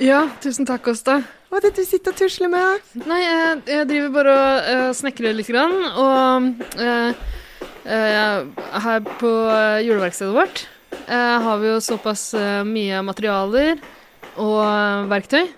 Ja, 0.00 0.22
tusen 0.40 0.64
takk, 0.64 0.86
Åsta. 0.88 1.18
Hva 1.50 1.58
er 1.58 1.66
det 1.66 1.74
du 1.76 1.84
sitter 1.84 2.14
og 2.14 2.16
tusler 2.16 2.48
med? 2.48 2.84
Nei, 3.04 3.18
jeg, 3.20 3.56
jeg 3.68 3.88
driver 3.90 4.12
bare 4.14 4.32
og 4.32 4.68
uh, 4.70 4.92
snekrer 4.96 5.34
litt, 5.36 5.50
grann, 5.52 5.74
og 6.00 6.46
uh, 6.80 7.10
uh, 7.84 8.62
her 8.86 9.02
på 9.20 9.32
juleverkstedet 9.84 10.36
vårt 10.36 10.66
har 11.10 11.56
vi 11.58 11.66
jo 11.66 11.78
såpass 11.82 12.36
mye 12.66 13.00
materialer 13.02 13.80
og 14.38 15.08
verktøy. 15.10 15.48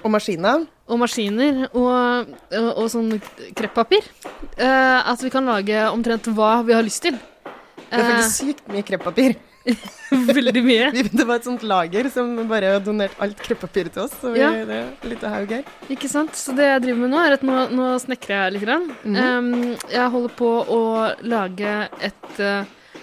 Og 0.00 0.12
maskiner. 0.14 0.64
Og 0.88 1.00
maskiner 1.02 1.66
og, 1.68 2.32
og, 2.48 2.68
og 2.80 2.88
sånn 2.92 3.10
kreppapir. 3.56 4.08
at 4.56 5.24
vi 5.24 5.32
kan 5.32 5.48
lage 5.48 5.84
omtrent 5.90 6.30
hva 6.32 6.62
vi 6.64 6.72
har 6.76 6.84
lyst 6.84 7.04
til. 7.04 7.18
Det 7.90 8.00
er 8.00 8.08
faktisk 8.08 8.38
sykt 8.38 8.72
mye 8.72 8.86
kreppapir. 8.88 9.36
Veldig 10.32 10.62
mye. 10.64 10.90
Det 10.92 11.24
var 11.24 11.38
et 11.38 11.46
sånt 11.46 11.62
lager 11.66 12.08
som 12.12 12.34
bare 12.50 12.74
donerte 12.82 13.12
donert 13.12 13.22
alt 13.22 13.40
kreppapiret 13.42 13.94
til 13.94 14.04
oss. 14.04 14.14
Så 14.20 14.32
vi, 14.34 14.42
ja. 14.42 14.50
det 14.66 14.78
er 14.78 15.08
litt 15.10 15.24
haug 15.24 15.54
her. 15.56 15.64
Ikke 15.92 16.10
sant. 16.10 16.34
Så 16.38 16.54
det 16.56 16.68
jeg 16.68 16.84
driver 16.86 17.00
med 17.04 17.12
nå, 17.14 17.22
er 17.22 17.36
at 17.38 17.46
nå, 17.46 17.58
nå 17.72 17.88
snekrer 18.02 18.46
jeg 18.46 18.56
litt. 18.56 18.62
Grann. 18.62 18.84
Mm 19.02 19.16
um, 19.18 19.48
jeg 19.90 20.10
holder 20.14 20.34
på 20.38 20.48
å 20.70 20.82
lage 21.26 21.70
et, 22.04 22.28
uh, 22.38 23.00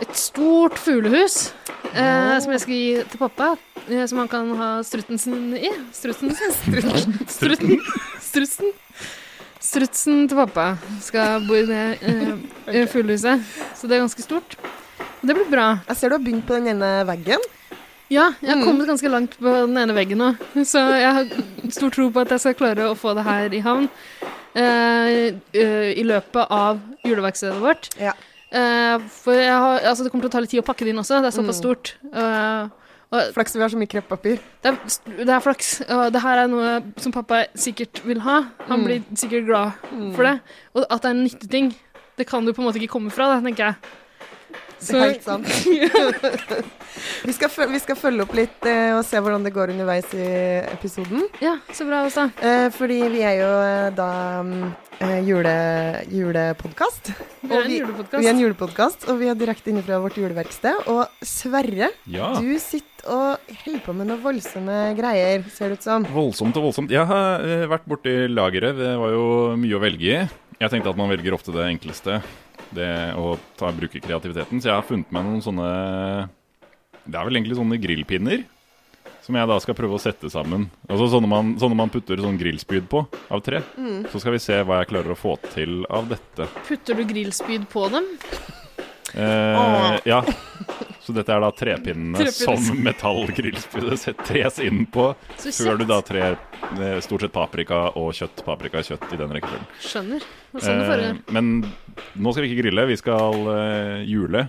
et 0.00 0.14
stort 0.16 0.78
fuglehus 0.80 1.52
uh, 1.92 1.98
oh. 1.98 2.36
som 2.40 2.54
jeg 2.54 2.62
skal 2.64 2.78
gi 2.78 2.94
til 3.12 3.20
pappa. 3.20 3.52
Uh, 3.88 4.04
som 4.08 4.22
han 4.22 4.30
kan 4.32 4.54
ha 4.56 4.70
strutten 4.86 5.20
sin 5.20 5.52
i. 5.58 5.72
Strutten 5.92 6.32
sin? 6.38 6.54
Strutten. 7.36 7.82
Strutten. 8.22 8.72
Strutsen 9.62 10.24
til 10.30 10.38
pappa 10.40 10.72
skal 11.04 11.44
bo 11.46 11.58
i 11.60 11.66
det 11.68 11.84
uh, 12.08 12.86
fuglehuset. 12.90 13.44
Så 13.76 13.90
det 13.90 13.98
er 13.98 14.06
ganske 14.06 14.24
stort. 14.24 14.56
Det 15.22 15.34
blir 15.36 15.46
bra. 15.46 15.66
Jeg 15.86 15.98
ser 15.98 16.10
du 16.10 16.16
har 16.16 16.22
begynt 16.22 16.46
på 16.48 16.56
den 16.58 16.72
ene 16.74 16.90
veggen. 17.06 17.42
Ja, 18.12 18.32
jeg 18.42 18.50
har 18.50 18.58
mm. 18.58 18.64
kommet 18.66 18.88
ganske 18.90 19.08
langt 19.08 19.36
på 19.38 19.52
den 19.68 19.78
ene 19.78 19.94
veggen 19.96 20.18
nå. 20.20 20.32
Så 20.68 20.82
jeg 20.98 21.12
har 21.16 21.30
stor 21.72 21.94
tro 21.94 22.08
på 22.12 22.24
at 22.24 22.34
jeg 22.34 22.42
skal 22.42 22.58
klare 22.58 22.90
å 22.90 22.98
få 22.98 23.14
det 23.16 23.24
her 23.24 23.54
i 23.54 23.62
havn 23.64 23.86
uh, 23.86 24.58
uh, 24.58 25.88
i 25.94 26.04
løpet 26.04 26.52
av 26.52 26.82
juleverkstedet 27.06 27.62
vårt. 27.62 27.88
Ja. 28.02 28.16
Uh, 28.52 28.98
for 29.14 29.38
har, 29.38 29.78
altså, 29.88 30.04
det 30.04 30.12
kommer 30.12 30.26
til 30.26 30.32
å 30.32 30.34
ta 30.34 30.42
litt 30.44 30.52
tid 30.52 30.64
å 30.64 30.66
pakke 30.66 30.84
det 30.84 30.92
inn 30.92 31.00
også. 31.00 31.22
Det 31.22 31.30
er 31.30 31.38
såpass 31.38 31.62
mm. 31.62 31.62
stort. 31.62 31.94
Og, 33.12 33.30
flaks 33.36 33.54
vi 33.54 33.62
har 33.62 33.72
så 33.72 33.78
mye 33.78 33.92
kreppapir. 33.94 34.42
Det, 34.64 34.74
det, 35.22 35.30
er 35.30 35.40
flaks. 35.44 35.72
Og 35.86 36.04
det 36.12 36.20
her 36.24 36.42
er 36.42 36.52
noe 36.52 36.76
som 37.00 37.14
pappa 37.14 37.44
sikkert 37.54 38.02
vil 38.08 38.20
ha. 38.26 38.42
Han 38.66 38.82
mm. 38.82 38.86
blir 38.88 39.02
sikkert 39.14 39.48
glad 39.48 39.88
mm. 39.92 40.12
for 40.18 40.28
det. 40.28 40.36
Og 40.74 40.86
at 40.88 41.00
det 41.00 41.10
er 41.10 41.16
en 41.16 41.26
nyttig 41.28 41.50
ting, 41.52 41.74
det 42.18 42.28
kan 42.28 42.44
du 42.44 42.52
på 42.52 42.64
en 42.64 42.68
måte 42.68 42.80
ikke 42.80 42.96
komme 42.98 43.12
fra, 43.14 43.30
da, 43.32 43.40
tenker 43.44 43.70
jeg. 43.70 43.92
Det 44.82 44.98
er 44.98 45.12
helt 45.12 45.24
sant. 45.24 45.48
vi, 47.26 47.34
skal 47.34 47.50
følge, 47.52 47.72
vi, 47.74 47.80
skal 47.82 47.98
følge 47.98 48.26
opp 48.26 48.34
litt 48.36 48.68
eh, 48.68 48.92
og 48.96 49.02
se 49.06 49.20
hvordan 49.22 49.46
det 49.46 49.54
går 49.54 49.74
underveis 49.74 50.08
i 50.16 50.28
episoden. 50.72 51.26
Ja, 51.42 51.56
så 51.74 51.86
bra 51.88 52.02
også. 52.08 52.28
Eh, 52.42 52.68
fordi 52.74 52.98
vi 53.12 53.22
er 53.26 53.38
jo 53.40 53.50
eh, 53.62 53.88
da 53.96 54.10
eh, 54.98 55.18
jule, 55.28 55.54
julepodkast. 56.12 57.12
Vi 57.42 57.54
er 57.54 57.64
en 57.64 57.76
julepodkast. 57.76 58.18
Vi 58.18 58.28
er 58.28 58.34
en 58.34 58.42
julepodkast, 58.42 59.08
og 59.08 59.20
vi 59.22 59.30
er 59.30 59.38
direkte 59.38 59.72
inne 59.72 59.84
fra 59.86 60.00
vårt 60.02 60.18
juleverksted. 60.20 60.86
Og 60.92 61.26
Sverre, 61.26 61.92
ja. 62.10 62.32
du 62.38 62.52
sitter 62.62 62.90
og 63.10 63.54
holder 63.64 63.80
på 63.82 63.94
med 63.98 64.06
noen 64.06 64.22
voldsomme 64.22 64.78
greier, 64.98 65.42
ser 65.50 65.72
det 65.72 65.80
ut 65.80 65.88
som. 65.88 66.06
Voldsomt 66.14 66.58
og 66.58 66.68
voldsomt. 66.68 66.92
Jeg 66.94 67.02
har 67.08 67.42
uh, 67.42 67.64
vært 67.72 67.88
borti 67.90 68.14
lageret. 68.30 68.78
Det 68.78 68.92
var 69.00 69.10
jo 69.16 69.26
mye 69.58 69.78
å 69.78 69.82
velge 69.82 70.06
i. 70.06 70.20
Jeg 70.62 70.70
tenkte 70.70 70.92
at 70.92 70.98
man 71.00 71.10
velger 71.10 71.34
ofte 71.34 71.54
det 71.54 71.66
enkleste 71.66 72.20
det 72.76 72.90
å 73.18 73.36
ta, 73.58 73.70
bruke 73.76 74.00
kreativiteten. 74.02 74.62
Så 74.62 74.70
jeg 74.70 74.78
har 74.78 74.86
funnet 74.86 75.12
meg 75.14 75.26
noen 75.26 75.44
sånne 75.44 75.68
Det 77.02 77.18
er 77.18 77.26
vel 77.26 77.38
egentlig 77.40 77.58
sånne 77.58 77.80
grillpinner. 77.82 78.44
Som 79.22 79.36
jeg 79.38 79.46
da 79.46 79.56
skal 79.62 79.76
prøve 79.78 79.94
å 79.94 80.02
sette 80.02 80.26
sammen. 80.32 80.64
Altså 80.88 81.06
Sånne 81.12 81.28
man, 81.30 81.52
sånne 81.62 81.78
man 81.78 81.92
putter 81.94 82.18
sånn 82.18 82.40
grillspyd 82.40 82.88
på 82.90 83.04
av 83.30 83.42
tre. 83.46 83.60
Mm. 83.78 84.08
Så 84.10 84.18
skal 84.22 84.34
vi 84.34 84.42
se 84.42 84.58
hva 84.66 84.80
jeg 84.80 84.90
klarer 84.90 85.14
å 85.14 85.18
få 85.18 85.36
til 85.52 85.84
av 85.86 86.08
dette. 86.10 86.48
Putter 86.66 86.98
du 86.98 87.04
grillspyd 87.06 87.68
på 87.70 87.86
dem? 87.92 88.08
Eh, 89.14 89.98
ja. 90.08 90.22
Så 91.12 91.18
dette 91.18 91.34
er 91.34 91.42
da 91.44 91.50
trepinnene 91.52 92.24
som 92.32 92.68
metallgrillspydet 92.86 94.06
tres 94.28 94.56
inn 94.64 94.86
på 94.88 95.10
før 95.42 95.76
du 95.76 95.84
da 95.90 95.98
trer 96.06 96.38
eh, 96.78 96.96
stort 97.04 97.26
sett 97.26 97.34
paprika 97.34 97.84
og 98.00 98.14
kjøtt, 98.16 98.40
paprika 98.46 98.80
og 98.80 98.88
kjøtt 98.88 99.12
i 99.12 99.20
den 99.20 99.34
rekkefølgen. 99.36 99.68
Skjønner. 99.84 100.24
Sånn 100.56 100.80
eh, 100.88 101.20
men 101.36 101.52
nå 102.16 102.32
skal 102.32 102.46
vi 102.46 102.52
ikke 102.52 102.62
grille, 102.62 102.88
vi 102.88 102.96
skal 102.96 103.52
eh, 103.58 104.08
jule. 104.08 104.46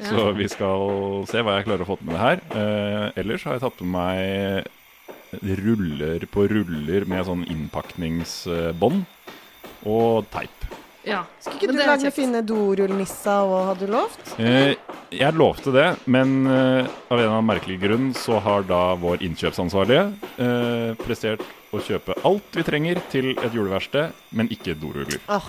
Ja. 0.00 0.08
Så 0.08 0.26
vi 0.36 0.48
skal 0.48 1.24
se 1.28 1.44
hva 1.44 1.58
jeg 1.58 1.68
klarer 1.68 1.84
å 1.84 1.90
få 1.90 2.00
til 2.00 2.08
med 2.08 2.16
det 2.16 2.24
her. 2.24 2.44
Eh, 2.56 3.06
ellers 3.20 3.44
har 3.44 3.58
jeg 3.58 3.66
tatt 3.66 3.84
med 3.84 3.92
meg 3.98 5.56
ruller 5.60 6.24
på 6.32 6.48
ruller 6.50 7.04
med 7.08 7.28
sånn 7.28 7.44
innpakningsbånd 7.44 9.04
og 9.92 10.32
teip. 10.32 10.70
Ja. 11.06 11.22
Skulle 11.40 11.56
ikke 11.56 11.72
du 11.72 11.80
lage 11.80 12.12
fine 12.12 12.42
dorullnisser 12.44 13.46
òg, 13.48 13.70
hadde 13.70 13.86
du 13.88 13.94
lovt? 13.94 14.34
Eh, 14.42 14.74
jeg 15.16 15.38
lovte 15.38 15.72
det, 15.74 15.86
men 16.04 16.44
eh, 16.44 16.84
av 16.84 17.16
en 17.16 17.22
eller 17.22 17.32
annen 17.32 17.48
merkelig 17.48 17.78
grunn 17.82 18.10
så 18.16 18.40
har 18.44 18.66
da 18.68 18.82
vår 19.00 19.24
innkjøpsansvarlige 19.26 20.04
eh, 20.36 20.92
prestert 21.00 21.44
å 21.72 21.80
kjøpe 21.86 22.18
alt 22.26 22.58
vi 22.58 22.66
trenger 22.66 23.00
til 23.12 23.32
et 23.32 23.54
juleverksted, 23.54 24.16
men 24.36 24.50
ikke 24.52 24.76
doruller. 24.78 25.20
Oh. 25.30 25.48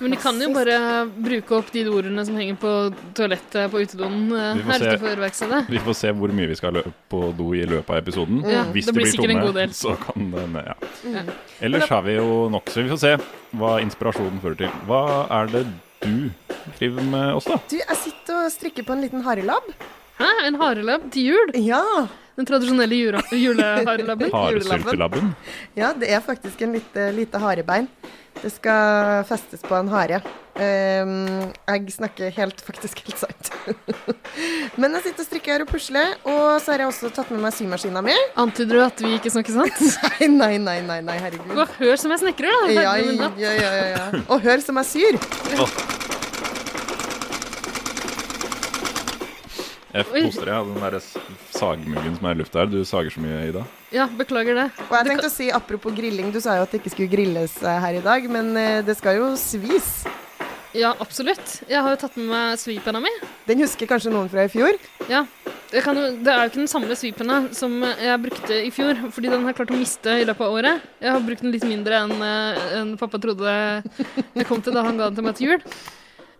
Men 0.00 0.14
de 0.14 0.18
kan 0.20 0.40
jo 0.40 0.48
bare 0.54 0.76
bruke 1.12 1.56
opp 1.58 1.72
de 1.74 1.84
ordene 1.90 2.24
som 2.26 2.38
henger 2.40 2.56
på 2.60 2.72
toalettet 3.16 3.72
på 3.72 3.82
utedoen 3.84 4.30
eh, 4.36 4.62
her 4.70 4.86
utenfor 4.86 5.22
verkstedet. 5.26 5.60
Vi 5.72 5.82
får 5.84 5.98
se 5.98 6.14
hvor 6.16 6.32
mye 6.36 6.50
vi 6.50 6.56
skal 6.58 6.80
på 7.12 7.22
do 7.36 7.50
i 7.58 7.66
løpet 7.68 7.92
av 7.92 8.00
episoden. 8.00 8.40
Ja, 8.48 8.64
Hvis 8.72 8.88
det 8.88 8.96
blir, 8.96 9.10
blir 9.12 9.44
tomme, 9.44 9.68
så 9.76 9.94
kan 10.00 10.32
den 10.34 10.58
ja. 10.64 10.76
Mm. 11.04 11.30
Ellers 11.68 11.92
har 11.92 12.02
vi 12.06 12.16
jo 12.16 12.48
nok, 12.52 12.72
så 12.72 12.84
vi 12.84 12.92
får 12.94 13.02
se 13.04 13.14
hva 13.60 13.76
inspirasjonen 13.84 14.40
fører 14.42 14.62
til. 14.64 14.74
Hva 14.88 15.04
er 15.40 15.52
det 15.52 15.64
du 16.00 16.30
driver 16.78 17.06
med 17.12 17.34
oss, 17.36 17.48
da? 17.50 17.60
Du, 17.68 17.76
jeg 17.80 18.00
sitter 18.06 18.44
og 18.44 18.52
strikker 18.54 18.86
på 18.88 18.96
en 18.96 19.04
liten 19.04 19.24
harelabb. 19.26 19.68
Hæ? 20.20 20.30
En 20.48 20.58
harelabb 20.60 21.06
til 21.12 21.32
jul? 21.32 21.54
Ja. 21.60 21.84
Den 22.40 22.48
tradisjonelle 22.48 22.96
juleharelabben? 23.36 24.30
Haresyltelabben? 24.32 25.34
Ja, 25.76 25.92
det 25.96 26.08
er 26.08 26.22
faktisk 26.24 26.62
en 26.64 26.72
lite, 26.78 27.10
lite 27.12 27.40
harebein. 27.42 27.88
Det 28.40 28.50
skal 28.54 29.24
festes 29.28 29.60
på 29.66 29.76
en 29.76 29.90
hare. 29.92 30.22
Um, 30.60 31.52
jeg 31.68 31.92
snakker 31.94 32.32
helt, 32.36 32.60
faktisk 32.64 33.02
helt 33.04 33.20
sant. 33.22 33.50
Men 34.80 34.96
jeg 34.96 35.06
sitter 35.06 35.24
og 35.24 35.28
strikker 35.28 35.54
her 35.54 35.64
og 35.64 35.70
pusler, 35.70 36.16
og 36.24 36.60
så 36.60 36.74
har 36.74 36.84
jeg 36.84 36.92
også 36.92 37.12
tatt 37.16 37.32
med 37.32 37.44
meg 37.44 37.54
symaskina 37.56 38.02
mi. 38.04 38.16
Antyder 38.40 38.80
du 38.80 38.84
at 38.84 39.04
vi 39.04 39.14
ikke 39.18 39.32
snakker 39.32 39.56
sant? 39.60 39.80
nei, 40.20 40.30
nei, 40.32 40.54
nei, 40.62 40.78
nei, 40.84 41.00
nei 41.06 41.18
herregud. 41.20 41.52
Og 41.56 41.76
hør 41.80 42.00
som 42.00 42.16
jeg 42.16 42.24
snekrer, 42.24 42.56
da. 42.64 42.74
Ja, 42.76 42.96
ja, 43.00 43.30
ja, 43.40 43.54
ja, 43.60 43.86
ja. 43.96 44.24
Og 44.26 44.40
hør 44.44 44.64
som 44.64 44.80
jeg 44.82 44.90
syr. 44.94 45.22
Oh. 45.60 46.18
Jeg 49.90 50.06
koser 50.06 50.46
deg 50.46 50.54
av 50.54 50.68
den 50.70 50.84
der 50.84 50.96
sagmuggen 51.50 52.14
som 52.14 52.28
er 52.28 52.36
i 52.36 52.38
lufta 52.38 52.62
her. 52.62 52.70
Du 52.70 52.78
sager 52.86 53.10
så 53.10 53.22
mye, 53.22 53.42
Ida. 53.50 53.64
Ja, 53.90 54.06
beklager 54.06 54.54
det. 54.54 54.66
Og 54.86 54.94
jeg 54.94 55.08
tenkte 55.08 55.30
å 55.30 55.34
si, 55.34 55.50
Apropos 55.50 55.94
grilling, 55.96 56.30
du 56.30 56.38
sa 56.42 56.58
jo 56.58 56.66
at 56.66 56.70
det 56.70 56.82
ikke 56.82 56.92
skulle 56.94 57.10
grilles 57.10 57.56
eh, 57.64 57.80
her 57.82 57.98
i 57.98 58.04
dag, 58.04 58.28
men 58.30 58.52
eh, 58.58 58.80
det 58.86 58.94
skal 59.00 59.18
jo 59.18 59.32
svis. 59.40 59.90
Ja, 60.76 60.92
absolutt. 61.02 61.56
Jeg 61.66 61.82
har 61.82 61.90
jo 61.90 61.98
tatt 61.98 62.14
med 62.20 62.30
meg 62.30 62.60
svipenna 62.62 63.02
mi. 63.02 63.10
Den 63.48 63.64
husker 63.64 63.90
kanskje 63.90 64.12
noen 64.14 64.30
fra 64.30 64.46
i 64.46 64.52
fjor? 64.52 64.78
Ja. 65.10 65.24
Kan, 65.82 65.98
det 66.22 66.30
er 66.30 66.44
jo 66.44 66.50
ikke 66.50 66.62
den 66.62 66.70
samme 66.70 66.94
svipenna 66.98 67.40
som 67.54 67.76
jeg 67.82 68.22
brukte 68.22 68.56
i 68.58 68.70
fjor, 68.74 68.98
fordi 69.14 69.30
den 69.30 69.46
har 69.46 69.54
klart 69.58 69.70
å 69.74 69.78
miste 69.78 70.20
i 70.22 70.26
løpet 70.26 70.46
av 70.46 70.54
året. 70.54 70.86
Jeg 71.02 71.14
har 71.14 71.26
brukt 71.26 71.42
den 71.42 71.54
litt 71.54 71.66
mindre 71.66 72.04
enn, 72.04 72.14
en 72.78 72.96
pappa 72.98 73.18
trodde 73.22 73.54
jeg 73.54 74.46
kom 74.50 74.62
til 74.62 74.74
da 74.74 74.86
han 74.86 74.98
ga 74.98 75.10
den 75.10 75.18
til 75.18 75.26
meg 75.26 75.38
til 75.38 75.52
jul. 75.52 75.66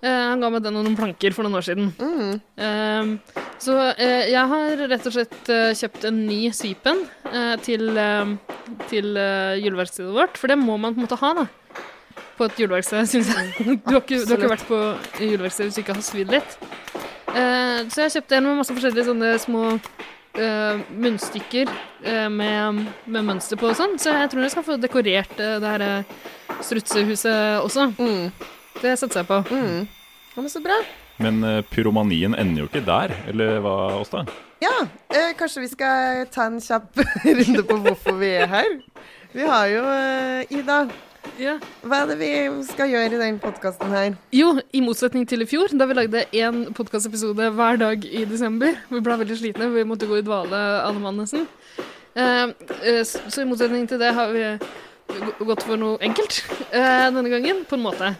Uh, 0.00 0.30
han 0.30 0.40
ga 0.40 0.48
meg 0.48 0.62
den 0.64 0.78
og 0.80 0.84
noen 0.86 0.96
planker 0.96 1.34
for 1.36 1.44
noen 1.44 1.58
år 1.58 1.64
siden. 1.66 1.90
Mm. 2.00 3.16
Så 3.60 3.74
uh, 3.76 4.00
jeg 4.00 4.44
har 4.52 4.82
rett 4.88 5.08
og 5.10 5.12
slett 5.12 5.50
kjøpt 5.76 6.06
en 6.08 6.20
ny 6.24 6.38
sypen 6.56 7.02
til, 7.64 7.90
til 8.88 9.18
juleverkstedet 9.60 10.14
vårt, 10.16 10.38
for 10.40 10.48
det 10.48 10.56
må 10.60 10.78
man 10.80 10.96
på 10.96 11.02
en 11.02 11.04
måte 11.04 11.18
ha, 11.20 11.32
da. 11.42 11.44
På 12.38 12.48
et 12.48 12.62
juleverksted, 12.62 13.08
syns 13.12 13.28
jeg. 13.34 13.50
Du 13.60 13.92
har, 13.92 14.00
ikke, 14.00 14.22
du 14.24 14.32
har, 14.32 14.38
ikke, 14.38 14.52
vært 14.54 14.68
på 14.70 14.78
juleverksted 15.20 15.68
hvis 15.68 15.76
du 15.76 15.82
ikke 15.82 15.98
har 15.98 16.06
svidd 16.06 16.32
litt. 16.32 16.56
så 17.30 18.06
jeg 18.06 18.14
kjøpte 18.14 18.38
en 18.38 18.48
med 18.48 18.56
masse 18.62 18.76
forskjellige 18.76 19.10
sånne 19.10 19.34
små 19.42 19.64
munnstykker 21.02 21.68
med, 22.32 22.80
med, 23.04 23.20
mønster 23.26 23.60
på 23.60 23.68
og 23.68 23.76
sånn, 23.76 23.98
så 24.00 24.14
jeg 24.16 24.32
tror 24.32 24.46
jeg 24.46 24.54
skal 24.54 24.66
få 24.66 24.78
dekorert 24.80 25.36
det 25.36 25.74
her 25.74 25.86
strutsehuset 26.64 27.60
også. 27.60 27.90
Mm. 28.00 28.56
Det 28.80 28.96
satser 28.96 29.20
jeg 29.20 29.28
på. 29.28 29.42
Mm. 29.50 29.88
Ja, 30.34 30.40
men 30.40 30.50
så 30.52 30.62
bra. 30.64 30.78
Men 31.20 31.44
uh, 31.44 31.60
pyromanien 31.68 32.34
ender 32.38 32.64
jo 32.64 32.70
ikke 32.70 32.84
der, 32.86 33.12
eller 33.28 33.60
hva, 33.64 33.74
Åsta? 34.00 34.24
Ja, 34.64 34.72
uh, 34.86 35.30
kanskje 35.36 35.66
vi 35.66 35.70
skal 35.74 36.24
ta 36.32 36.48
en 36.48 36.60
kjapp 36.64 36.96
runde 37.40 37.64
på 37.68 37.78
hvorfor 37.84 38.16
vi 38.20 38.32
er 38.40 38.48
her. 38.48 38.74
Vi 39.36 39.46
har 39.46 39.68
jo 39.74 39.84
uh, 39.84 40.56
Ida. 40.56 40.84
Ja. 41.40 41.54
Hva 41.84 42.02
er 42.02 42.10
det 42.10 42.16
vi 42.20 42.30
skal 42.68 42.90
gjøre 42.92 43.16
i 43.16 43.20
den 43.20 43.38
podkasten 43.40 43.92
her? 43.92 44.16
Jo, 44.34 44.54
i 44.72 44.80
motsetning 44.84 45.26
til 45.28 45.44
i 45.44 45.48
fjor, 45.48 45.72
da 45.76 45.86
vi 45.88 45.96
lagde 45.96 46.24
én 46.36 46.62
podkastepisode 46.76 47.50
hver 47.56 47.80
dag 47.80 48.04
i 48.04 48.24
desember. 48.28 48.76
Vi 48.88 49.00
ble 49.04 49.18
veldig 49.22 49.38
slitne, 49.38 49.70
vi 49.72 49.84
måtte 49.88 50.08
gå 50.08 50.20
i 50.20 50.24
dvale, 50.24 50.60
Anne 50.84 51.04
Mann 51.04 51.20
nesten. 51.20 51.46
Eh, 52.14 52.44
eh, 52.82 53.02
så 53.04 53.20
så 53.28 53.44
i 53.44 53.48
motsetning 53.48 53.86
til 53.88 54.00
det 54.00 54.12
har 54.16 54.32
vi 54.34 54.44
gått 55.44 55.62
for 55.66 55.78
noe 55.80 56.00
enkelt 56.02 56.42
eh, 56.72 57.06
denne 57.12 57.30
gangen, 57.32 57.64
på 57.68 57.78
en 57.78 57.84
måte. 57.84 58.14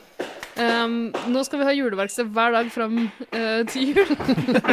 Um, 0.59 1.11
nå 1.31 1.43
skal 1.47 1.61
vi 1.61 1.69
ha 1.69 1.75
juleverksted 1.77 2.31
hver 2.35 2.55
dag 2.57 2.71
fram 2.75 3.03
uh, 3.07 3.63
til 3.71 3.93
jul. 3.93 4.15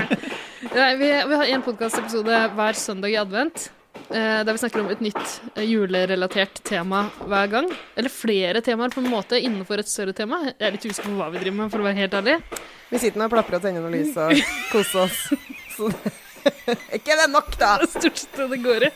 Nei, 0.78 0.92
vi, 1.00 1.10
vi 1.30 1.40
har 1.42 1.52
én 1.54 1.66
podkastepisode 1.66 2.40
hver 2.58 2.80
søndag 2.80 3.14
i 3.14 3.20
advent. 3.22 3.70
Uh, 4.08 4.42
der 4.48 4.54
vi 4.54 4.62
snakker 4.62 4.84
om 4.84 4.92
et 4.94 5.04
nytt 5.04 5.38
uh, 5.58 5.64
julerelatert 5.64 6.62
tema 6.68 7.06
hver 7.24 7.52
gang. 7.54 7.72
Eller 7.98 8.14
flere 8.14 8.64
temaer 8.66 8.94
på 8.94 9.04
en 9.04 9.12
måte 9.12 9.40
innenfor 9.40 9.84
et 9.84 9.92
større 9.92 10.16
tema. 10.18 10.44
Jeg 10.50 10.60
er 10.60 10.78
litt 10.78 10.88
usikker 10.88 11.12
på 11.12 11.18
hva 11.20 11.32
vi 11.34 11.44
driver 11.44 11.60
med, 11.64 11.74
for 11.74 11.84
å 11.84 11.90
være 11.90 12.02
helt 12.04 12.22
ærlig. 12.22 12.40
Vi 12.88 13.04
sitter 13.04 13.22
nå 13.22 13.28
og 13.30 13.36
plaprer 13.36 13.60
og 13.60 13.68
tenner 13.68 13.84
noe 13.84 13.94
lys 13.94 14.16
og 14.18 14.48
koser 14.74 15.06
oss. 15.06 16.24
Ikke 16.98 17.18
det 17.20 17.28
nok, 17.32 17.50
da? 17.60 17.74
Det 17.82 17.88
er 17.88 17.92
stort 17.94 18.22
sett 18.22 18.38
det 18.40 18.48
det 18.54 18.60
går 18.64 18.86
i. 18.88 18.92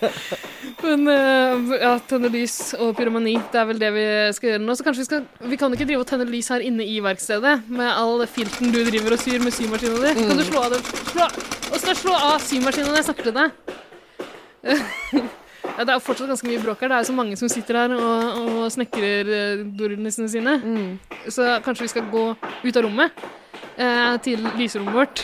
Men 0.81 1.09
uh, 1.09 1.73
ja, 1.77 1.91
tenne 2.09 2.31
lys 2.33 2.55
og 2.77 2.95
pyromani, 2.97 3.35
det 3.53 3.61
er 3.61 3.67
vel 3.69 3.81
det 3.81 3.91
vi 3.95 4.05
skal 4.37 4.53
gjøre 4.53 4.63
nå. 4.63 4.77
Så 4.77 4.87
kanskje 4.87 5.03
vi 5.03 5.09
skal 5.09 5.51
Vi 5.51 5.59
kan 5.61 5.75
ikke 5.75 5.89
drive 5.89 6.05
og 6.05 6.09
tenne 6.09 6.27
lys 6.29 6.51
her 6.53 6.63
inne 6.65 6.87
i 6.87 6.97
verkstedet 7.03 7.57
med 7.71 7.91
all 7.91 8.25
filten 8.29 8.73
du 8.73 8.81
driver 8.87 9.17
og 9.17 9.21
syr 9.21 9.43
med 9.43 9.55
symaskina 9.55 9.99
di. 10.05 10.15
Kan 10.21 10.41
du 10.41 10.47
slå 10.47 10.65
av 10.65 10.75
det? 10.75 10.81
Slå, 11.11 11.29
og 11.71 11.77
skal 11.83 11.99
slå 11.99 12.17
av 12.31 12.39
symaskina 12.45 12.89
når 12.89 13.01
jeg 13.01 13.09
snakker 13.09 13.29
til 13.29 13.37
deg? 13.37 13.77
ja, 14.61 15.83
det 15.85 15.93
er 15.93 16.01
fortsatt 16.03 16.29
ganske 16.29 16.49
mye 16.49 16.61
bråk 16.61 16.83
her. 16.83 16.93
Det 16.93 17.01
er 17.01 17.09
så 17.09 17.17
mange 17.17 17.37
som 17.39 17.51
sitter 17.51 17.83
her 17.83 17.95
og, 17.97 18.41
og 18.41 18.65
snekrer 18.73 19.63
dorullnissene 19.77 20.29
sine. 20.31 20.57
sine. 20.61 21.11
Så 21.29 21.45
kanskje 21.65 21.87
vi 21.87 21.93
skal 21.93 22.09
gå 22.11 22.25
ut 22.37 22.77
av 22.77 22.83
rommet 22.85 23.23
eh, 23.77 24.17
til 24.25 24.41
lyserommet 24.57 24.95
vårt, 24.95 25.23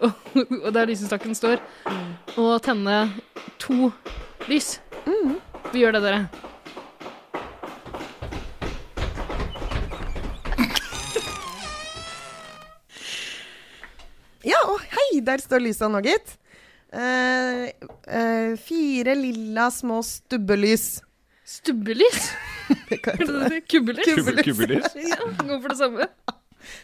og, 0.64 0.70
der 0.74 0.86
lysestaken 0.88 1.34
står, 1.36 1.60
og 2.40 2.54
tenne 2.64 3.02
to 3.60 3.90
lys. 4.48 4.78
Vi 5.72 5.82
gjør 5.82 5.98
det, 5.98 6.02
dere. 6.06 6.22
Ja, 14.46 14.56
og 14.72 14.80
hei, 14.94 15.20
der 15.24 15.42
står 15.42 15.60
lysa 15.66 15.88
nå, 15.92 16.00
gitt. 16.04 16.36
Eh, 16.90 17.66
eh, 18.08 18.54
fire 18.58 19.14
lilla 19.18 19.68
små 19.74 20.00
stubbelys. 20.06 21.00
Stubbelys? 21.44 22.30
Det 22.88 23.00
kan. 23.02 23.18
Kubbelys? 23.70 24.06
Kubbel- 24.06 24.42
kubbelys. 24.46 24.92
Ja, 24.94 25.16
gå 25.42 25.56
for 25.60 25.72
det 25.72 25.78
samme. 25.80 26.06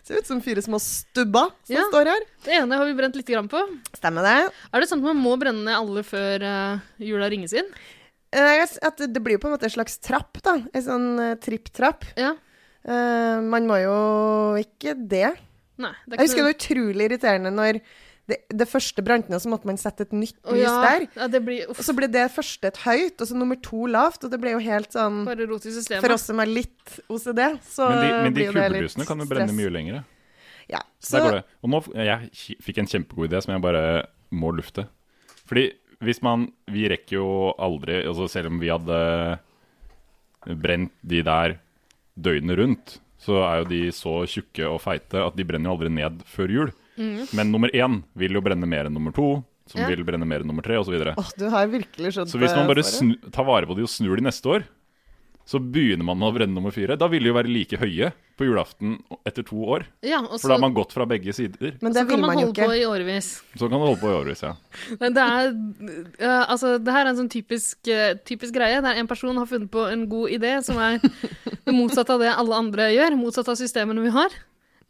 Ser 0.07 0.21
ut 0.21 0.29
som 0.29 0.41
fire 0.45 0.63
små 0.65 0.81
stubba 0.83 1.47
som 1.67 1.77
Ja. 1.77 1.85
står 1.91 2.11
her. 2.13 2.25
Det 2.45 2.55
ene 2.61 2.79
har 2.81 2.89
vi 2.89 2.95
brent 2.99 3.17
litt 3.19 3.27
grann 3.27 3.49
på. 3.49 3.61
Stemmer 3.97 4.27
det? 4.27 4.53
Er 4.73 4.81
det 4.81 4.89
sånn 4.91 5.03
at 5.05 5.11
man 5.15 5.23
må 5.23 5.37
brenne 5.41 5.65
ned 5.65 5.77
alle 5.77 6.03
før 6.07 6.43
uh, 6.43 6.81
jula 6.99 7.29
ringes 7.33 7.55
inn? 7.57 7.69
Eh, 8.37 8.65
at 8.83 8.99
det 8.99 9.23
blir 9.23 9.37
jo 9.37 9.45
på 9.45 9.49
en 9.49 9.57
måte 9.57 9.69
en 9.69 9.77
slags 9.77 9.99
trapp, 10.03 10.41
da. 10.43 10.59
En 10.75 10.83
sånn 10.85 11.09
uh, 11.21 11.35
tripp-trapp. 11.41 12.05
Ja. 12.19 12.35
Uh, 12.87 13.43
man 13.43 13.67
må 13.67 13.79
jo 13.83 13.97
ikke 14.61 14.95
det. 14.95 15.37
Nei. 15.83 15.93
Det 16.07 16.19
Jeg 16.19 16.29
husker 16.29 16.43
det 16.43 16.49
var 16.49 16.57
utrolig 16.57 17.09
irriterende 17.11 17.53
når 17.53 17.81
det, 18.27 18.41
det 18.51 18.67
første 18.67 19.03
brant 19.07 19.29
ned, 19.31 19.39
så 19.43 19.51
måtte 19.53 19.69
man 19.69 19.79
sette 19.79 20.03
et 20.09 20.15
nytt 20.17 20.39
lys 20.51 20.65
ja. 20.65 20.75
der. 20.83 21.07
Ja, 21.15 21.29
det 21.31 21.41
blir 21.47 21.71
Og 21.71 21.79
så 21.87 21.95
ble 21.95 22.09
det 22.11 22.25
første 22.35 22.73
et 22.73 22.81
høyt, 22.83 23.21
og 23.21 23.29
så 23.31 23.39
nummer 23.39 23.59
to 23.63 23.87
lavt. 23.91 24.27
Og 24.27 24.33
det 24.33 24.41
ble 24.43 24.57
jo 24.57 24.63
helt 24.65 24.97
sånn 24.97 25.23
bare 25.29 25.47
rot 25.47 25.69
i 25.69 25.75
systemet. 25.77 26.03
For 26.03 26.17
oss 26.17 26.27
som 26.33 26.43
er 26.43 26.51
litt 26.51 26.99
OCD, 27.07 27.43
så 27.69 27.89
Men 27.93 28.03
de, 28.03 28.11
men 28.11 28.29
de 28.29 28.35
blir 28.35 28.49
jo 28.49 28.57
det 28.57 28.67
litt 28.67 28.81
kubbelysene 28.81 29.09
kan 29.09 29.23
jo 29.23 29.29
brenne 29.31 29.49
stress. 29.51 29.61
mye 29.61 29.75
lenger. 29.79 30.05
Ja. 30.73 30.83
Så 30.99 31.19
der 31.19 31.27
går 31.27 31.39
det. 31.39 31.43
Og 31.63 31.71
nå, 31.71 31.83
jeg 32.03 32.57
fikk 32.67 32.83
en 32.83 32.91
kjempegod 32.91 33.31
idé 33.31 33.43
som 33.45 33.55
jeg 33.55 33.63
bare 33.63 33.85
må 34.35 34.51
lufte. 34.57 34.89
Fordi 35.47 35.69
hvis 36.03 36.19
man 36.25 36.51
Vi 36.69 36.89
rekker 36.91 37.17
jo 37.17 37.29
aldri 37.63 38.03
altså 38.03 38.27
Selv 38.29 38.51
om 38.51 38.59
vi 38.61 38.69
hadde 38.69 38.99
brent 40.61 40.93
de 41.03 41.23
der 41.27 41.57
døgnet 42.15 42.59
rundt, 42.59 42.93
så 43.19 43.41
er 43.43 43.57
jo 43.61 43.65
de 43.71 43.81
så 43.93 44.13
tjukke 44.31 44.69
og 44.69 44.79
feite 44.85 45.19
at 45.19 45.35
de 45.37 45.45
brenner 45.45 45.67
jo 45.67 45.75
aldri 45.75 45.91
ned 45.91 46.21
før 46.31 46.53
jul. 46.55 46.71
Men 46.97 47.53
nummer 47.53 47.69
én 47.75 48.03
vil 48.17 48.33
jo 48.39 48.41
brenne 48.45 48.67
mer 48.67 48.87
enn 48.89 48.95
nummer 48.97 49.13
to, 49.17 49.45
som 49.67 49.81
Ja. 49.83 49.89
vil 49.91 50.05
brenne 50.07 50.27
mer 50.27 50.41
enn 50.41 50.47
nummer 50.49 50.63
tre, 50.63 50.77
osv. 50.79 50.87
Så, 50.91 50.95
videre. 50.95 51.15
Du 51.39 51.49
har 51.51 51.67
virkelig 51.67 52.13
skjønt 52.15 52.31
så 52.31 52.39
hvis 52.39 52.55
man 52.57 52.67
bare 52.71 52.83
snu, 52.87 53.15
tar 53.33 53.45
vare 53.45 53.67
på 53.67 53.75
de 53.77 53.83
og 53.83 53.89
snur 53.91 54.17
de 54.17 54.23
neste 54.23 54.47
år, 54.47 54.65
så 55.47 55.61
begynner 55.63 56.03
man 56.03 56.19
med 56.19 56.27
å 56.27 56.35
brenne 56.35 56.55
nummer 56.55 56.73
fire. 56.75 56.97
Da 56.99 57.07
vil 57.07 57.23
de 57.23 57.29
jo 57.31 57.35
være 57.37 57.47
like 57.47 57.79
høye 57.79 58.09
på 58.37 58.45
julaften 58.49 58.97
etter 59.25 59.45
to 59.47 59.61
år. 59.63 59.85
Ja, 60.03 60.19
og 60.19 60.41
For 60.41 60.49
da 60.51 60.57
har 60.57 60.61
man 60.65 60.75
gått 60.75 60.91
fra 60.93 61.07
begge 61.07 61.31
sider. 61.33 61.77
Men 61.81 61.93
så 61.95 62.01
det 62.01 62.09
kan 62.09 62.17
vil 62.17 62.21
man 62.25 62.35
man 62.35 62.39
jo 62.41 62.47
holde 62.49 62.59
på 62.59 62.73
ikke. 62.73 62.81
i 62.81 62.87
årevis. 62.91 63.29
Så 63.55 63.69
kan 63.71 63.79
man 63.79 63.87
holde 63.87 64.01
på 64.01 64.11
i 64.11 64.17
årevis, 64.17 64.43
ja. 64.43 64.55
Det 64.99 65.23
er 65.23 65.55
Altså, 66.51 66.79
det 66.83 66.93
her 66.93 67.07
er 67.07 67.13
en 67.13 67.21
sånn 67.21 67.31
typisk, 67.31 67.79
eh, 67.87 68.15
typisk 68.27 68.55
greie 68.59 68.81
der 68.83 68.99
en 68.99 69.07
person 69.07 69.37
har 69.39 69.47
funnet 69.47 69.71
på 69.71 69.87
en 69.93 70.09
god 70.11 70.31
idé 70.35 70.57
som 70.67 70.79
er 70.83 70.99
det 71.67 71.75
motsatte 71.75 72.11
av 72.11 72.21
det 72.27 72.35
alle 72.35 72.55
andre 72.59 72.91
gjør. 72.97 73.17
Motsatt 73.17 73.49
av 73.49 73.55
systemene 73.57 74.03
vi 74.03 74.11
har. 74.11 74.31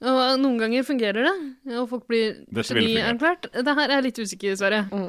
Og 0.04 0.18
noen 0.42 0.58
ganger 0.60 0.84
fungerer 0.84 1.24
det, 1.24 1.36
og 1.78 1.86
folk 1.88 2.04
blir 2.10 2.42
genierklært. 2.52 3.48
Det 3.54 3.76
her 3.78 3.86
er 3.86 3.94
jeg 3.96 4.06
litt 4.10 4.20
usikker, 4.20 4.58
Sverre. 4.60 4.82
Mm. 4.90 5.08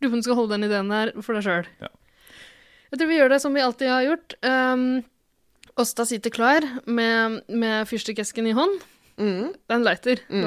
Lurer 0.00 0.10
på 0.10 0.16
om 0.16 0.22
du 0.22 0.26
skal 0.26 0.38
holde 0.38 0.56
den 0.56 0.68
ideen 0.70 0.92
der 0.92 1.12
for 1.20 1.36
deg 1.36 1.44
sjøl. 1.44 1.68
Ja. 1.82 1.90
Jeg 2.94 3.00
tror 3.00 3.10
vi 3.10 3.18
gjør 3.18 3.34
det 3.34 3.40
som 3.42 3.56
vi 3.56 3.64
alltid 3.64 3.90
har 3.90 4.06
gjort. 4.06 4.36
Um, 4.46 4.86
Åsta 5.82 6.06
sitter 6.06 6.30
klar 6.30 6.64
med, 6.86 7.40
med 7.50 7.88
fyrstikkesken 7.90 8.46
i 8.46 8.54
hånd. 8.56 8.78
Mm. 9.18 9.50
Det 9.52 9.74
er 9.74 9.76
en 9.76 9.86
lighter. 9.88 10.22
Mm. 10.30 10.46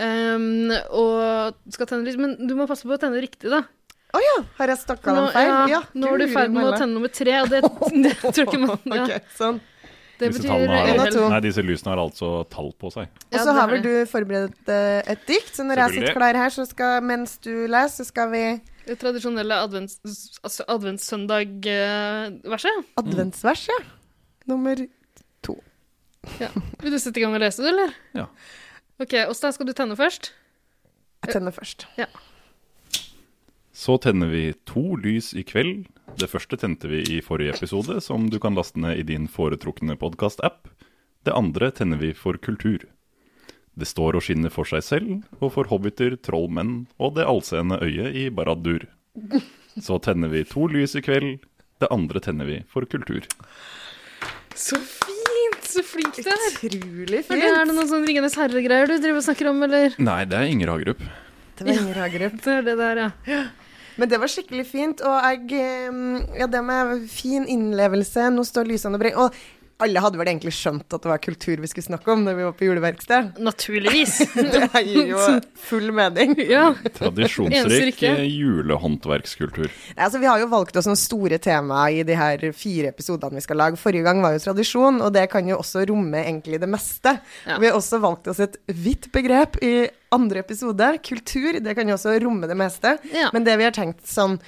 Um, 0.00 0.72
og 0.96 1.74
skal 1.74 1.90
tenne 1.90 2.08
lys. 2.08 2.16
Men 2.18 2.38
du 2.48 2.56
må 2.58 2.66
passe 2.70 2.88
på 2.88 2.96
å 2.96 3.00
tenne 3.00 3.20
riktig, 3.22 3.52
da. 3.52 3.66
Å 4.10 4.20
ja, 4.24 4.38
har 4.58 4.72
jeg 4.72 4.80
stakka 4.80 5.12
den 5.14 5.28
feil? 5.30 5.50
ja, 5.70 5.80
nå 5.94 6.08
er 6.10 6.18
du 6.18 6.24
i 6.24 6.32
ferd 6.32 6.54
med 6.54 6.66
å 6.66 6.72
tenne 6.74 6.96
nummer 6.96 7.12
tre, 7.14 7.36
og 7.44 7.52
det, 7.52 7.60
det 8.08 8.16
tror 8.18 8.40
jeg 8.40 8.48
ikke 8.48 8.62
man 8.64 8.80
ja, 8.96 9.04
Ok, 9.04 9.28
sånn. 9.36 9.60
Det 10.20 10.28
Disse 10.34 10.42
betyr 10.44 10.68
en 10.68 10.98
av 11.00 11.06
to. 11.14 11.22
nei, 11.32 11.38
disse 11.46 11.62
lysene 11.64 11.94
har 11.94 12.00
altså 12.02 12.28
tall 12.52 12.68
på 12.76 12.90
seg. 12.92 13.08
Og 13.30 13.38
så 13.40 13.52
har 13.56 13.70
vel 13.70 13.80
du 13.84 13.92
forberedt 14.10 14.68
eh, 14.68 15.00
et 15.14 15.22
dikt, 15.30 15.52
så 15.56 15.62
når 15.64 15.76
jeg 15.86 15.94
sitter 15.96 16.12
klar 16.18 16.36
her, 16.36 16.50
så 16.52 16.66
skal, 16.68 17.00
mens 17.08 17.38
du 17.40 17.54
leser, 17.70 18.02
så 18.02 18.04
skal 18.10 18.28
vi 18.34 18.42
Det 18.84 18.98
tradisjonelle 19.00 19.54
advents, 19.64 19.94
altså 20.44 20.62
adventssøndag-verset. 20.76 22.76
Adventsverset, 23.00 23.72
ja. 23.72 23.80
Nummer 24.50 24.76
Ja. 26.40 26.50
Vil 26.82 26.92
du 26.92 26.98
sette 27.00 27.16
i 27.16 27.22
gang 27.24 27.32
og 27.32 27.40
lese 27.40 27.62
det, 27.64 27.70
eller? 27.72 27.90
Ja. 28.12 28.26
Ok, 29.00 29.14
Åstein, 29.30 29.54
skal 29.56 29.70
du 29.70 29.72
tenne 29.72 29.96
først? 29.96 30.34
Jeg 31.24 31.32
tenner 31.32 31.48
først. 31.56 31.88
Så 33.80 33.98
tenner 33.98 34.26
vi 34.26 34.52
to 34.68 34.96
lys 35.00 35.30
i 35.34 35.40
kveld. 35.42 35.86
Det 36.20 36.26
første 36.28 36.58
tente 36.60 36.88
vi 36.90 36.98
i 37.14 37.22
forrige 37.24 37.54
episode, 37.54 37.94
som 38.04 38.26
du 38.28 38.34
kan 38.36 38.52
laste 38.52 38.76
ned 38.76 38.98
i 39.00 39.04
din 39.08 39.24
foretrukne 39.24 39.94
podkast-app. 39.96 40.66
Det 41.24 41.32
andre 41.32 41.70
tenner 41.72 41.96
vi 41.96 42.10
for 42.12 42.36
kultur. 42.36 42.82
Det 43.72 43.88
står 43.88 44.18
og 44.18 44.26
skinner 44.26 44.52
for 44.52 44.68
seg 44.68 44.84
selv, 44.84 45.14
og 45.40 45.54
for 45.54 45.70
hobbiter, 45.72 46.18
trollmenn 46.20 46.74
og 47.00 47.14
det 47.16 47.24
allseende 47.24 47.78
øyet 47.80 48.18
i 48.20 48.26
Barad-dur. 48.28 48.84
Så 49.80 49.96
tenner 50.04 50.28
vi 50.28 50.44
to 50.44 50.66
lys 50.68 50.98
i 51.00 51.02
kveld. 51.06 51.40
Det 51.80 51.88
andre 51.88 52.20
tenner 52.20 52.50
vi 52.50 52.58
for 52.68 52.84
kultur. 52.84 53.24
Så 54.52 54.76
fint! 54.76 55.64
Så 55.64 55.86
flink 55.88 56.20
du 56.20 56.28
er. 56.28 56.44
Utrolig 56.50 57.24
fint! 57.30 57.48
er 57.48 57.64
det 57.64 57.72
noen 57.72 57.88
sånn 57.88 58.04
Ringenes 58.04 58.36
herre-greier 58.36 58.92
du 58.92 58.98
driver 58.98 59.22
og 59.22 59.26
snakker 59.30 59.48
om, 59.54 59.64
eller? 59.64 59.96
Nei, 59.96 60.20
det 60.28 60.36
er 60.36 60.52
Inger 60.52 60.74
Hagerup. 60.74 61.00
Det 61.56 61.64
var 61.64 61.74
Inger 61.78 62.04
Hagerup. 62.04 62.38
Det 62.44 62.58
er 62.58 62.68
det 62.68 62.78
der, 62.84 63.04
ja. 63.06 63.40
Men 64.00 64.08
det 64.08 64.20
var 64.22 64.32
skikkelig 64.32 64.64
fint, 64.64 65.02
og 65.04 65.16
jeg 65.28 65.60
eh, 65.60 65.96
Ja, 66.40 66.46
det 66.48 66.62
med 66.64 67.02
fin 67.12 67.44
innlevelse 67.44 68.30
Nå 68.32 68.46
står 68.48 68.70
lysene 68.72 68.96
og 68.96 69.02
brenner. 69.04 69.42
Alle 69.84 70.02
hadde 70.02 70.18
vel 70.20 70.28
egentlig 70.30 70.52
skjønt 70.54 70.92
at 70.92 71.04
det 71.04 71.10
var 71.10 71.20
kultur 71.22 71.60
vi 71.62 71.70
skulle 71.70 71.86
snakke 71.86 72.12
om 72.12 72.24
når 72.26 72.36
vi 72.38 72.46
var 72.46 72.56
på 72.58 72.66
juleverksted. 72.68 73.30
Naturligvis. 73.42 74.18
Det 74.50 74.82
gir 74.84 75.12
jo 75.12 75.20
full 75.58 75.90
mening. 75.94 76.34
ja. 76.54 76.70
Tradisjonsrik 76.96 78.02
eh, 78.08 78.24
julehåndverkskultur. 78.28 79.68
Nei, 79.68 80.04
Altså, 80.10 80.20
vi 80.22 80.28
har 80.28 80.40
jo 80.42 80.48
valgt 80.50 80.76
oss 80.80 80.88
noen 80.88 80.98
store 80.98 81.38
temaer 81.42 82.00
i 82.00 82.06
de 82.06 82.16
her 82.18 82.42
fire 82.56 82.90
episodene 82.90 83.38
vi 83.38 83.44
skal 83.44 83.60
lage. 83.60 83.80
Forrige 83.80 84.06
gang 84.06 84.22
var 84.24 84.34
jo 84.34 84.42
tradisjon, 84.42 85.00
og 85.04 85.12
det 85.14 85.28
kan 85.32 85.48
jo 85.48 85.60
også 85.60 85.84
romme 85.90 86.24
egentlig 86.24 86.60
det 86.62 86.70
meste. 86.70 87.16
Ja. 87.46 87.60
Vi 87.62 87.70
har 87.70 87.78
også 87.78 88.00
valgt 88.02 88.30
oss 88.32 88.42
et 88.42 88.58
vidt 88.66 89.10
begrep 89.14 89.60
i 89.64 89.88
andre 90.14 90.42
episode. 90.42 90.90
Kultur, 91.06 91.60
det 91.62 91.76
kan 91.78 91.88
jo 91.88 91.96
også 91.96 92.16
romme 92.24 92.50
det 92.50 92.58
meste. 92.58 92.96
Ja. 93.14 93.30
Men 93.34 93.46
det 93.46 93.56
vi 93.60 93.68
har 93.68 93.76
tenkt 93.76 94.08
sånn 94.10 94.40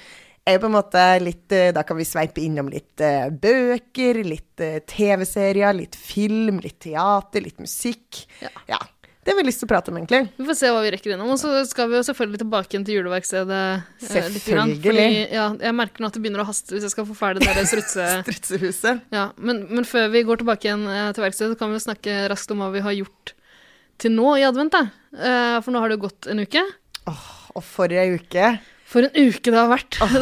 er 0.45 0.57
jo 0.57 0.63
på 0.63 0.69
en 0.69 0.75
måte 0.75 1.03
litt 1.23 1.53
eh, 1.55 1.71
Da 1.75 1.83
kan 1.87 1.99
vi 1.99 2.07
sveipe 2.07 2.43
innom 2.43 2.71
litt 2.71 3.01
eh, 3.03 3.29
bøker, 3.31 4.23
litt 4.27 4.63
eh, 4.63 4.81
TV-serier, 4.89 5.75
litt 5.77 5.95
film, 5.99 6.59
litt 6.63 6.81
teater, 6.83 7.45
litt 7.45 7.61
musikk. 7.63 8.25
Ja. 8.43 8.51
ja. 8.75 8.81
Det 9.23 9.31
har 9.31 9.37
vi 9.39 9.45
lyst 9.47 9.61
til 9.61 9.69
å 9.69 9.71
prate 9.71 9.87
om, 9.87 9.97
egentlig. 10.01 10.25
Vi 10.35 10.45
får 10.49 10.57
se 10.59 10.69
hva 10.75 10.81
vi 10.83 10.89
rekker 10.91 11.13
innom. 11.13 11.29
Og 11.31 11.37
så 11.39 11.61
skal 11.63 11.87
vi 11.87 11.95
jo 11.95 12.01
selvfølgelig 12.03 12.41
tilbake 12.41 12.73
igjen 12.73 12.83
til 12.89 12.97
juleverkstedet. 12.97 13.61
Selvfølgelig. 14.03 14.81
Fordi, 14.83 15.05
ja, 15.31 15.45
jeg 15.63 15.77
merker 15.77 16.03
nå 16.03 16.09
at 16.09 16.17
det 16.17 16.23
begynner 16.25 16.43
å 16.43 16.47
haste 16.49 16.75
hvis 16.75 16.83
jeg 16.89 16.91
skal 16.91 17.07
få 17.07 17.15
ferdig 17.15 17.45
det 17.45 17.53
der 17.55 17.69
strutse... 17.71 18.09
Strutsehuset. 18.27 19.07
Ja, 19.15 19.29
men, 19.39 19.63
men 19.71 19.87
før 19.87 20.11
vi 20.11 20.25
går 20.27 20.43
tilbake 20.43 20.67
igjen 20.67 20.83
til 21.15 21.23
verkstedet, 21.23 21.55
kan 21.61 21.71
vi 21.71 21.79
jo 21.79 21.85
snakke 21.85 22.17
raskt 22.33 22.51
om 22.51 22.65
hva 22.65 22.67
vi 22.75 22.83
har 22.83 22.97
gjort 22.99 23.31
til 24.03 24.11
nå 24.11 24.35
i 24.41 24.43
advent. 24.43 24.75
da. 24.75 24.83
For 25.63 25.71
nå 25.71 25.79
har 25.79 25.87
det 25.87 26.01
jo 26.01 26.03
gått 26.09 26.27
en 26.33 26.43
uke. 26.43 26.67
Og 27.07 27.63
for 27.63 27.95
ei 27.95 28.09
uke. 28.19 28.57
For 28.93 29.07
en 29.07 29.15
uke 29.17 29.49
det 29.49 29.57
har 29.57 29.71
vært. 29.71 29.97
Oh, 30.05 30.15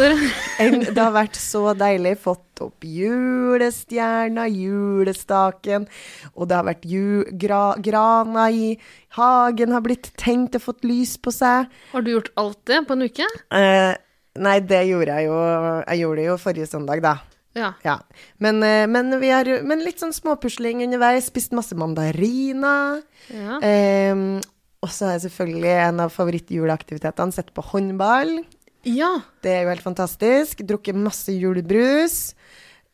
En, 0.63 0.78
det 0.80 0.96
har 0.96 1.12
vært 1.12 1.36
så 1.40 1.74
deilig. 1.75 2.13
Fått 2.24 2.62
opp 2.63 2.86
julestjerna, 2.88 4.46
julestaken. 4.48 5.90
Og 6.38 6.48
det 6.48 6.56
har 6.56 6.68
vært 6.70 6.86
ju, 6.88 7.25
gra, 7.42 7.63
grana 7.84 8.48
i 8.56 8.78
hagen 9.18 9.75
har 9.75 9.84
blitt 9.84 10.13
tenkt 10.20 10.56
og 10.56 10.63
fått 10.70 10.88
lys 10.88 11.18
på 11.20 11.34
seg. 11.36 11.68
Har 11.92 12.06
du 12.06 12.13
gjort 12.13 12.32
alt 12.40 12.62
det 12.72 12.80
på 12.88 12.96
en 12.96 13.10
uke? 13.10 13.28
Eh, 13.58 13.92
nei, 14.40 14.56
det 14.63 14.86
gjorde 14.88 15.20
jeg 15.20 15.28
jo 15.28 15.42
Jeg 15.42 16.01
gjorde 16.06 16.22
det 16.22 16.30
jo 16.30 16.40
forrige 16.46 16.72
søndag, 16.72 17.04
da. 17.04 17.18
Ja. 17.58 17.74
Ja. 17.84 17.98
Men, 18.40 18.63
eh, 18.63 18.88
men, 18.88 19.12
vi 19.20 19.34
har, 19.36 19.51
men 19.68 19.84
litt 19.84 20.00
sånn 20.00 20.16
småpusling 20.16 20.86
underveis. 20.88 21.28
Spist 21.28 21.51
masse 21.58 21.75
mandariner. 21.75 23.04
ja. 23.36 23.60
Eh, 23.60 24.40
og 24.82 24.90
så 24.90 25.06
har 25.06 25.20
jeg 25.20 25.28
selvfølgelig 25.28 25.74
en 25.78 26.00
av 26.01 26.10
favorittjuleaktivitetene 26.10 27.36
sett 27.36 27.51
på 27.54 27.62
håndball. 27.68 28.40
Ja. 28.88 29.12
Det 29.44 29.52
er 29.54 29.66
jo 29.66 29.72
helt 29.74 29.86
fantastisk. 29.86 30.64
Drukket 30.68 30.98
masse 30.98 31.34
julebrus. 31.36 32.34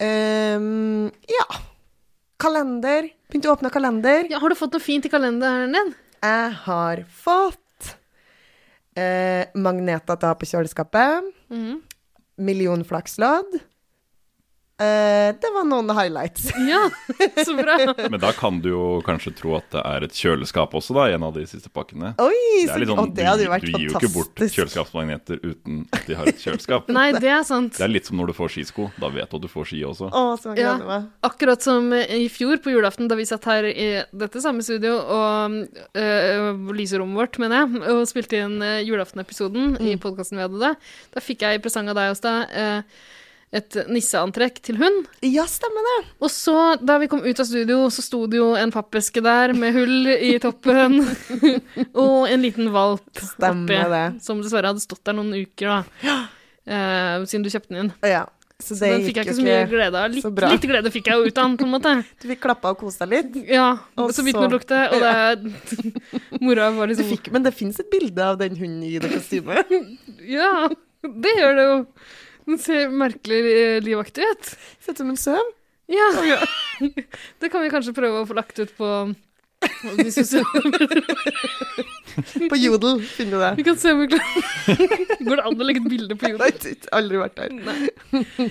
Um, 0.01 1.07
ja. 1.31 1.45
Kalender. 2.41 3.07
Begynte 3.29 3.49
å 3.49 3.55
åpne 3.57 3.71
kalender. 3.73 4.27
ja. 4.31 4.39
Har 4.43 4.49
du 4.53 4.57
fått 4.59 4.75
noe 4.75 4.83
fint 4.83 5.05
i 5.07 5.11
kalenderen 5.11 5.73
din? 5.75 5.93
Jeg 6.23 6.51
har 6.65 7.03
fått 7.23 7.91
uh, 8.97 9.43
magneter 9.57 10.17
til 10.17 10.27
å 10.27 10.33
ha 10.33 10.37
på 10.37 10.49
kjøleskapet. 10.49 11.31
Mhm. 11.53 11.81
Millionflakslodd. 12.37 13.55
Eh, 14.77 15.33
det 15.41 15.49
var 15.53 15.63
noen 15.65 15.89
highlights. 15.89 16.51
Ja, 16.67 16.89
så 17.45 17.55
bra. 17.57 17.77
Men 18.09 18.19
da 18.21 18.29
kan 18.35 18.59
du 18.61 18.69
jo 18.69 18.81
kanskje 19.05 19.31
tro 19.39 19.55
at 19.57 19.65
det 19.73 19.81
er 19.81 20.05
et 20.05 20.13
kjøleskap 20.13 20.75
også, 20.77 20.93
da, 20.97 21.07
i 21.09 21.15
en 21.15 21.23
av 21.25 21.33
de 21.33 21.45
siste 21.49 21.71
pakkene. 21.73 22.11
Oi, 22.21 22.35
Det 22.35 22.67
så, 22.67 22.75
er 22.75 22.83
litt 22.83 22.91
sånn, 22.91 23.13
det 23.17 23.25
hadde 23.25 23.45
jo 23.45 23.49
du, 23.49 23.53
vært 23.55 23.65
du 23.65 23.71
gir 23.71 23.85
jo 23.87 23.95
ikke 23.97 24.11
bort 24.13 24.43
kjøleskapsmagneter 24.43 25.41
uten 25.41 25.81
at 25.95 26.05
de 26.05 26.19
har 26.19 26.29
et 26.29 26.43
kjøleskap. 26.43 26.91
Nei, 26.99 27.07
det 27.17 27.31
er 27.33 27.41
sant. 27.47 27.73
Det 27.79 27.87
er 27.87 27.93
litt 27.93 28.09
som 28.09 28.21
når 28.21 28.33
du 28.33 28.37
får 28.37 28.53
skisko. 28.53 28.89
Da 29.01 29.09
vet 29.13 29.31
du 29.31 29.39
at 29.39 29.47
du 29.47 29.49
får 29.49 29.69
ski 29.71 29.81
også. 29.87 30.11
Å, 30.11 30.23
så 30.43 30.53
Ja. 30.59 30.75
Akkurat 31.25 31.65
som 31.65 31.89
i 31.97 32.27
fjor 32.33 32.61
på 32.61 32.73
julaften, 32.75 33.09
da 33.09 33.17
vi 33.17 33.25
satt 33.29 33.49
her 33.49 33.65
i 33.71 33.89
dette 34.13 34.41
samme 34.43 34.65
studio 34.65 34.97
og 35.01 35.57
øh, 35.97 36.73
lyserommet 36.77 37.23
vårt, 37.23 37.41
mener 37.41 37.63
jeg, 37.63 37.83
og 37.95 38.05
spilte 38.09 38.45
inn 38.45 38.61
julaftenepisoden 38.85 39.77
mm. 39.77 39.85
i 39.89 39.97
podkasten 40.01 40.37
vi 40.37 40.45
hadde 40.45 40.61
da. 40.61 40.75
Da 41.15 41.23
fikk 41.23 41.47
jeg 41.47 41.57
i 41.57 41.63
presang 41.63 41.89
av 41.89 41.97
deg 41.97 42.13
også, 42.13 42.27
da. 42.27 42.35
øh, 42.45 43.15
et 43.55 43.77
nisseantrekk 43.87 44.57
til 44.65 44.75
hund. 44.81 45.05
Ja, 45.23 45.45
stemmer 45.47 45.85
det. 45.87 45.97
Og 46.19 46.29
så, 46.33 46.55
da 46.83 46.97
vi 46.99 47.07
kom 47.07 47.21
ut 47.23 47.39
av 47.39 47.47
studio, 47.47 47.85
så 47.93 48.03
sto 48.03 48.25
det 48.27 48.41
jo 48.41 48.49
en 48.59 48.73
pappeske 48.75 49.23
der 49.23 49.53
med 49.55 49.73
hull 49.77 50.07
i 50.11 50.33
toppen. 50.43 50.99
og 52.03 52.27
en 52.27 52.43
liten 52.43 52.67
valp 52.75 53.07
Stemmer 53.23 53.85
oppi, 53.85 53.91
det. 53.95 54.05
som 54.25 54.41
dessverre 54.43 54.73
hadde 54.73 54.83
stått 54.83 55.03
der 55.07 55.15
noen 55.15 55.31
uker, 55.37 55.77
da. 55.77 56.17
Eh, 56.67 57.23
siden 57.29 57.45
du 57.47 57.49
kjøpte 57.53 57.71
den 57.71 57.85
inn. 57.85 57.93
Ja. 58.03 58.25
Så 58.59 58.73
Så 58.73 58.79
det 58.81 58.87
den 58.95 59.03
fikk 59.05 59.17
jeg 59.19 59.27
ikke 59.27 59.35
så 59.37 59.43
mye 59.45 59.65
glede 59.69 59.99
av. 60.01 60.11
Litt, 60.11 60.25
litt 60.49 60.63
glede 60.65 60.91
fikk 60.91 61.07
jeg 61.11 61.19
jo 61.21 61.27
ut 61.29 61.37
av 61.37 61.43
den, 61.45 61.57
på 61.61 61.65
en 61.67 61.73
måte. 61.75 61.91
Du 62.23 62.27
fikk 62.31 62.39
klappa 62.41 62.71
og 62.73 62.79
kosa 62.81 63.05
deg 63.05 63.13
litt. 63.29 63.35
Ja, 63.53 63.67
Og 63.95 64.09
så 64.11 64.25
så- 64.25 64.33
den 64.33 64.51
lukte, 64.57 64.79
og 64.91 65.03
det 65.03 65.11
er 65.13 65.83
Mora 66.43 66.71
var 66.73 66.89
liksom 66.89 67.07
fikk, 67.13 67.29
men 67.31 67.45
det 67.45 67.53
fins 67.53 67.79
et 67.79 67.87
bilde 67.93 68.17
av 68.25 68.39
den 68.41 68.57
hunden 68.57 68.81
i 68.83 68.97
det 68.99 69.11
kostymet. 69.13 69.69
Ja, 70.25 70.67
det 71.05 71.35
gjør 71.37 71.55
det 71.61 71.67
jo. 71.69 71.77
Den 72.49 72.59
ser 72.63 72.89
merkelig 72.95 73.39
eh, 73.51 73.77
livaktig 73.83 74.23
ut. 74.23 74.51
Sett 74.83 74.99
som 75.01 75.09
en 75.11 75.19
søvn? 75.19 75.53
Ja. 75.91 76.09
Det 77.39 77.49
kan 77.51 77.63
vi 77.63 77.71
kanskje 77.71 77.95
prøve 77.95 78.23
å 78.23 78.27
få 78.27 78.35
lagt 78.37 78.59
ut 78.59 78.73
på. 78.77 78.91
På 82.49 82.57
Jodel 82.59 83.01
finner 83.01 83.31
du 83.31 83.39
det. 83.41 83.53
Vi 83.57 83.63
kan 83.65 83.77
se 83.79 83.91
om 83.91 84.03
vi 84.03 84.07
klarer 84.11 85.23
Går 85.25 85.39
det 85.39 85.45
an 85.49 85.57
å 85.57 85.65
legge 85.65 85.81
et 85.81 85.89
bilde 85.89 86.17
på 86.19 86.29
Nei, 86.29 86.51
Jeg 86.53 86.75
har 86.83 86.99
aldri 86.99 87.21
vært 87.23 87.39
der. 87.39 87.55
Nei. 87.65 88.47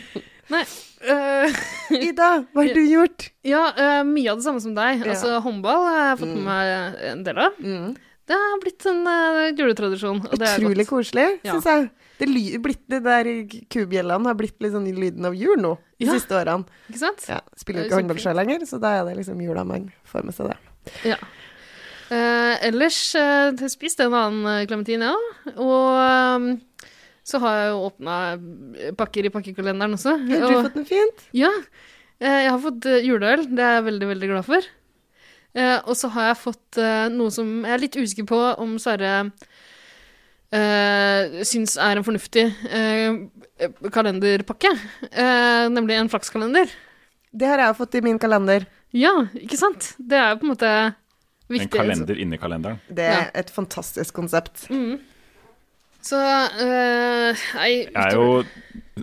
Nei. 0.50 0.64
Uh, 1.06 1.46
Ida, 1.94 2.28
hva 2.54 2.64
har 2.64 2.74
du 2.74 2.82
gjort? 2.82 3.28
ja, 3.46 3.62
uh, 3.76 4.02
mye 4.06 4.32
av 4.32 4.40
det 4.40 4.46
samme 4.46 4.62
som 4.62 4.74
deg. 4.74 5.02
Ja. 5.04 5.12
Altså, 5.14 5.36
håndball 5.44 5.84
har 5.86 6.00
jeg 6.10 6.20
fått 6.22 6.34
med 6.34 6.44
meg 6.46 7.00
en 7.12 7.24
del 7.26 7.40
av. 7.46 7.58
Mm. 7.62 7.94
Det 8.26 8.38
har 8.42 8.60
blitt 8.62 8.86
en 8.90 9.02
uh, 9.06 9.42
juletradisjon. 9.54 10.22
Og 10.26 10.36
det 10.40 10.48
er 10.48 10.62
Utrolig 10.62 10.86
koselig, 10.90 11.28
Ja. 11.46 11.54
syns 11.54 11.68
jeg. 11.70 11.88
Det, 12.16 12.28
blitt, 12.64 12.82
det 12.88 13.02
der 13.04 13.28
kubjellene 13.72 14.30
har 14.30 14.36
blitt 14.38 14.60
litt 14.64 14.72
sånn 14.72 14.86
lyden 14.96 15.26
av 15.28 15.34
jul 15.36 15.58
nå, 15.60 15.74
de 16.00 16.06
Ja. 16.06 16.14
siste 16.16 16.36
årene. 16.38 16.64
Ikke 16.88 17.02
sant? 17.02 17.26
Ja, 17.28 17.40
spiller 17.56 17.82
er 17.82 17.84
jo 17.84 17.90
ikke 17.90 18.00
håndball 18.00 18.22
sjøl 18.22 18.38
lenger, 18.40 18.64
så 18.68 18.80
da 18.80 18.94
er 18.96 19.04
det 19.08 19.18
liksom 19.18 19.42
jula 19.44 19.64
man 19.68 19.90
får 20.08 20.24
med 20.24 20.36
seg 20.36 20.52
det. 20.52 20.56
Ja. 21.12 21.18
Eh, 22.08 22.54
ellers 22.68 23.00
eh, 23.18 23.66
spiste 23.68 24.06
jeg 24.06 24.12
en 24.12 24.16
annen 24.16 24.46
uh, 24.46 24.66
klementin, 24.70 25.02
ja. 25.02 25.12
Og 25.58 25.98
ehm, 26.00 26.48
så 27.26 27.40
har 27.42 27.58
jeg 27.58 27.70
jo 27.74 27.84
åpna 27.88 28.16
pakker 28.96 29.26
i 29.26 29.34
pakkekalenderen 29.34 29.98
også. 29.98 30.14
Har 30.22 30.46
du 30.46 30.56
og, 30.56 30.66
fått 30.68 30.80
noe 30.80 30.88
fint? 30.88 31.24
Ja. 31.34 31.50
eh, 32.22 32.44
jeg 32.46 32.52
har 32.52 32.62
fått 32.62 32.86
uh, 32.86 33.00
juleøl. 33.02 33.48
Det 33.50 33.64
er 33.66 33.80
jeg 33.80 33.88
veldig, 33.90 34.10
veldig 34.14 34.32
glad 34.32 34.46
for. 34.46 34.72
Eh, 35.56 35.78
og 35.88 35.96
så 35.96 36.10
har 36.12 36.30
jeg 36.30 36.42
fått 36.42 36.78
eh, 36.80 37.06
noe 37.12 37.32
som 37.32 37.48
jeg 37.64 37.72
er 37.72 37.80
litt 37.80 37.96
usikker 37.96 38.26
på 38.28 38.38
om 38.60 38.74
Sverre 38.82 39.30
uh, 40.54 41.42
syns 41.46 41.76
er 41.80 41.98
en 41.98 42.06
fornuftig 42.06 42.46
uh, 42.70 43.88
kalenderpakke. 43.94 44.72
Uh, 45.10 45.66
nemlig 45.72 45.98
en 45.98 46.12
flakskalender. 46.12 46.70
Det 47.36 47.48
har 47.50 47.62
jeg 47.62 47.72
jo 47.72 47.80
fått 47.80 47.98
i 47.98 48.04
min 48.04 48.20
kalender. 48.22 48.68
Ja, 48.96 49.12
ikke 49.36 49.58
sant? 49.60 49.92
Det 49.98 50.16
er 50.16 50.32
jo 50.32 50.40
på 50.40 50.48
en 50.48 50.54
måte 50.54 50.72
viktig. 51.50 51.68
En 51.68 51.74
kalender 51.74 52.22
inni 52.22 52.38
kalenderen. 52.40 52.80
Det 52.88 53.10
er 53.12 53.28
et 53.36 53.52
fantastisk 53.52 54.16
konsept. 54.16 54.68
Mm. 54.72 54.96
Så 56.06 56.18
eh, 56.62 57.34
jeg, 57.34 57.78
Jeg 57.90 58.02
er 58.04 58.14
jo, 58.14 58.42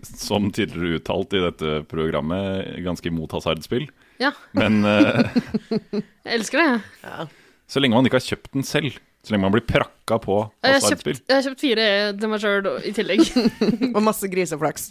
som 0.08 0.48
tidligere 0.56 1.02
uttalt 1.02 1.36
i 1.36 1.42
dette 1.44 1.82
programmet, 1.92 2.78
ganske 2.86 3.10
imot 3.12 3.36
hasardspill. 3.36 3.90
Ja. 4.22 4.32
Men 4.56 4.84
eh, 4.88 5.42
jeg 6.24 6.38
elsker 6.38 6.62
det. 6.62 6.68
jeg. 6.70 6.84
Ja. 7.04 7.28
så 7.68 7.84
lenge 7.84 7.98
man 7.98 8.08
ikke 8.08 8.22
har 8.22 8.30
kjøpt 8.30 8.54
den 8.56 8.68
selv, 8.68 9.00
så 9.24 9.32
lenge 9.34 9.46
man 9.46 9.54
blir 9.56 9.64
prakka 9.64 10.18
på 10.20 10.38
Jeg 10.66 10.76
har 10.76 10.84
kjøpt, 10.84 11.22
jeg 11.24 11.36
har 11.38 11.46
kjøpt 11.46 11.62
fire 11.64 11.86
til 12.20 12.32
meg 12.32 12.42
sjøl 12.44 12.66
i 12.84 12.92
tillegg. 12.96 13.22
Og 13.96 14.02
masse 14.04 14.28
griseflaks. 14.32 14.90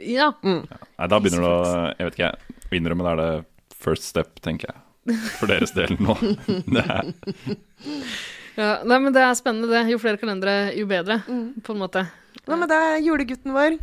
ja. 0.00 0.30
Nei, 0.42 1.08
da 1.10 1.18
begynner 1.20 1.44
du 1.44 1.48
å 1.50 1.58
Jeg 1.92 2.08
vet 2.08 2.16
ikke, 2.16 2.30
jeg. 2.30 2.60
Å 2.64 2.78
innrømme 2.78 3.04
det 3.04 3.12
er 3.12 3.20
det 3.20 3.76
first 3.84 4.08
step, 4.08 4.38
tenker 4.44 4.72
jeg. 4.72 4.80
For 5.36 5.50
deres 5.52 5.74
del 5.76 5.98
nå. 6.00 6.16
Det 6.74 6.80
er, 6.80 7.10
ja. 8.56 8.70
Nei, 8.86 8.96
men 9.02 9.12
det 9.12 9.20
er 9.20 9.34
spennende, 9.36 9.68
det. 9.68 9.82
Jo 9.92 9.98
flere 10.00 10.16
kalendere, 10.20 10.70
jo 10.78 10.86
bedre, 10.88 11.18
på 11.26 11.74
en 11.74 11.82
måte. 11.82 12.06
Hva 12.46 12.56
med 12.60 12.72
deg, 12.72 13.04
julegutten 13.04 13.52
vår? 13.54 13.76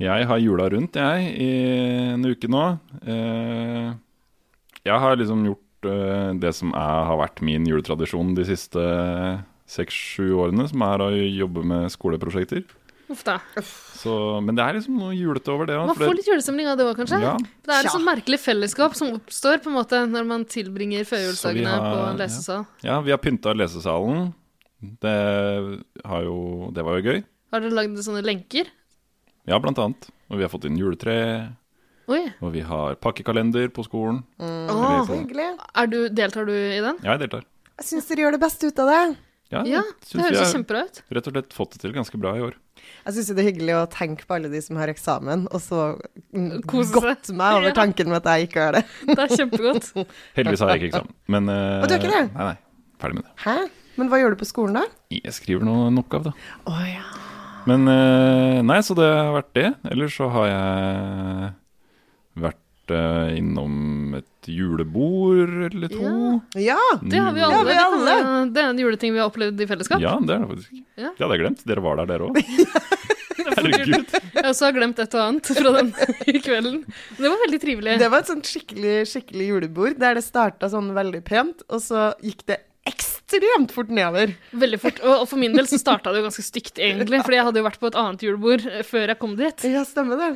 jeg 0.00 0.26
har 0.30 0.38
jula 0.40 0.68
rundt, 0.72 0.96
jeg, 0.96 1.32
i 1.44 1.48
en 2.14 2.24
uke 2.24 2.48
nå. 2.48 2.62
Eh, 3.04 3.90
jeg 4.86 5.02
har 5.02 5.18
liksom 5.20 5.42
gjort 5.44 5.64
det 5.82 6.52
som 6.56 6.74
er, 6.76 7.06
har 7.08 7.20
vært 7.20 7.40
min 7.46 7.64
juletradisjon 7.68 8.34
de 8.36 8.44
siste 8.48 8.82
seks-sju 9.70 10.32
årene, 10.34 10.66
som 10.70 10.82
er 10.86 11.04
å 11.04 11.10
jobbe 11.14 11.64
med 11.66 11.90
skoleprosjekter. 11.94 12.64
Uff 13.10 13.22
da. 13.26 13.40
Så, 13.98 14.12
men 14.44 14.54
det 14.54 14.62
er 14.62 14.76
liksom 14.78 14.98
noe 15.00 15.14
julete 15.16 15.50
over 15.50 15.66
det. 15.66 15.78
Man 15.82 15.98
får 15.98 16.14
litt 16.14 16.28
julestemning 16.30 16.68
av 16.70 16.76
det 16.78 16.86
òg, 16.86 16.94
kanskje? 17.00 17.18
ja, 17.24 17.32
Det 17.66 17.74
er 17.74 17.88
et 17.88 17.94
sånn 17.94 18.06
merkelig 18.06 18.38
fellesskap 18.38 18.94
som 18.98 19.16
oppstår 19.16 19.58
på 19.64 19.72
en 19.72 19.78
måte 19.80 20.02
når 20.06 20.28
man 20.28 20.46
tilbringer 20.48 21.08
førjulsdagene 21.08 21.72
på 21.74 21.96
en 21.96 22.04
ja. 22.04 22.18
lesesal. 22.20 22.68
ja, 22.86 23.00
vi 23.02 23.14
har 23.14 23.20
pynta 23.22 23.54
lesesalen. 23.56 24.30
Det, 25.02 25.16
har 26.06 26.22
jo, 26.24 26.70
det 26.72 26.84
var 26.86 27.00
jo 27.00 27.10
gøy. 27.10 27.24
Har 27.50 27.64
dere 27.64 27.76
lagd 27.76 27.98
sånne 28.06 28.22
lenker? 28.24 28.70
Ja, 29.50 29.58
blant 29.58 29.80
annet. 29.82 30.06
Og 30.30 30.38
vi 30.38 30.46
har 30.46 30.52
fått 30.52 30.68
inn 30.68 30.78
juletre, 30.78 31.16
Oi. 32.10 32.22
og 32.42 32.52
vi 32.56 32.60
har 32.66 32.96
pakkekalender 32.98 33.70
på 33.74 33.84
skolen. 33.86 34.22
Mm, 34.42 34.68
Åh. 34.74 35.00
så 35.06 35.16
hyggelig. 35.20 35.48
Er 35.78 35.90
du, 35.92 35.98
deltar 36.10 36.46
du 36.48 36.54
i 36.56 36.80
den? 36.82 36.98
Ja, 37.04 37.14
jeg 37.16 37.24
deltar. 37.26 37.44
Jeg 37.80 37.86
syns 37.92 38.08
dere 38.10 38.26
gjør 38.26 38.34
det 38.36 38.40
beste 38.42 38.70
ut 38.70 38.80
av 38.82 38.90
det. 38.90 39.02
Ja, 39.50 39.60
Ja, 39.66 39.80
det 39.82 40.20
høres 40.22 40.38
jo 40.38 40.48
kjempebra 40.60 40.84
ut. 40.86 40.98
rett 41.10 41.26
og 41.26 41.32
slett 41.34 41.54
fått 41.56 41.72
det 41.74 41.80
til 41.82 41.94
ganske 41.96 42.18
bra 42.22 42.36
i 42.38 42.42
år. 42.44 42.52
Jeg 43.06 43.14
syns 43.16 43.30
det 43.34 43.42
er 43.42 43.48
hyggelig 43.48 43.74
å 43.80 43.86
tenke 43.90 44.26
på 44.28 44.36
alle 44.36 44.50
de 44.52 44.60
som 44.62 44.76
har 44.78 44.88
eksamen, 44.92 45.48
og 45.50 45.60
så 45.64 45.88
Kose 46.70 46.94
godt 46.94 47.32
meg 47.34 47.56
over 47.58 47.74
tanken 47.80 48.08
med 48.12 48.20
at 48.22 48.28
jeg 48.38 48.46
ikke 48.50 48.62
har 48.68 48.78
det. 48.78 48.84
Det 49.10 49.18
er 49.18 49.34
kjempegodt. 49.40 49.88
Heldigvis 50.38 50.62
har 50.62 50.70
jeg 50.74 50.82
ikke 50.82 50.90
eksamen. 50.92 51.14
Men 51.34 51.50
uh, 51.50 51.80
Og 51.82 51.88
du 51.90 51.94
har 51.96 52.02
ikke 52.04 52.12
det? 52.14 52.22
Nei, 52.36 52.46
nei. 52.52 52.56
Ferdig 53.02 53.18
med 53.18 53.26
det. 53.26 53.34
Hæ? 53.46 53.56
Men 53.98 54.08
hva 54.12 54.20
gjør 54.22 54.36
du 54.36 54.40
på 54.44 54.48
skolen 54.48 54.78
da? 54.78 54.84
Jeg 55.12 55.34
skriver 55.34 55.66
noe 55.66 55.90
nok 55.92 56.14
av, 56.20 56.30
da. 56.30 56.34
Å 56.70 56.76
ja. 56.86 57.08
Men 57.68 57.90
uh, 57.90 58.60
nei, 58.64 58.78
så 58.86 58.94
det 58.96 59.08
har 59.10 59.34
vært 59.34 59.50
det. 59.58 59.66
Ellers 59.90 60.14
så 60.16 60.30
har 60.32 60.46
jeg 60.52 61.50
vært 62.38 62.94
eh, 62.94 63.36
innom 63.38 64.14
et 64.18 64.50
julebord 64.50 65.72
eller 65.72 65.92
to. 65.92 66.04
Ja. 66.58 66.76
Ja! 66.76 66.98
Det 67.02 67.18
har 67.20 67.34
vi 67.36 67.44
alle. 67.44 67.74
Ja, 67.74 67.86
alle. 67.90 67.98
vi 67.98 68.06
Det, 68.06 68.14
kan, 68.14 68.30
alle. 68.30 68.46
det 68.54 68.62
er 68.62 68.70
en 68.72 68.82
juleting 68.84 69.14
vi 69.14 69.22
har 69.22 69.30
opplevd 69.30 69.60
i 69.60 69.68
fellesskap. 69.70 70.02
Ja, 70.02 70.16
det 70.22 70.36
er 70.36 70.44
det 70.44 70.50
faktisk. 70.54 70.80
Ja. 70.96 71.10
Det 71.16 71.24
hadde 71.26 71.36
jeg 71.36 71.44
glemt. 71.44 71.66
Dere 71.70 71.84
var 71.84 72.00
der, 72.00 72.10
dere 72.14 72.30
òg. 72.30 72.40
Herregud. 73.40 74.10
Jeg 74.34 74.46
også 74.46 74.66
har 74.68 74.74
glemt 74.76 74.98
et 75.02 75.14
og 75.16 75.22
annet 75.24 75.50
fra 75.56 75.72
den 75.78 75.92
kvelden. 76.46 76.80
Det 77.18 77.28
var 77.28 77.38
veldig 77.44 77.60
trivelig. 77.62 77.94
Det 78.00 78.10
var 78.12 78.24
et 78.24 78.30
sånt 78.32 78.50
skikkelig, 78.50 78.96
skikkelig 79.10 79.48
julebord 79.52 80.00
der 80.00 80.18
det 80.18 80.24
starta 80.26 80.70
sånn 80.72 80.92
veldig 80.96 81.22
pent, 81.26 81.64
og 81.70 81.82
så 81.84 82.10
gikk 82.24 82.44
det 82.50 82.60
ekstremt 82.88 83.72
fort 83.74 83.90
nedover. 83.92 84.32
Veldig 84.56 84.80
fort. 84.82 85.02
Og, 85.04 85.22
og 85.22 85.26
for 85.30 85.40
min 85.40 85.54
del 85.56 85.68
så 85.70 85.78
starta 85.80 86.12
det 86.12 86.22
jo 86.22 86.28
ganske 86.28 86.44
stygt, 86.46 86.80
egentlig. 86.80 87.20
Fordi 87.26 87.40
jeg 87.40 87.48
hadde 87.48 87.62
jo 87.62 87.68
vært 87.68 87.82
på 87.82 87.90
et 87.90 87.98
annet 88.00 88.24
julebord 88.26 88.64
eh, 88.70 88.82
før 88.86 89.12
jeg 89.12 89.20
kom 89.20 89.36
dit. 89.38 89.66
Ja, 89.70 89.84
stemmer 89.88 90.20
det. 90.20 90.30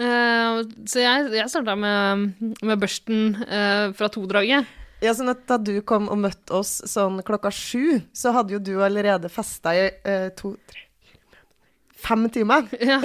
Eh, 0.00 0.60
så 0.88 1.02
jeg, 1.02 1.30
jeg 1.36 1.52
starta 1.52 1.76
med, 1.76 2.30
med 2.64 2.80
børsten 2.80 3.34
eh, 3.44 3.90
fra 3.96 4.08
todraget. 4.12 4.68
Ja, 5.00 5.14
sånn 5.16 5.32
at 5.32 5.46
Da 5.48 5.56
du 5.60 5.78
kom 5.86 6.10
og 6.12 6.20
møtte 6.20 6.58
oss 6.60 6.78
sånn 6.88 7.20
klokka 7.24 7.52
sju, 7.52 8.00
så 8.12 8.34
hadde 8.36 8.56
jo 8.56 8.60
du 8.60 8.74
allerede 8.84 9.30
festa 9.32 9.72
i 9.76 9.86
eh, 9.88 10.28
to, 10.36 10.54
tre, 10.68 10.86
fem 12.00 12.28
timer. 12.32 12.68
Ja. 12.92 13.00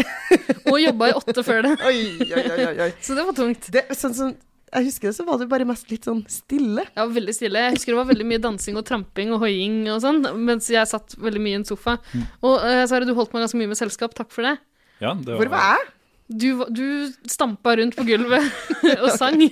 Og 0.65 0.79
jobba 0.81 1.11
i 1.11 1.15
åtte 1.15 1.43
før 1.45 1.61
det. 1.67 1.75
Oi, 1.89 1.99
oi, 2.25 2.43
oi, 2.55 2.75
oi. 2.87 2.91
Så 3.03 3.15
det 3.17 3.25
var 3.27 3.35
tungt. 3.37 3.67
Det, 3.71 3.83
sånn 3.95 4.15
som, 4.17 4.31
jeg 4.75 4.87
husker 4.87 5.11
det, 5.11 5.15
så 5.15 5.25
var 5.27 5.39
du 5.39 5.45
bare 5.51 5.67
mest 5.67 5.91
litt 5.91 6.07
sånn 6.07 6.23
stille. 6.31 6.83
Ja, 6.97 7.05
veldig 7.07 7.35
stille. 7.35 7.61
Jeg 7.67 7.75
husker 7.77 7.93
det 7.93 7.99
var 7.99 8.09
veldig 8.09 8.27
mye 8.27 8.41
dansing 8.43 8.79
og 8.79 8.87
tramping 8.87 9.31
og 9.35 9.43
hoiing 9.45 9.83
og 9.93 10.01
sånn, 10.03 10.23
mens 10.47 10.71
jeg 10.73 10.89
satt 10.89 11.15
veldig 11.21 11.43
mye 11.43 11.57
i 11.57 11.59
en 11.61 11.67
sofa. 11.67 11.99
Og 12.41 12.55
uh, 12.65 12.81
Sara, 12.89 13.07
du 13.07 13.13
holdt 13.15 13.35
meg 13.35 13.45
ganske 13.45 13.61
mye 13.61 13.71
med 13.71 13.79
selskap. 13.79 14.17
Takk 14.17 14.33
for 14.35 14.47
det. 14.47 14.57
Ja, 15.03 15.13
det 15.13 15.31
var... 15.31 15.37
Hvor 15.43 15.53
var 15.53 15.69
jeg? 15.75 15.91
Du, 16.27 16.65
du 16.73 17.13
stampa 17.29 17.75
rundt 17.77 17.95
på 17.95 18.03
gulvet 18.07 18.47
og 19.03 19.11
sang. 19.13 19.37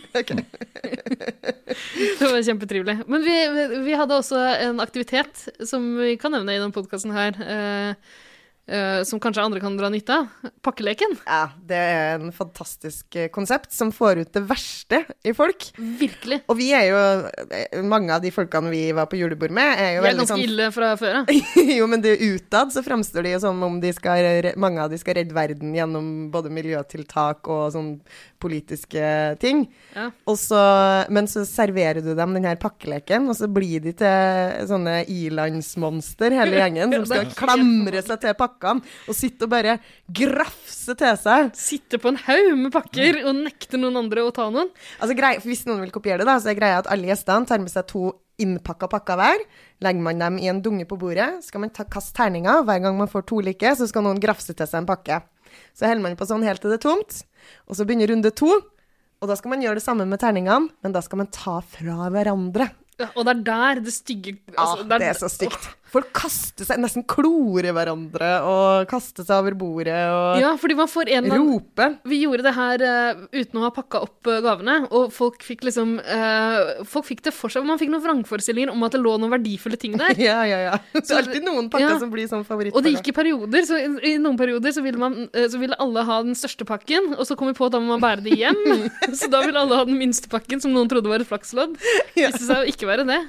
Det 2.20 2.26
var 2.26 2.42
kjempetrivelig. 2.42 2.98
Men 3.08 3.26
vi, 3.26 3.36
vi 3.86 3.98
hadde 3.98 4.18
også 4.18 4.40
en 4.66 4.82
aktivitet 4.84 5.48
som 5.70 5.86
vi 6.00 6.16
kan 6.22 6.34
nevne 6.34 6.56
i 6.56 6.60
denne 6.62 6.74
podkasten 6.74 7.14
her, 7.14 7.38
eh, 7.46 7.94
eh, 8.68 9.04
som 9.04 9.20
kanskje 9.20 9.44
andre 9.44 9.62
kan 9.64 9.76
dra 9.78 9.90
nytte 9.92 10.16
av. 10.16 10.50
Pakkeleken. 10.66 11.16
Ja, 11.26 11.50
det 11.68 11.80
er 11.80 12.16
en 12.18 12.32
fantastisk 12.36 13.16
eh, 13.16 13.30
konsept 13.34 13.74
som 13.76 13.92
får 13.96 14.24
ut 14.24 14.34
det 14.36 14.44
verste 14.50 15.04
i 15.24 15.34
folk. 15.36 15.70
Virkelig. 15.78 16.42
Og 16.52 16.60
vi 16.60 16.72
er 16.76 16.88
jo 16.90 17.02
eh, 17.50 17.82
Mange 17.84 18.14
av 18.16 18.24
de 18.24 18.32
folkene 18.34 18.72
vi 18.74 18.86
var 18.96 19.10
på 19.12 19.20
julebord 19.20 19.54
med, 19.56 19.80
er 19.80 19.98
jo 19.98 20.06
veldig 20.06 20.24
ganske 20.24 20.36
sånn 20.36 20.46
ille 20.46 20.70
fra 20.76 20.94
før 21.00 21.22
av. 21.22 21.34
jo, 21.80 21.88
men 21.92 22.04
det 22.04 22.18
utad 22.22 22.74
så 22.74 22.84
fremstår 22.86 23.28
de 23.28 23.36
jo 23.36 23.44
som 23.44 23.64
om 23.66 23.80
de 23.84 23.94
skal, 23.96 24.54
mange 24.60 24.84
av 24.84 24.94
de 24.94 25.00
skal 25.02 25.20
redde 25.20 25.36
verden 25.36 25.76
gjennom 25.76 26.12
både 26.34 26.52
miljøtiltak 26.54 27.50
og 27.52 27.66
sånn 27.76 27.96
politiske 28.44 29.04
ting. 29.42 29.64
Ja. 29.96 30.10
Og 30.30 30.38
så, 30.40 30.60
men 31.14 31.30
så 31.32 31.46
serverer 31.48 32.04
du 32.04 32.12
dem 32.18 32.36
den 32.36 32.48
her 32.48 32.60
pakkeleken, 32.62 33.30
og 33.32 33.38
så 33.40 33.50
blir 33.52 33.84
de 33.84 33.96
til 34.00 34.68
sånne 34.70 35.00
ilandsmonster, 35.12 36.36
hele 36.38 36.60
gjengen, 36.60 36.98
som 37.00 37.08
skal 37.12 37.32
klamre 37.40 38.04
seg 38.06 38.24
til 38.26 38.36
pakkene 38.40 38.84
og 39.08 39.18
sitte 39.18 39.48
og 39.48 39.54
bare 39.54 39.78
grafse 40.08 40.98
til 41.00 41.22
seg. 41.22 41.54
Sitte 41.58 42.02
på 42.02 42.12
en 42.12 42.20
haug 42.28 42.52
med 42.60 42.74
pakker 42.76 43.24
og 43.24 43.40
nekte 43.44 43.80
noen 43.80 44.04
andre 44.04 44.28
å 44.28 44.34
ta 44.36 44.50
noen. 44.52 44.72
Altså, 45.00 45.16
grei, 45.18 45.36
Hvis 45.44 45.66
noen 45.70 45.84
vil 45.86 45.96
kopiere 45.96 46.24
det, 46.24 46.30
da, 46.30 46.40
så 46.42 46.52
er 46.52 46.60
greia 46.60 46.84
at 46.84 46.92
alle 46.92 47.10
gjestene 47.12 47.50
tar 47.50 47.64
med 47.64 47.72
seg 47.74 47.88
to 47.90 48.12
innpakka 48.42 48.90
pakker 48.92 49.20
hver. 49.20 49.44
Legger 49.84 50.06
man 50.06 50.22
dem 50.22 50.40
i 50.42 50.50
en 50.52 50.62
dunge 50.64 50.88
på 50.90 50.98
bordet, 51.00 51.30
skal 51.46 51.64
man 51.64 51.74
ta, 51.74 51.86
kaste 51.86 52.16
terninger. 52.18 52.64
Hver 52.68 52.82
gang 52.86 52.98
man 52.98 53.12
får 53.12 53.28
to 53.30 53.42
like, 53.46 53.76
så 53.78 53.88
skal 53.90 54.06
noen 54.06 54.22
grafse 54.24 54.56
til 54.56 54.70
seg 54.70 54.84
en 54.84 54.90
pakke. 54.90 55.22
Så 55.76 55.88
holder 55.90 56.06
man 56.06 56.18
på 56.20 56.28
sånn 56.30 56.46
helt 56.46 56.64
til 56.64 56.74
det 56.74 56.80
er 56.82 56.86
tomt, 56.88 57.20
og 57.68 57.78
så 57.78 57.88
begynner 57.88 58.12
runde 58.14 58.32
to. 58.36 58.52
Og 59.24 59.30
da 59.30 59.38
skal 59.40 59.54
man 59.54 59.64
gjøre 59.64 59.80
det 59.80 59.86
samme 59.86 60.08
med 60.10 60.20
terningene, 60.20 60.72
men 60.84 60.96
da 60.96 61.02
skal 61.04 61.22
man 61.24 61.30
ta 61.32 61.60
fra 61.64 62.10
hverandre. 62.12 62.70
Ja, 63.00 63.08
og 63.18 63.26
det 63.26 63.38
er 63.38 63.46
der 63.48 63.80
det 63.88 63.94
stygge 63.96 64.36
Ja, 64.52 64.58
altså, 64.66 64.84
det 64.90 65.08
er 65.08 65.18
så 65.18 65.30
stygt. 65.32 65.70
Folk 65.94 66.10
kaster 66.18 66.66
seg, 66.66 66.80
nesten 66.82 67.04
klorer 67.06 67.74
hverandre 67.76 68.30
og 68.50 68.88
kaster 68.90 69.26
seg 69.28 69.44
over 69.44 69.54
bordet 69.58 70.00
og 70.10 70.40
Ja, 70.42 70.56
fordi 70.58 70.78
man 70.80 70.90
får 70.90 71.12
en 71.20 71.28
rope. 71.30 71.90
Vi 72.10 72.24
gjorde 72.24 72.48
det 72.48 72.54
her 72.58 72.84
uh, 72.84 73.22
uten 73.30 73.60
å 73.60 73.66
ha 73.68 73.70
pakka 73.76 74.02
opp 74.08 74.30
uh, 74.30 74.40
gavene, 74.42 74.80
og 74.90 75.12
folk 75.14 75.46
fikk 75.46 75.68
liksom 75.68 76.00
uh, 76.02 76.82
Folk 76.90 77.06
fikk 77.12 77.22
det 77.28 77.36
for 77.36 77.54
seg. 77.54 77.66
Man 77.68 77.78
fikk 77.82 77.92
noen 77.94 78.02
vrangforestillinger 78.08 78.74
om 78.74 78.88
at 78.88 78.96
det 78.96 79.04
lå 79.04 79.14
noen 79.22 79.36
verdifulle 79.36 79.78
ting 79.80 79.98
der. 80.00 80.18
Ja, 80.24 80.40
ja, 80.48 80.60
ja. 80.64 80.76
Det 80.96 81.04
er 81.04 81.20
alltid 81.20 81.46
noen 81.46 81.70
pakker 81.70 81.94
Ja. 81.94 82.02
som 82.02 82.12
blir 82.14 82.30
sånn 82.32 82.46
Og 82.48 82.82
det 82.86 82.96
gikk 82.96 83.12
i 83.12 83.16
perioder, 83.20 83.66
så 83.68 83.78
i, 83.78 83.88
i 84.14 84.18
noen 84.22 84.38
perioder 84.40 84.74
så 84.74 84.82
ville, 84.86 84.98
man, 84.98 85.28
så 85.30 85.60
ville 85.62 85.78
alle 85.84 86.06
ha 86.08 86.22
den 86.26 86.38
største 86.38 86.66
pakken, 86.66 87.14
og 87.18 87.28
så 87.28 87.38
kom 87.38 87.52
vi 87.52 87.58
på 87.58 87.68
at 87.68 87.76
da 87.76 87.82
må 87.84 87.94
man 87.94 88.04
bære 88.04 88.24
det 88.26 88.38
hjem. 88.40 88.62
så 89.20 89.30
da 89.30 89.44
ville 89.46 89.62
alle 89.62 89.82
ha 89.82 89.86
den 89.90 90.00
minste 90.00 90.32
pakken, 90.32 90.64
som 90.64 90.74
noen 90.74 90.90
trodde 90.90 91.12
var 91.12 91.22
et 91.22 91.30
flakslodd. 91.30 91.76
Ja. 92.18 92.32
Viste 92.32 92.48
seg 92.48 92.64
å 92.64 92.70
ikke 92.72 92.90
være 92.90 93.06
det. 93.10 93.20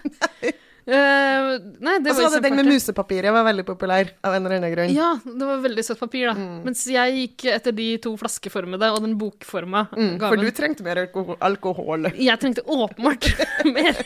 Eh, 0.84 1.46
nei, 1.80 1.94
det 2.04 2.12
Og 2.12 2.18
så 2.18 2.26
var 2.26 2.34
det 2.34 2.42
den 2.44 2.58
med 2.58 2.66
musepapir 2.68 2.74
musepapiret, 2.74 3.32
var 3.32 3.46
veldig 3.46 3.64
populær 3.64 4.10
av 4.20 4.34
en 4.36 4.44
eller 4.44 4.58
annen 4.58 4.72
grunn. 4.74 4.92
Ja, 4.92 5.14
det 5.24 5.48
var 5.48 5.62
veldig 5.64 5.84
søtt 5.86 6.00
papir, 6.02 6.26
da. 6.28 6.34
Mm. 6.36 6.58
Mens 6.66 6.82
jeg 6.92 7.14
gikk 7.20 7.46
etter 7.54 7.72
de 7.76 7.86
to 8.04 8.12
flaskeformede 8.20 8.90
og 8.92 9.00
den 9.06 9.16
bokforma 9.20 9.86
Mm, 9.94 10.18
for 10.18 10.40
du 10.40 10.48
trengte 10.54 10.84
mer 10.84 11.00
alkohol. 11.44 12.08
Jeg 12.18 12.40
trengte 12.40 12.64
åpenbart 12.66 13.28
mer. 13.76 14.00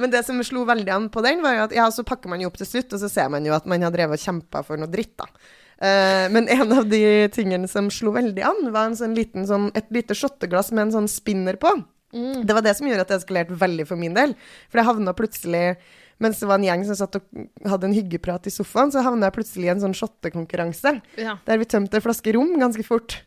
Men 0.00 0.10
det 0.10 0.24
som 0.26 0.40
slo 0.46 0.64
veldig 0.66 0.92
an 0.94 1.08
på 1.12 1.22
den, 1.24 1.42
var 1.44 1.56
jo 1.56 1.66
at 1.66 1.76
ja, 1.76 1.86
så 1.92 2.04
pakker 2.06 2.32
man 2.32 2.42
jo 2.42 2.50
opp 2.50 2.58
til 2.60 2.68
slutt, 2.68 2.94
og 2.96 3.02
så 3.02 3.10
ser 3.12 3.30
man 3.32 3.46
jo 3.46 3.54
at 3.56 3.66
man 3.68 3.84
har 3.84 3.94
drevet 3.94 4.18
og 4.18 4.24
kjempa 4.24 4.62
for 4.66 4.80
noe 4.80 4.90
dritt, 4.90 5.14
da. 5.20 5.28
Uh, 5.76 6.24
men 6.32 6.48
en 6.48 6.72
av 6.72 6.86
de 6.88 7.28
tingene 7.34 7.68
som 7.68 7.90
slo 7.92 8.14
veldig 8.14 8.44
an, 8.48 8.62
var 8.72 8.88
en 8.88 8.96
sånn 8.96 9.16
liten, 9.16 9.44
sånn, 9.48 9.68
et 9.76 9.90
lite 9.92 10.16
shotteglass 10.16 10.72
med 10.72 10.86
en 10.86 10.94
sånn 11.00 11.10
spinner 11.12 11.60
på. 11.60 11.74
Det 12.12 12.54
var 12.54 12.62
det 12.64 12.76
som 12.78 12.86
gjorde 12.88 13.04
at 13.06 13.12
det 13.12 13.20
eskalerte 13.20 13.56
veldig 13.58 13.86
for 13.88 14.00
min 14.00 14.14
del. 14.16 14.34
For 14.70 14.80
jeg 14.80 14.88
havna 14.88 15.14
plutselig 15.16 15.64
mens 16.22 16.38
det 16.40 16.48
var 16.48 16.56
en 16.56 16.64
gjeng 16.64 16.84
som 16.88 16.96
satt 16.96 17.18
og 17.18 17.68
hadde 17.68 17.90
en 17.90 17.96
hyggeprat 17.96 18.46
i 18.48 18.52
sofaen, 18.52 18.92
så 18.92 19.02
havna 19.04 19.28
jeg 19.28 19.36
plutselig 19.36 19.68
i 19.68 19.72
en 19.74 19.82
sånn 19.82 19.96
shottekonkurranse. 19.96 20.94
Ja. 21.20 21.36
Der 21.44 21.60
vi 21.60 21.68
tømte 21.68 21.98
en 21.98 22.04
flaske 22.04 22.32
rom 22.36 22.54
ganske 22.60 22.86
fort. 22.86 23.18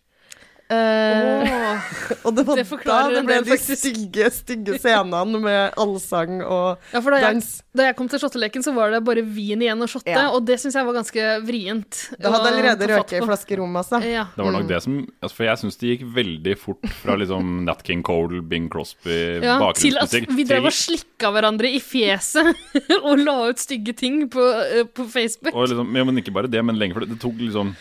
Eh, 0.70 1.80
og 2.28 2.36
det 2.38 2.44
var 2.46 2.60
Det 2.60 2.66
da 2.86 2.98
det 3.10 3.24
ble 3.26 3.38
de 3.48 3.56
stygge, 3.58 4.28
stygge 4.34 4.76
scenene 4.78 5.40
med 5.42 5.74
allsang 5.82 6.44
og 6.46 6.78
Ja, 6.94 7.00
da 7.02 7.18
jeg, 7.18 7.24
dans. 7.26 7.48
da 7.74 7.88
jeg 7.88 7.96
kom 7.98 8.10
til 8.12 8.22
shotteleken, 8.22 8.62
så 8.66 8.74
var 8.76 8.94
det 8.94 9.00
bare 9.08 9.24
vin 9.26 9.64
igjen 9.66 9.82
å 9.82 9.88
shotte, 9.90 10.14
Ja. 10.14 10.28
og 10.30 10.46
det 10.46 10.60
syns 10.62 10.76
jeg 10.78 10.86
var 10.86 10.94
ganske 10.94 11.26
vrient. 11.48 12.00
Det 12.20 12.30
hadde 12.30 12.52
allerede 12.52 12.88
røket 12.92 13.18
i 13.18 13.26
flaske 13.26 13.58
rom, 13.58 13.74
altså. 13.82 13.98
Ja. 14.06 14.28
Det 14.36 14.46
var 14.46 14.52
nok 14.52 14.64
Mm. 14.64 14.68
det 14.68 14.82
som 14.84 15.08
altså, 15.24 15.36
For 15.36 15.44
jeg 15.46 15.58
syns 15.58 15.78
det 15.80 15.90
gikk 16.00 16.14
veldig 16.14 16.58
fort 16.60 16.86
fra 17.02 17.16
liksom 17.18 17.66
Nat 17.66 17.84
King 17.84 18.04
Cole, 18.04 18.42
Bing 18.42 18.70
Crosby, 18.70 19.42
Ja, 19.42 19.58
til 19.74 19.98
at 19.98 20.10
bakgrunnsmusikk 20.10 20.36
vi 20.36 20.44
drev 20.44 20.66
og 20.66 20.72
slikka 20.74 21.32
hverandre 21.34 21.66
i 21.74 21.80
fjeset 21.80 22.54
og 23.04 23.18
la 23.20 23.50
ut 23.50 23.58
stygge 23.58 23.96
ting 23.96 24.28
på, 24.30 24.40
eh, 24.40 24.84
på 24.84 25.10
Facebook. 25.10 25.56
Og 25.56 25.68
liksom, 25.70 25.96
ja, 25.96 26.04
men 26.04 26.18
ikke 26.22 26.34
bare 26.34 26.48
det, 26.50 26.64
men 26.64 26.78
lenge 26.78 26.94
for 26.94 27.00
det. 27.02 27.10
Det 27.10 27.20
tok 27.22 27.38
liksom 27.40 27.76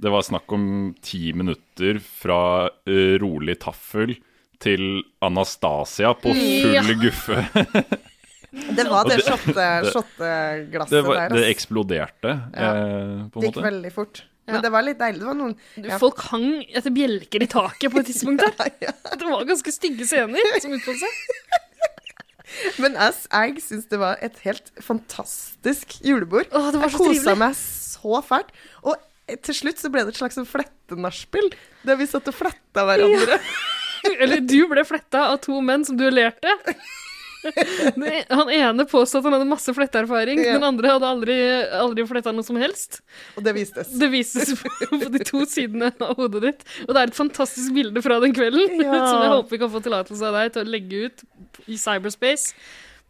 Det 0.00 0.10
var 0.10 0.22
snakk 0.26 0.50
om 0.52 0.64
ti 1.04 1.32
minutter 1.36 2.00
fra 2.02 2.68
eh, 2.86 3.14
rolig 3.22 3.58
taffel 3.62 4.16
til 4.64 5.02
Anastasia 5.22 6.14
på 6.18 6.32
full 6.34 6.74
Ja. 6.74 6.82
guffe. 6.98 7.44
Det 8.54 8.84
var 8.86 9.04
det 9.08 9.16
det- 9.18 9.24
shotte- 9.26 9.90
shotteglasset 9.90 10.90
der. 10.94 11.08
Altså. 11.10 11.34
det 11.34 11.48
eksploderte, 11.50 12.32
Ja. 12.54 12.70
eh, 12.74 13.28
på 13.30 13.36
en 13.38 13.40
Det 13.42 13.48
gikk 13.50 13.56
måte. 13.56 13.64
veldig 13.70 13.92
fort. 13.92 14.22
Ja. 14.46 14.52
Men 14.52 14.62
det 14.62 14.70
var 14.72 14.82
litt 14.82 14.98
deilig. 14.98 15.18
Det 15.20 15.26
var 15.26 15.34
noen 15.34 15.56
ja. 15.76 15.98
Folk 15.98 16.18
hang 16.30 16.64
etter 16.68 16.90
bjelker 16.92 17.42
i 17.42 17.46
taket 17.48 17.90
på 17.90 17.98
et 17.98 18.06
tidspunkt 18.06 18.44
der. 18.44 18.70
Ja. 18.82 18.92
Det 19.16 19.24
var 19.24 19.44
ganske 19.48 19.72
stygge 19.72 20.04
scener 20.06 20.60
som 20.60 20.70
utfoldet 20.72 21.00
seg. 21.00 21.10
Men 22.78 22.92
jeg, 22.94 23.14
jeg 23.32 23.62
syns 23.64 23.88
det 23.90 23.98
var 23.98 24.16
et 24.22 24.36
helt 24.44 24.70
fantastisk 24.84 25.96
julebord. 26.04 26.46
Åh, 26.52 26.70
det 26.70 26.78
var 26.78 26.88
jeg 26.88 26.94
så 26.94 26.98
kosa 27.00 27.20
trivelig. 27.24 27.38
meg 27.40 27.54
så 27.58 28.20
fælt. 28.22 28.52
Og 28.84 28.94
til 29.46 29.56
slutt 29.56 29.80
så 29.80 29.90
ble 29.92 30.04
det 30.04 30.14
et 30.14 30.20
slags 30.20 30.36
flettenachspiel, 30.50 31.50
der 31.88 31.96
vi 32.00 32.06
satt 32.10 32.28
og 32.30 32.36
fletta 32.36 32.84
hverandre. 32.88 33.38
Eller 34.20 34.42
du 34.44 34.58
ble 34.68 34.84
fletta 34.84 35.30
av 35.32 35.38
to 35.44 35.60
menn 35.64 35.84
som 35.88 35.96
duellerte. 35.96 36.52
Han 38.30 38.48
ene 38.48 38.86
påstod 38.88 39.18
at 39.20 39.26
han 39.26 39.34
hadde 39.36 39.48
masse 39.50 39.72
fletteerfaring, 39.76 40.38
Ja. 40.40 40.54
den 40.56 40.64
andre 40.64 40.94
hadde 40.94 41.08
aldri, 41.08 41.34
aldri 41.76 42.06
fletta 42.08 42.32
noe 42.32 42.46
som 42.46 42.56
helst. 42.56 43.02
Og 43.36 43.44
det 43.44 43.52
vistes. 43.56 43.90
Det 44.00 44.08
vistes 44.12 44.54
på 44.64 45.00
de 45.12 45.20
to 45.28 45.42
sidene 45.48 45.90
av 46.00 46.16
hodet 46.16 46.40
ditt. 46.46 46.64
Og 46.86 46.94
det 46.94 47.02
er 47.02 47.12
et 47.12 47.18
fantastisk 47.18 47.74
bilde 47.76 48.00
fra 48.04 48.16
den 48.24 48.32
kvelden, 48.36 48.80
Ja. 48.80 48.96
som 49.10 49.20
jeg 49.20 49.34
håper 49.34 49.50
vi 49.56 49.60
kan 49.60 49.72
få 49.74 49.82
tillatelse 49.84 50.24
av 50.30 50.38
deg 50.40 50.54
til 50.56 50.64
å 50.64 50.72
legge 50.72 51.04
ut 51.04 51.24
i 51.68 51.76
cyberspace. 51.80 52.54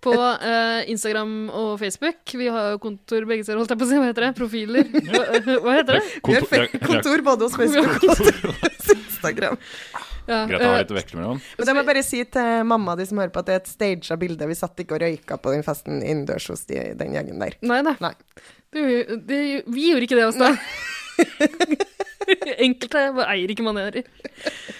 På 0.04 0.14
uh, 0.14 0.80
Instagram 0.90 1.34
og 1.48 1.78
Facebook. 1.80 2.34
Vi 2.36 2.48
har 2.52 2.74
jo 2.74 2.80
kontor 2.82 3.24
begge 3.28 3.46
steder, 3.46 3.60
holdt 3.62 3.72
jeg 3.72 3.80
på 3.80 3.86
å 3.86 3.90
si. 3.90 4.00
Hva 4.00 4.08
heter 4.10 4.26
det? 4.26 4.32
Profiler? 4.38 4.90
Hva, 5.10 5.22
hva 5.64 5.76
heter 5.78 5.98
det? 5.98 6.02
Vi 6.04 6.36
har 6.36 6.48
Kontor, 6.50 6.66
kontor 6.84 7.24
både 7.30 7.48
hos 7.48 7.56
Facebook 7.56 8.04
og 8.04 8.12
hos 8.12 8.90
Instagram. 8.98 9.56
Ja, 10.24 10.42
greit 10.48 10.62
å 10.62 10.68
ha 10.70 10.76
eh, 10.78 10.82
litt 10.82 10.92
å 10.92 10.96
veksle 10.96 11.20
mellom. 11.20 11.40
Men 11.58 11.68
det 11.68 11.74
må 11.74 11.82
jeg 11.82 11.88
bare 11.90 12.02
si 12.06 12.20
til 12.36 12.68
mamma 12.68 12.94
de 12.96 13.04
som 13.08 13.20
hører 13.20 13.32
på, 13.32 13.42
at 13.44 13.48
det 13.48 13.56
er 13.56 13.62
et 13.62 13.72
staged 13.72 14.20
bilde. 14.22 14.48
Vi 14.48 14.56
satt 14.56 14.80
ikke 14.80 14.96
og 14.96 15.02
røyka 15.04 15.36
på 15.40 15.52
den 15.52 15.64
festen 15.66 16.00
innendørs 16.00 16.48
hos 16.52 16.64
de, 16.70 16.80
den 17.00 17.16
gjengen 17.16 17.42
der. 17.44 17.56
Nei 17.64 17.80
da. 17.84 17.96
Nei. 18.04 18.14
Det, 18.74 18.84
det, 19.28 19.40
vi 19.70 19.90
gjorde 19.90 20.08
ikke 20.08 20.20
det 20.20 20.28
hos 20.30 20.40
deg. 20.44 21.84
Enkelte 22.66 23.02
eier 23.24 23.52
ikke 23.54 23.66
manerer. 23.66 24.06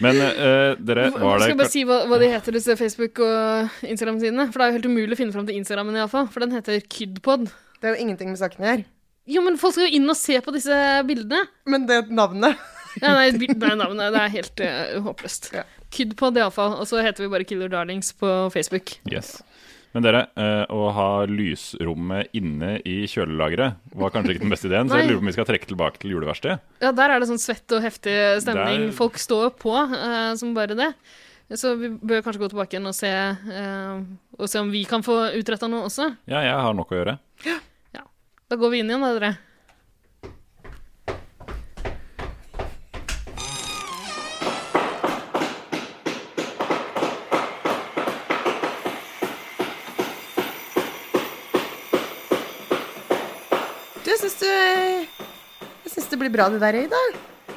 Men 0.04 0.18
uh, 0.20 0.74
dere, 0.78 1.08
var 1.14 1.38
Skal 1.38 1.44
det 1.44 1.50
jeg 1.52 1.60
bare 1.60 1.72
si 1.72 1.84
hva, 1.88 2.00
hva 2.10 2.18
de 2.20 2.30
heter, 2.32 2.58
disse 2.58 2.76
Facebook- 2.80 3.22
og 3.24 3.84
Instagram-sidene? 3.86 4.48
For 4.50 4.60
det 4.60 4.66
er 4.66 4.72
jo 4.72 4.78
helt 4.78 4.90
umulig 4.90 5.16
å 5.16 5.20
finne 5.20 5.36
fram 5.36 5.46
til 5.48 5.60
Instagrammen, 5.60 5.98
iallfall. 6.00 6.28
For 6.34 6.44
den 6.44 6.56
heter 6.56 6.82
Kydpod. 6.82 7.48
Det 7.80 7.90
er 7.90 7.96
jo 7.96 8.06
ingenting 8.06 8.32
med 8.32 8.40
saken 8.40 8.68
her. 8.68 8.84
Jo, 9.30 9.40
men 9.44 9.56
folk 9.60 9.76
skal 9.76 9.88
jo 9.88 9.96
inn 10.00 10.10
og 10.10 10.18
se 10.20 10.36
på 10.44 10.52
disse 10.54 10.78
bildene. 11.08 11.46
Men 11.70 11.88
det 11.88 12.04
navnet 12.12 12.60
Ja, 13.02 13.14
nei, 13.16 13.30
nei 13.32 13.72
navnet 13.80 14.12
det 14.14 14.20
er 14.20 14.34
helt 14.36 14.60
uh, 14.62 14.98
håpløst. 15.08 15.50
Ja. 15.56 15.64
Kydpod, 15.94 16.38
iallfall. 16.38 16.76
Og 16.78 16.86
så 16.90 17.02
heter 17.04 17.24
vi 17.24 17.32
bare 17.32 17.46
Killer 17.48 17.72
Darlings 17.72 18.12
på 18.18 18.30
Facebook. 18.54 18.96
Yes. 19.10 19.38
Men 19.94 20.02
dere, 20.02 20.24
eh, 20.34 20.64
å 20.74 20.88
ha 20.90 21.08
lysrommet 21.30 22.32
inne 22.34 22.80
i 22.82 23.04
kjølelageret 23.10 23.76
var 23.94 24.10
kanskje 24.10 24.34
ikke 24.34 24.42
den 24.42 24.54
beste 24.54 24.66
ideen, 24.66 24.90
så 24.90 24.98
jeg 24.98 25.06
lurer 25.10 25.20
på 25.20 25.24
om 25.24 25.30
vi 25.30 25.34
skal 25.36 25.46
trekke 25.46 25.68
tilbake 25.70 26.02
til 26.02 26.16
juleverkstedet. 26.16 26.56
Ja, 26.82 26.90
der 26.98 27.14
er 27.14 27.22
det 27.22 27.28
sånn 27.30 27.42
svett 27.42 27.76
og 27.76 27.84
heftig 27.84 28.16
stemning. 28.42 28.88
Der- 28.88 28.96
Folk 28.98 29.20
står 29.22 29.54
på 29.54 29.70
uh, 29.74 30.34
som 30.40 30.50
bare 30.56 30.74
det. 30.78 30.90
Så 31.54 31.74
vi 31.78 31.92
bør 31.94 32.24
kanskje 32.24 32.40
gå 32.42 32.50
tilbake 32.50 32.74
igjen 32.74 32.90
og 32.90 32.96
se, 32.96 33.10
uh, 33.12 34.02
og 34.40 34.50
se 34.50 34.58
om 34.64 34.72
vi 34.74 34.82
kan 34.88 35.04
få 35.06 35.20
utretta 35.38 35.68
noe 35.70 35.86
også. 35.86 36.08
Ja, 36.26 36.42
jeg 36.42 36.58
har 36.66 36.74
nok 36.74 36.90
å 36.90 36.98
gjøre. 36.98 37.18
Da 38.44 38.58
går 38.60 38.70
vi 38.74 38.82
inn 38.82 38.90
igjen, 38.90 39.02
da, 39.02 39.14
dere. 39.16 39.32
Du, 54.04 54.10
jeg 54.10 54.18
syns 55.92 56.08
du 56.10 56.16
Det 56.34 56.40
bra 56.40 56.48
det 56.50 56.58
der, 56.58 56.74
Ida. 56.74 57.00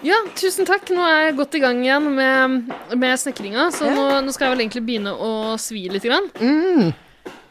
Ja, 0.06 0.18
tusen 0.38 0.68
takk. 0.70 0.92
Nå 0.94 1.02
er 1.02 1.24
jeg 1.32 1.38
godt 1.40 1.56
i 1.58 1.62
gang 1.64 1.80
igjen 1.82 2.12
med, 2.14 2.68
med 2.94 3.18
snekringa, 3.18 3.72
så 3.74 3.88
Ja. 3.88 3.94
nå, 3.96 4.04
nå 4.22 4.34
skal 4.36 4.48
jeg 4.52 4.54
vel 4.54 4.62
egentlig 4.68 4.84
begynne 4.86 5.14
å 5.18 5.58
svi 5.58 5.88
litt. 5.90 6.04
Grann. 6.06 6.28
Mm. 6.38 6.94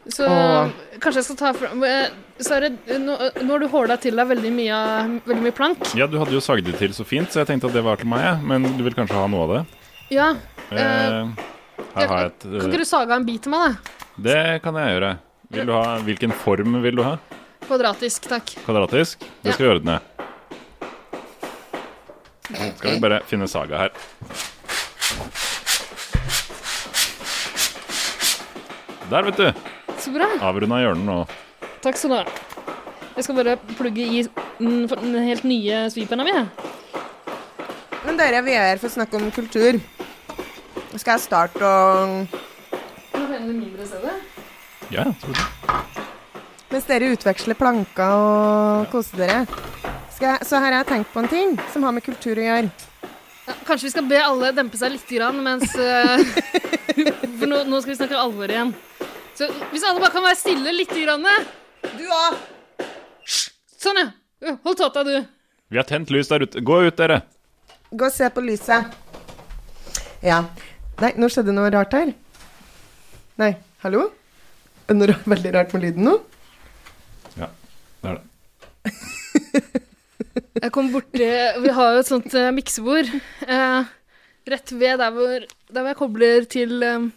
Så 0.07 0.23
Åh. 0.23 0.69
kanskje 1.03 1.19
jeg 1.19 1.25
skal 1.27 1.35
ta 1.41 1.51
fram 1.51 1.83
eh, 1.83 2.07
Sverre, 2.39 2.69
nå, 2.87 3.17
nå 3.43 3.49
har 3.49 3.59
du 3.59 3.67
håla 3.67 3.97
til 3.99 4.15
deg 4.15 4.29
veldig 4.29 4.51
mye, 4.55 4.77
veldig 5.25 5.43
mye 5.43 5.55
plank. 5.57 5.83
Ja, 5.99 6.07
du 6.07 6.15
hadde 6.21 6.31
jo 6.31 6.39
sagd 6.39 6.63
det 6.69 6.77
til 6.79 6.93
så 6.95 7.03
fint, 7.03 7.27
så 7.33 7.41
jeg 7.41 7.49
tenkte 7.49 7.67
at 7.67 7.75
det 7.75 7.83
var 7.83 7.97
til 7.99 8.07
meg, 8.07 8.39
men 8.45 8.63
du 8.77 8.85
vil 8.85 8.95
kanskje 8.95 9.17
ha 9.19 9.25
noe 9.27 9.43
av 9.47 9.55
det? 9.57 9.63
Ja, 10.15 10.29
Eh, 10.67 10.77
her 11.95 12.07
har 12.11 12.17
jeg 12.19 12.31
et 12.31 12.41
Kan 12.43 12.71
ikke 12.71 12.79
du 12.81 12.85
saga 12.85 13.15
en 13.15 13.23
bit 13.25 13.41
til 13.45 13.51
meg, 13.53 13.75
da? 13.75 13.95
Det 14.19 14.61
kan 14.63 14.75
jeg 14.75 14.95
gjøre. 14.95 15.11
Vil 15.55 15.65
du 15.65 15.71
ha, 15.73 15.97
hvilken 16.03 16.33
form 16.35 16.81
vil 16.83 16.95
du 16.99 17.03
ha? 17.07 17.13
Kvadratisk, 17.67 18.27
takk. 18.27 18.51
Kvadratisk? 18.65 19.23
Det 19.43 19.53
skal 19.55 19.65
vi 19.65 19.73
ordne. 19.77 19.99
Skal 22.47 22.93
vi 22.93 22.99
bare 23.03 23.21
finne 23.27 23.47
saga 23.51 23.81
her. 23.85 23.91
Der, 29.07 29.23
vet 29.23 29.37
du. 29.39 29.47
Så 29.99 30.11
bra. 30.11 30.27
Avrunda 30.43 30.79
hjørnet 30.83 31.07
nå. 31.07 31.19
Takk 31.83 31.99
skal 31.99 32.11
du 32.11 32.17
ha. 32.19 32.25
Jeg 33.17 33.25
skal 33.25 33.37
bare 33.39 33.57
plugge 33.77 34.03
i 34.03 34.23
den, 34.59 35.15
helt 35.25 35.45
nye 35.47 35.85
sweeperen 35.93 36.27
min. 36.27 36.49
Men 38.05 38.19
dere, 38.19 38.43
vi 38.45 38.53
er 38.55 38.73
her 38.73 38.81
for 38.81 38.91
å 38.91 38.95
snakke 38.97 39.19
om 39.19 39.31
kultur. 39.33 39.79
Skal 40.97 41.15
jeg 41.15 41.23
starte 41.25 41.71
stedet? 43.87 44.15
Ja, 44.91 45.03
jeg 45.03 45.15
tror 45.21 45.35
det. 45.35 45.47
Mens 46.67 46.87
dere 46.89 47.11
utveksler 47.15 47.55
planker 47.57 48.11
og 48.11 48.89
koser 48.91 49.23
dere. 49.23 49.39
Skal 50.17 50.31
jeg, 50.31 50.45
så 50.49 50.57
her 50.57 50.73
har 50.73 50.81
jeg 50.81 50.89
tenkt 50.89 51.11
på 51.13 51.21
en 51.21 51.27
ting 51.29 51.51
som 51.69 51.83
har 51.85 51.93
med 51.93 52.01
kultur 52.01 52.39
å 52.41 52.45
gjøre. 52.47 52.71
Ja, 53.45 53.53
kanskje 53.67 53.85
vi 53.85 53.91
skal 53.93 54.07
be 54.09 54.17
alle 54.17 54.49
dempe 54.57 54.79
seg 54.79 54.95
litt, 54.95 55.05
grann, 55.13 55.37
mens 55.45 55.75
eh, 55.77 56.23
For 57.37 57.45
nå, 57.45 57.59
nå 57.69 57.81
skal 57.83 57.91
vi 57.91 57.97
snakke 57.99 58.17
alvor 58.17 58.49
igjen. 58.49 58.71
Så 59.37 59.45
hvis 59.69 59.85
alle 59.85 60.01
bare 60.01 60.15
kan 60.15 60.25
være 60.25 60.39
stille 60.39 60.73
litt 60.73 60.95
grann. 60.97 61.29
Du 61.99 62.03
òg! 62.09 62.41
Sånn, 63.77 64.01
ja. 64.01 64.09
Ja, 64.41 64.57
Hold 64.65 64.81
tåta, 64.81 65.05
du. 65.05 65.13
Vi 65.69 65.77
har 65.77 65.85
tent 65.85 66.09
lys 66.09 66.33
der 66.33 66.47
ute. 66.47 66.65
Gå 66.65 66.81
ut, 66.87 66.97
dere. 66.97 67.21
Gå 67.93 68.09
og 68.09 68.17
se 68.17 68.33
på 68.33 68.41
lyset. 68.41 68.89
Ja. 70.25 70.43
Nei, 70.97 71.13
nå 71.21 71.29
skjedde 71.29 71.53
noe 71.53 71.69
rart 71.77 71.93
her. 71.93 72.15
Nei, 73.37 73.53
hallo? 73.85 74.07
Er 74.87 74.95
det 74.95 74.97
noe 74.97 75.21
veldig 75.29 75.53
rart 75.53 75.77
med 75.77 75.85
lyden 75.85 76.09
nå? 76.09 76.21
Ja, 77.37 77.53
det 78.01 78.15
er 78.15 78.23
det. 78.23 79.83
Jeg 80.37 80.71
kom 80.75 80.89
borti 80.93 81.27
Vi 81.63 81.75
har 81.77 81.95
jo 81.95 82.01
et 82.01 82.09
sånt 82.09 82.33
uh, 82.37 82.49
miksebord 82.55 83.09
uh, 83.47 83.87
rett 84.47 84.73
ved 84.73 84.99
der 85.01 85.13
hvor, 85.15 85.45
der 85.45 85.81
hvor 85.81 85.91
jeg 85.91 85.99
kobler 85.99 86.47
til 86.49 86.73
um, 86.83 87.07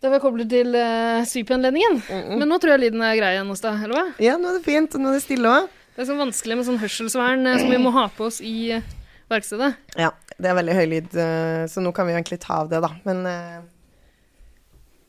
Der 0.00 0.08
hvor 0.08 0.16
jeg 0.18 0.24
kobler 0.24 0.48
til 0.48 0.76
uh, 0.76 1.26
svipenledningen. 1.28 2.00
Men 2.40 2.48
nå 2.48 2.60
tror 2.60 2.76
jeg 2.76 2.86
lyden 2.86 3.04
er 3.04 3.18
grei 3.18 3.34
igjen 3.36 3.50
hos 3.52 3.60
deg, 3.64 3.82
eller 3.84 3.98
hva? 3.98 4.06
Ja, 4.22 4.38
nå 4.40 4.48
er 4.48 4.56
det 4.58 4.64
fint, 4.64 4.94
og 4.96 5.02
nå 5.02 5.10
er 5.10 5.18
det 5.18 5.24
stille 5.26 5.50
òg. 5.50 5.66
Det 5.92 6.04
er 6.04 6.08
sånn 6.08 6.22
vanskelig 6.22 6.56
med 6.56 6.68
sånn 6.70 6.80
hørselsvern 6.80 7.44
uh, 7.50 7.58
som 7.60 7.74
vi 7.74 7.82
må 7.82 7.92
ha 7.96 8.06
på 8.16 8.30
oss 8.30 8.38
i 8.40 8.54
uh, 8.78 8.94
verkstedet. 9.28 9.74
Ja, 10.00 10.14
det 10.38 10.48
er 10.48 10.56
veldig 10.56 10.78
høy 10.78 10.86
lyd, 10.94 11.12
så 11.70 11.84
nå 11.84 11.92
kan 11.94 12.08
vi 12.08 12.16
egentlig 12.16 12.40
ta 12.42 12.62
av 12.64 12.72
det, 12.72 12.80
da. 12.82 12.88
Men 13.04 13.20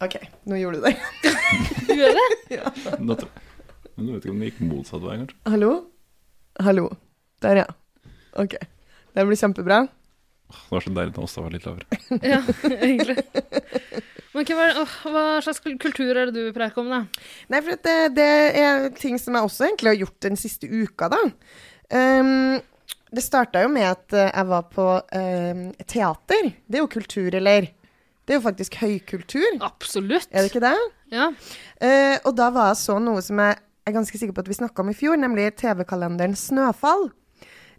OK, 0.02 0.18
nå 0.50 0.60
gjorde 0.60 0.82
du 0.82 0.86
det. 0.90 0.96
Du 1.88 1.94
gjør 1.94 2.16
det? 2.18 2.28
ja. 2.58 2.70
Nå 3.00 3.16
vet 3.16 3.26
jeg. 3.26 3.48
Ikke 4.02 4.32
om 4.32 4.40
det 4.42 4.52
gikk 4.52 4.62
motsatt 4.66 5.04
vei, 5.04 5.18
kanskje? 5.22 5.38
Hallo? 5.52 5.72
Hallo. 6.60 6.90
Der, 7.42 7.56
ja. 7.56 7.66
OK. 8.36 8.56
Det 9.14 9.26
blir 9.26 9.40
kjempebra. 9.40 9.88
Det 10.52 10.72
var 10.76 10.84
så 10.84 10.92
deilig 10.92 11.14
da 11.16 11.24
Åsta 11.24 11.44
var 11.46 11.54
litt 11.56 11.68
lavere. 11.68 12.00
Ja, 12.34 12.42
egentlig. 12.76 13.24
Men 14.32 14.48
hva, 14.48 14.86
hva 15.12 15.24
slags 15.44 15.62
kultur 15.64 16.12
er 16.12 16.28
det 16.28 16.36
du 16.36 16.42
vil 16.46 16.56
preike 16.56 16.80
om, 16.80 16.92
da? 16.92 17.02
Nei, 17.52 17.62
for 17.64 17.80
det, 17.88 17.96
det 18.16 18.28
er 18.60 18.90
ting 19.00 19.18
som 19.20 19.36
jeg 19.36 19.48
også 19.48 19.68
egentlig 19.68 19.92
har 19.92 20.00
gjort 20.04 20.28
den 20.28 20.40
siste 20.40 20.68
uka, 20.72 21.10
da. 21.12 21.20
Um, 21.92 22.60
det 23.12 23.24
starta 23.26 23.64
jo 23.66 23.72
med 23.72 23.90
at 23.90 24.16
eh, 24.16 24.30
jeg 24.30 24.48
var 24.48 24.68
på 24.72 24.86
um, 25.04 25.66
teater. 25.84 26.52
Det 26.64 26.80
er 26.80 26.84
jo 26.86 26.92
kultur, 26.92 27.36
eller? 27.42 27.68
Det 28.24 28.36
er 28.36 28.40
jo 28.40 28.46
faktisk 28.46 28.78
høykultur, 28.80 29.58
Absolutt. 29.68 30.30
er 30.32 30.46
det 30.46 30.52
ikke 30.54 30.64
det? 30.64 30.78
Ja. 31.12 31.28
Uh, 31.84 32.16
og 32.24 32.32
da 32.40 32.48
var 32.56 32.72
jeg 32.72 32.80
så 32.86 32.96
noe 33.04 33.24
som 33.26 33.40
jeg 33.44 33.60
er 33.88 33.96
ganske 33.96 34.18
sikker 34.20 34.36
på 34.36 34.44
at 34.44 34.50
vi 34.52 34.58
snakka 34.60 34.84
om 34.84 34.92
i 34.92 34.98
fjor, 34.98 35.18
nemlig 35.20 35.50
TV-kalenderen 35.62 36.36
Snøfall. 36.38 37.10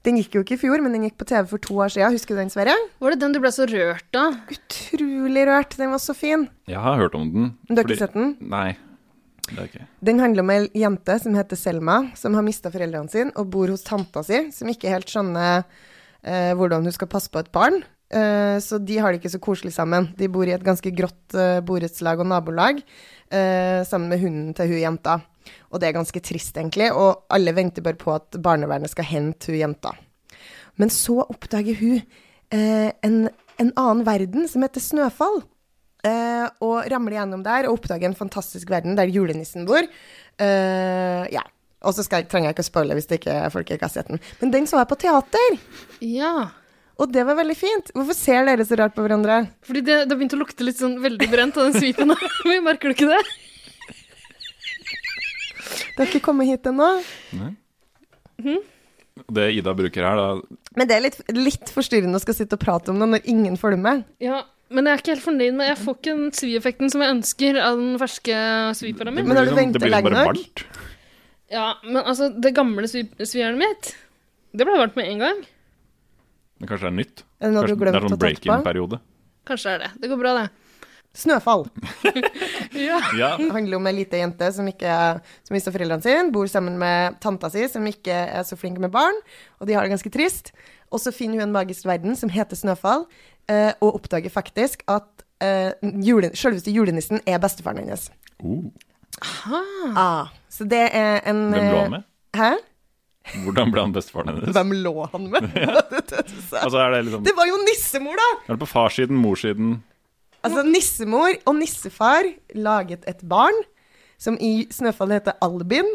Den 0.03 0.17
gikk 0.19 0.35
jo 0.35 0.41
ikke 0.43 0.57
i 0.57 0.61
fjor, 0.65 0.83
men 0.83 0.95
den 0.97 1.05
gikk 1.07 1.15
på 1.21 1.27
TV 1.31 1.47
for 1.47 1.63
to 1.63 1.77
år 1.79 1.93
siden. 1.95 2.11
Husker 2.17 2.35
du 2.35 2.41
den, 2.41 2.51
Sverre? 2.51 2.75
Var 2.99 3.15
det 3.15 3.21
den 3.23 3.35
du 3.37 3.39
ble 3.39 3.53
så 3.55 3.69
rørt 3.71 4.19
av? 4.19 4.35
Utrolig 4.51 5.45
rørt. 5.47 5.77
Den 5.79 5.93
var 5.95 6.03
så 6.03 6.15
fin. 6.19 6.49
Jeg 6.67 6.81
har 6.83 6.99
hørt 6.99 7.15
om 7.15 7.29
den. 7.31 7.53
Du 7.69 7.77
har 7.77 7.85
fordi- 7.85 7.95
ikke 7.95 8.07
sett 8.09 8.15
den? 8.19 8.37
Nei. 8.41 8.73
Det 9.47 9.59
er 9.59 9.69
ikke. 9.69 9.87
Den 10.03 10.19
handler 10.19 10.41
om 10.43 10.51
ei 10.51 10.69
jente 10.75 11.21
som 11.21 11.35
heter 11.35 11.57
Selma, 11.57 12.11
som 12.17 12.35
har 12.35 12.43
mista 12.43 12.71
foreldrene 12.71 13.11
sine 13.11 13.33
og 13.37 13.51
bor 13.51 13.69
hos 13.69 13.83
tanta 13.85 14.23
si, 14.25 14.51
som 14.51 14.69
ikke 14.69 14.89
helt 14.91 15.07
skjønner 15.07 15.65
eh, 16.25 16.53
hvordan 16.55 16.83
hun 16.83 16.93
skal 16.93 17.09
passe 17.09 17.29
på 17.31 17.39
et 17.41 17.53
barn. 17.53 17.83
Eh, 18.11 18.59
så 18.59 18.79
de 18.85 18.99
har 18.99 19.13
det 19.13 19.21
ikke 19.21 19.33
så 19.35 19.41
koselig 19.41 19.73
sammen. 19.73 20.15
De 20.17 20.29
bor 20.29 20.45
i 20.47 20.53
et 20.55 20.63
ganske 20.63 20.91
grått 20.95 21.35
eh, 21.35 21.61
borettslag 21.61 22.19
og 22.21 22.27
nabolag 22.27 22.83
eh, 23.31 23.83
sammen 23.85 24.09
med 24.09 24.21
hunden 24.21 24.55
til 24.55 24.67
hun 24.69 24.83
jenta. 24.83 25.21
Og 25.71 25.81
det 25.81 25.89
er 25.91 25.97
ganske 25.97 26.23
trist, 26.25 26.57
egentlig, 26.57 26.91
og 26.93 27.25
alle 27.33 27.55
venter 27.57 27.85
bare 27.85 27.99
på 28.01 28.13
at 28.15 28.39
barnevernet 28.43 28.93
skal 28.93 29.09
hente 29.09 29.53
hun 29.53 29.61
jenta. 29.61 29.95
Men 30.81 30.93
så 30.93 31.19
oppdager 31.27 31.77
hun 31.81 31.99
eh, 32.53 32.91
en, 33.05 33.17
en 33.61 33.73
annen 33.77 34.05
verden 34.09 34.49
som 34.49 34.65
heter 34.65 34.81
Snøfall. 34.85 35.43
Eh, 36.03 36.47
og 36.65 36.89
ramler 36.91 37.15
gjennom 37.21 37.45
der 37.47 37.69
og 37.69 37.77
oppdager 37.77 38.09
en 38.09 38.17
fantastisk 38.19 38.73
verden 38.73 38.97
der 38.99 39.11
julenissen 39.13 39.69
bor. 39.69 39.85
Eh, 40.43 41.27
ja. 41.31 41.45
Og 41.83 41.95
så 41.97 42.05
skal 42.07 42.25
trenger 42.31 42.51
jeg 42.51 42.57
ikke 42.57 42.65
å 42.65 42.71
spoile 42.71 42.97
hvis 42.99 43.09
det 43.11 43.21
ikke, 43.21 43.37
er 43.47 43.53
folk 43.55 43.71
ikke 43.75 43.87
har 43.89 43.93
sett 43.93 44.11
den. 44.11 44.21
Men 44.41 44.53
den 44.55 44.67
så 44.71 44.79
jeg 44.81 44.91
på 44.91 44.99
teater, 45.03 45.57
Ja. 46.07 46.49
og 47.03 47.11
det 47.15 47.25
var 47.27 47.35
veldig 47.39 47.57
fint. 47.59 47.91
Hvorfor 47.95 48.15
ser 48.19 48.47
dere 48.47 48.67
så 48.67 48.79
rart 48.79 48.95
på 48.95 49.03
hverandre? 49.03 49.41
Fordi 49.67 49.83
det, 49.83 49.97
det 50.07 50.15
har 50.15 50.21
begynt 50.21 50.37
å 50.37 50.43
lukte 50.43 50.67
litt 50.67 50.79
sånn 50.79 51.01
veldig 51.03 51.29
brent 51.33 51.59
av 51.59 51.69
den 51.71 51.79
svipen. 51.81 52.15
Merker 52.69 52.91
du 52.93 52.95
ikke 52.95 53.11
det? 53.11 53.23
Har 56.03 56.11
ikke 56.11 56.25
kommet 56.25 56.51
hit 56.51 56.67
ennå. 56.69 56.89
Nei. 57.39 57.51
Mhm. 58.43 58.63
Det 59.33 59.45
Ida 59.55 59.75
bruker 59.77 60.03
her, 60.09 60.17
da 60.17 60.59
Men 60.75 60.89
det 60.89 60.97
er 60.97 61.03
litt, 61.05 61.19
litt 61.37 61.69
forstyrrende 61.71 62.17
å 62.17 62.23
skal 62.23 62.35
sitte 62.35 62.57
og 62.57 62.63
prate 62.65 62.89
om 62.91 62.99
det 62.99 63.09
når 63.13 63.27
ingen 63.29 63.59
følger 63.61 63.79
med. 63.79 64.05
Ja, 64.25 64.43
men 64.73 64.87
jeg 64.89 64.95
er 64.97 65.03
ikke 65.03 65.13
helt 65.13 65.27
fornøyd 65.27 65.55
med 65.59 65.69
Jeg 65.69 65.79
får 65.85 65.99
ikke 65.99 66.15
den 66.17 66.31
svieffekten 66.33 66.91
som 66.91 67.03
jeg 67.05 67.13
ønsker 67.19 67.59
av 67.61 67.77
den 67.77 67.99
ferske 68.01 68.39
sviperen 68.79 69.15
min. 69.15 69.29
Men 69.29 69.37
har 69.37 69.45
du 69.45 69.51
liksom- 69.53 69.61
ventet 69.61 69.81
Det 69.81 69.83
blir 69.85 69.93
liksom 69.93 70.13
lenge 70.13 70.25
nok? 70.25 70.33
varmt. 70.33 70.65
Ja, 71.53 71.75
men 71.85 72.03
altså, 72.03 72.31
det 72.41 72.55
gamle 72.57 72.89
svi- 72.89 73.13
svijernet 73.21 73.59
mitt, 73.59 73.95
det 74.57 74.65
ble 74.67 74.79
varmt 74.81 74.97
med 74.97 75.05
en 75.13 75.19
gang. 75.19 75.43
Men 76.59 76.69
kanskje 76.69 76.81
det 76.89 76.93
er 76.93 76.99
nytt? 77.03 77.23
Er 77.43 77.51
det 77.51 77.55
Kanskje 77.69 77.79
det 77.79 77.95
er 77.95 78.09
sånn 78.09 78.19
break-in-periode? 78.19 79.01
Kanskje 79.45 79.65
det 79.65 79.75
er 79.75 79.79
det. 79.79 80.01
Det 80.01 80.09
går 80.11 80.19
bra, 80.19 80.35
det. 80.41 80.51
Snøfall. 81.15 81.67
Ja. 82.73 82.99
Ja. 83.19 83.35
Det 83.37 83.51
handler 83.53 83.77
om 83.77 83.87
ei 83.87 83.93
lita 83.99 84.17
jente 84.17 84.47
som 84.57 84.67
ikke 84.71 84.93
som 85.45 85.53
mister 85.55 85.75
foreldrene 85.75 86.03
sine, 86.03 86.31
bor 86.33 86.49
sammen 86.49 86.79
med 86.81 87.19
tanta 87.21 87.51
si, 87.53 87.67
som 87.69 87.85
ikke 87.87 88.15
er 88.33 88.47
så 88.49 88.57
flink 88.57 88.81
med 88.81 88.91
barn, 88.95 89.19
og 89.61 89.69
de 89.69 89.77
har 89.77 89.85
det 89.85 89.93
ganske 89.93 90.13
trist. 90.15 90.53
og 90.93 91.01
så 91.01 91.13
finner 91.13 91.39
hun 91.41 91.47
en 91.49 91.53
magisk 91.55 91.85
verden 91.89 92.17
som 92.17 92.33
heter 92.33 92.57
Snøfall, 92.57 93.05
eh, 93.49 93.73
og 93.81 94.01
oppdager 94.01 94.33
faktisk 94.33 94.83
at 94.89 95.25
eh, 95.45 95.73
jule, 96.05 96.33
selveste 96.37 96.73
julenissen 96.73 97.21
er 97.27 97.39
bestefaren 97.45 97.85
hennes. 97.85 98.09
Oh. 98.41 98.73
Ah, 99.97 100.33
så 100.49 100.65
det 100.69 100.89
er 100.97 101.21
en 101.29 101.47
Hvem 101.53 101.61
lå 101.69 101.77
eh, 101.77 101.83
han 101.83 101.97
med? 101.99 102.09
Hæ? 102.37 102.51
Hvordan 103.45 103.71
ble 103.73 103.85
han 103.85 103.93
bestefaren 103.95 104.33
hennes? 104.33 104.53
Hvem 104.57 104.73
lå 104.83 104.95
han 105.13 105.29
med? 105.33 105.49
Altså, 106.65 106.77
er 106.79 106.91
det 106.97 107.05
liksom 107.07 107.25
det 107.25 107.37
var 107.37 107.49
jo 107.53 107.61
nissemor, 107.69 108.17
da! 108.21 108.29
Er 108.49 108.57
det 108.57 108.61
på 108.65 108.73
farssiden, 108.73 109.21
morssiden? 109.21 109.81
Altså, 110.43 110.65
nissemor 110.67 111.37
og 111.47 111.55
nissefar 111.59 112.27
laget 112.59 113.05
et 113.11 113.23
barn 113.29 113.57
som 114.23 114.37
i 114.43 114.67
Snøfall 114.75 115.15
heter 115.17 115.39
Albin. 115.43 115.89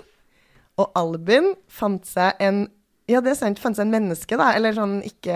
Og 0.77 0.91
Albin 0.99 1.53
fant 1.71 2.05
seg 2.07 2.39
en 2.43 2.65
Ja, 3.07 3.21
det 3.23 3.31
er 3.31 3.37
sant, 3.39 3.59
fant 3.63 3.77
seg 3.77 3.85
en 3.85 3.93
menneske, 3.93 4.35
da. 4.35 4.49
Eller 4.57 4.75
sånn 4.75 4.97
ikke, 5.07 5.35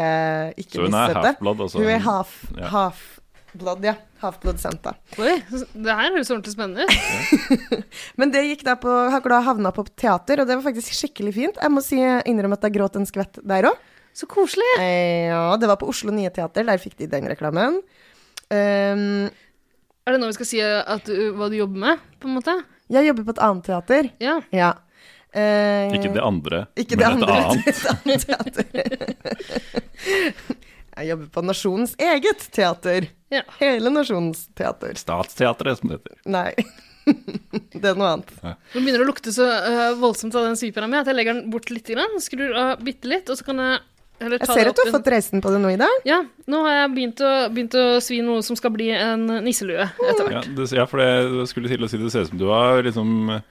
ikke 0.59 0.75
Så 0.75 0.87
hun 0.89 0.97
er 0.99 1.13
half-blood, 1.15 1.61
altså? 1.63 1.79
Hun 1.79 1.87
er 1.93 2.01
half, 2.03 2.33
Ja. 2.59 2.67
half-blood, 2.73 3.85
ja. 3.87 3.93
Half-blood 4.21 4.59
Santa. 4.59 4.91
Oi, 5.17 5.37
det 5.49 5.95
her 5.95 6.11
høres 6.11 6.29
ordentlig 6.29 6.51
spennende 6.51 6.83
ut. 6.83 7.85
Men 8.19 8.33
det 8.35 8.43
gikk 8.49 8.65
da 8.67 8.75
på 8.75 8.91
Har 8.91 9.23
havna 9.47 9.71
på 9.71 9.85
teater, 9.95 10.43
og 10.43 10.49
det 10.51 10.59
var 10.59 10.67
faktisk 10.67 10.91
skikkelig 10.99 11.33
fint. 11.33 11.63
Jeg 11.63 11.71
må 11.71 11.81
si, 11.81 11.97
innrømme 12.27 12.59
at 12.59 12.67
jeg 12.67 12.75
gråt 12.75 12.99
en 12.99 13.07
skvett 13.07 13.39
der 13.39 13.71
òg. 13.71 13.79
Så 14.13 14.27
koselig. 14.27 14.67
Eh, 14.83 15.31
ja, 15.31 15.55
det 15.55 15.71
var 15.71 15.79
på 15.79 15.87
Oslo 15.87 16.11
Nye 16.11 16.29
Teater. 16.29 16.67
Der 16.67 16.77
fikk 16.81 16.97
de 16.99 17.07
den 17.07 17.31
reklamen. 17.31 17.79
Um, 18.51 19.29
Er 20.03 20.15
det 20.15 20.19
nå 20.19 20.27
vi 20.31 20.35
skal 20.35 20.49
si 20.49 20.59
at 20.61 21.07
du, 21.07 21.31
hva 21.37 21.47
du 21.51 21.55
jobber 21.55 21.83
med, 21.85 22.07
på 22.19 22.27
en 22.27 22.37
måte? 22.39 22.55
jeg 22.91 23.07
jobber 23.07 23.23
på 23.29 23.35
et 23.35 23.43
annet 23.45 23.67
teater. 23.69 24.09
Ja. 24.19 24.33
Ja. 24.51 24.71
Uh, 25.31 25.93
Ikke 25.95 26.11
det 26.11 26.23
andre, 26.25 26.65
Ikke 26.75 26.97
det 26.99 27.07
andre. 27.07 27.37
et 27.39 27.45
annet. 27.47 27.67
et 27.71 27.85
annet 27.95 28.25
teater. 28.27 28.65
Jeg 30.91 31.07
jobber 31.07 31.29
på 31.31 31.43
Nasjonens 31.47 31.93
eget 32.03 32.43
teater. 32.51 33.07
Ja. 33.31 33.45
Hele 33.61 33.93
Nasjonens 33.93 34.49
teater. 34.59 34.97
Statsteatret, 34.99 35.79
som 35.79 35.93
det 35.93 36.01
heter. 36.01 36.17
Nei. 36.27 36.51
det 37.81 37.93
er 37.93 37.95
noe 37.95 38.09
annet. 38.17 38.33
Nå 38.43 38.81
begynner 38.81 38.99
det 38.99 39.05
å 39.05 39.09
lukte 39.09 39.31
så 39.33 39.47
uh, 39.47 39.93
voldsomt 40.01 40.35
av 40.35 40.49
den 40.49 40.59
sviperen 40.59 40.91
min 40.91 40.99
at 40.99 41.09
jeg 41.09 41.17
legger 41.17 41.39
den 41.39 41.47
bort 41.53 41.71
litt, 41.71 41.87
grann, 41.87 42.19
skrur 42.21 42.51
av 42.59 42.83
bitte 42.83 43.09
litt, 43.09 43.31
og 43.31 43.39
så 43.39 43.47
kan 43.47 43.63
jeg 43.63 43.79
Jeg 44.21 44.41
ta 44.43 44.53
ser 44.53 44.67
det 44.67 44.73
at 44.73 44.77
du 44.77 44.83
har 44.85 44.93
fått 44.99 45.09
reisen 45.13 45.41
på 45.41 45.51
det 45.53 45.59
nå, 45.63 45.71
Ida. 45.73 45.87
Ja, 46.05 46.19
nå 46.51 46.61
har 46.67 46.75
jeg 46.77 46.91
begynt 46.93 47.23
å, 47.25 47.31
begynt 47.53 47.77
å 47.79 47.85
svi 48.03 48.19
noe 48.25 48.43
som 48.45 48.57
skal 48.59 48.73
bli 48.75 48.91
en 48.93 49.25
nisselue 49.41 49.87
etter 49.87 50.27
hvert. 50.27 50.45
Ja, 50.45 50.57
det, 50.59 50.67
ja, 50.77 50.85
for 50.89 51.01
det 51.01 51.47
skulle 51.49 51.71
til 51.71 51.87
å 51.87 51.89
si 51.89 51.99
det 52.01 52.11
ser 52.13 52.27
ut 52.27 52.33
som 52.33 52.41
du 52.41 52.47
har 52.51 52.83
liksom 52.85 53.31
eh, 53.33 53.45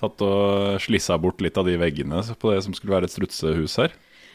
tatt 0.00 0.24
og 0.26 0.82
slissa 0.84 1.16
bort 1.20 1.40
litt 1.44 1.56
av 1.60 1.68
de 1.68 1.78
veggene 1.80 2.20
på 2.36 2.52
det 2.52 2.60
som 2.66 2.76
skulle 2.76 2.96
være 2.96 3.08
et 3.08 3.14
strutsehus 3.14 3.78
her. 3.80 3.94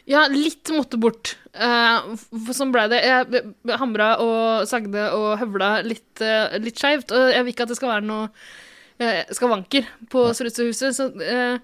Ja, 0.10 0.23
litt 0.32 0.71
måtte 0.73 0.97
bort. 0.97 1.36
Uh, 1.53 2.15
sånn 2.55 2.71
ble 2.73 2.88
det. 2.89 3.03
Jeg 3.05 3.43
hamra 3.77 4.15
og 4.23 4.65
sagde 4.69 5.10
og 5.13 5.36
høvla 5.41 5.84
litt, 5.86 6.10
uh, 6.23 6.55
litt 6.58 6.82
skeivt, 6.82 7.13
og 7.13 7.29
jeg 7.29 7.45
vil 7.45 7.53
ikke 7.53 7.67
at 7.67 7.73
det 7.73 7.77
skal 7.77 7.93
være 7.93 8.08
noe 8.08 8.32
uh, 8.32 9.21
skavanker 9.36 9.86
på 10.10 10.25
strutsehuset, 10.34 10.97
så 10.97 11.10
eh, 11.21 11.62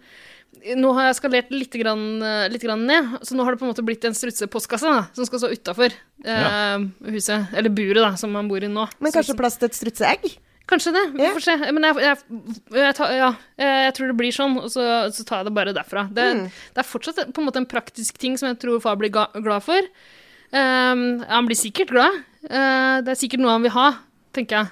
nå 0.78 0.94
har 0.98 1.08
jeg 1.12 1.18
skalert 1.20 1.52
litt, 1.54 1.76
grann, 1.78 2.06
eh, 2.26 2.48
litt 2.50 2.64
grann 2.66 2.86
ned, 2.90 3.20
så 3.22 3.36
nå 3.38 3.44
har 3.46 3.54
det 3.54 3.60
på 3.62 3.68
en 3.68 3.74
måte 3.74 3.86
blitt 3.86 4.06
en 4.10 4.16
strutsepostkasse 4.18 4.90
da, 4.90 5.04
som 5.14 5.26
skal 5.30 5.44
stå 5.44 5.52
utafor 5.54 5.94
huset. 7.12 7.54
Eller 7.54 7.70
buret, 7.70 8.02
da, 8.02 8.16
som 8.18 8.32
man 8.34 8.48
bor 8.50 8.64
i 8.64 8.68
nå. 8.72 8.88
Men 9.00 9.12
Så- 9.12 9.20
kanskje 9.22 9.38
plass 9.38 9.58
til 9.58 9.70
et 9.70 9.78
strutseegg? 9.78 10.38
Kanskje 10.68 10.92
det. 10.96 11.04
Vi 11.14 11.28
får 11.36 11.42
se. 11.46 11.72
Men 11.72 11.84
jeg, 11.84 11.96
jeg, 12.02 12.18
jeg, 12.74 12.96
tar, 12.98 13.12
ja, 13.14 13.28
jeg, 13.62 13.84
jeg 13.86 13.94
tror 13.94 14.08
det 14.10 14.18
blir 14.18 14.32
sånn, 14.34 14.56
og 14.58 14.72
så, 14.74 14.86
så 15.14 15.24
tar 15.24 15.44
jeg 15.44 15.46
det 15.46 15.54
bare 15.54 15.74
derfra. 15.78 16.08
Det, 16.12 16.26
Mm. 16.34 16.46
det 16.74 16.82
er 16.82 16.90
fortsatt 16.90 17.20
på 17.34 17.42
en 17.44 17.46
måte 17.46 17.58
en 17.62 17.68
praktisk 17.70 18.18
ting 18.18 18.36
som 18.38 18.50
jeg 18.50 18.58
tror 18.64 18.82
far 18.82 18.96
blir 18.98 19.12
ga, 19.14 19.28
glad 19.38 19.62
for. 19.62 19.78
Um, 20.52 21.22
han 21.22 21.46
blir 21.46 21.56
sikkert 21.60 21.90
glad. 21.94 22.18
Uh, 22.50 23.02
det 23.06 23.14
er 23.14 23.20
sikkert 23.22 23.42
noe 23.44 23.52
han 23.54 23.62
vil 23.62 23.76
ha, 23.78 23.92
tenker 24.34 24.64
jeg. 24.64 24.72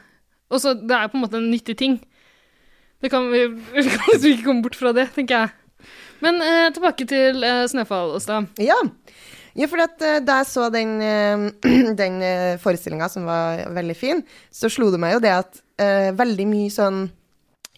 Og 0.49 0.60
så 0.62 0.73
det 0.73 0.97
er 0.97 1.08
på 1.10 1.17
en 1.19 1.25
måte 1.27 1.38
en 1.38 1.51
nyttig 1.51 1.77
ting. 1.77 1.99
Det 3.03 3.12
kan 3.12 3.29
vi, 3.29 3.45
vi 3.77 3.84
kan 3.89 4.17
ikke 4.17 4.43
komme 4.47 4.63
bort 4.65 4.75
fra 4.79 4.93
det, 4.97 5.12
tenker 5.13 5.43
jeg. 5.43 5.51
Men 6.24 6.40
eh, 6.44 6.70
tilbake 6.76 7.08
til 7.10 7.44
uh, 7.44 7.66
Snøfall, 7.70 8.16
Åsta. 8.18 8.44
Ja. 8.62 8.80
Ja, 9.54 9.68
for 9.70 9.84
at, 9.84 10.00
eh, 10.02 10.22
da 10.26 10.40
jeg 10.42 10.50
så 10.50 10.70
den, 10.74 10.96
uh, 10.98 11.50
den 12.02 12.16
uh, 12.24 12.56
forestillinga, 12.64 13.10
som 13.12 13.28
var 13.30 13.68
veldig 13.76 13.98
fin, 13.98 14.24
så 14.50 14.72
slo 14.72 14.90
det 14.94 15.02
meg 15.04 15.18
jo 15.18 15.22
det 15.28 15.34
at 15.36 15.60
eh, 15.82 16.10
veldig 16.16 16.48
mye 16.50 16.72
sånn 16.74 17.04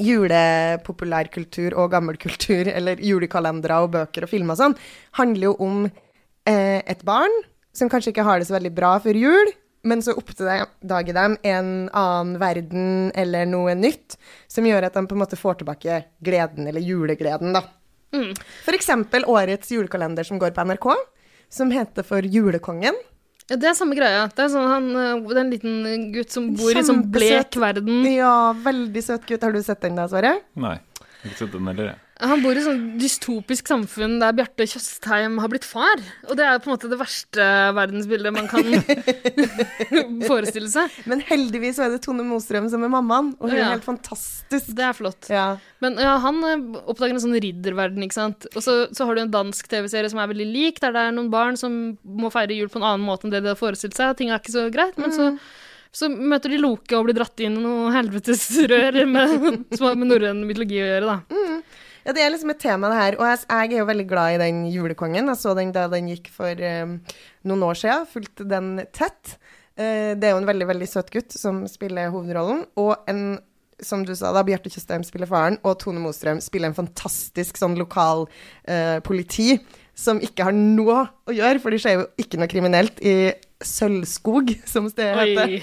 julepopulærkultur 0.02 1.76
og 1.80 1.92
gammelkultur, 1.94 2.70
eller 2.78 3.04
julekalendere 3.04 3.82
og 3.84 3.94
bøker 3.96 4.26
og 4.26 4.32
filmer 4.32 4.56
og 4.56 4.62
sånn, 4.62 4.80
handler 5.20 5.50
jo 5.50 5.54
om 5.64 5.84
eh, 5.88 6.82
et 6.84 7.06
barn 7.08 7.32
som 7.76 7.92
kanskje 7.92 8.14
ikke 8.14 8.28
har 8.28 8.40
det 8.40 8.50
så 8.50 8.56
veldig 8.56 8.74
bra 8.76 8.96
før 9.04 9.20
jul, 9.20 9.54
men 9.86 10.02
så 10.02 10.16
oppdager 10.18 11.14
de 11.14 11.26
en 11.52 11.68
annen 11.94 12.38
verden 12.42 13.12
eller 13.14 13.46
noe 13.46 13.76
nytt 13.78 14.16
som 14.50 14.66
gjør 14.66 14.88
at 14.88 14.96
de 14.96 15.04
på 15.06 15.14
en 15.14 15.22
måte 15.22 15.38
får 15.38 15.60
tilbake 15.60 16.00
gleden, 16.26 16.72
eller 16.72 16.82
julegleden, 16.82 17.54
da. 17.54 17.62
For 18.12 18.78
eksempel 18.78 19.26
årets 19.28 19.72
julekalender 19.74 20.28
som 20.28 20.39
går 20.39 20.54
på 20.56 20.65
NRK, 20.70 20.88
som 21.52 21.72
heter 21.74 22.06
for 22.08 22.26
Julekongen. 22.26 22.96
Ja, 23.46 23.58
det 23.62 23.68
er 23.70 23.76
samme 23.78 23.94
greia. 23.98 24.24
Det 24.34 24.41
er, 24.41 24.50
sånn, 24.50 24.70
han, 24.72 24.88
eh, 24.98 25.20
det 25.28 25.36
er 25.36 25.41
en 25.44 25.52
liten 25.54 26.06
gutt 26.15 26.34
som 26.34 26.48
bor 26.58 26.74
i 26.74 26.82
sånn 26.86 27.04
blek 27.13 27.58
verden. 27.62 28.02
Ja, 28.10 28.54
veldig 28.65 29.04
søt 29.06 29.28
gutt. 29.30 29.46
Har 29.46 29.54
du 29.54 29.62
sett 29.62 29.84
den 29.86 30.00
da, 30.00 30.08
Sverre? 30.10 30.39
Nei, 30.58 30.80
jeg 30.98 31.22
har 31.22 31.30
ikke 31.30 31.41
sett 31.44 31.54
den 31.54 31.70
heller, 31.70 31.91
jeg. 31.94 32.05
Han 32.23 32.39
bor 32.39 32.56
i 32.56 32.62
sånn 32.63 32.84
dystopisk 32.95 33.67
samfunn 33.67 34.13
der 34.21 34.32
Bjarte 34.38 34.63
Tjøstheim 34.71 35.34
har 35.43 35.49
blitt 35.51 35.65
far. 35.67 35.99
Og 36.30 36.38
det 36.39 36.45
er 36.47 36.62
på 36.63 36.69
en 36.69 36.75
måte 36.78 36.88
det 36.88 36.95
verste 37.01 37.43
verdensbildet 37.75 38.32
man 38.32 38.47
kan 38.47 38.63
forestille 40.30 40.69
seg. 40.71 40.93
Men 41.12 41.19
heldigvis 41.28 41.80
er 41.84 41.91
det 41.91 41.99
Tone 42.06 42.23
Mostrøm 42.28 42.69
som 42.71 42.86
er 42.88 42.91
mammaen, 42.93 43.34
og 43.39 43.49
hun 43.51 43.58
Ja. 43.60 43.65
er 43.67 43.73
helt 43.75 43.88
fantastisk. 43.88 44.71
Det 44.75 44.86
er 44.88 44.93
flott. 44.95 45.28
Ja. 45.30 45.58
Men 45.84 45.99
ja, 45.99 46.15
han 46.23 46.39
eh, 46.47 46.80
oppdager 46.88 47.15
en 47.17 47.23
sånn 47.25 47.36
ridderverden, 47.36 48.04
ikke 48.08 48.17
sant. 48.17 48.47
Og 48.56 48.63
så, 48.63 48.78
så 48.95 49.06
har 49.10 49.15
du 49.15 49.21
en 49.25 49.34
dansk 49.36 49.67
TV-serie 49.71 50.10
som 50.10 50.19
er 50.23 50.32
veldig 50.32 50.47
lik, 50.54 50.80
der 50.84 50.95
det 50.95 51.04
er 51.10 51.15
noen 51.15 51.30
barn 51.34 51.60
som 51.60 51.97
må 52.04 52.32
feire 52.34 52.56
jul 52.56 52.69
på 52.71 52.80
en 52.80 52.88
annen 52.93 53.06
måte 53.06 53.28
enn 53.28 53.36
det 53.36 53.43
de 53.45 53.51
har 53.54 53.60
forestilt 53.60 53.95
seg. 53.97 54.15
Ting 54.19 54.32
er 54.32 54.39
ikke 54.39 54.56
så 54.56 54.69
greit. 54.73 54.95
Men 54.97 55.12
så, 55.15 55.34
så 55.91 56.10
møter 56.10 56.49
de 56.56 56.63
Loke 56.63 56.95
og 56.95 57.10
blir 57.10 57.17
dratt 57.19 57.39
inn 57.43 57.60
i 57.60 57.63
noe 57.65 57.91
helvetes 57.95 58.47
rør 58.71 59.04
med, 59.06 59.36
som 59.75 59.89
har 59.91 59.99
med 59.99 60.13
norrøn 60.13 60.45
mytologi 60.47 60.80
å 60.80 60.88
gjøre, 60.93 61.17
da. 61.17 61.19
Ja, 62.06 62.13
det 62.13 62.22
er 62.22 62.30
liksom 62.30 62.52
et 62.54 62.62
tema, 62.62 62.91
det 62.91 63.00
her. 63.00 63.15
Og 63.18 63.26
jeg, 63.26 63.41
jeg 63.50 63.72
er 63.74 63.80
jo 63.82 63.89
veldig 63.89 64.06
glad 64.10 64.36
i 64.36 64.41
den 64.44 64.62
julekongen. 64.70 65.32
Jeg 65.32 65.41
så 65.41 65.56
den 65.58 65.74
da 65.74 65.88
den 65.89 66.12
gikk 66.12 66.30
for 66.34 66.62
um, 66.84 67.00
noen 67.50 67.65
år 67.65 67.80
siden. 67.82 68.06
Fulgte 68.12 68.46
den 68.50 68.76
tett. 68.94 69.38
Uh, 69.74 70.13
det 70.13 70.30
er 70.30 70.36
jo 70.36 70.44
en 70.44 70.50
veldig, 70.52 70.68
veldig 70.70 70.89
søt 70.91 71.10
gutt 71.13 71.34
som 71.34 71.63
spiller 71.70 72.13
hovedrollen. 72.13 72.62
Og 72.78 72.94
en, 73.10 73.24
som 73.82 74.06
du 74.06 74.13
sa 74.13 74.36
da, 74.36 74.46
Bjarte 74.46 74.70
Tjøstheim 74.70 75.06
spiller 75.08 75.32
faren, 75.32 75.58
og 75.65 75.80
Tone 75.82 76.04
Mostrøm 76.04 76.44
spiller 76.46 76.70
en 76.70 76.78
fantastisk 76.78 77.58
sånn 77.58 77.74
lokal 77.80 78.28
eh, 78.70 79.02
politi 79.04 79.56
som 79.96 80.20
ikke 80.24 80.46
har 80.46 80.56
noe 80.56 81.06
å 81.26 81.34
gjøre, 81.34 81.62
for 81.63 81.72
det 81.72 81.80
skjer 81.82 81.98
jo 81.98 82.06
ikke 82.22 82.39
noe 82.39 82.52
kriminelt 82.52 83.00
i 83.00 83.32
Sølvskog, 83.63 84.52
som 84.68 84.89
stedet 84.91 85.26
heter. 85.26 85.60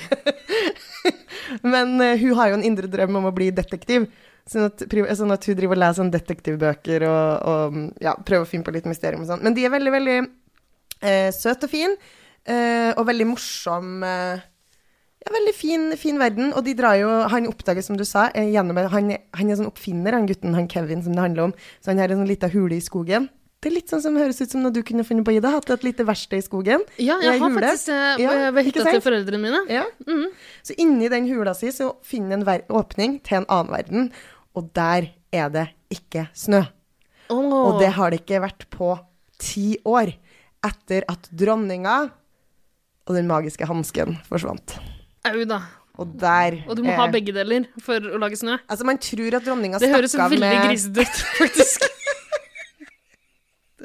Men 1.74 2.00
eh, 2.00 2.18
hun 2.18 2.34
har 2.40 2.50
jo 2.50 2.58
en 2.58 2.66
indre 2.66 2.90
drøm 2.90 3.20
om 3.20 3.28
å 3.28 3.34
bli 3.36 3.50
detektiv. 3.54 4.08
Sånn 4.48 4.66
at, 4.66 4.82
sånn 5.16 5.34
at 5.34 5.44
hun 5.46 5.58
driver 5.58 5.78
og 5.78 5.82
leser 5.84 5.98
sånn 6.00 6.12
detektivbøker 6.12 7.04
og, 7.06 7.26
og 7.46 7.76
ja, 8.02 8.16
prøver 8.26 8.46
å 8.46 8.48
finne 8.50 8.66
på 8.66 8.74
litt 8.74 8.88
mysterium 8.90 9.22
og 9.22 9.30
sånn. 9.30 9.44
Men 9.46 9.54
de 9.54 9.66
er 9.66 9.74
veldig, 9.74 9.92
veldig 9.94 10.16
eh, 10.18 11.28
søte 11.34 11.68
og 11.68 11.72
fine, 11.72 11.94
eh, 12.50 12.90
og 12.96 13.06
veldig 13.06 13.28
morsom. 13.30 13.92
Eh, 14.06 14.42
ja, 15.22 15.30
veldig 15.30 15.54
fin, 15.54 15.86
fin 16.00 16.18
verden. 16.18 16.50
Og 16.58 16.64
de 16.66 16.74
drar 16.78 16.98
jo 16.98 17.10
Han 17.30 17.46
oppdager, 17.50 17.84
som 17.86 17.98
du 17.98 18.04
sa, 18.08 18.28
eh, 18.34 18.50
gjennom 18.50 18.80
han, 18.82 19.14
han 19.14 19.50
er 19.50 19.60
sånn 19.60 19.70
oppfinner, 19.70 20.18
han 20.18 20.26
gutten, 20.26 20.56
han 20.58 20.68
Kevin, 20.68 21.04
som 21.04 21.14
det 21.14 21.22
handler 21.22 21.50
om. 21.50 21.54
Så 21.80 21.92
han 21.92 22.02
har 22.02 22.10
en 22.10 22.24
sånn 22.24 22.32
lita 22.32 22.50
hule 22.50 22.76
i 22.76 22.82
skogen. 22.82 23.30
Det 23.62 23.70
er 23.70 23.76
litt 23.76 23.92
sånn 23.92 24.02
som 24.02 24.16
høres 24.18 24.40
ut 24.42 24.50
som 24.50 24.64
noe 24.64 24.74
du 24.74 24.80
kunne 24.82 25.04
funnet 25.06 25.22
på, 25.22 25.36
Ida. 25.36 25.52
Hatt 25.54 25.70
et 25.70 25.84
lite 25.86 26.02
verksted 26.06 26.40
i 26.40 26.42
skogen. 26.42 26.82
Ja, 26.98 27.20
jeg 27.22 27.38
har 27.38 27.44
hule. 27.46 27.60
faktisk 27.62 27.92
eh, 27.94 28.22
Ja, 28.24 28.32
ved 28.50 28.66
hytta 28.66 28.86
til 28.88 29.02
foreldrene 29.04 29.38
mine. 29.38 29.60
Ja. 29.70 29.84
Mm. 30.08 30.32
Så 30.66 30.74
inni 30.82 31.10
den 31.12 31.28
hula 31.30 31.54
si 31.54 31.70
så 31.70 31.92
finner 32.02 32.40
en 32.42 32.64
åpning 32.74 33.20
til 33.22 33.38
en 33.38 33.46
annen 33.46 33.70
verden, 33.70 34.08
og 34.58 34.72
der 34.74 35.12
er 35.30 35.52
det 35.54 35.68
ikke 35.94 36.26
snø. 36.34 36.64
Oh. 37.30 37.54
Og 37.68 37.78
det 37.78 37.92
har 37.94 38.10
det 38.10 38.24
ikke 38.24 38.42
vært 38.42 38.66
på 38.74 38.96
ti 39.38 39.76
år 39.86 40.10
etter 40.66 41.06
at 41.10 41.30
dronninga 41.30 41.96
og 43.06 43.14
den 43.14 43.30
magiske 43.30 43.66
hansken 43.70 44.18
forsvant. 44.26 44.74
Au 45.30 45.38
da. 45.46 45.62
Og 46.00 46.18
der 46.18 46.62
Og 46.66 46.74
du 46.78 46.82
må 46.82 46.90
eh, 46.90 46.98
ha 46.98 47.06
begge 47.12 47.34
deler 47.36 47.66
for 47.84 48.00
å 48.00 48.18
lage 48.18 48.38
snø. 48.40 48.58
Altså, 48.66 48.86
man 48.88 48.98
tror 48.98 49.38
at 49.38 49.46
dronninga 49.46 49.78
Det 49.78 49.92
høres 49.92 50.18
veldig 50.18 50.40
med 50.40 50.62
grisete 50.66 51.04
ut, 51.04 51.26
faktisk. 51.44 51.92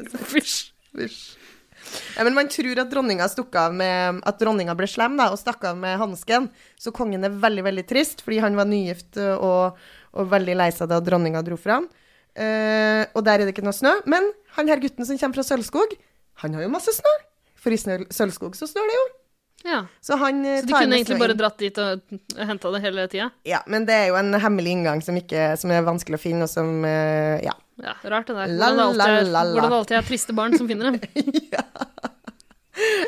Fysj. 0.31 0.71
Fysj. 0.95 1.19
Ja, 2.17 2.25
men 2.25 2.35
man 2.35 2.49
tror 2.51 2.81
at 2.81 2.89
dronninga 2.91 3.27
av 3.61 3.75
med 3.75 4.17
At 4.27 4.39
dronninga 4.41 4.73
ble 4.75 4.87
slem 4.91 5.15
da, 5.19 5.29
og 5.31 5.39
stakk 5.39 5.63
av 5.69 5.77
med 5.79 5.99
hansken. 6.01 6.49
Så 6.79 6.91
kongen 6.91 7.23
er 7.23 7.31
veldig, 7.31 7.63
veldig 7.63 7.85
trist, 7.87 8.23
fordi 8.25 8.41
han 8.43 8.57
var 8.59 8.67
nygift 8.67 9.19
og, 9.21 9.77
og 10.11 10.33
veldig 10.33 10.57
lei 10.59 10.67
seg 10.75 10.91
da 10.91 10.99
dronninga 11.03 11.43
dro 11.45 11.59
fra 11.59 11.79
han. 11.79 11.87
Eh, 12.37 13.03
og 13.17 13.23
der 13.25 13.39
er 13.39 13.47
det 13.47 13.55
ikke 13.55 13.65
noe 13.65 13.75
snø. 13.75 13.93
Men 14.09 14.29
han 14.57 14.69
her 14.69 14.81
gutten 14.83 15.07
som 15.07 15.17
kommer 15.17 15.39
fra 15.39 15.47
Sølvskog, 15.47 15.95
han 16.43 16.57
har 16.57 16.65
jo 16.65 16.73
masse 16.73 16.93
snø. 16.93 17.15
for 17.57 17.73
i 17.73 17.79
Sølvskog, 17.79 18.53
så 18.55 18.67
snør 18.69 18.85
det 18.89 18.97
jo. 18.97 19.05
Ja. 19.65 19.79
Så 20.01 20.15
han 20.21 20.43
eh, 20.45 20.59
Så 20.61 20.67
de 20.69 20.73
kunne 20.75 20.99
egentlig 20.99 21.19
bare 21.19 21.37
dratt 21.37 21.57
dit 21.59 21.77
og 21.81 22.03
henta 22.37 22.71
det 22.75 22.81
hele 22.83 23.07
tida? 23.09 23.31
Ja, 23.47 23.63
men 23.67 23.87
det 23.89 23.95
er 23.95 24.11
jo 24.11 24.19
en 24.19 24.37
hemmelig 24.37 24.75
inngang 24.75 25.01
som, 25.03 25.17
ikke, 25.17 25.55
som 25.57 25.73
er 25.73 25.87
vanskelig 25.87 26.19
å 26.19 26.21
finne, 26.21 26.45
og 26.45 26.51
som 26.51 26.85
eh, 26.85 27.41
Ja. 27.45 27.55
Ja, 27.83 27.93
rart 28.09 28.29
det 28.29 28.35
der. 28.35 28.53
Hvordan 28.57 28.79
det 28.79 28.85
alltid 28.87 29.03
er, 29.05 29.51
hvordan 29.53 29.71
det 29.71 29.77
alltid 29.77 29.97
er 29.99 30.07
triste 30.07 30.33
barn 30.37 30.57
som 30.57 30.69
finner 30.69 30.91
dem. 30.91 30.99
ja. 31.55 31.65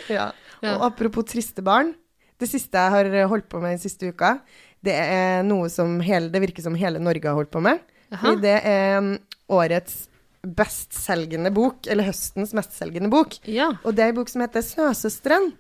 Ja. 0.10 0.27
Og 0.75 0.86
apropos 0.89 1.25
triste 1.29 1.63
barn. 1.65 1.93
Det 2.39 2.47
siste 2.49 2.79
jeg 2.79 2.93
har 2.93 3.32
holdt 3.32 3.49
på 3.51 3.60
med 3.60 3.75
den 3.75 3.82
siste 3.82 4.12
uka, 4.13 4.38
det 4.86 4.93
er 4.95 5.41
noe 5.43 5.67
som 5.71 5.97
hele, 6.05 6.29
det 6.32 6.39
virker 6.39 6.63
som 6.63 6.77
hele 6.79 7.01
Norge 7.03 7.27
har 7.27 7.36
holdt 7.36 7.51
på 7.51 7.62
med. 7.63 7.82
Fordi 8.13 8.39
det 8.45 8.55
er 8.65 9.01
mm, 9.03 9.17
årets 9.51 10.05
bestselgende 10.39 11.51
bok, 11.51 11.84
eller 11.91 12.08
høstens 12.08 12.53
mestselgende 12.55 13.12
bok. 13.12 13.36
Ja. 13.49 13.73
Og 13.84 13.97
det 13.97 14.05
er 14.05 14.13
en 14.13 14.19
bok 14.21 14.32
som 14.32 14.41
heter 14.45 14.63
'Snøsøsteren'. 14.63 15.51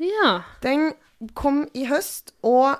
ja. 0.00 0.40
Den 0.62 0.94
kom 1.34 1.66
i 1.74 1.84
høst, 1.86 2.32
og 2.42 2.76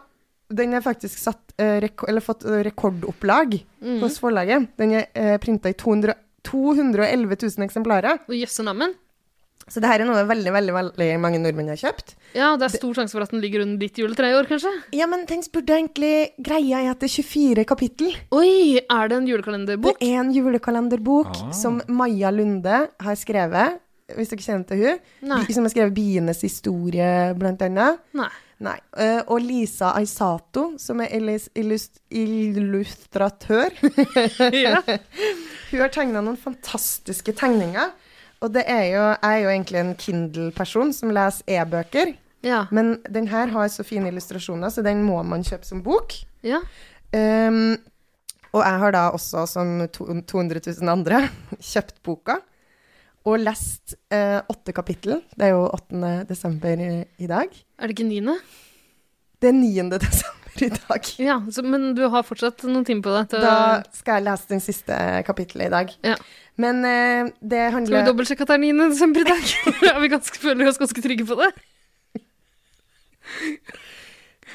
den 0.53 0.75
er 0.75 0.81
faktisk 0.85 1.19
satt, 1.19 1.53
eh, 1.59 1.81
reko 1.81 2.07
eller 2.09 2.21
fått 2.21 2.45
eh, 2.45 2.63
rekordopplag 2.67 3.63
Mm. 3.85 4.01
hos 4.01 4.19
forlaget. 4.19 4.69
Den 4.79 4.93
er 4.93 5.07
eh, 5.15 5.37
printa 5.39 5.69
i 5.69 5.75
200, 5.75 6.15
211 6.45 7.37
000 7.59 7.65
eksemplarer. 7.67 8.19
Jøsse 8.29 8.65
namen 8.65 8.95
Så 9.69 9.81
det 9.81 9.89
her 9.89 10.01
er 10.01 10.05
noe 10.05 10.25
veldig 10.29 10.53
veldig, 10.53 10.73
veldig 10.77 11.07
mange 11.21 11.39
nordmenn 11.41 11.69
har 11.73 11.77
kjøpt. 11.81 12.15
Ja, 12.37 12.51
det 12.61 12.67
er 12.67 12.75
stor 12.77 12.93
sjanse 12.99 13.13
for 13.17 13.23
at 13.25 13.31
den 13.33 13.41
ligger 13.41 13.63
under 13.65 13.79
ditt 13.81 13.97
juletre 13.97 14.29
i 14.29 14.35
år, 14.37 14.45
kanskje? 14.51 14.69
Ja, 14.93 15.07
men 15.09 15.25
den 15.25 15.41
burde 15.55 15.73
egentlig 15.73 16.33
Greia 16.45 16.83
er 16.85 16.91
at 16.91 17.01
det 17.01 17.09
er 17.09 17.23
24 17.23 17.65
kapittel. 17.65 18.13
Oi, 18.37 18.77
er 18.85 19.09
det 19.09 19.17
en 19.17 19.27
julekalenderbok? 19.31 19.97
Det 19.99 20.11
er 20.11 20.21
en 20.21 20.35
julekalenderbok 20.37 21.33
Ah. 21.33 21.51
som 21.53 21.81
Maja 21.89 22.31
Lunde 22.31 22.89
har 23.01 23.15
skrevet, 23.17 23.79
hvis 24.15 24.29
dere 24.29 24.45
kjenner 24.45 24.67
til 24.69 24.77
hun. 24.85 24.99
Nei. 25.23 25.45
Som 25.51 25.65
har 25.65 25.71
skrevet 25.73 25.95
'Bienes 25.95 26.43
historie', 26.45 27.33
blant 27.39 27.63
annet. 27.63 27.99
Nei. 28.13 28.29
Nei. 28.64 28.79
Eh, 28.96 29.20
og 29.29 29.42
Lisa 29.44 29.92
Aisato, 29.98 30.70
som 30.81 31.03
er 31.05 31.12
illust 31.14 32.00
illustratør. 32.11 33.74
Ja. 34.64 34.81
Hun 35.70 35.83
har 35.83 35.90
tegna 35.92 36.22
noen 36.22 36.38
fantastiske 36.38 37.35
tegninger. 37.37 37.92
Og 38.44 38.53
det 38.55 38.64
er 38.70 38.85
jo, 38.92 39.03
jeg 39.11 39.31
er 39.31 39.40
jo 39.42 39.50
egentlig 39.53 39.81
en 39.81 39.94
Kindle-person 39.98 40.92
som 40.94 41.12
leser 41.14 41.57
e-bøker. 41.57 42.14
Ja. 42.44 42.66
Men 42.74 42.98
den 43.09 43.27
her 43.31 43.50
har 43.55 43.70
så 43.72 43.85
fine 43.87 44.11
illustrasjoner, 44.12 44.70
så 44.70 44.85
den 44.85 45.03
må 45.07 45.22
man 45.27 45.44
kjøpe 45.46 45.66
som 45.68 45.83
bok. 45.85 46.16
ja. 46.44 46.62
Um, 47.14 47.77
og 48.55 48.62
jeg 48.62 48.79
har 48.81 48.94
da 48.94 49.03
også, 49.14 49.44
som 49.50 49.70
200 49.90 50.61
000 50.66 50.90
andre, 50.90 51.24
kjøpt 51.72 51.96
boka. 52.07 52.38
Og 53.25 53.41
lest 53.41 53.95
eh, 54.13 54.41
åtte 54.53 54.75
kapittel. 54.77 55.23
Det 55.33 55.49
er 55.49 55.55
jo 55.55 55.65
8. 55.73 56.13
desember 56.29 56.81
i, 56.81 56.93
i 57.25 57.29
dag. 57.31 57.53
Er 57.79 57.89
det 57.89 57.97
ikke 57.97 58.09
niende? 58.09 58.37
Det 59.41 59.49
er 59.49 59.57
9. 59.57 59.87
desember 60.05 60.65
i 60.67 60.71
dag. 60.75 61.09
Ja, 61.19 61.39
så, 61.51 61.65
men 61.65 61.95
du 61.97 62.05
har 62.13 62.27
fortsatt 62.27 62.67
noen 62.69 62.85
timer 62.87 63.07
på 63.07 63.15
deg 63.17 63.31
til 63.33 63.45
Da 63.45 63.57
skal 63.97 64.21
jeg 64.21 64.27
lese 64.29 64.51
den 64.53 64.63
siste 64.65 64.99
kapittelet 65.27 65.71
i 65.71 65.75
dag. 65.75 65.95
Ja. 66.13 66.19
Men 66.61 66.85
eh, 66.87 67.31
det 67.41 67.63
Skal 67.65 67.71
vi 67.71 67.77
handler 67.79 68.11
dobbeltsjekke 68.11 68.47
at 68.47 68.53
det 68.53 68.59
er 68.61 68.67
9. 68.67 68.91
desember 68.93 69.25
i 69.25 69.31
dag? 69.33 69.55
er 69.95 70.03
vi 70.05 70.13
ganske, 70.13 70.43
føler 70.45 70.63
vi 70.63 70.71
oss 70.71 70.83
ganske 70.83 71.07
trygge 71.09 71.27
på 71.29 71.41
det? 71.41 71.51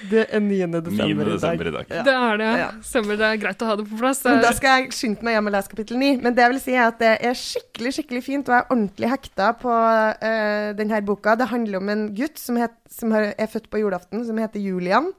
Det 0.07 0.25
er 0.29 0.39
9. 0.39 0.59
9. 0.69 0.81
desember, 0.85 1.29
desember 1.33 1.69
i 1.69 1.73
dag. 1.75 1.89
Ja. 1.91 2.03
Det 2.07 2.13
er 2.15 2.37
det, 2.39 2.49
Ja. 2.59 2.67
Stemmer. 2.85 3.17
Det 3.19 3.27
er 3.27 3.39
greit 3.41 3.63
å 3.63 3.69
ha 3.69 3.75
det 3.79 3.85
på 3.89 3.99
plass. 3.99 4.21
Men 4.25 4.41
da 4.43 4.51
skal 4.55 4.79
jeg 4.79 4.93
skynde 4.95 5.25
meg 5.27 5.35
hjem 5.35 5.49
og 5.49 5.55
lese 5.55 5.73
kapittel 5.73 5.99
9. 5.99 6.11
Men 6.23 6.37
det 6.37 6.45
jeg 6.45 6.53
vil 6.53 6.61
si 6.63 6.75
er 6.75 6.85
at 6.85 7.01
det 7.01 7.13
er 7.29 7.39
skikkelig 7.41 7.93
skikkelig 7.97 8.23
fint, 8.25 8.49
og 8.49 8.55
jeg 8.55 8.63
er 8.63 8.73
ordentlig 8.75 9.11
hekta 9.13 9.49
på 9.59 9.73
uh, 9.73 10.69
denne 10.79 11.01
boka. 11.07 11.35
Det 11.39 11.49
handler 11.51 11.81
om 11.81 11.91
en 11.91 12.05
gutt 12.15 12.39
som, 12.39 12.59
het, 12.61 12.77
som 12.89 13.15
er 13.15 13.51
født 13.51 13.69
på 13.69 13.83
julaften, 13.83 14.23
som 14.27 14.39
heter 14.39 14.63
Julian. 14.63 15.11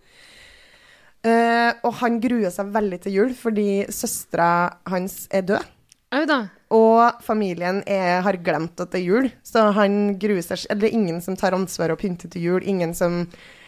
Uh, 1.20 1.76
og 1.84 1.98
han 2.00 2.16
gruer 2.22 2.48
seg 2.48 2.72
veldig 2.72 2.98
til 3.04 3.12
jul 3.18 3.32
fordi 3.36 3.84
søstera 3.92 4.70
hans 4.88 5.26
er 5.28 5.44
død. 5.50 5.68
Auda. 6.10 6.38
Og 6.74 7.22
familien 7.22 7.84
er, 7.86 8.20
har 8.24 8.38
glemt 8.42 8.80
at 8.82 8.90
det 8.90 8.98
er 8.98 9.06
jul, 9.06 9.28
så 9.46 9.68
han 9.76 10.16
gruer 10.18 10.42
seg 10.42 10.64
Eller 10.70 10.80
det 10.82 10.88
er 10.88 10.98
ingen 10.98 11.20
som 11.22 11.36
tar 11.38 11.54
ansvar 11.54 11.92
og 11.94 12.00
pynter 12.00 12.30
til 12.32 12.48
jul. 12.48 12.66
Ingen 12.66 12.94
som 12.98 13.20
eh, 13.26 13.59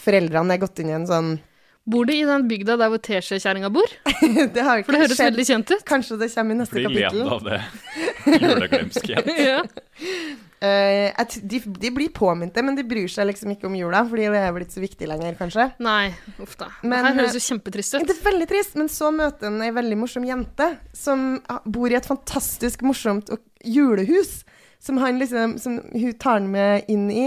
Foreldrene 0.00 0.54
er 0.56 0.60
gått 0.62 0.78
inn 0.82 0.90
i 0.92 0.98
en 0.98 1.06
sånn 1.08 1.30
Bor 1.90 2.04
du 2.06 2.12
i 2.12 2.20
den 2.28 2.44
bygda 2.46 2.74
der 2.76 2.90
hvor 2.92 3.00
teskjekjerringa 3.02 3.70
bor? 3.72 3.88
Det 4.54 4.62
har 4.62 4.82
For 4.84 4.92
det 4.92 5.00
høres 5.00 5.16
skjedd. 5.16 5.30
veldig 5.32 5.46
kjent 5.48 5.70
ut. 5.72 5.84
Kanskje 5.88 6.18
det 6.20 6.28
kommer 6.34 6.54
i 6.54 6.58
neste 6.60 6.76
Blir 6.76 6.90
kapittel. 6.90 7.22
ledd 7.24 7.32
av 7.32 7.46
det 7.48 7.60
juleglemskhet. 8.44 9.30
ja. 9.48 9.62
Eh, 10.60 11.08
jeg 11.16 11.26
t- 11.32 11.40
de, 11.48 11.60
de 11.86 11.90
blir 11.96 12.10
påminte, 12.12 12.60
men 12.62 12.76
de 12.76 12.84
bryr 12.84 13.08
seg 13.08 13.30
liksom 13.30 13.54
ikke 13.54 13.64
om 13.70 13.76
jula, 13.78 14.02
fordi 14.10 14.26
det 14.28 14.42
er 14.44 14.52
blitt 14.52 14.74
så 14.76 14.82
viktig 14.82 15.08
lenger, 15.08 15.38
kanskje. 15.38 15.70
Nei, 15.82 16.10
uff 16.44 16.52
da. 16.60 16.68
Men, 16.82 16.98
det 16.98 17.00
her 17.06 17.16
høres 17.22 17.32
eh, 17.32 17.38
jo 17.40 17.44
kjempetrist 17.48 17.96
ut. 17.96 18.04
Det 18.10 18.16
er 18.18 18.26
veldig 18.28 18.48
trist, 18.50 18.76
men 18.76 18.90
så 18.92 19.08
møter 19.16 19.48
han 19.48 19.56
ei 19.64 19.72
veldig 19.80 19.98
morsom 20.02 20.26
jente 20.28 20.68
som 20.92 21.24
ah, 21.48 21.62
bor 21.64 21.88
i 21.88 21.96
et 21.98 22.06
fantastisk 22.08 22.84
morsomt 22.86 23.32
og- 23.32 23.40
julehus, 23.64 24.42
som, 24.80 25.00
han 25.00 25.16
liksom, 25.20 25.56
som 25.60 25.80
hun 25.96 26.12
tar 26.20 26.38
han 26.42 26.52
med 26.52 26.92
inn 26.92 27.08
i. 27.12 27.26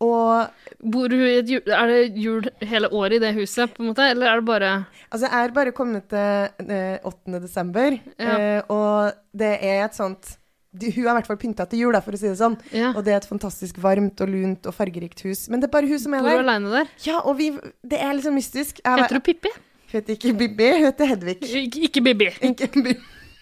Og 0.00 0.50
Bor 0.78 1.10
hun 1.10 1.24
i 1.26 1.38
et 1.40 1.48
jul... 1.50 1.62
Er 1.74 1.88
det 1.90 2.02
jul 2.22 2.44
hele 2.70 2.86
året 2.94 3.16
i 3.16 3.22
det 3.24 3.32
huset, 3.34 3.72
på 3.74 3.82
en 3.82 3.88
måte? 3.90 4.04
Eller 4.12 4.30
er 4.30 4.36
det 4.42 4.46
bare 4.46 4.68
altså, 5.10 5.24
jeg 5.26 5.48
er 5.48 5.54
bare 5.56 5.72
kommet 5.74 6.04
til 6.12 6.68
eh, 6.70 7.00
8. 7.02 7.40
desember, 7.42 7.96
Ja. 8.20 8.36
eh, 8.36 8.60
og 8.70 9.12
det 9.34 9.56
er 9.58 9.84
et 9.88 9.96
sånt 9.98 10.36
Hun 10.78 10.86
er 10.92 11.10
i 11.10 11.14
hvert 11.16 11.26
fall 11.26 11.40
pynta 11.40 11.64
til 11.66 11.80
jul, 11.82 11.96
for 12.04 12.14
å 12.14 12.18
si 12.20 12.28
det 12.28 12.36
sånn. 12.38 12.54
Ja. 12.76 12.92
Og 12.94 13.00
det 13.02 13.14
er 13.16 13.22
et 13.22 13.26
fantastisk 13.26 13.80
varmt 13.82 14.20
og 14.22 14.28
lunt 14.30 14.66
og 14.68 14.74
fargerikt 14.76 15.24
hus. 15.26 15.46
Men 15.50 15.58
det 15.64 15.66
er 15.66 15.74
bare 15.74 15.88
hun 15.90 15.98
som 15.98 16.14
er 16.14 16.22
Bor 16.22 16.28
du 16.30 16.36
der. 16.36 16.44
aleine 16.44 16.70
der? 16.76 16.90
Ja, 17.08 17.18
og 17.24 17.38
vi, 17.40 17.48
det 17.82 17.98
er 17.98 18.12
liksom 18.14 18.36
mystisk. 18.38 18.78
Jeg, 18.84 19.00
Heter 19.02 19.18
du 19.18 19.24
Pippi? 19.32 19.50
Hun 19.88 19.96
heter 19.96 20.14
ikke 20.14 20.34
Bibi, 20.36 20.66
hun 20.76 20.84
heter 20.84 21.08
Hedvig. 21.08 21.38
Ikke, 21.42 21.80
ikke 21.88 22.02
Bibi. 22.04 22.28
Ikke 22.52 22.68
Bibi. 22.74 22.94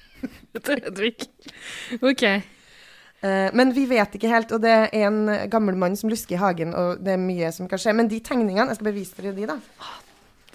Heter 0.54 0.80
Hedvig. 0.86 1.26
OK. 2.00 2.22
Eh, 3.26 3.50
men 3.56 3.72
vi 3.74 3.86
vet 3.90 4.16
ikke 4.16 4.30
helt, 4.30 4.52
og 4.54 4.62
det 4.64 4.72
er 4.72 5.06
en 5.06 5.22
gammel 5.52 5.78
mann 5.78 5.96
som 5.98 6.10
lusker 6.12 6.36
i 6.36 6.40
hagen, 6.40 6.74
og 6.76 7.02
det 7.04 7.16
er 7.16 7.22
mye 7.22 7.52
som 7.54 7.70
kan 7.70 7.80
skje. 7.82 7.94
Men 7.96 8.10
de 8.12 8.22
tegningene 8.22 8.68
Jeg 8.70 8.78
skal 8.78 8.90
bare 8.90 8.98
vise 8.98 9.22
dere 9.22 9.36
de, 9.36 9.48
da. 9.50 9.58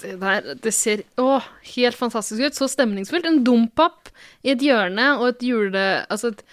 Det 0.01 0.17
der, 0.21 0.53
det 0.63 0.73
ser 0.73 1.03
å, 1.21 1.39
helt 1.75 1.97
fantastisk 1.97 2.41
ut. 2.41 2.57
Så 2.57 2.69
stemningsfullt. 2.71 3.27
En 3.27 3.41
dompap 3.45 4.11
i 4.41 4.53
et 4.55 4.63
hjørne 4.65 5.15
og 5.19 5.33
et 5.33 5.49
jule... 5.51 5.87
Altså 6.11 6.31
et, 6.33 6.45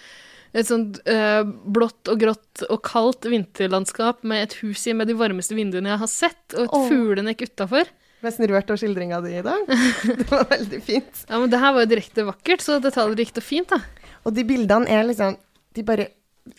et 0.59 0.65
sånt 0.65 0.97
øh, 1.05 1.43
blått 1.45 2.09
og 2.09 2.21
grått 2.21 2.63
og 2.69 2.81
kaldt 2.85 3.27
vinterlandskap 3.29 4.23
med 4.27 4.47
et 4.47 4.55
hus 4.63 4.87
i 4.89 4.95
med 4.97 5.09
de 5.09 5.17
varmeste 5.17 5.57
vinduene 5.57 5.91
jeg 5.93 6.01
har 6.03 6.09
sett, 6.09 6.45
og 6.55 6.63
et 6.63 6.77
Åh. 6.77 6.87
fuglenekk 6.89 7.45
utafor. 7.45 7.91
Nesten 8.25 8.49
rørt 8.51 8.71
av 8.73 8.79
skildringa 8.81 9.21
di 9.23 9.37
i 9.39 9.43
dag. 9.45 9.69
Det 10.19 10.25
var 10.27 10.49
veldig 10.49 10.81
fint. 10.83 11.21
Ja, 11.29 11.37
men 11.37 11.51
det 11.53 11.61
her 11.61 11.75
var 11.75 11.85
jo 11.85 11.91
direkte 11.93 12.25
vakkert, 12.27 12.65
så 12.65 12.79
detaljrikt 12.83 13.37
og 13.39 13.45
fint, 13.45 13.71
da. 13.71 14.09
Og 14.27 14.35
de 14.35 14.43
bildene 14.47 14.89
er 14.91 15.05
liksom 15.07 15.37
De 15.79 15.85
bare 15.87 16.09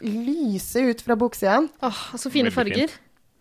lyser 0.01 0.91
ut 0.91 1.03
fra 1.05 1.17
boksidene. 1.19 1.69
Åh, 1.85 2.03
så 2.17 2.31
fine 2.33 2.49
Veldig 2.51 2.57
farger. 2.57 2.99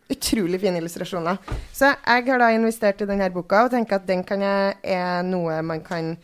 Utrolig 0.09 0.57
fine 0.63 0.79
illustrasjoner. 0.81 1.37
Så 1.75 1.91
jeg 1.93 2.25
har 2.27 2.41
da 2.41 2.47
investert 2.55 3.03
i 3.05 3.07
denne 3.09 3.27
boka 3.33 3.65
og 3.67 3.73
tenker 3.75 3.99
at 3.99 4.07
den 4.09 4.23
kan 4.27 4.41
jeg, 4.41 4.77
er 4.83 5.21
noe 5.27 5.59
man 5.65 5.83
kan 5.85 6.15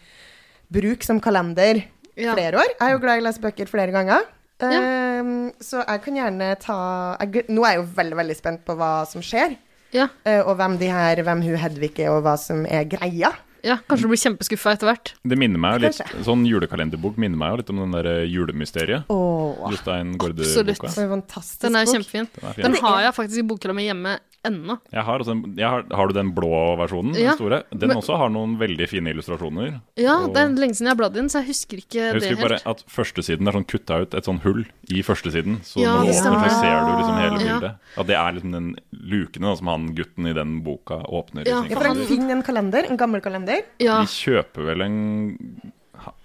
bruke 0.73 1.05
som 1.05 1.21
kalender 1.21 1.83
Ja. 2.17 2.33
flere 2.33 2.57
år. 2.57 2.71
Jeg 2.79 2.87
er 2.87 2.91
jo 2.95 2.99
glad 3.03 3.19
i 3.19 3.21
å 3.21 3.27
lese 3.27 3.43
bøker 3.43 3.67
flere 3.69 3.91
ganger. 3.93 4.25
Ja. 4.61 4.79
Ehm, 4.79 5.51
så 5.59 5.83
jeg 5.85 6.01
kan 6.01 6.15
gjerne 6.15 6.45
ta 6.63 7.17
jeg, 7.19 7.43
Nå 7.51 7.65
er 7.67 7.73
jeg 7.75 7.81
jo 7.81 7.87
veldig 7.97 8.15
veldig 8.21 8.35
spent 8.37 8.61
på 8.65 8.75
hva 8.79 9.05
som 9.05 9.21
skjer, 9.21 9.57
Ja, 9.91 10.07
eh, 10.25 10.39
og 10.41 10.55
hvem 10.57 10.77
de 10.79 10.87
her, 10.87 11.21
hvem 11.23 11.41
hun 11.43 11.57
Hedvig 11.59 11.99
er, 11.99 12.09
og 12.11 12.23
hva 12.23 12.37
som 12.39 12.65
er 12.65 12.85
greia. 12.85 13.33
Ja, 13.65 13.79
kanskje 13.89 14.05
du 14.05 14.11
blir 14.13 14.21
kjempeskuffa 14.21 14.75
etter 14.75 14.89
hvert. 14.91 15.13
Det 15.25 15.37
minner 15.41 15.61
meg 15.61 15.79
jo 15.79 15.87
litt 15.87 16.01
Sånn 16.27 16.43
julekalenderbok 16.47 17.17
minner 17.21 17.39
meg 17.41 17.53
jo 17.53 17.59
litt 17.63 17.71
om 17.73 17.81
den 17.83 17.95
der 17.97 18.09
eh, 18.11 18.21
julemysteriet. 18.29 19.09
Åh, 19.09 19.65
Jostein 19.73 20.13
Absolutt. 20.15 20.37
Gaarde-boka. 20.45 20.93
for 20.93 21.07
en 21.07 21.13
fantastisk 21.17 21.65
Den 21.65 21.79
er 21.79 21.85
jo 21.87 21.95
kjempefin. 21.97 22.29
Den 22.35 22.49
er. 22.51 22.61
Den 22.67 22.79
har 22.83 23.01
jeg 23.07 23.17
faktisk 23.17 23.41
i 23.41 23.47
bokhylla 23.49 23.75
mi 23.77 23.87
hjemme 23.89 24.15
ennå. 24.47 24.77
Har, 24.93 25.23
har, 25.25 25.83
har 25.95 26.07
du 26.07 26.13
den 26.13 26.31
blå 26.37 26.51
versjonen? 26.79 27.15
Ja. 27.17 27.33
Den 27.33 27.37
store? 27.39 27.59
Den 27.71 27.89
Men- 27.91 27.97
også 27.97 28.17
har 28.17 28.29
noen 28.29 28.57
veldig 28.59 28.87
fine 28.89 29.11
illustrasjoner. 29.13 29.81
Ja, 29.97 30.15
Og- 30.23 30.33
det 30.33 30.41
er 30.43 30.49
lenge 30.55 30.75
siden 30.77 30.87
jeg 30.89 30.93
har 30.95 31.01
bladd 31.01 31.17
i 31.17 31.21
den, 31.21 31.29
så 31.29 31.41
jeg 31.41 31.47
husker 31.51 31.77
ikke 31.83 31.99
Jeg 31.99 32.13
husker 32.19 32.35
det 32.35 32.41
bare 32.43 32.59
helt. 32.59 32.67
at 32.67 32.83
førstesiden 32.87 33.47
er 33.47 33.51
sånn 33.57 33.67
kutta 33.67 34.01
ut 34.01 34.13
et 34.13 34.23
sånn 34.29 34.39
hull 34.45 34.65
i 34.89 35.01
førstesiden. 35.01 35.59
Så 35.63 35.81
Ja, 35.81 35.95
når 35.97 36.05
du 36.05 36.11
åpner, 36.11 36.49
så 36.49 36.59
ser 36.61 36.79
du 36.79 36.91
liksom 36.95 37.17
hele 37.17 37.39
Ja. 37.45 37.59
bildet. 37.59 37.75
At 37.97 38.07
det 38.07 38.15
er 38.15 38.31
liksom 38.33 38.51
den 38.51 38.75
lukene 38.93 39.41
da, 39.51 39.55
som 39.55 39.67
han 39.67 39.95
gutten 39.95 40.27
i 40.29 40.33
den 40.33 40.61
boka 40.61 41.01
åpner. 41.09 41.45
Ja, 41.45 41.61
Liksom, 41.61 41.69
Ja, 41.71 41.77
for 41.79 41.87
han 41.87 42.05
finner 42.05 42.31
en 42.31 42.43
kalender, 42.43 42.89
en 42.89 42.97
gammel 42.97 43.21
kalender. 43.21 43.61
Ja, 43.79 43.99
De 44.01 44.07
kjøper 44.07 44.65
vel 44.65 44.81
en 44.81 45.61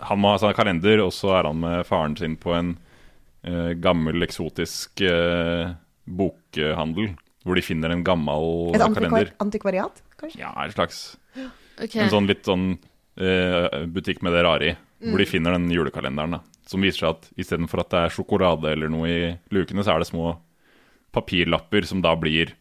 Han 0.00 0.18
må 0.20 0.32
ha 0.32 0.36
seg 0.36 0.54
kalender, 0.56 1.00
og 1.00 1.10
så 1.12 1.30
er 1.38 1.44
han 1.46 1.58
med 1.60 1.86
faren 1.86 2.16
sin 2.18 2.36
på 2.36 2.52
en 2.54 2.76
eh, 3.44 3.72
gammel, 3.80 4.20
eksotisk 4.22 5.00
eh, 5.00 5.72
bokhandel. 6.06 7.14
Hvor 7.50 7.58
de 7.58 7.64
finner 7.66 7.90
en 7.90 8.04
gammel 8.06 8.46
Et 8.76 8.84
kalender. 8.94 9.32
Et 9.32 9.42
antikvariat, 9.42 10.02
kanskje? 10.20 10.38
Ja, 10.44 10.54
en 10.62 10.70
slags 10.76 11.02
Okay. 11.80 12.02
En 12.04 12.10
sånn 12.12 12.26
litt 12.28 12.44
sånn 12.44 12.74
uh, 12.76 13.86
butikk 13.88 14.18
med 14.22 14.34
det 14.36 14.42
rare 14.44 14.66
i. 14.70 14.76
Hvor 15.00 15.16
Mm. 15.16 15.22
de 15.22 15.26
finner 15.30 15.54
den 15.56 15.70
julekalenderen. 15.72 16.30
da 16.36 16.40
Som 16.68 16.82
viser 16.84 16.98
seg 17.06 17.08
at 17.14 17.28
istedenfor 17.40 17.80
at 17.80 17.88
det 17.94 18.00
er 18.04 18.12
sjokolade 18.12 18.68
eller 18.74 18.90
noe 18.92 19.08
i 19.08 19.38
lukene, 19.50 19.80
så 19.82 19.94
er 19.94 20.02
det 20.04 20.10
små 20.10 20.34
papirlapper 21.14 21.86
som 21.88 22.02
da 22.04 22.12
blir 22.20 22.52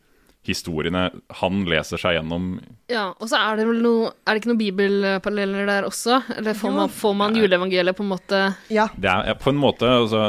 historiene 0.48 1.10
han 1.42 1.66
leser 1.68 2.00
seg 2.00 2.16
gjennom. 2.16 2.46
Ja, 2.90 3.10
og 3.20 3.28
så 3.30 3.38
er 3.44 3.60
det 3.60 3.66
vel 3.68 3.82
noe 3.84 4.14
Er 4.26 4.34
det 4.38 4.42
ikke 4.42 4.54
noen 4.54 4.62
bibelparalleller 4.64 5.68
der 5.68 5.84
også? 5.90 6.22
Eller 6.38 6.56
får 6.58 6.72
man, 6.78 6.90
får 6.90 7.16
man 7.20 7.36
juleevangeliet 7.36 7.98
på 7.98 8.06
en 8.06 8.14
måte 8.16 8.40
Ja. 8.72 8.88
Det 8.96 9.12
er 9.12 9.36
på 9.36 9.52
en 9.52 9.60
måte 9.60 9.84
altså, 9.86 10.24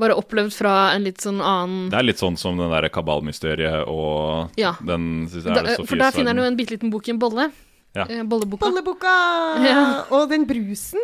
bare 0.00 0.16
opplevd 0.18 0.52
fra 0.56 0.74
en 0.96 1.04
litt 1.06 1.20
sånn 1.22 1.38
annen 1.40 1.90
Det 1.92 1.98
er 2.00 2.06
litt 2.08 2.20
sånn 2.22 2.36
som 2.40 2.58
den 2.58 2.72
der 2.72 2.88
kabalmysteriet 2.92 3.86
og 3.88 4.50
Ja. 4.60 4.74
den 4.80 5.26
synes 5.30 5.44
jeg 5.44 5.54
da, 5.54 5.76
For 5.84 5.96
der 6.00 6.10
finner 6.16 6.32
han 6.34 6.42
jo 6.42 6.48
en 6.48 6.56
bitte 6.58 6.74
liten 6.76 6.90
bok 6.90 7.06
i 7.08 7.14
en 7.14 7.20
bolle. 7.22 7.50
Ja. 7.94 8.04
Eh, 8.06 8.22
Bolleboka. 8.22 8.66
Bolleboka! 8.68 9.14
Ja. 9.66 9.80
Og 10.14 10.28
den 10.30 10.44
brusen. 10.46 11.00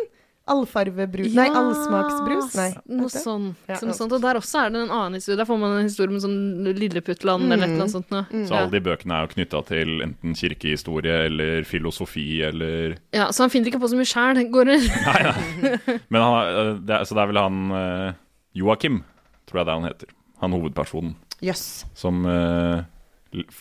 Allfarvebrus 0.47 1.33
Nei, 1.35 1.49
allsmaksbrus. 1.51 2.53
Nei. 2.55 2.69
noe 2.95 3.09
sånt. 3.11 3.23
sånn, 3.25 3.47
Ja, 3.67 3.79
noe 3.83 3.95
sånt. 3.97 4.13
Og 4.15 4.21
der 4.23 4.37
også 4.39 4.61
er 4.61 4.69
det 4.71 4.79
en 4.85 4.93
annen 4.95 5.17
historie. 5.19 5.35
Der 5.41 5.43
får 5.49 5.59
man 5.59 5.73
en 5.75 5.89
historie 5.89 6.13
med 6.13 6.23
sånn 6.23 6.63
Lilleputtland 6.77 7.51
eller 7.51 7.65
et 7.65 7.73
eller 7.73 7.83
annet 7.83 7.91
sånt 7.97 8.13
noe. 8.15 8.45
Så 8.47 8.55
alle 8.55 8.71
de 8.71 8.79
bøkene 8.85 9.17
er 9.17 9.25
jo 9.27 9.33
knytta 9.35 9.61
til 9.67 9.91
enten 10.05 10.37
kirkehistorie 10.39 11.17
eller 11.27 11.67
filosofi 11.67 12.39
eller 12.47 12.95
Ja, 13.11 13.27
så 13.35 13.43
han 13.43 13.51
finner 13.51 13.67
ikke 13.73 13.81
på 13.83 13.91
så 13.91 13.99
mye 13.99 14.07
sjæl, 14.07 14.39
går 14.55 14.71
det? 14.71 14.77
Nei, 15.03 15.19
nei. 15.27 15.99
Men 16.07 16.21
han, 16.23 16.79
det 16.87 16.95
er, 16.95 17.03
så 17.03 17.17
det 17.19 17.25
er 17.25 17.31
vel 17.33 17.41
han 17.43 17.59
eh, 17.81 18.13
Joakim, 18.57 19.01
tror 19.47 19.61
jeg 19.61 19.67
det 19.67 19.73
er 19.73 19.79
han 19.79 19.89
heter. 19.89 20.13
Han 20.41 20.55
hovedpersonen. 20.57 21.15
Yes. 21.41 21.85
Som 21.97 22.25
uh, 22.25 22.81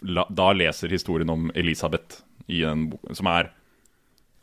la, 0.02 0.26
da 0.28 0.50
leser 0.56 0.92
historien 0.92 1.30
om 1.32 1.50
Elisabeth 1.54 2.22
i 2.52 2.62
en 2.68 2.88
bok, 2.92 3.04
som 3.16 3.28
er 3.32 3.50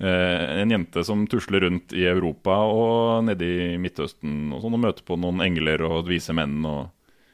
uh, 0.03 0.43
en 0.61 0.73
jente 0.73 1.05
som 1.05 1.25
tusler 1.29 1.65
rundt 1.65 1.95
i 1.97 2.05
Europa 2.09 2.57
og 2.69 3.23
nede 3.29 3.47
i 3.47 3.77
Midtøsten 3.81 4.51
og 4.53 4.63
sånn, 4.63 4.77
og 4.77 4.83
møter 4.85 5.07
på 5.07 5.17
noen 5.19 5.43
engler 5.45 5.85
og 5.87 6.09
vise 6.09 6.35
menn, 6.35 6.61
og 6.65 6.89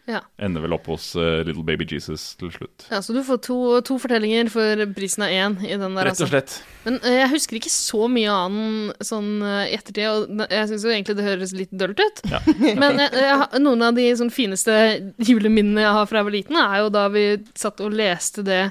Ja. 0.09 0.23
ender 0.41 0.63
vel 0.63 0.73
opp 0.73 0.87
hos 0.89 1.11
uh, 1.19 1.43
Little 1.45 1.61
Baby 1.67 1.85
Jesus 1.85 2.31
til 2.39 2.49
slutt. 2.49 2.87
ja, 2.89 2.97
Så 3.05 3.13
du 3.13 3.19
får 3.27 3.41
to, 3.45 3.57
to 3.85 3.99
fortellinger 4.01 4.49
for 4.49 4.81
prisen 4.97 5.25
av 5.27 5.29
én 5.29 5.57
i 5.61 5.75
den 5.77 5.93
der, 5.93 6.09
Rett 6.09 6.17
og 6.17 6.25
altså. 6.25 6.29
slett. 6.31 6.55
Men 6.87 6.97
uh, 7.03 7.11
jeg 7.13 7.29
husker 7.35 7.59
ikke 7.59 7.73
så 7.73 8.09
mye 8.09 8.33
annen 8.33 8.89
sånn 9.05 9.29
i 9.69 9.75
ettertid, 9.77 10.09
og 10.09 10.43
jeg 10.49 10.71
syns 10.71 10.87
jo 10.87 10.93
egentlig 10.95 11.17
det 11.19 11.27
høres 11.27 11.53
litt 11.53 11.73
dølt 11.77 12.01
ut. 12.01 12.23
Ja. 12.31 12.41
Men 12.81 13.03
jeg, 13.05 13.13
jeg, 13.21 13.61
noen 13.61 13.85
av 13.85 13.95
de 13.99 14.07
sånn 14.17 14.33
fineste 14.33 14.75
juleminnene 15.21 15.85
jeg 15.85 15.97
har 15.99 16.09
fra 16.09 16.23
jeg 16.23 16.29
var 16.31 16.37
liten, 16.39 16.59
er 16.65 16.81
jo 16.81 16.91
da 16.97 17.05
vi 17.13 17.25
satt 17.53 17.85
og 17.85 17.95
leste 17.95 18.45
det 18.47 18.63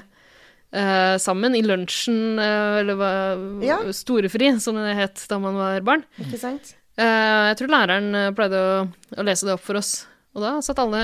Uh, 0.69 1.17
sammen 1.17 1.55
i 1.57 1.63
lunsjen, 1.65 2.37
uh, 2.37 2.77
eller 2.77 2.93
hva 2.99 3.07
Ja. 3.65 3.79
Storefri, 3.89 4.51
som 4.61 4.77
det 4.77 4.91
het 4.99 5.23
da 5.25 5.39
man 5.41 5.55
var 5.57 5.81
barn. 5.81 6.03
Ikke 6.21 6.37
sant? 6.37 6.75
Uh, 6.93 7.49
jeg 7.49 7.57
tror 7.57 7.71
læreren 7.73 8.19
pleide 8.37 8.59
å, 8.61 8.83
å 9.17 9.25
lese 9.25 9.47
det 9.49 9.55
opp 9.55 9.63
for 9.65 9.79
oss. 9.81 10.03
Og 10.39 10.43
da 10.45 10.51
satt 10.63 10.79
alle 10.79 10.99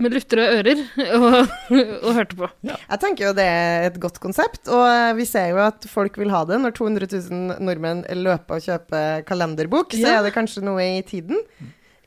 med 0.00 0.14
lutre 0.16 0.44
ører 0.56 0.78
og, 1.18 1.34
og 1.76 2.10
hørte 2.16 2.38
på. 2.38 2.48
Jeg 2.64 3.00
tenker 3.02 3.26
jo 3.28 3.32
det 3.36 3.44
er 3.44 3.88
et 3.90 3.98
godt 4.00 4.16
konsept, 4.22 4.62
og 4.72 4.84
eh, 4.88 5.12
vi 5.18 5.26
ser 5.28 5.50
jo 5.52 5.60
at 5.66 5.84
folk 5.92 6.16
vil 6.16 6.32
ha 6.32 6.40
det. 6.48 6.56
Når 6.62 6.72
200 6.78 7.10
000 7.28 7.60
nordmenn 7.68 8.00
løper 8.16 8.56
og 8.56 8.64
kjøper 8.64 9.26
kalenderbok, 9.28 9.92
så 9.92 10.06
Ja. 10.06 10.14
er 10.22 10.28
det 10.30 10.32
kanskje 10.38 10.64
noe 10.64 10.80
i 10.96 11.02
tiden. 11.04 11.42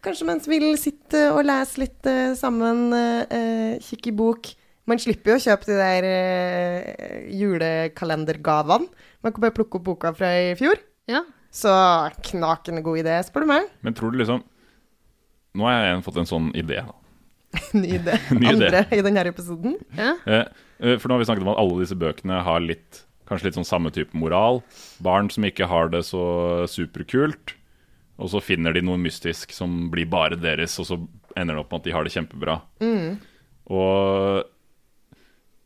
Kanskje 0.01 0.25
man 0.25 0.39
vil 0.47 0.71
sitte 0.79 1.25
og 1.35 1.43
lese 1.45 1.83
litt 1.85 2.07
eh, 2.09 2.33
sammen, 2.39 2.87
eh, 2.95 3.77
kikke 3.83 4.09
i 4.09 4.17
bok. 4.25 4.49
Man 4.89 4.97
slipper 4.97 5.35
jo 5.35 5.37
å 5.37 5.43
kjøpe 5.43 5.69
de 5.69 5.75
der 5.77 6.05
eh, 6.09 7.27
julekalendergavene. 7.37 8.89
Man 9.21 9.35
kan 9.35 9.43
bare 9.43 9.53
plukke 9.53 9.77
opp 9.77 9.85
boka 9.91 10.13
fra 10.17 10.31
i 10.49 10.55
fjor. 10.57 10.79
Ja. 11.11 11.21
Så 11.53 11.69
knakende 12.31 12.81
god 12.85 13.01
idé, 13.03 13.19
spør 13.27 13.45
du 13.45 13.51
meg. 13.51 13.67
Men 13.85 13.93
tror 13.97 14.13
du 14.13 14.19
liksom 14.21 14.41
Nå 15.57 15.65
har 15.67 15.83
jeg 15.85 16.01
fått 16.05 16.19
en 16.21 16.29
sånn 16.29 16.49
idé. 16.57 16.81
da. 16.89 16.95
Ny 17.73 17.93
idé. 17.97 18.17
Ny 18.37 18.49
idé. 18.53 18.71
Andre 18.71 18.83
i 18.93 19.03
denne 19.05 19.27
episoden. 19.31 19.77
ja. 19.97 20.15
Eh, 20.25 20.49
eh, 20.83 20.97
for 20.97 21.09
nå 21.09 21.17
har 21.17 21.23
vi 21.23 21.29
snakket 21.29 21.45
om 21.47 21.53
at 21.55 21.61
alle 21.61 21.79
disse 21.81 21.97
bøkene 21.99 22.43
har 22.45 22.65
litt 22.65 23.05
Kanskje 23.29 23.45
litt 23.45 23.57
sånn 23.59 23.67
samme 23.67 23.91
type 23.93 24.17
moral. 24.17 24.63
Barn 25.05 25.27
som 25.29 25.43
ikke 25.45 25.67
har 25.69 25.91
det 25.93 25.99
så 26.07 26.65
superkult. 26.65 27.51
Og 28.17 28.31
så 28.33 28.41
finner 28.41 28.73
de 28.73 28.81
noe 28.81 28.97
mystisk 28.97 29.53
som 29.53 29.83
blir 29.93 30.09
bare 30.09 30.33
deres, 30.39 30.73
og 30.81 30.87
så 30.89 30.97
ender 31.37 31.53
det 31.53 31.61
opp 31.61 31.69
med 31.75 31.83
at 31.83 31.85
de 31.85 31.93
har 31.93 32.07
det 32.07 32.13
kjempebra. 32.15 32.55
Og 33.69 34.49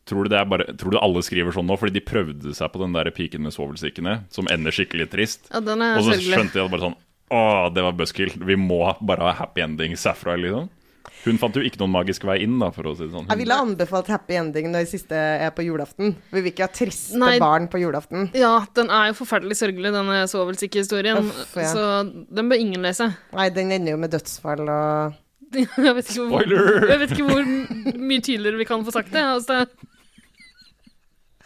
tror 0.04 0.26
du, 0.26 0.30
det 0.30 0.38
er 0.38 0.48
bare, 0.52 0.68
tror 0.76 0.92
du 0.92 1.00
alle 1.00 1.22
skriver 1.24 1.56
sånn 1.56 1.66
nå 1.68 1.78
fordi 1.80 1.96
de 1.96 2.04
prøvde 2.04 2.52
seg 2.56 2.68
på 2.74 2.82
den 2.82 2.94
der 2.96 3.08
piken 3.16 3.46
med 3.46 3.56
svovelstikkene, 3.56 4.18
som 4.34 4.48
ender 4.52 4.74
skikkelig 4.74 5.08
trist? 5.14 5.48
ja, 5.48 5.64
Og 5.64 6.04
så 6.04 6.18
skjønte 6.20 6.58
de 6.58 6.64
at 6.66 6.72
bare 6.74 6.84
sånn 6.90 6.98
Å, 7.32 7.42
det 7.74 7.84
var 7.84 7.96
buskill. 7.96 8.32
Vi 8.44 8.56
må 8.60 8.82
bare 9.00 9.30
ha 9.30 9.36
happy 9.40 9.64
ending 9.64 9.96
Safra, 9.96 10.36
liksom. 10.36 10.68
Hun 11.24 11.38
fant 11.40 11.56
jo 11.56 11.62
ikke 11.64 11.80
noen 11.80 11.92
magisk 11.94 12.24
vei 12.28 12.36
inn, 12.44 12.58
da, 12.60 12.68
for 12.72 12.90
å 12.90 12.92
si 12.96 13.06
det 13.06 13.14
sånn. 13.14 13.28
Jeg 13.30 13.40
ville 13.40 13.56
anbefalt 13.56 14.10
happy 14.12 14.36
ending 14.36 14.68
når 14.72 14.88
siste 14.90 15.16
er 15.16 15.52
på 15.56 15.64
julaften. 15.64 16.12
Vi 16.32 16.42
vil 16.42 16.52
ikke 16.52 16.66
ha 16.66 16.72
triste 16.72 17.16
Nei. 17.20 17.38
barn 17.40 17.68
på 17.72 17.80
julaften. 17.80 18.28
Ja, 18.36 18.58
den 18.76 18.92
er 18.92 19.08
jo 19.10 19.16
forferdelig 19.22 19.56
sørgelig, 19.60 19.92
denne 19.94 20.18
sovelsikkehistorien. 20.28 21.30
Ja. 21.56 21.70
Så 21.72 21.86
den 22.12 22.52
bør 22.52 22.60
ingen 22.60 22.84
lese. 22.84 23.08
Nei, 23.32 23.48
den 23.56 23.72
ender 23.72 23.96
jo 23.96 24.02
med 24.04 24.12
dødsfall 24.16 24.66
og 24.68 25.20
Jeg 25.54 25.94
vet 25.94 26.08
hvor, 26.16 26.42
Spoiler! 26.42 26.88
jeg 26.90 27.00
vet 27.04 27.12
ikke 27.14 27.26
hvor 27.28 27.44
mye 27.46 28.22
tydeligere 28.24 28.58
vi 28.58 28.66
kan 28.68 28.84
få 28.84 28.94
sagt 28.94 29.12
det. 29.14 29.22
Altså, 29.22 29.60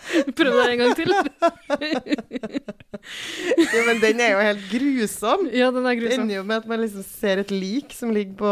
Prøv 0.38 0.52
det 0.58 0.66
en 0.72 0.78
gang 0.82 0.94
til. 0.98 1.12
Jo, 3.58 3.82
men 3.86 4.00
den 4.02 4.20
er 4.20 4.32
jo 4.34 4.40
helt 4.42 4.64
grusom. 4.70 5.46
Ja, 5.54 5.68
den 5.74 5.86
er 5.86 5.96
grusom. 5.98 6.10
Det 6.10 6.18
ender 6.22 6.38
jo 6.40 6.46
med 6.48 6.56
at 6.62 6.66
man 6.70 6.80
liksom 6.82 7.04
ser 7.06 7.40
et 7.42 7.52
lik 7.54 7.94
som 7.96 8.10
ligger 8.14 8.34
på, 8.40 8.50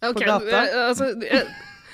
okay, 0.00 0.14
på 0.16 0.24
gata. 0.26 0.62
altså 0.88 1.10
jeg, 1.20 1.44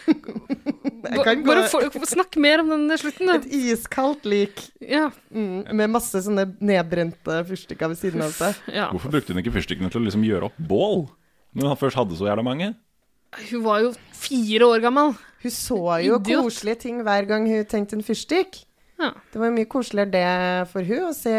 gå 1.16 1.24
Bare 1.46 1.64
få- 1.70 2.06
snakk 2.08 2.36
mer 2.42 2.62
om 2.62 2.70
den 2.70 2.94
slutten, 3.00 3.26
da. 3.30 3.36
et 3.40 3.48
iskaldt 3.50 4.26
lik 4.30 4.62
Ja. 4.80 5.08
mm, 5.34 5.66
med 5.74 5.90
masse 5.92 6.20
sånne 6.22 6.46
nedbrente 6.62 7.40
fyrstikker 7.48 7.90
ved 7.92 7.98
siden 8.00 8.22
av 8.24 8.32
seg. 8.36 8.58
ja. 8.72 8.88
Hvorfor 8.94 9.12
brukte 9.16 9.34
hun 9.34 9.42
ikke 9.42 9.54
fyrstikkene 9.58 9.90
til 9.92 10.00
å 10.02 10.06
liksom 10.06 10.24
gjøre 10.26 10.50
opp 10.50 10.58
bål? 10.70 11.06
Når 11.56 11.72
han 11.72 11.80
først 11.80 11.96
hadde 11.98 12.18
så 12.18 12.28
jævla 12.30 12.44
mange? 12.46 12.74
Hun 13.50 13.62
var 13.66 13.82
jo 13.82 13.90
fire 14.16 14.66
år 14.70 14.80
gammel. 14.84 15.16
Hun 15.42 15.52
så 15.52 15.78
jo 16.04 16.18
Idiot. 16.20 16.46
koselige 16.46 16.80
ting 16.86 17.02
hver 17.06 17.26
gang 17.28 17.46
hun 17.50 17.64
tenkte 17.68 17.96
en 17.98 18.04
fyrstikk. 18.06 18.62
Ja. 19.00 19.10
Det 19.32 19.40
var 19.42 19.52
mye 19.52 19.68
koseligere 19.68 20.12
det 20.14 20.68
for 20.70 20.86
hun 20.88 21.08
å 21.10 21.14
se 21.16 21.34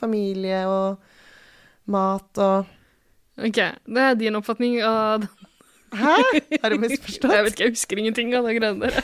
familie 0.00 0.64
og 0.68 0.98
mat 1.88 2.42
og 2.44 2.74
Ok, 3.38 3.54
det 3.86 4.02
er 4.02 4.16
din 4.18 4.34
oppfatning 4.34 4.80
av 4.82 5.20
den. 5.22 5.28
Hæ? 5.94 6.14
Har 6.58 6.74
jeg 6.74 6.80
Jeg 6.90 7.44
vet 7.46 7.52
ikke, 7.54 7.68
jeg 7.68 7.70
husker 7.76 8.00
ingenting 8.02 8.32
av 8.34 8.48
de 8.48 8.56
greiene 8.56 8.88
der. 8.90 8.96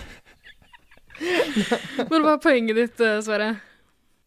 Men 2.11 2.25
hva 2.25 2.33
er 2.35 2.41
poenget 2.43 2.81
ditt, 2.81 2.99
eh, 2.99 3.21
Sverre? 3.23 3.53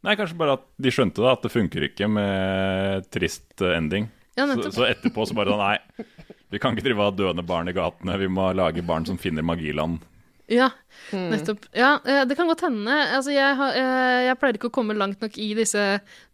Nei, 0.07 0.13
kanskje 0.15 0.37
bare 0.39 0.55
at 0.55 0.63
de 0.79 0.93
skjønte 0.93 1.19
da, 1.19 1.33
at 1.35 1.43
det 1.43 1.51
funker 1.51 1.83
ikke 1.89 2.07
med 2.07 3.09
trist 3.11 3.59
eh, 3.65 3.75
ending. 3.75 4.07
Ja, 4.37 4.45
Så, 4.45 4.53
nettopp. 4.55 4.75
så 4.77 4.87
etterpå 4.87 5.25
så 5.27 5.35
bare 5.35 5.51
sånn 5.51 5.63
Nei, 5.65 6.07
vi 6.53 6.61
kan 6.63 6.71
ikke 6.77 6.85
drive 6.87 7.07
av 7.09 7.17
døende 7.19 7.43
barn 7.43 7.67
i 7.67 7.75
gatene. 7.75 8.15
Vi 8.21 8.29
må 8.31 8.47
lage 8.55 8.85
barn 8.87 9.07
som 9.09 9.19
finner 9.19 9.43
magiland. 9.43 9.99
Ja, 10.47 10.71
Mm. 11.11 11.29
nettopp. 11.31 11.65
Ja, 11.71 11.99
eh, 12.03 12.25
det 12.25 12.35
kan 12.35 12.47
godt 12.49 12.61
hende. 12.65 12.91
Altså, 13.15 13.31
jeg, 13.31 13.55
har, 13.55 13.75
eh, 13.79 14.25
jeg 14.27 14.37
pleier 14.41 14.57
ikke 14.57 14.67
å 14.71 14.73
komme 14.75 14.95
langt 14.97 15.21
nok 15.23 15.37
i 15.39 15.53
disse 15.55 15.83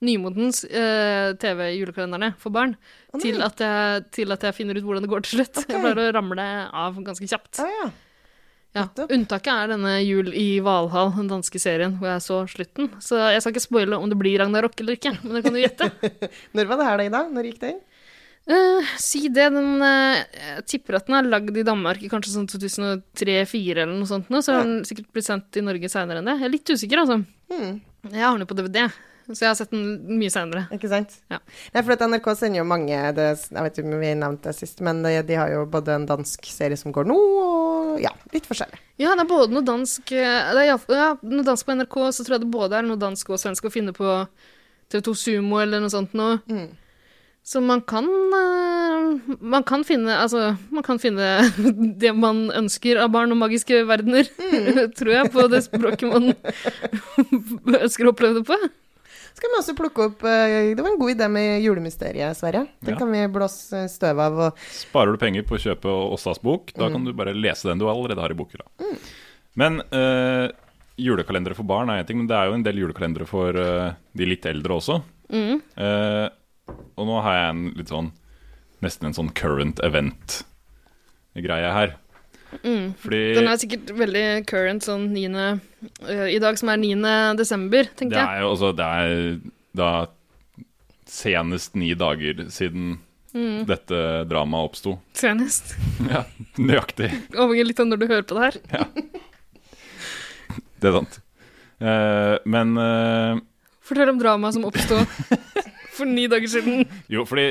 nymodens 0.02 0.64
eh, 0.66 1.34
TV-julekalenderne 1.38 2.32
for 2.42 2.54
barn 2.56 2.74
oh, 3.14 3.20
til, 3.22 3.42
at 3.46 3.60
jeg, 3.62 4.06
til 4.16 4.34
at 4.34 4.48
jeg 4.48 4.58
finner 4.58 4.80
ut 4.80 4.88
hvordan 4.88 5.06
det 5.06 5.12
går 5.12 5.26
til 5.28 5.38
slutt. 5.40 5.62
Okay. 5.62 5.76
Jeg 5.76 5.84
pleier 5.84 6.02
å 6.02 6.16
ramle 6.16 6.48
av 6.72 6.98
ganske 7.06 7.28
kjapt. 7.30 7.62
Ah, 7.62 7.70
ja. 7.82 7.92
Ja. 8.74 8.88
Unntaket 9.06 9.52
er 9.54 9.70
denne 9.76 9.92
Jul 10.02 10.32
i 10.34 10.58
Valhall, 10.66 11.12
den 11.14 11.28
danske 11.30 11.60
serien, 11.62 11.94
hvor 12.00 12.10
jeg 12.10 12.24
så 12.26 12.40
slutten. 12.50 12.90
Så 13.06 13.20
jeg 13.22 13.44
skal 13.44 13.54
ikke 13.54 13.68
spoile 13.68 14.00
om 14.02 14.10
det 14.10 14.18
blir 14.18 14.40
Ragnarok 14.42 14.80
eller 14.82 14.98
ikke, 14.98 15.14
men 15.22 15.38
det 15.38 15.44
kan 15.46 15.54
du 15.54 15.62
gjette. 15.62 15.92
Når 16.58 16.72
var 16.72 16.82
det 16.82 16.88
her 16.88 16.98
da, 16.98 17.06
Ida? 17.12 17.22
Når 17.36 17.50
gikk 17.52 17.60
den? 17.62 17.84
Eh, 18.46 18.90
si 19.00 19.30
det. 19.30 19.48
Den, 19.56 19.80
uh, 19.80 20.20
jeg 20.20 20.66
tipper 20.68 21.00
at 21.00 21.08
den 21.08 21.16
er 21.20 21.30
lagd 21.32 21.56
i 21.56 21.64
Danmark 21.64 22.04
i 22.04 22.12
kanskje 22.12 22.34
sånn 22.34 22.50
2003-2004 22.52 23.86
eller 23.86 23.96
noe 23.96 24.10
sånt. 24.10 24.30
Nå, 24.34 24.44
så 24.44 24.58
har 24.58 24.68
den 24.68 24.84
sikkert 24.88 25.10
blitt 25.16 25.30
sendt 25.30 25.60
i 25.60 25.64
Norge 25.64 25.92
seinere 25.92 26.20
enn 26.20 26.28
det. 26.28 26.38
Jeg 26.42 26.50
er 26.50 26.56
litt 26.58 26.76
usikker, 26.76 27.04
altså. 27.06 27.22
Hmm. 27.54 27.82
Jeg 28.12 28.24
har 28.26 28.36
den 28.36 28.44
jo 28.44 28.50
på 28.50 28.58
DVD, 28.60 28.82
så 29.30 29.46
jeg 29.46 29.48
har 29.48 29.56
sett 29.56 29.72
den 29.72 30.18
mye 30.20 30.34
seinere. 30.34 30.66
Ikke 30.76 30.92
sant? 30.92 31.16
Ja. 31.32 31.40
Nei, 31.72 31.86
for 31.88 32.08
NRK 32.12 32.28
sender 32.36 32.60
jo 32.60 32.68
mange 32.68 33.00
det, 33.16 33.30
Jeg 33.48 33.64
vet 33.64 33.80
ikke 33.80 33.94
om 33.94 34.04
vi 34.04 34.12
nevnte 34.20 34.52
det 34.52 34.58
sist, 34.60 34.84
men 34.84 35.00
de, 35.06 35.16
de 35.24 35.40
har 35.40 35.54
jo 35.54 35.64
både 35.72 35.96
en 35.96 36.10
dansk 36.10 36.52
serie 36.52 36.80
som 36.80 36.92
går 36.96 37.08
nå, 37.08 37.16
og 37.16 38.04
ja, 38.04 38.12
litt 38.36 38.50
forskjellig. 38.50 38.82
Ja, 39.00 39.14
det 39.16 39.24
er 39.24 39.30
både 39.32 39.56
noe 39.56 39.64
dansk 39.66 40.12
eh, 40.18 40.52
det 40.52 40.66
er, 40.66 40.76
ja, 40.92 41.10
noe 41.24 41.48
dansk 41.48 41.68
på 41.68 41.78
NRK, 41.80 41.98
så 42.12 42.26
tror 42.26 42.36
jeg 42.36 42.44
det 42.44 42.54
både 42.60 42.82
er 42.82 42.88
noe 42.90 43.00
dansk 43.00 43.32
og 43.32 43.40
svensk 43.40 43.70
å 43.70 43.72
finne 43.72 43.96
på 43.96 44.18
TV2 44.92 45.16
Sumo 45.16 45.64
eller 45.64 45.80
noe 45.80 45.94
sånt 45.94 46.18
noe. 46.18 46.42
Mm. 46.52 46.74
Så 47.44 47.60
man 47.60 47.82
kan 47.84 48.06
eh, 48.08 49.36
Man 49.44 49.64
kan 49.68 49.82
finne 49.84 50.14
Altså, 50.16 50.54
man 50.72 50.84
kan 50.86 51.00
finne 51.04 51.26
det 52.02 52.14
man 52.16 52.46
ønsker 52.56 53.02
av 53.04 53.10
barn 53.12 53.34
og 53.36 53.40
magiske 53.42 53.82
verdener, 53.90 54.30
tror 54.98 55.12
jeg, 55.18 55.32
på 55.34 55.48
det 55.52 55.60
språket 55.66 56.08
man 56.14 56.32
ønsker 57.84 58.08
å 58.08 58.14
oppleve 58.14 58.40
det 58.40 58.46
på. 58.48 58.58
Skal 59.34 59.50
vi 59.50 59.58
også 59.60 59.74
plukke 59.76 60.06
opp 60.12 60.24
eh, 60.30 60.72
Det 60.78 60.84
var 60.86 60.92
en 60.94 61.00
god 61.02 61.14
idé 61.16 61.28
med 61.32 61.64
julemysteriet, 61.66 62.38
Sverre. 62.38 62.68
Den 62.86 62.94
Ja. 62.96 63.00
kan 63.02 63.12
vi 63.12 63.24
blåse 63.34 63.84
støv 63.92 64.20
av 64.22 64.40
og 64.48 64.60
Sparer 64.72 65.16
du 65.16 65.20
penger 65.22 65.44
på 65.50 65.58
å 65.58 65.64
kjøpe 65.64 65.90
Åstas 66.14 66.40
bok, 66.44 66.72
da 66.78 66.88
Mm. 66.88 66.94
kan 66.94 67.06
du 67.10 67.14
bare 67.18 67.34
lese 67.34 67.68
den 67.68 67.80
du 67.82 67.88
allerede 67.90 68.22
har 68.22 68.32
i 68.32 68.38
bokhylla. 68.38 68.68
Men 69.58 69.82
uh, 69.94 70.48
julekalendere 70.98 71.58
for 71.58 71.66
barn 71.68 71.90
er 71.90 72.04
én 72.04 72.08
ting, 72.08 72.18
men 72.22 72.28
det 72.30 72.38
er 72.38 72.48
jo 72.50 72.56
en 72.60 72.64
del 72.66 72.80
julekalendere 72.86 73.28
for 73.30 73.58
uh, 73.58 73.92
de 74.16 74.26
litt 74.30 74.46
eldre 74.50 74.78
også. 74.80 75.00
Mm. 75.34 75.60
Eh, 75.82 76.30
og 76.98 77.08
nå 77.10 77.20
har 77.26 77.38
jeg 77.40 77.50
en 77.54 77.64
litt 77.80 77.92
sånn 77.94 78.12
Nesten 78.84 79.08
en 79.08 79.14
sånn 79.16 79.30
current 79.32 79.78
event-greie 79.80 81.70
her. 81.72 81.94
Mm. 82.66 82.90
Fordi 83.00 83.22
Den 83.38 83.48
er 83.48 83.62
sikkert 83.62 83.94
veldig 83.96 84.24
current 84.50 84.84
sånn 84.84 85.06
9. 85.16 85.46
Uh, 86.04 86.26
I 86.28 86.36
dag 86.44 86.60
som 86.60 86.68
er 86.74 86.82
9. 86.82 87.00
desember, 87.40 87.88
tenker 87.96 88.20
jeg. 88.20 88.28
Det 88.28 88.36
er 88.36 88.44
jo 88.44 88.50
altså 88.52 88.74
Det 88.76 88.90
er 89.00 89.40
da 89.80 89.92
senest 91.08 91.80
ni 91.80 91.94
dager 91.96 92.44
siden 92.52 92.98
Mm. 93.34 93.64
dette 93.66 93.98
dramaet 94.30 94.68
oppsto. 94.68 94.92
Senest. 95.18 95.72
Ja, 96.12 96.20
nøyaktig. 96.62 97.08
Avhenger 97.34 97.66
litt 97.66 97.80
av 97.82 97.88
når 97.90 97.98
du 98.04 98.06
hører 98.12 98.28
på 98.30 98.36
det 98.38 98.44
her. 98.44 98.58
Det 100.78 100.92
er 100.92 100.98
sant. 101.00 101.16
Uh, 101.82 102.36
men 102.46 102.78
uh, 102.78 103.40
Fortell 103.84 104.12
om 104.14 104.20
dramaet 104.22 104.54
som 104.60 104.68
oppsto 104.70 105.00
for 105.96 106.10
ni 106.10 106.28
dager 106.32 106.50
siden. 106.52 106.84
Jo, 107.12 107.24
fordi 107.30 107.46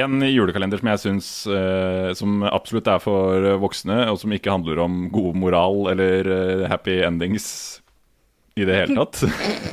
en 0.00 0.20
julekalender 0.24 0.80
som 0.80 0.90
jeg 0.92 1.02
syns 1.02 1.30
eh, 1.50 2.10
Som 2.18 2.42
absolutt 2.48 2.88
er 2.90 3.02
for 3.02 3.48
voksne, 3.62 4.02
og 4.10 4.20
som 4.22 4.32
ikke 4.36 4.52
handler 4.52 4.80
om 4.84 5.06
god 5.14 5.36
moral 5.38 5.92
eller 5.94 6.30
eh, 6.36 6.68
happy 6.70 7.00
endings 7.06 7.48
i 8.56 8.64
det 8.64 8.78
hele 8.78 8.96
tatt. 9.04 9.20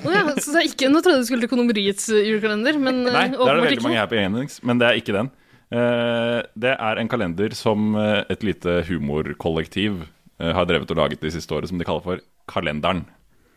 oh, 0.03 0.11
ja, 0.11 0.25
så 0.35 0.51
det 0.51 0.59
er 0.59 0.67
ikke, 0.67 0.89
Nå 0.91 0.99
trodde 0.99 1.21
jeg 1.21 1.23
du 1.23 1.29
skulle 1.29 1.45
til 1.45 1.51
Kondomeriets 1.53 2.09
øh, 2.11 2.25
julekalender, 2.27 2.79
men 2.83 3.05
Nei, 3.07 3.29
der 3.31 3.39
er 3.39 3.61
det 3.61 3.69
veldig 3.69 3.85
mange 3.85 4.01
happy 4.01 4.19
endings, 4.19 4.59
men 4.67 4.81
det 4.81 4.89
er 4.89 4.99
ikke 4.99 5.15
den. 5.15 5.31
Eh, 5.73 6.39
det 6.59 6.73
er 6.75 6.99
en 7.01 7.09
kalender 7.09 7.55
som 7.57 7.93
eh, 7.97 8.21
et 8.33 8.43
lite 8.45 8.81
humorkollektiv 8.89 10.03
eh, 10.03 10.51
har 10.53 10.67
drevet 10.69 10.91
og 10.93 10.99
laget 10.99 11.23
det 11.23 11.31
siste 11.33 11.55
året, 11.55 11.71
som 11.71 11.79
de 11.79 11.87
kaller 11.87 12.03
for 12.05 12.23
Kalenderen. 12.51 13.05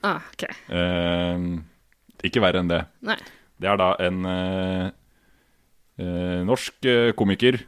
Ah, 0.07 0.23
ok. 0.31 0.47
Eh, 0.71 1.49
ikke 2.31 2.43
verre 2.45 2.63
enn 2.63 2.71
det. 2.71 2.85
Nei. 3.05 3.19
Det 3.61 3.69
er 3.73 3.79
da 3.81 3.91
en 4.05 4.19
eh, 4.29 4.91
eh, 6.03 6.41
norsk 6.47 6.85
eh, 6.91 7.13
komiker 7.17 7.61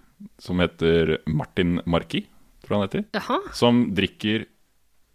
som 0.43 0.59
heter 0.61 1.19
Martin 1.31 1.79
Marki, 1.87 2.25
tror 2.65 2.75
jeg 2.75 2.79
han 2.81 2.89
heter, 2.89 3.05
Jaha. 3.21 3.39
som 3.57 3.85
drikker 3.97 4.47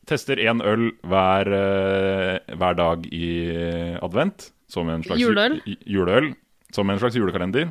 Tester 0.07 0.35
én 0.43 0.59
øl 0.67 0.89
hver, 1.07 1.47
eh, 1.55 2.55
hver 2.59 2.75
dag 2.75 3.05
i 3.07 3.27
advent. 4.03 4.49
Som 4.67 4.89
en 4.89 5.03
slags 5.05 5.21
Juleøl? 5.21 5.59
juleøl. 5.87 6.31
Som 6.75 6.89
en 6.89 6.99
slags 6.99 7.15
julekalender. 7.15 7.69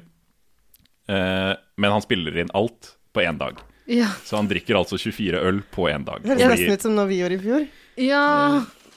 Eh, 1.10 1.52
men 1.76 1.92
han 1.92 2.00
spiller 2.04 2.38
inn 2.40 2.52
alt 2.56 2.94
på 3.12 3.20
én 3.26 3.36
dag. 3.40 3.58
Ja. 3.90 4.06
Så 4.24 4.38
han 4.38 4.48
drikker 4.48 4.78
altså 4.78 4.96
24 4.96 5.42
øl 5.44 5.60
på 5.74 5.90
én 5.90 6.06
dag. 6.06 6.22
Det 6.22 6.38
høres 6.38 6.60
nesten 6.62 6.72
ut 6.78 6.86
som 6.86 6.94
noe 6.96 7.08
vi 7.10 7.18
gjorde 7.20 7.36
i 7.36 7.42
fjor. 7.42 7.66
ja. 8.00 8.24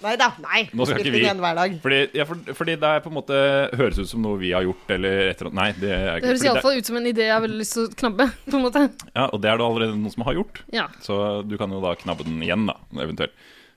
Nei 0.03 0.15
da, 0.19 0.27
nei. 0.43 0.61
Nå 0.75 0.85
skal 0.85 0.99
ikke 0.99 1.11
vi- 1.13 1.21
hver 1.23 1.55
dag. 1.55 1.75
Fordi, 1.81 1.99
ja, 2.13 2.25
for, 2.27 2.35
fordi 2.53 2.73
det 2.81 2.89
er 2.89 2.99
på 3.01 3.09
en 3.09 3.15
måte 3.15 3.37
høres 3.79 3.97
ut 3.99 4.09
som 4.09 4.21
noe 4.21 4.37
vi 4.37 4.51
har 4.51 4.61
gjort, 4.67 4.83
eller 4.91 5.29
et 5.31 5.41
eller 5.41 5.51
annet 5.51 5.55
Nei, 5.61 5.67
det 5.79 5.91
er 5.95 6.17
ikke 6.17 6.21
Det 6.21 6.29
høres 6.33 6.43
iallfall 6.49 6.77
ut 6.77 6.85
som 6.91 6.97
en 6.99 7.05
idé 7.09 7.23
jeg 7.25 7.33
har 7.33 7.41
veldig 7.45 7.59
lyst 7.61 7.73
til 7.77 7.85
å 7.87 7.93
knabbe. 8.03 8.27
på 8.51 8.55
en 8.59 8.65
måte. 8.67 8.83
Ja, 9.15 9.25
og 9.31 9.41
det 9.41 9.49
er 9.53 9.57
det 9.61 9.65
allerede 9.69 9.95
noen 9.97 10.11
som 10.13 10.23
har 10.27 10.33
gjort. 10.37 10.61
Ja. 10.75 10.87
Så 11.01 11.19
du 11.47 11.55
kan 11.57 11.71
jo 11.71 11.79
da 11.81 11.95
knabbe 11.95 12.25
den 12.27 12.41
igjen, 12.43 12.67
da, 12.67 12.75
eventuelt. 13.01 13.33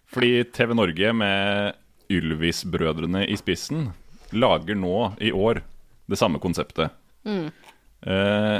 Fordi 0.08 0.32
TV 0.56 0.74
Norge 0.74 1.12
med 1.14 1.74
Ylvis-brødrene 2.10 3.26
i 3.28 3.36
spissen 3.38 3.90
lager 4.32 4.76
nå 4.76 4.94
i 5.24 5.30
år 5.32 5.62
det 6.08 6.18
samme 6.20 6.40
konseptet. 6.42 6.90
Mm. 7.28 7.48
Eh, 8.08 8.58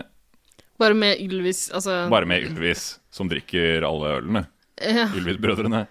Bare 0.79 0.95
med 0.95 1.19
Ylvis, 1.19 1.67
altså 1.75 2.05
bare 2.13 2.27
med 2.29 2.45
Ylvis, 2.47 2.99
som 3.11 3.29
drikker 3.29 3.83
alle 3.83 4.13
ølene. 4.21 4.45
ja. 4.79 5.09
Ylvis-brødrene. 5.17 5.87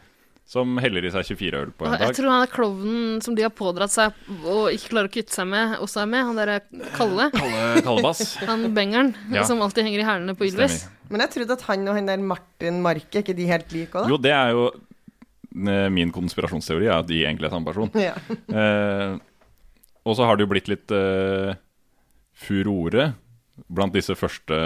Som 0.48 0.78
heller 0.80 1.04
i 1.04 1.10
seg 1.12 1.26
24 1.28 1.60
øl 1.60 1.72
på 1.76 1.84
en 1.90 1.92
Jeg 1.98 2.08
dag. 2.08 2.16
tror 2.16 2.30
han 2.32 2.44
er 2.46 2.52
klovnen 2.54 3.18
som 3.26 3.36
de 3.36 3.44
har 3.44 3.52
pådratt 3.52 3.92
seg 3.92 4.14
og 4.48 4.70
ikke 4.72 4.94
klarer 4.94 5.10
å 5.10 5.12
kvitte 5.12 5.36
seg 5.36 5.50
med, 5.52 5.74
også 5.84 6.06
er 6.06 6.08
med. 6.14 6.24
Han 6.30 6.40
derre 6.40 6.60
Kalle. 6.96 7.26
Kalle 7.36 7.82
Kallebass. 7.84 8.22
Han 8.48 8.64
bengeren 8.78 9.12
Ja. 9.34 9.44
som 9.44 9.60
alltid 9.62 9.84
henger 9.90 10.00
i 10.06 10.08
hælene 10.08 10.38
på 10.40 10.48
Ylvis. 10.48 10.86
Men 11.12 11.24
jeg 11.26 11.34
trodde 11.36 11.58
at 11.60 11.66
han 11.68 11.84
og 11.88 11.96
han 12.00 12.08
der 12.08 12.24
Martin 12.24 12.80
Marke, 12.84 13.20
er 13.20 13.26
ikke 13.26 13.36
de 13.36 13.46
helt 13.52 13.72
like 13.76 13.92
òg, 13.92 14.08
da? 14.08 14.10
Jo, 14.12 14.18
det 14.24 14.32
er 14.36 14.50
jo 14.56 14.64
eh, 14.72 15.90
Min 15.92 16.12
konspirasjonsteori 16.16 16.88
er 16.88 16.96
at 17.02 17.08
de 17.12 17.22
egentlig 17.26 17.48
er 17.48 17.56
samme 17.58 17.68
person. 17.68 17.92
Ja. 18.08 18.16
Eh, 18.48 19.18
og 20.08 20.16
så 20.16 20.24
har 20.24 20.38
det 20.40 20.46
jo 20.48 20.52
blitt 20.56 20.70
litt 20.72 20.92
eh, 20.96 21.56
furore 22.40 23.10
blant 23.68 23.96
disse 23.96 24.14
første 24.18 24.58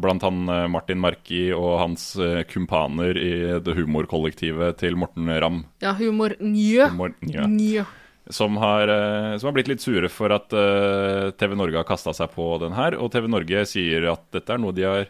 Blant 0.00 0.24
han 0.24 0.48
eh, 0.48 0.66
Martin 0.72 1.00
Marki 1.02 1.48
og 1.54 1.78
hans 1.82 2.10
eh, 2.16 2.42
kumpaner 2.48 3.18
i 3.20 3.32
det 3.64 3.76
humorkollektivet 3.76 4.80
til 4.80 4.98
Morten 4.98 5.28
Ramm. 5.28 5.62
Ja, 5.84 5.94
humor 5.98 6.34
njø. 6.40 6.88
Humor, 6.92 7.14
Njø. 7.22 7.84
som, 8.30 8.56
har, 8.62 8.88
eh, 8.92 9.36
som 9.38 9.50
har 9.50 9.58
blitt 9.58 9.70
litt 9.72 9.84
sure 9.84 10.10
for 10.12 10.34
at 10.34 10.48
TV 11.38 11.54
Norge 11.58 11.80
har 11.80 11.88
kasta 11.88 12.14
seg 12.16 12.32
på 12.34 12.50
den 12.62 12.76
her. 12.78 12.98
Og 12.98 13.12
TV 13.14 13.28
Norge 13.30 13.64
sier 13.68 14.10
at 14.14 14.26
dette 14.34 14.56
er 14.56 14.62
noe 14.62 14.76
de 14.76 14.88
har 14.88 15.08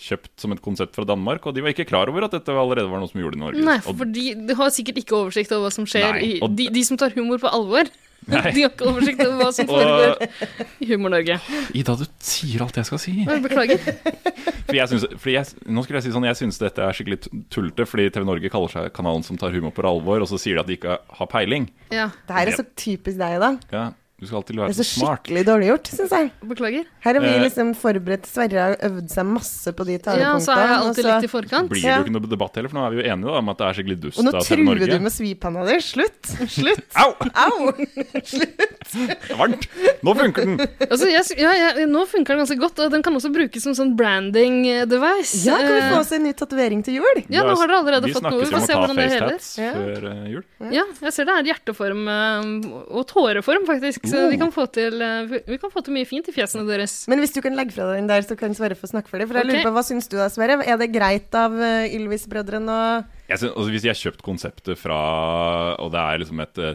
kjøpt 0.00 0.32
som 0.40 0.54
et 0.54 0.62
konsept 0.64 0.96
fra 0.96 1.04
Danmark. 1.08 1.44
Og 1.46 1.56
de 1.56 1.64
var 1.64 1.74
ikke 1.74 1.88
klar 1.88 2.10
over 2.10 2.24
at 2.26 2.34
dette 2.36 2.54
allerede 2.56 2.88
var 2.90 3.02
noe 3.02 3.10
som 3.10 3.20
gjorde 3.20 3.36
det 3.36 3.42
i 3.42 3.44
Norge. 3.44 3.64
Nei, 3.66 3.78
for 3.84 4.08
de, 4.08 4.30
de 4.48 4.56
har 4.56 4.72
sikkert 4.74 5.02
ikke 5.02 5.18
oversikt 5.18 5.52
over 5.52 5.68
hva 5.68 5.74
som 5.74 5.88
skjer 5.88 6.16
Nei, 6.16 6.38
i 6.40 6.54
de, 6.56 6.70
de 6.72 6.84
som 6.86 7.00
tar 7.00 7.12
humor 7.16 7.42
på 7.42 7.52
alvor. 7.52 7.90
Nei. 8.28 8.42
De 8.54 8.62
har 8.64 8.72
ikke 8.72 8.88
oversikt 8.90 9.22
over 9.24 9.38
hva 9.40 9.48
som 9.56 9.68
foregår 9.70 10.24
i 10.84 10.88
Humor-Norge. 10.90 11.38
Ida, 11.76 11.94
du 11.96 12.04
sier 12.24 12.64
alt 12.64 12.76
jeg 12.80 12.88
skal 12.90 13.00
si. 13.02 13.14
Beklager. 13.46 13.80
Fordi 14.70 14.78
jeg 14.78 14.90
synes, 14.92 15.06
fordi 15.18 15.32
jeg, 15.34 15.46
nå 15.66 15.82
skulle 15.82 15.98
jeg 15.98 16.04
si 16.06 16.12
sånn, 16.14 16.26
jeg 16.28 16.38
syns 16.38 16.60
dette 16.62 16.84
er 16.84 16.94
skikkelig 16.94 17.16
tullete, 17.50 17.86
fordi 17.90 18.04
TV 18.14 18.26
Norge 18.28 18.50
kaller 18.52 18.70
seg 18.70 18.92
kanalen 18.94 19.24
som 19.26 19.38
tar 19.40 19.50
humor 19.50 19.72
på 19.74 19.82
alvor, 19.82 20.22
og 20.22 20.30
så 20.30 20.38
sier 20.38 20.60
de 20.60 20.62
at 20.62 20.68
de 20.68 20.76
ikke 20.78 20.94
har 21.18 21.30
peiling. 21.32 21.66
Ja, 21.90 22.04
Det 22.28 22.36
her 22.36 22.52
er 22.52 22.58
så 22.60 22.64
typisk 22.78 23.18
deg, 23.18 23.40
da. 23.42 23.50
Ja, 23.74 23.82
Du 24.20 24.26
skal 24.28 24.36
alltid 24.42 24.56
være 24.60 24.74
så 24.76 24.84
smart. 24.84 25.24
Det 25.24 25.32
er 25.32 25.40
så 25.40 25.40
skikkelig 25.40 25.42
dårlig 25.48 25.68
gjort, 25.70 25.86
syns 25.96 26.10
jeg. 26.12 26.30
beklager. 26.50 26.84
Her 27.00 27.14
har 27.16 27.22
vi 27.24 27.28
Eh. 27.30 27.40
liksom 27.46 27.70
forberedt 27.74 28.26
Sverre 28.28 28.60
har 28.60 28.74
øvd 28.90 29.08
seg 29.08 29.24
masse 29.24 29.72
på 29.72 29.86
de 29.88 29.96
talepunktene. 29.96 30.20
Ja, 30.20 30.34
så 30.44 30.52
er 30.52 30.66
jeg 30.66 30.76
alltid 30.80 31.04
så- 31.04 31.14
litt 31.14 31.24
i 31.24 31.30
forkant. 31.32 31.68
Blir 31.70 31.80
det 31.80 31.96
jo 31.96 32.04
ikke 32.04 32.12
noe 32.12 32.28
debatt 32.28 32.54
heller, 32.54 32.68
for 32.68 32.76
nå 32.76 32.86
er 32.86 32.90
vi 32.90 33.02
jo 33.02 33.08
enige 33.08 33.24
da, 33.24 33.38
om 33.40 33.48
at 33.48 33.56
det 33.58 33.66
er 33.66 33.72
skikkelig 33.80 34.00
dust 34.00 34.18
Og 34.18 34.24
nå 34.24 34.32
truer 34.44 34.90
du 34.90 34.98
med 35.00 35.12
svipanna 35.12 35.64
di. 35.66 35.76
Slutt! 35.80 36.22
Slutt! 36.52 36.84
Au! 37.00 37.14
Au! 37.32 37.72
Det 37.72 39.30
er 39.30 39.36
varmt! 39.40 39.66
Nå 40.04 40.14
funker 40.18 40.44
den! 40.44 40.58
Altså, 40.90 41.06
jeg, 41.08 41.24
ja, 41.40 41.52
jeg, 41.56 41.88
nå 41.88 42.04
funker 42.10 42.36
den 42.36 42.44
ganske 42.44 42.58
godt, 42.60 42.78
og 42.84 42.90
den 42.92 43.02
kan 43.06 43.14
også 43.16 43.32
brukes 43.32 43.62
som 43.64 43.72
sånn 43.72 43.94
branding 43.96 44.66
eh, 44.68 44.84
device. 44.84 45.46
Ja, 45.46 45.56
kan 45.56 45.72
vi 45.74 45.80
få 45.80 45.96
Eh, 45.96 45.98
oss 46.00 46.12
en 46.12 46.24
ny 46.24 46.32
tatovering 46.36 46.84
til 46.84 46.94
jul? 47.00 47.22
Ja, 47.32 47.42
nå 47.42 47.56
har 47.56 47.66
dere 47.70 47.80
allerede 47.80 48.04
vi 48.04 48.12
fått 48.12 48.22
noe. 48.28 48.40
Vi 48.40 48.50
snakkes 48.52 48.60
om 48.60 48.66
se 48.66 48.74
å 48.74 48.86
ta 48.86 48.94
facetats 49.00 49.48
før 49.56 50.28
jul. 50.28 50.44
Ja, 50.70 50.84
jeg 51.00 51.12
ser 51.16 51.24
det 51.24 51.34
er 51.40 51.48
hjerteform 51.54 52.04
og 52.90 53.06
tåreform, 53.08 53.64
faktisk. 53.68 54.09
Så 54.10 54.28
vi 54.30 54.38
kan 54.40 54.52
få 54.54 54.64
til, 54.72 55.00
eh, 55.02 55.24
vi- 55.46 55.58
kan 55.58 55.70
få 55.70 55.82
til 55.84 55.94
mye 55.94 56.06
fint 56.08 56.28
i 56.28 56.32
fjesene 56.34 56.66
deres. 56.66 57.08
Men 57.08 57.18
hvis 57.20 57.34
du 57.34 57.40
kan 57.40 57.54
legge 57.56 57.72
fra 57.72 57.84
deg 57.90 57.96
den 58.00 58.10
der, 58.10 58.22
så 58.22 58.36
kan 58.38 58.54
Sverre 58.54 58.76
få 58.76 58.86
snakke 58.90 59.08
for 59.08 59.18
deg. 59.18 59.28
For 59.28 59.34
jeg 59.38 59.44
okay. 59.46 59.56
lurer 59.56 59.66
på, 59.68 59.74
Hva 59.76 59.84
syns 59.86 60.08
du 60.08 60.16
da, 60.16 60.28
Sverre? 60.28 60.62
Er 60.66 60.76
det 60.76 60.92
greit 60.92 61.34
av 61.34 61.52
uh, 61.52 61.86
Ylvis-brødrene 61.88 62.68
å 62.70 63.04
altså, 63.30 63.54
hvis 63.70 63.82
de 63.82 63.88
har 63.88 63.94
kjøpt 63.94 64.22
konseptet 64.26 64.76
fra 64.78 65.76
Og 65.78 65.90
det 65.92 66.00
er 66.00 66.18
liksom 66.18 66.40
et 66.42 66.58
eh, 66.58 66.74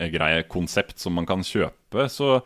TM-greie-konsept 0.00 0.98
som 0.98 1.12
man 1.14 1.26
kan 1.26 1.40
kjøpe, 1.44 2.08
så 2.10 2.42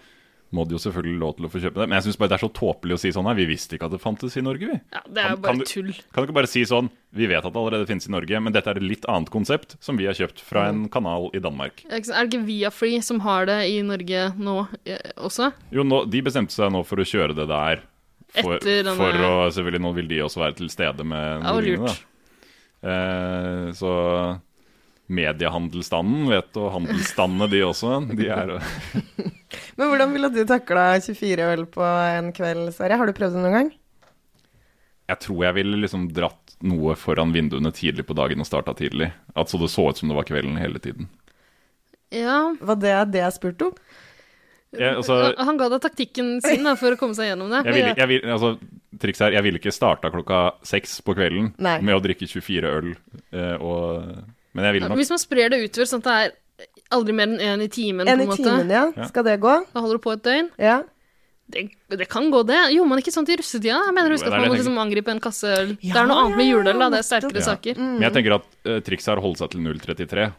må 0.53 0.65
de 0.67 0.77
jo 0.77 0.79
selvfølgelig 0.79 1.19
lov 1.19 1.33
til 1.37 1.47
å 1.47 1.51
få 1.51 1.59
kjøpe 1.61 1.81
det. 1.83 1.89
Men 1.89 1.97
jeg 1.99 2.05
syns 2.07 2.19
bare 2.19 2.29
det 2.29 2.37
er 2.39 2.47
så 2.47 2.53
tåpelig 2.55 2.95
å 2.95 2.99
si 3.03 3.11
sånn 3.11 3.27
her. 3.27 3.35
Vi 3.35 3.47
visste 3.51 3.75
ikke 3.77 3.87
at 3.89 3.91
det 3.97 4.01
fantes 4.01 4.37
i 4.39 4.43
Norge, 4.47 4.67
vi. 4.71 4.81
Ja, 4.93 5.01
Det 5.09 5.19
er 5.25 5.31
jo 5.31 5.37
Kan- 5.37 5.43
kan 5.43 5.43
bare 5.43 5.59
du- 5.59 5.65
tull. 5.65 5.93
Kan 6.13 6.23
du 6.23 6.27
ikke 6.29 6.35
bare 6.35 6.47
si 6.47 6.63
sånn 6.63 6.91
Vi 7.17 7.27
vet 7.27 7.45
at 7.45 7.53
det 7.53 7.57
allerede 7.57 7.87
finnes 7.89 8.07
i 8.07 8.13
Norge, 8.13 8.41
men 8.43 8.53
dette 8.53 8.67
er 8.69 8.77
et 8.77 8.83
litt 8.83 9.05
annet 9.09 9.31
konsept 9.31 9.77
som 9.81 9.97
vi 9.97 10.05
har 10.05 10.13
kjøpt 10.13 10.39
fra 10.41 10.69
en 10.69 10.87
kanal 10.89 11.31
i 11.35 11.39
Danmark. 11.41 11.83
Er 11.89 12.01
det 12.01 12.05
ikke- 12.07 12.45
Viafree 12.47 13.03
som 13.03 13.21
har 13.21 13.47
det 13.47 13.71
i 13.71 13.81
Norge 13.83 14.35
nå 14.39 14.69
eh, 14.85 14.99
også? 15.17 15.53
Jo, 15.73 15.83
nå, 15.83 16.11
de 16.11 16.21
bestemte 16.21 16.51
seg 16.53 16.71
nå 16.71 16.85
for 16.85 16.97
å 16.97 17.05
kjøre 17.09 17.35
det 17.35 17.49
der. 17.49 17.81
For, 18.43 18.59
denne- 18.59 18.95
for 18.97 19.13
å 19.13 19.49
Selvfølgelig, 19.51 19.81
nå 19.81 19.95
vil 19.95 20.09
de 20.09 20.19
også 20.19 20.37
være 20.45 20.57
til 20.57 20.69
stede 20.69 21.05
med 21.07 21.43
nordlendingene, 21.43 21.87
da. 21.87 21.95
Eh, 22.83 23.73
så 23.73 24.41
mediehandelsstanden 25.07 26.27
vet 26.31 26.59
og 26.59 26.73
handelsstandene 26.75 27.49
de 27.53 27.63
også. 27.67 27.99
De 28.19 28.29
er 28.33 28.57
Men 29.79 29.91
hvordan 29.91 30.15
ville 30.15 30.31
du 30.35 30.41
takla 30.49 30.89
24 31.01 31.51
øl 31.55 31.67
på 31.71 31.85
en 31.85 32.33
kveld, 32.37 32.71
Sverre? 32.75 32.99
Har 32.99 33.07
du 33.07 33.15
prøvd 33.17 33.37
det 33.39 33.45
noen 33.45 33.59
gang? 33.59 33.71
Jeg 35.07 35.23
tror 35.23 35.45
jeg 35.45 35.57
ville 35.61 35.79
liksom 35.79 36.09
dratt 36.15 36.57
noe 36.67 36.97
foran 36.99 37.35
vinduene 37.35 37.71
tidlig 37.75 38.07
på 38.09 38.17
dagen 38.19 38.43
og 38.43 38.49
starta 38.49 38.75
tidlig. 38.75 39.13
At 39.39 39.53
så 39.53 39.61
det 39.61 39.71
så 39.71 39.85
ut 39.91 40.01
som 40.01 40.11
det 40.11 40.17
var 40.19 40.27
kvelden 40.27 40.59
hele 40.59 40.83
tiden. 40.83 41.07
Ja, 42.15 42.57
Var 42.61 42.79
det 42.83 42.97
det 43.15 43.23
jeg 43.23 43.35
spurte 43.37 43.71
om? 43.71 43.79
Jeg, 44.77 44.97
altså, 44.99 45.33
Han 45.39 45.59
ga 45.61 45.69
deg 45.73 45.83
taktikken 45.85 46.37
sin 46.45 46.67
da, 46.67 46.75
for 46.79 46.95
å 46.95 46.99
komme 47.01 47.17
seg 47.17 47.31
gjennom 47.31 47.53
det. 47.53 47.63
jeg 47.69 47.77
ville, 47.77 47.93
jeg 47.97 48.11
vil, 48.11 48.27
altså, 48.35 48.51
triks 49.01 49.23
her, 49.23 49.37
jeg 49.37 49.47
ville 49.47 49.61
ikke 49.61 49.73
starta 49.75 50.11
klokka 50.13 50.41
seks 50.67 50.99
på 51.07 51.15
kvelden 51.17 51.53
Nei. 51.63 51.79
med 51.87 51.97
å 51.97 52.03
drikke 52.03 52.29
24 52.29 52.73
øl. 52.81 52.91
Eh, 53.31 53.55
og, 53.63 54.11
men 54.57 54.65
jeg 54.67 54.77
vil 54.79 54.87
nok 54.89 54.99
Hvis 54.99 55.13
man 55.13 55.21
sprer 55.23 55.53
det 55.53 55.61
utover 55.69 55.89
sånn 55.93 56.03
at 56.03 56.09
det 56.09 56.19
er 56.25 56.69
aldri 56.97 57.13
mer 57.19 57.29
enn 57.29 57.41
én 57.61 57.63
i 57.67 57.69
timen, 57.73 58.09
En 58.09 58.17
på 58.19 58.23
i 58.23 58.27
en 58.27 58.31
måte. 58.33 58.43
timen, 58.43 58.71
ja. 58.73 58.85
Ja. 58.97 59.09
Skal 59.11 59.25
det 59.27 59.39
gå? 59.43 59.55
Da 59.75 59.81
holder 59.85 59.99
du 60.01 60.03
på 60.07 60.15
et 60.17 60.23
døgn. 60.25 60.49
Ja. 60.63 60.79
Det, 61.47 61.61
det 61.95 62.09
kan 62.11 62.31
gå, 62.33 62.41
det. 62.49 62.57
Gjorde 62.75 62.89
man 62.91 62.99
ikke 62.99 63.13
sånt 63.15 63.29
i 63.31 63.37
russetida? 63.39 63.77
Jeg 63.87 63.95
mener, 63.95 64.11
husk 64.17 64.27
at 64.27 64.35
man 64.35 64.49
må 64.51 64.57
liksom 64.57 64.79
angripe 64.83 65.13
en 65.13 65.21
kasse 65.23 65.47
øl. 65.47 65.69
Ja, 65.85 65.93
det 65.95 66.01
er 66.03 66.09
noe 66.11 66.25
annet 66.25 66.41
med 66.41 66.49
juleøl, 66.49 66.81
da. 66.81 66.89
Det 66.91 66.99
er 67.03 67.07
sterkere 67.07 67.39
Ja. 67.39 67.47
saker. 67.53 67.79
Men 67.79 68.03
jeg 68.03 68.15
tenker 68.17 68.35
at 68.41 68.49
uh, 68.67 68.81
trikset 68.89 69.13
er 69.15 69.21
å 69.21 69.25
holde 69.29 69.39
seg 69.39 69.53
til 69.53 69.61
0,33. 69.63 70.33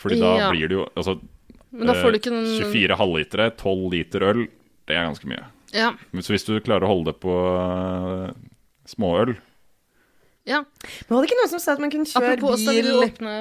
Fordi 0.00 0.20
da 0.20 0.30
Ja. 0.38 0.50
blir 0.54 0.68
det 0.68 0.76
jo 0.78 0.86
altså, 0.96 1.18
Men 1.72 1.86
da 1.90 1.94
får 1.98 2.12
du 2.12 2.18
ikke 2.20 2.30
den 2.32 2.46
24 2.70 2.96
halvlitere, 2.96 3.50
12 3.58 3.90
liter 3.92 4.20
øl, 4.22 4.46
det 4.86 4.96
er 4.96 5.08
ganske 5.10 5.26
mye. 5.26 5.44
Ja. 5.74 5.90
Så 6.22 6.30
hvis 6.32 6.44
du 6.46 6.54
klarer 6.60 6.84
å 6.86 6.92
holde 6.92 7.10
det 7.12 7.18
på 7.20 7.34
uh, 7.34 8.30
småøl 8.86 9.34
ja. 10.44 10.60
Men 11.08 11.16
var 11.16 11.24
det 11.24 11.30
ikke 11.30 11.40
noen 11.40 11.52
som 11.54 11.62
sa 11.62 11.72
at 11.76 11.82
man 11.82 11.92
kunne 11.92 12.08
kjøre 12.08 12.34
Apropos 12.36 12.64
bil 12.68 12.90
åpne 13.00 13.34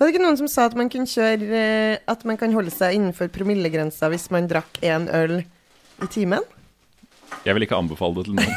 Var 0.00 0.06
det 0.06 0.12
ikke 0.14 0.22
noen 0.24 0.38
som 0.40 0.48
sa 0.48 0.64
at 0.70 0.76
man 0.78 0.88
kunne 0.92 1.10
kjøre 1.10 1.50
eh, 1.60 1.96
At 2.08 2.24
man 2.28 2.40
kan 2.40 2.54
holde 2.56 2.72
seg 2.72 2.96
innenfor 2.96 3.28
promillegrensa 3.34 4.08
hvis 4.12 4.30
man 4.32 4.48
drakk 4.50 4.80
én 4.80 5.08
øl 5.12 5.42
i 6.00 6.08
timen? 6.08 6.46
Jeg 7.44 7.54
vil 7.56 7.66
ikke 7.66 7.76
anbefale 7.78 8.16
det 8.16 8.24
til 8.30 8.38
noen. 8.40 8.56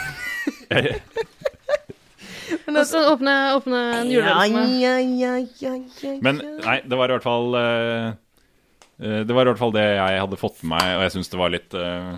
Men 2.64 2.80
Og 2.80 2.96
åpne, 3.12 3.34
åpne 3.58 3.80
en 4.00 4.12
juleøl 4.12 4.34
for 4.34 4.56
meg. 4.56 4.76
ja, 4.80 4.94
ja, 5.00 5.34
ja, 5.60 5.74
ja, 6.04 6.14
men 6.24 6.40
nei, 6.64 6.78
det 6.88 6.98
var 7.00 7.12
i 7.12 7.16
hvert 7.16 7.26
fall 7.26 7.56
uh, 7.56 8.14
Det 9.00 9.36
var 9.36 9.46
i 9.46 9.52
hvert 9.52 9.62
fall 9.62 9.74
det 9.76 9.84
jeg 9.84 10.22
hadde 10.24 10.40
fått 10.40 10.62
med 10.64 10.74
meg, 10.76 10.94
og 10.98 11.04
jeg 11.06 11.14
syns 11.18 11.32
det 11.32 11.40
var 11.40 11.54
litt 11.54 11.76
uh, 11.78 12.14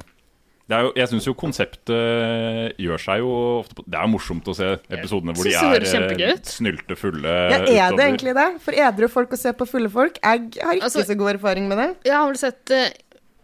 jo, 0.70 0.92
jeg 0.98 1.10
syns 1.12 1.28
jo 1.28 1.34
konseptet 1.38 2.78
gjør 2.82 3.02
seg 3.02 3.20
jo 3.22 3.34
ofte 3.60 3.76
på 3.78 3.84
Det 3.86 4.00
er 4.00 4.08
jo 4.08 4.12
morsomt 4.16 4.48
å 4.50 4.56
se 4.58 4.70
episodene 4.90 5.36
hvor 5.38 5.46
de 5.46 5.54
er 5.54 6.40
snylte, 6.50 6.98
fulle. 6.98 7.36
Ja, 7.54 7.60
er 7.62 7.98
det 7.98 8.08
egentlig 8.08 8.34
det? 8.34 8.48
For 8.66 8.74
edru 8.74 9.08
folk 9.14 9.36
å 9.38 9.38
se 9.38 9.54
på 9.54 9.68
fulle 9.70 9.92
folk? 9.94 10.18
Jeg 10.24 10.48
har 10.58 10.74
ikke 10.74 10.88
Altså- 10.90 11.06
så 11.06 11.18
god 11.18 11.36
erfaring 11.36 11.68
med 11.70 11.78
det. 11.78 11.90
Jeg 12.10 12.16
har 12.18 12.26
vel 12.26 12.38
sett 12.42 12.74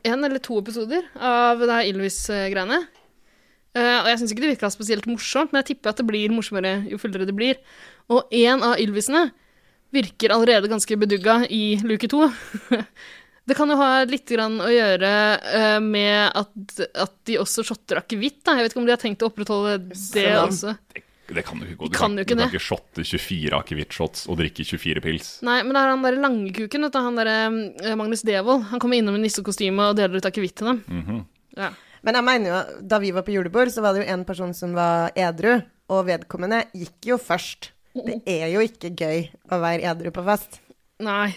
én 0.04 0.26
eller 0.26 0.40
to 0.40 0.58
episoder 0.58 1.06
av 1.20 1.60
det 1.62 1.70
her 1.70 1.92
Ylvis-greiene. 1.94 2.88
Eh, 3.76 3.98
og 4.02 4.08
jeg 4.10 4.18
syns 4.20 4.34
ikke 4.34 4.44
det 4.44 4.52
virka 4.58 4.72
spesielt 4.74 5.06
morsomt, 5.08 5.54
men 5.54 5.62
jeg 5.64 5.76
tipper 5.76 5.94
at 5.94 6.02
det 6.02 6.08
blir 6.08 6.34
morsommere 6.34 6.90
jo 6.90 6.98
fullere 7.00 7.28
det 7.30 7.36
blir. 7.38 7.56
Og 8.10 8.26
en 8.34 8.64
av 8.68 8.82
Ylvisene 8.82 9.30
virker 9.94 10.34
allerede 10.34 10.68
ganske 10.72 10.98
bedugga 11.00 11.46
i 11.52 11.78
luke 11.84 12.10
to. 12.12 12.26
det 13.50 13.58
kan 13.58 13.72
jo 13.74 13.78
ha 13.80 14.04
litt 14.06 14.30
grann 14.30 14.60
å 14.62 14.70
gjøre 14.70 15.12
eh, 15.58 15.78
med 15.84 16.38
at, 16.38 16.84
at 16.94 17.14
de 17.28 17.40
også 17.42 17.66
shotter 17.66 18.00
akevitt. 18.02 18.44
Jeg 18.46 18.66
vet 18.66 18.74
ikke 18.74 18.84
om 18.84 18.90
de 18.90 18.94
har 18.94 19.02
tenkt 19.02 19.24
å 19.26 19.32
opprettholde 19.32 19.80
det 19.90 20.28
også. 20.38 20.76
Det 21.32 21.44
kan 21.48 21.62
jo 21.62 21.68
ikke 21.70 21.80
gå. 21.80 21.88
Du 21.88 21.96
kan 21.96 22.02
kan, 22.12 22.20
ikke 22.22 22.36
du 22.36 22.42
kan 22.44 22.52
ikke 22.52 22.64
shotte 22.64 23.06
24 23.08 23.60
akevittshots 23.64 24.26
og 24.30 24.40
drikke 24.42 24.66
24 24.68 25.04
pils. 25.04 25.30
Nei, 25.48 25.62
men 25.64 25.74
det 25.74 25.82
er 25.82 25.94
han 25.94 26.06
derre 26.06 26.22
langekuken, 26.22 26.86
vet 26.86 26.96
du, 26.96 27.00
han 27.02 27.20
derre 27.20 27.38
eh, 27.48 27.96
Magnus 28.00 28.26
Devold. 28.28 28.68
Han 28.72 28.84
kommer 28.84 29.00
innom 29.00 29.18
i 29.18 29.24
nissekostyme 29.26 29.92
og 29.92 30.00
deler 30.00 30.20
ut 30.22 30.28
akevitt 30.30 30.58
til 30.62 30.74
dem. 30.74 30.84
Mhm. 30.92 31.22
Ja. 31.60 31.72
Men 32.02 32.18
jeg 32.18 32.26
mener 32.26 32.50
jo, 32.50 32.60
da 32.90 32.98
vi 33.02 33.12
var 33.14 33.26
på 33.28 33.34
julebord, 33.36 33.70
så 33.70 33.84
var 33.86 33.94
det 33.94 34.02
jo 34.02 34.10
en 34.14 34.24
person 34.26 34.56
som 34.58 34.74
var 34.74 35.12
edru, 35.14 35.60
og 35.92 36.08
vedkommende 36.08 36.64
gikk 36.74 37.12
jo 37.12 37.18
først. 37.22 37.72
Det 37.94 38.22
er 38.26 38.48
jo 38.54 38.64
ikke 38.66 38.90
gøy 38.98 39.26
å 39.52 39.60
være 39.62 39.86
edru 39.92 40.10
på 40.16 40.24
fest. 40.26 40.62
Nei. 41.04 41.36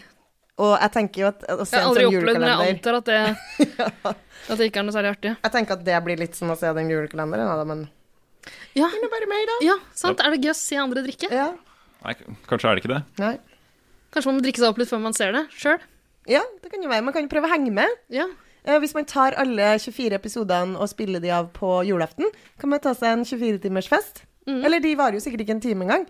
Og 0.63 0.73
jeg 0.79 0.91
tenker 0.95 1.21
jo 1.25 1.29
at 1.33 1.41
å 1.51 1.65
se 1.67 1.75
Jeg 1.75 1.83
har 1.83 1.89
en 1.89 1.91
aldri 1.91 2.05
sånn 2.05 2.19
opplevd, 2.21 2.41
men 2.41 2.51
jeg 2.53 2.75
antar 2.77 2.99
at 3.01 3.09
det, 3.11 4.15
at 4.15 4.59
det 4.61 4.69
ikke 4.69 4.83
er 4.83 4.87
noe 4.87 4.95
særlig 4.95 5.11
artig. 5.17 5.33
Jeg 5.43 5.55
tenker 5.57 5.75
at 5.79 5.83
det 5.89 5.97
blir 6.07 6.21
litt 6.21 6.39
som 6.39 6.53
å 6.55 6.57
se 6.61 6.71
den 6.77 6.93
julekalenderen, 6.93 7.51
da, 7.59 7.65
men 7.67 7.83
Ja, 8.79 8.87
det 8.93 9.03
er 9.09 9.11
bare 9.17 9.31
meg, 9.31 9.43
da. 9.51 9.57
ja 9.67 9.77
sant. 9.99 10.23
Er 10.23 10.31
det 10.37 10.45
gøy 10.45 10.53
å 10.53 10.59
se 10.59 10.79
andre 10.79 11.03
drikke? 11.07 11.31
Ja. 11.35 11.49
Nei, 12.05 12.15
kanskje 12.47 12.71
er 12.71 12.77
det 12.79 12.85
ikke 12.85 12.93
det. 12.95 13.03
Nei. 13.23 13.35
Kanskje 14.15 14.31
man 14.31 14.39
må 14.39 14.45
drikke 14.47 14.63
seg 14.63 14.71
opp 14.71 14.79
litt 14.79 14.91
før 14.93 15.03
man 15.03 15.17
ser 15.17 15.35
det 15.35 15.45
sjøl? 15.59 15.81
Ja, 16.31 16.41
det 16.63 16.71
kan 16.73 16.85
jo 16.85 16.89
være. 16.93 17.03
Man 17.05 17.13
kan 17.17 17.25
jo 17.27 17.33
prøve 17.33 17.49
å 17.49 17.53
henge 17.53 17.73
med. 17.75 17.91
Ja. 18.15 18.29
Eh, 18.65 18.79
Hvis 18.81 18.95
man 18.97 19.05
tar 19.11 19.35
alle 19.41 19.73
24 19.83 20.17
episodene 20.21 20.79
og 20.81 20.89
spiller 20.93 21.21
de 21.21 21.33
av 21.35 21.51
på 21.57 21.81
julaften, 21.89 22.31
kan 22.61 22.71
man 22.73 22.81
ta 22.85 22.95
seg 22.97 23.11
en 23.19 23.25
24-timers 23.27 23.89
fest. 23.91 24.23
Mm. 24.47 24.61
Eller 24.65 24.81
de 24.85 24.93
varer 25.01 25.19
jo 25.19 25.25
sikkert 25.25 25.43
ikke 25.45 25.57
en 25.59 25.65
time 25.65 25.85
engang. 25.89 26.07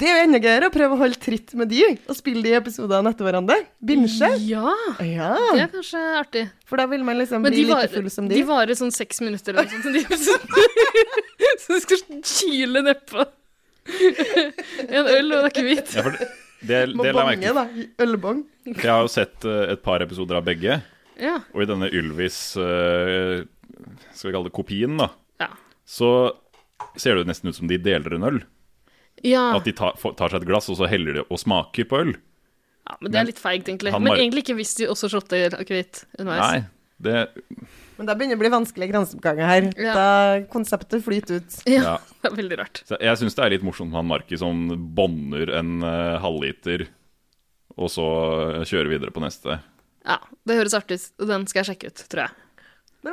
Det 0.00 0.08
er 0.08 0.14
jo 0.16 0.24
enda 0.24 0.38
gøyere 0.40 0.68
å 0.70 0.72
prøve 0.72 0.96
å 0.96 0.98
holde 1.02 1.18
tritt 1.20 1.52
med 1.60 1.68
de, 1.68 1.82
og 2.08 2.16
spille 2.16 2.40
de 2.46 2.54
episodene 2.56 3.10
etter 3.12 3.26
hverandre. 3.26 3.56
Binge. 3.84 4.30
ja. 4.48 4.72
Ja, 5.04 5.34
Det 5.52 5.64
er 5.66 5.72
kanskje 5.74 6.00
artig. 6.22 6.44
for 6.64 6.80
da 6.80 6.86
vil 6.88 7.04
man 7.04 7.18
liksom 7.20 7.42
bli 7.44 7.66
var, 7.68 7.82
like 7.84 7.92
full 7.98 8.08
som 8.10 8.28
de 8.30 8.38
de. 8.38 8.44
varer 8.48 8.72
sånn 8.78 8.92
seks 8.96 9.20
minutter 9.20 9.52
eller 9.52 9.68
noe 9.68 10.16
sånt. 10.16 10.56
Så 11.60 11.76
du 11.76 11.80
skal 11.84 12.00
kyle 12.24 12.82
nedpå 12.86 13.26
en 14.88 15.06
øl 15.08 15.32
og 15.34 15.38
en 15.42 15.48
akevitt. 15.50 15.92
Ja, 15.96 16.04
for 16.06 16.16
det, 16.16 16.28
det, 16.60 16.78
det 16.86 16.86
la 16.94 17.04
jeg 17.04 17.14
bonge, 17.16 17.26
merke 17.26 17.52
da. 17.56 17.64
Ølbong. 18.04 18.40
Jeg 18.70 18.86
har 18.90 19.02
jo 19.04 19.10
sett 19.12 19.46
eh, 19.48 19.72
et 19.74 19.82
par 19.84 20.04
episoder 20.04 20.38
av 20.40 20.46
begge, 20.48 20.80
Ja. 21.20 21.34
og 21.52 21.60
i 21.64 21.68
denne 21.68 21.88
Ylvis 21.92 22.38
eh, 22.56 23.42
Skal 24.16 24.30
vi 24.30 24.34
kalle 24.36 24.48
det 24.48 24.54
kopien, 24.56 24.96
da, 25.00 25.10
Ja. 25.42 25.50
så 25.84 26.10
ser 26.96 27.16
det 27.20 27.26
nesten 27.28 27.50
ut 27.52 27.56
som 27.58 27.68
de 27.68 27.76
deler 27.80 28.16
en 28.16 28.24
øl. 28.30 28.40
Ja. 29.26 29.44
At 29.56 29.66
de 29.68 29.72
tar, 29.76 29.96
tar 30.16 30.32
seg 30.32 30.42
et 30.42 30.48
glass, 30.48 30.68
og 30.72 30.78
så 30.80 30.88
heller 30.90 31.20
de 31.20 31.24
og 31.26 31.40
smaker 31.40 31.88
på 31.90 31.98
øl. 32.00 32.12
ja 32.88 32.96
men 33.00 33.12
det 33.12 33.20
er 33.20 33.26
litt 33.28 33.40
feigt, 33.42 33.68
egentlig. 33.68 33.92
Men 33.92 34.14
egentlig 34.16 34.44
ikke 34.46 34.58
hvis 34.60 34.74
de 34.78 34.88
også 34.90 35.10
shotter 35.12 35.56
akevitt 35.60 36.04
underveis. 36.18 36.40
Nei, 36.40 36.62
det 37.00 37.28
Men 37.96 38.08
da 38.08 38.14
begynner 38.16 38.36
det 38.36 38.40
å 38.40 38.42
bli 38.44 38.52
vanskelig 38.52 38.88
grenseoppganger 38.92 39.46
her. 39.50 39.66
Ja. 39.76 39.94
Da 39.96 40.06
konseptet 40.52 41.04
flyter 41.04 41.40
ut. 41.42 41.58
Ja, 41.68 41.82
Ja. 41.84 41.96
det 42.22 42.30
er 42.30 42.36
veldig 42.36 42.58
rart. 42.60 42.82
Så 42.88 42.96
jeg 43.00 43.20
syns 43.20 43.36
det 43.36 43.44
er 43.44 43.54
litt 43.56 43.66
morsomt 43.66 43.92
med 43.92 44.00
han 44.00 44.08
Marki 44.08 44.38
som 44.40 44.68
bånder 44.96 45.52
en 45.60 45.82
uh, 45.84 46.16
halvliter, 46.20 46.86
og 47.76 47.92
så 47.92 48.06
kjører 48.68 48.94
videre 48.96 49.12
på 49.14 49.22
neste. 49.24 49.60
Ja, 50.08 50.16
Det 50.48 50.56
høres 50.56 50.74
artig 50.76 50.96
ut, 51.00 51.10
og 51.20 51.28
den 51.28 51.46
skal 51.48 51.60
jeg 51.62 51.74
sjekke 51.74 51.92
ut, 51.92 52.04
tror 52.12 52.26
jeg. 52.26 52.46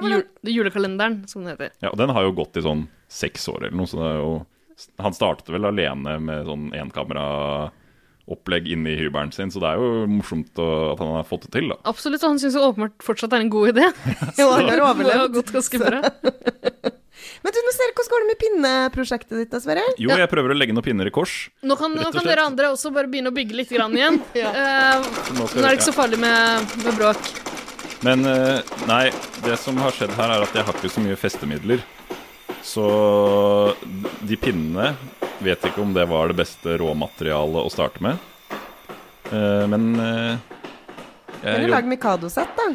Jul, 0.03 0.24
julekalenderen, 0.43 1.22
som 1.32 1.43
den 1.43 1.53
heter. 1.53 1.72
Ja, 1.84 1.91
og 1.93 1.97
Den 1.99 2.12
har 2.12 2.26
jo 2.26 2.34
gått 2.36 2.58
i 2.60 2.64
sånn 2.64 2.88
seks 3.08 3.47
år 3.51 3.68
eller 3.68 3.78
noe, 3.80 3.88
så 3.88 3.99
det 4.01 4.08
er 4.10 4.18
jo 4.20 4.32
Han 5.02 5.16
startet 5.16 5.50
vel 5.54 5.66
alene 5.66 6.18
med 6.22 6.46
sånn 6.46 6.68
enkameraopplegg 6.78 8.68
inne 8.76 8.94
i 8.94 9.00
hybelen 9.00 9.34
sin, 9.34 9.50
så 9.54 9.62
det 9.64 9.72
er 9.72 9.82
jo 9.82 10.06
morsomt 10.12 10.62
å, 10.62 10.68
at 10.94 11.02
han 11.02 11.16
har 11.18 11.26
fått 11.28 11.48
det 11.48 11.56
til, 11.58 11.72
da. 11.74 11.80
Absolutt, 11.90 12.22
og 12.22 12.36
han 12.36 12.42
syns 12.44 12.60
åpenbart 12.62 13.02
fortsatt 13.06 13.34
det 13.34 13.40
er 13.40 13.48
en 13.48 13.54
god 13.54 13.74
idé. 13.74 13.90
jo, 14.40 14.52
han 14.54 14.70
har 14.70 14.84
overlevd. 14.92 15.34
gått 15.40 15.54
ganske 15.56 15.82
bra. 15.82 16.04
Men 17.44 17.54
du, 17.54 17.60
nå 17.66 17.74
ser 17.74 17.92
hvordan 17.96 18.12
går 18.12 18.24
det 18.24 18.28
med 18.30 18.40
pinneprosjektet 18.42 19.36
ditt, 19.42 19.50
da, 19.52 19.60
Sverre? 19.62 19.84
Jo, 20.02 20.12
jeg 20.14 20.30
prøver 20.32 20.54
å 20.54 20.58
legge 20.58 20.76
noen 20.76 20.86
pinner 20.86 21.10
i 21.10 21.14
kors. 21.14 21.36
Nå 21.66 21.78
kan, 21.80 21.94
nå 21.98 22.10
kan 22.14 22.26
dere 22.28 22.46
andre 22.46 22.72
også 22.74 22.92
bare 22.96 23.10
begynne 23.12 23.32
å 23.34 23.36
bygge 23.36 23.58
litt 23.58 23.74
grann 23.74 23.98
igjen. 23.98 24.22
Ja. 24.38 24.52
uh, 24.54 25.06
Nå 25.34 25.48
nå 25.48 25.64
er 25.64 25.72
det 25.72 25.78
ikke 25.80 25.90
så 25.90 25.96
farlig 25.96 26.20
med, 26.22 26.74
med 26.84 26.98
bråk. 27.00 27.30
Men 28.06 28.26
uh, 28.30 28.76
nei, 28.90 29.08
det 29.46 29.58
som 29.62 29.78
har 29.82 29.96
skjedd 29.96 30.14
her, 30.18 30.36
er 30.36 30.46
at 30.46 30.58
jeg 30.58 30.68
har 30.68 30.78
ikke 30.78 30.92
så 30.94 31.04
mye 31.04 31.18
festemidler. 31.18 31.82
Så 32.68 32.86
de 34.28 34.36
pinnene 34.41 34.91
vet 35.39 35.63
ikke 35.70 35.84
om 35.86 35.93
det 35.95 36.03
var 36.09 36.34
det 36.34 36.39
beste 36.41 36.76
råmaterialet 36.82 37.63
å 37.63 37.72
starte 37.72 38.03
med. 38.03 38.20
Uh, 39.32 39.63
men 39.72 39.88
Kan 39.95 41.53
jeg 41.53 41.68
du 41.68 41.72
lage 41.72 41.91
Mikado-sett, 41.91 42.51
da? 42.57 42.68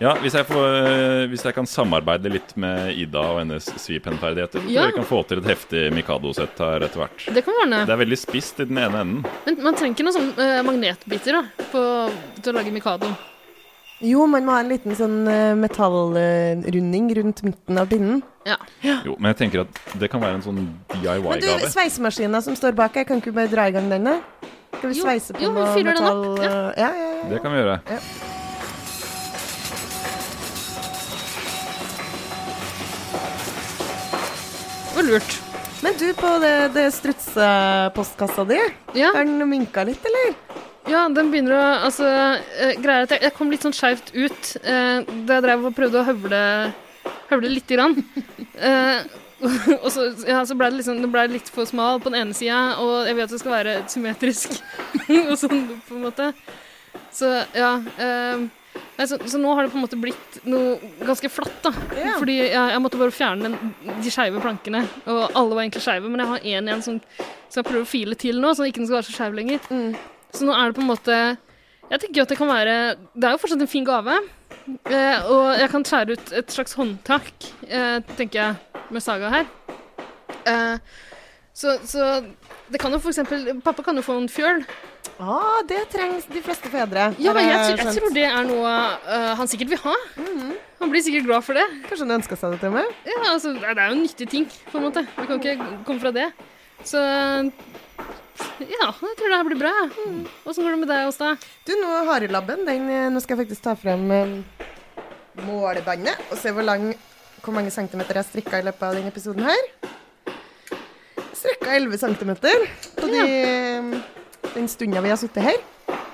Ja, 0.00 0.14
hvis 0.22 0.32
jeg, 0.32 0.46
får, 0.48 0.66
uh, 0.80 1.22
hvis 1.28 1.42
jeg 1.44 1.52
kan 1.56 1.66
samarbeide 1.68 2.30
litt 2.32 2.54
med 2.60 2.94
Ida 2.96 3.20
og 3.34 3.42
hennes 3.42 3.66
svipennferdigheter, 3.82 4.62
så 4.62 4.64
tror 4.64 4.72
Ja. 4.72 4.86
jeg 4.86 4.94
vi 4.94 4.98
kan 5.00 5.08
få 5.10 5.22
til 5.28 5.42
et 5.42 5.48
heftig 5.50 5.82
Mikado-sett 5.92 6.62
her 6.64 6.86
etter 6.86 7.02
hvert. 7.04 7.26
Det 7.36 7.44
kan 7.44 7.58
være 7.60 7.82
Det 7.84 7.92
er 7.96 8.00
veldig 8.04 8.18
spisst 8.20 8.60
i 8.64 8.68
den 8.70 8.80
ene 8.80 9.02
enden. 9.04 9.26
Men 9.44 9.60
man 9.64 9.76
trenger 9.76 9.98
ikke 9.98 10.08
noen 10.08 10.16
sånn 10.16 10.32
eh, 10.40 10.62
magnetbiter 10.64 11.36
da, 11.36 11.42
på, 11.72 11.82
til 12.40 12.52
å 12.52 12.56
lage 12.56 12.72
mikado. 12.72 13.12
Jo, 14.00 14.24
man 14.30 14.46
må 14.46 14.54
ha 14.54 14.62
en 14.64 14.70
liten 14.72 14.94
sånn 14.96 15.16
eh, 15.28 15.52
metallrunding 15.60 17.10
rundt 17.18 17.42
midten 17.44 17.80
av 17.82 17.90
pinnen. 17.90 18.22
Ja. 18.48 18.56
Jo, 19.04 19.16
men 19.18 19.28
jeg 19.34 19.38
tenker 19.42 19.66
at 19.66 19.80
det 20.00 20.08
kan 20.12 20.22
være 20.22 20.38
en 20.38 20.44
sånn 20.46 20.60
DIY-gave. 20.94 21.34
Men 21.34 21.44
du, 21.44 21.66
sveisemaskina 21.68 22.40
som 22.44 22.56
står 22.56 22.72
bak 22.78 22.96
her, 22.96 23.04
kan 23.08 23.20
ikke 23.20 23.28
vi 23.34 23.36
bare 23.42 23.52
dra 23.52 23.66
i 23.68 23.74
gang 23.76 23.90
denne? 23.92 24.16
Skal 24.78 24.88
vi 24.94 24.96
Jo, 24.96 25.04
sveise 25.04 25.36
på 25.36 25.44
jo, 25.44 25.52
vi 25.52 25.60
noe 25.60 25.74
den 25.76 25.92
metall? 25.92 26.24
opp, 26.30 26.40
ja. 26.40 26.48
eh, 26.48 26.80
ja, 26.80 26.90
ja, 26.96 27.12
ja. 27.20 27.28
Det 27.34 27.42
kan 27.44 27.52
vi 27.52 27.60
gjøre. 27.60 27.78
Det 34.88 34.96
var 34.96 35.02
lurt. 35.02 35.40
Men 35.82 35.94
du, 35.98 36.14
på 36.14 36.30
det, 36.42 36.54
det 36.74 36.90
strutsepostkassa 36.92 38.44
di, 38.44 38.58
Ja, 38.94 39.12
har 39.14 39.24
den 39.24 39.48
minka 39.48 39.84
litt, 39.84 40.04
eller? 40.04 40.34
Ja 40.90 41.06
den 41.14 41.30
begynner 41.32 41.56
å 41.56 41.64
Altså, 41.86 42.04
uh, 42.10 42.74
greia 42.82 43.04
er 43.04 43.08
at 43.08 43.16
jeg, 43.16 43.24
jeg 43.28 43.36
kom 43.38 43.50
litt 43.54 43.64
sånn 43.66 43.76
skeivt 43.76 44.12
ut 44.12 44.52
uh, 44.66 45.00
da 45.26 45.38
jeg 45.38 45.46
drev 45.46 45.66
og 45.70 45.74
prøvde 45.78 46.02
å 46.02 46.06
høvle, 46.10 46.44
høvle 47.32 47.56
lite 47.56 47.78
grann. 47.78 47.98
Uh, 48.58 49.00
og 49.82 49.88
så, 49.92 50.06
ja, 50.28 50.42
så 50.44 50.56
ble 50.58 50.68
det 50.70 50.80
liksom, 50.80 51.00
det 51.00 51.10
ble 51.12 51.24
litt 51.32 51.48
for 51.52 51.68
smal 51.68 52.00
på 52.02 52.12
den 52.12 52.20
ene 52.20 52.36
sida, 52.36 52.76
og 52.82 53.08
jeg 53.08 53.16
vil 53.16 53.24
at 53.24 53.32
det 53.32 53.40
skal 53.40 53.56
være 53.56 53.76
symmetrisk. 53.92 54.56
og 55.30 55.36
sånn, 55.40 55.62
på 55.86 55.96
en 55.96 56.04
måte. 56.04 56.30
Så 57.14 57.30
ja. 57.56 57.72
eh, 58.02 58.44
så, 59.08 59.16
så 59.16 59.40
nå 59.40 59.54
har 59.56 59.64
det 59.64 59.72
på 59.72 59.80
en 59.80 59.86
måte 59.86 59.98
blitt 60.00 60.40
noe 60.44 60.76
ganske 61.06 61.32
flatt, 61.32 61.56
da. 61.64 61.72
Yeah. 61.96 62.18
Fordi 62.20 62.36
jeg, 62.42 62.52
jeg 62.52 62.84
måtte 62.84 63.00
bare 63.00 63.16
fjerne 63.16 63.48
den, 63.48 63.74
de 64.04 64.12
skeive 64.12 64.42
plankene. 64.44 64.84
Og 65.06 65.22
alle 65.28 65.56
var 65.56 65.64
egentlig 65.64 65.84
skeive, 65.86 66.12
men 66.12 66.24
jeg 66.24 66.32
har 66.34 66.48
én 66.54 66.70
igjen 66.70 66.84
som, 66.84 67.02
som 67.48 67.62
jeg 67.62 67.70
prøver 67.70 67.86
å 67.86 67.92
file 67.94 68.20
til 68.20 68.42
nå, 68.42 68.52
så 68.54 68.68
ikke 68.68 68.82
den 68.82 68.90
skal 68.90 69.00
være 69.00 69.08
så 69.08 69.16
skeiv 69.16 69.40
lenger. 69.40 69.70
Mm. 69.72 69.94
Så 70.34 70.46
nå 70.46 70.54
er 70.54 70.70
det 70.70 70.76
på 70.78 70.84
en 70.84 70.90
måte 70.90 71.16
Jeg 71.90 72.00
tenker 72.00 72.20
jo 72.20 72.22
at 72.26 72.32
det 72.32 72.38
kan 72.38 72.50
være 72.50 72.76
Det 73.14 73.26
er 73.26 73.34
jo 73.34 73.40
fortsatt 73.42 73.64
en 73.64 73.70
fin 73.70 73.86
gave. 73.86 74.18
Eh, 74.86 75.30
og 75.30 75.58
jeg 75.58 75.70
kan 75.72 75.84
skjære 75.86 76.14
ut 76.14 76.32
et 76.38 76.52
slags 76.54 76.76
håndtak, 76.78 77.30
eh, 77.66 77.96
tenker 78.18 78.38
jeg, 78.38 78.82
med 78.94 79.02
Saga 79.02 79.30
her. 79.32 79.48
Eh, 80.46 80.76
så, 81.56 81.74
så 81.82 82.20
det 82.70 82.78
kan 82.80 82.92
jo 82.94 83.00
for 83.02 83.10
eksempel 83.10 83.48
Pappa 83.64 83.82
kan 83.82 83.98
jo 83.98 84.04
få 84.06 84.14
en 84.20 84.28
fjøl. 84.30 84.62
Ah, 85.20 85.58
det 85.68 85.80
trengs 85.92 86.28
de 86.30 86.40
fleste 86.44 86.70
fedre. 86.72 87.10
Ja, 87.20 87.32
men 87.36 87.48
jeg, 87.48 87.74
jeg 87.80 87.96
tror- 87.96 88.14
det 88.14 88.24
er 88.24 88.46
noe 88.48 88.70
uh, 88.70 89.32
han 89.36 89.48
sikkert 89.50 89.72
vil 89.74 89.82
ha. 89.82 89.96
Mhm. 90.16 90.54
Han 90.80 90.92
blir 90.92 91.02
sikkert 91.04 91.26
glad 91.26 91.44
for 91.44 91.58
det. 91.58 91.66
Kanskje 91.88 92.06
han 92.06 92.14
ønska 92.20 92.38
seg 92.40 92.54
det 92.54 92.60
til 92.62 92.72
meg? 92.72 92.86
Ja, 93.04 93.18
altså, 93.34 93.52
det 93.52 93.66
er 93.74 93.90
jo 93.90 93.96
en 93.98 94.04
nyttig 94.06 94.28
ting, 94.32 94.46
på 94.70 94.78
en 94.78 94.86
måte. 94.86 95.02
Vi 95.18 95.26
kan 95.28 95.42
ikke 95.42 95.68
komme 95.84 96.00
fra 96.00 96.12
det. 96.16 96.30
Så 96.88 97.02
ja, 98.60 98.88
jeg 98.92 99.16
tror 99.18 99.32
det 99.32 99.36
her 99.38 99.46
blir 99.48 99.60
bra. 99.60 99.74
Åssen 100.48 100.64
går 100.64 100.74
det 100.74 100.80
med 100.82 100.90
deg, 100.90 101.08
Åsta? 101.10 101.34
Du, 101.66 101.72
nå 101.80 102.02
harelabben, 102.08 102.64
den 102.68 102.88
eh, 102.90 103.06
Nå 103.12 103.22
skal 103.22 103.36
jeg 103.36 103.46
faktisk 103.46 103.64
ta 103.64 103.74
frem 103.78 104.04
eh, 104.14 104.34
målebåndet 105.46 106.30
og 106.30 106.38
se 106.40 106.52
hvor 106.54 106.66
lang 106.66 106.90
hvor 107.40 107.56
mange 107.56 107.72
centimeter 107.72 108.18
jeg 108.20 108.28
strikka 108.28 108.60
i 108.60 108.66
løpet 108.66 108.84
av 108.84 108.96
denne 108.98 109.08
episoden 109.08 109.46
her. 109.48 109.62
Strikka 111.32 111.72
11 111.72 112.00
centimeter 112.02 112.66
på 112.98 113.08
de, 113.08 113.22
eh, 113.24 114.50
den 114.54 114.68
stunda 114.68 115.00
vi 115.00 115.12
har 115.12 115.20
sittet 115.20 115.46
her. 115.46 115.60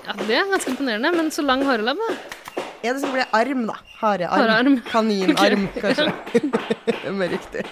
Ja, 0.06 0.14
Det 0.22 0.36
er 0.38 0.46
ganske 0.52 0.70
imponerende, 0.70 1.10
men 1.16 1.30
så 1.34 1.42
lang 1.42 1.64
harelabb, 1.66 1.98
da. 1.98 2.62
Ja, 2.84 2.92
det 2.92 3.00
skal 3.02 3.16
bli 3.16 3.24
arm, 3.34 3.66
da? 3.66 3.74
Harearm. 3.98 4.38
Harearm. 4.38 4.76
Kaninarm, 4.92 5.66
kanskje 5.82 6.12
Det 6.86 7.10
er 7.10 7.32
riktig. 7.32 7.64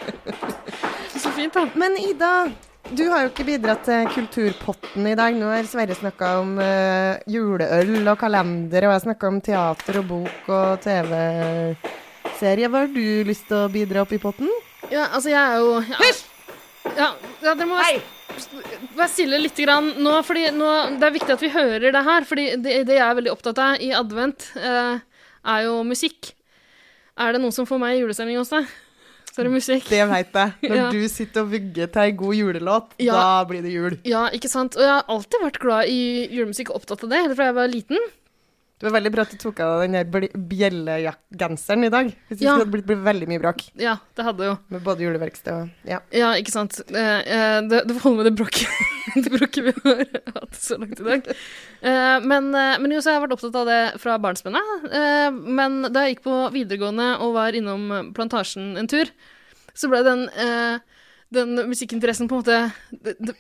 Så 1.15 1.31
fint, 1.37 1.55
da. 1.55 1.69
Men 1.79 1.95
Ida, 2.01 2.33
du 2.93 3.05
har 3.09 3.25
jo 3.25 3.31
ikke 3.31 3.47
bidratt 3.49 3.87
til 3.87 4.09
Kulturpotten 4.13 5.07
i 5.09 5.15
dag. 5.17 5.37
Nå 5.39 5.49
har 5.49 5.65
Sverre 5.69 5.97
snakka 5.97 6.35
om 6.43 6.59
uh, 6.61 7.17
juleøl 7.31 8.11
og 8.11 8.19
kalender, 8.21 8.85
og 8.85 8.93
jeg 8.93 9.05
snakka 9.07 9.31
om 9.31 9.41
teater 9.45 10.01
og 10.03 10.11
bok 10.11 10.51
og 10.53 10.85
TV-serie. 10.85 12.69
Hva 12.69 12.85
har 12.85 12.93
du 12.93 13.07
lyst 13.25 13.49
til 13.49 13.63
å 13.63 13.73
bidra 13.73 14.05
opp 14.05 14.13
i 14.13 14.21
potten? 14.21 14.53
Ja, 14.93 15.09
altså, 15.09 15.33
jeg 15.33 15.41
er 15.41 15.63
jo 15.63 15.81
ja, 15.81 16.13
ja, 16.93 17.09
ja, 17.41 17.55
dere 17.55 17.69
må 17.71 17.81
være, 17.81 19.09
stille 19.09 19.41
litt 19.41 19.59
grann 19.65 19.95
nå, 20.05 20.19
fordi 20.27 20.51
nå, 20.53 20.71
det 21.01 21.09
er 21.09 21.15
viktig 21.17 21.35
at 21.39 21.45
vi 21.45 21.53
hører 21.55 21.89
det 21.89 22.05
her. 22.05 22.29
Fordi 22.29 22.49
det, 22.61 22.79
det 22.91 22.99
jeg 22.99 23.07
er 23.09 23.19
veldig 23.21 23.33
opptatt 23.33 23.65
av 23.65 23.83
i 23.83 23.95
advent, 23.97 24.51
eh, 24.61 25.01
er 25.57 25.67
jo 25.71 25.81
musikk. 25.89 26.35
Er 27.17 27.33
det 27.33 27.41
noen 27.41 27.55
som 27.55 27.69
får 27.69 27.81
meg 27.81 27.97
i 27.97 28.05
julestemning 28.05 28.37
hos 28.41 28.53
deg? 28.53 28.69
Så 29.35 29.43
er 29.43 29.49
det 29.49 29.53
musikk. 29.57 29.87
Det 29.91 30.03
veit 30.07 30.37
jeg. 30.39 30.53
Når 30.63 30.77
Ja. 30.79 30.91
du 30.95 31.09
sitter 31.11 31.43
og 31.43 31.49
vugger 31.51 31.89
til 31.91 32.03
ei 32.05 32.13
god 32.15 32.35
julelåt, 32.39 32.93
Ja. 33.03 33.15
da 33.19 33.45
blir 33.51 33.63
det 33.67 33.73
jul. 33.75 33.97
Ja, 34.07 34.29
ikke 34.31 34.49
sant? 34.49 34.77
Og 34.79 34.83
jeg 34.87 34.93
har 34.95 35.05
alltid 35.11 35.43
vært 35.43 35.59
glad 35.59 35.89
i 35.91 36.29
julemusikk 36.31 36.71
og 36.71 36.77
opptatt 36.83 37.03
av 37.03 37.11
det, 37.11 37.19
helt 37.25 37.35
fra 37.37 37.49
jeg 37.51 37.55
var 37.57 37.67
liten. 37.73 37.99
Det 38.81 38.89
var 38.89 38.97
veldig 38.99 39.11
bra 39.15 39.23
at 39.23 39.31
du 39.31 39.39
tok 39.39 39.61
av 39.63 39.85
deg 39.85 39.93
den 39.95 40.25
bjellegenseren 40.51 41.87
i 41.87 41.91
dag. 41.95 42.09
Hvis 42.29 42.41
ikke 42.41 42.45
Ja. 42.49 42.57
hadde 42.59 42.71
blitt, 42.73 42.87
blitt 42.89 43.05
veldig 43.05 43.29
mye 43.31 43.41
bråk 43.41 43.63
Ja, 43.81 43.97
det 44.17 44.25
hadde 44.27 44.45
jo. 44.49 44.57
med 44.69 44.83
både 44.83 45.05
juleverksted 45.07 45.53
og 45.55 45.71
Ja. 45.89 46.01
Ja, 46.13 46.33
ikke 46.35 46.51
sant. 46.51 46.81
Eh, 46.91 47.21
eh, 47.23 47.61
det, 47.71 47.85
det 47.87 47.95
får 47.95 48.03
holde 48.09 48.17
med 48.25 48.27
det 48.27 48.35
bråket 48.35 48.69
det 49.25 49.31
bråket 49.31 49.65
vi 49.65 49.73
har 49.85 50.05
hatt 50.35 50.59
så 50.59 50.77
langt 50.81 50.99
i 51.01 51.05
dag. 51.07 51.29
Eh, 51.83 52.19
men, 52.27 52.51
eh, 52.55 52.79
men 52.83 52.91
jo, 52.91 52.99
så 53.01 53.13
har 53.13 53.21
jeg 53.21 53.29
vært 53.29 53.37
opptatt 53.39 53.61
av 53.63 53.67
det 53.71 53.81
fra 54.03 54.19
barnsben. 54.19 54.59
Eh, 54.91 55.31
men 55.31 55.83
da 55.93 56.05
jeg 56.05 56.17
gikk 56.17 56.25
på 56.27 56.39
videregående 56.53 57.13
og 57.21 57.35
var 57.39 57.53
innom 57.55 58.13
Plantasjen 58.13 58.77
en 58.77 58.91
tur, 58.91 59.07
så 59.75 59.89
ble 59.91 60.03
den 60.07 60.27
eh, 60.35 60.79
den 61.35 61.55
musikkinteressen 61.71 62.29
på 62.31 62.39
en 62.39 62.43
måte 62.43 62.73
det- 63.05 63.35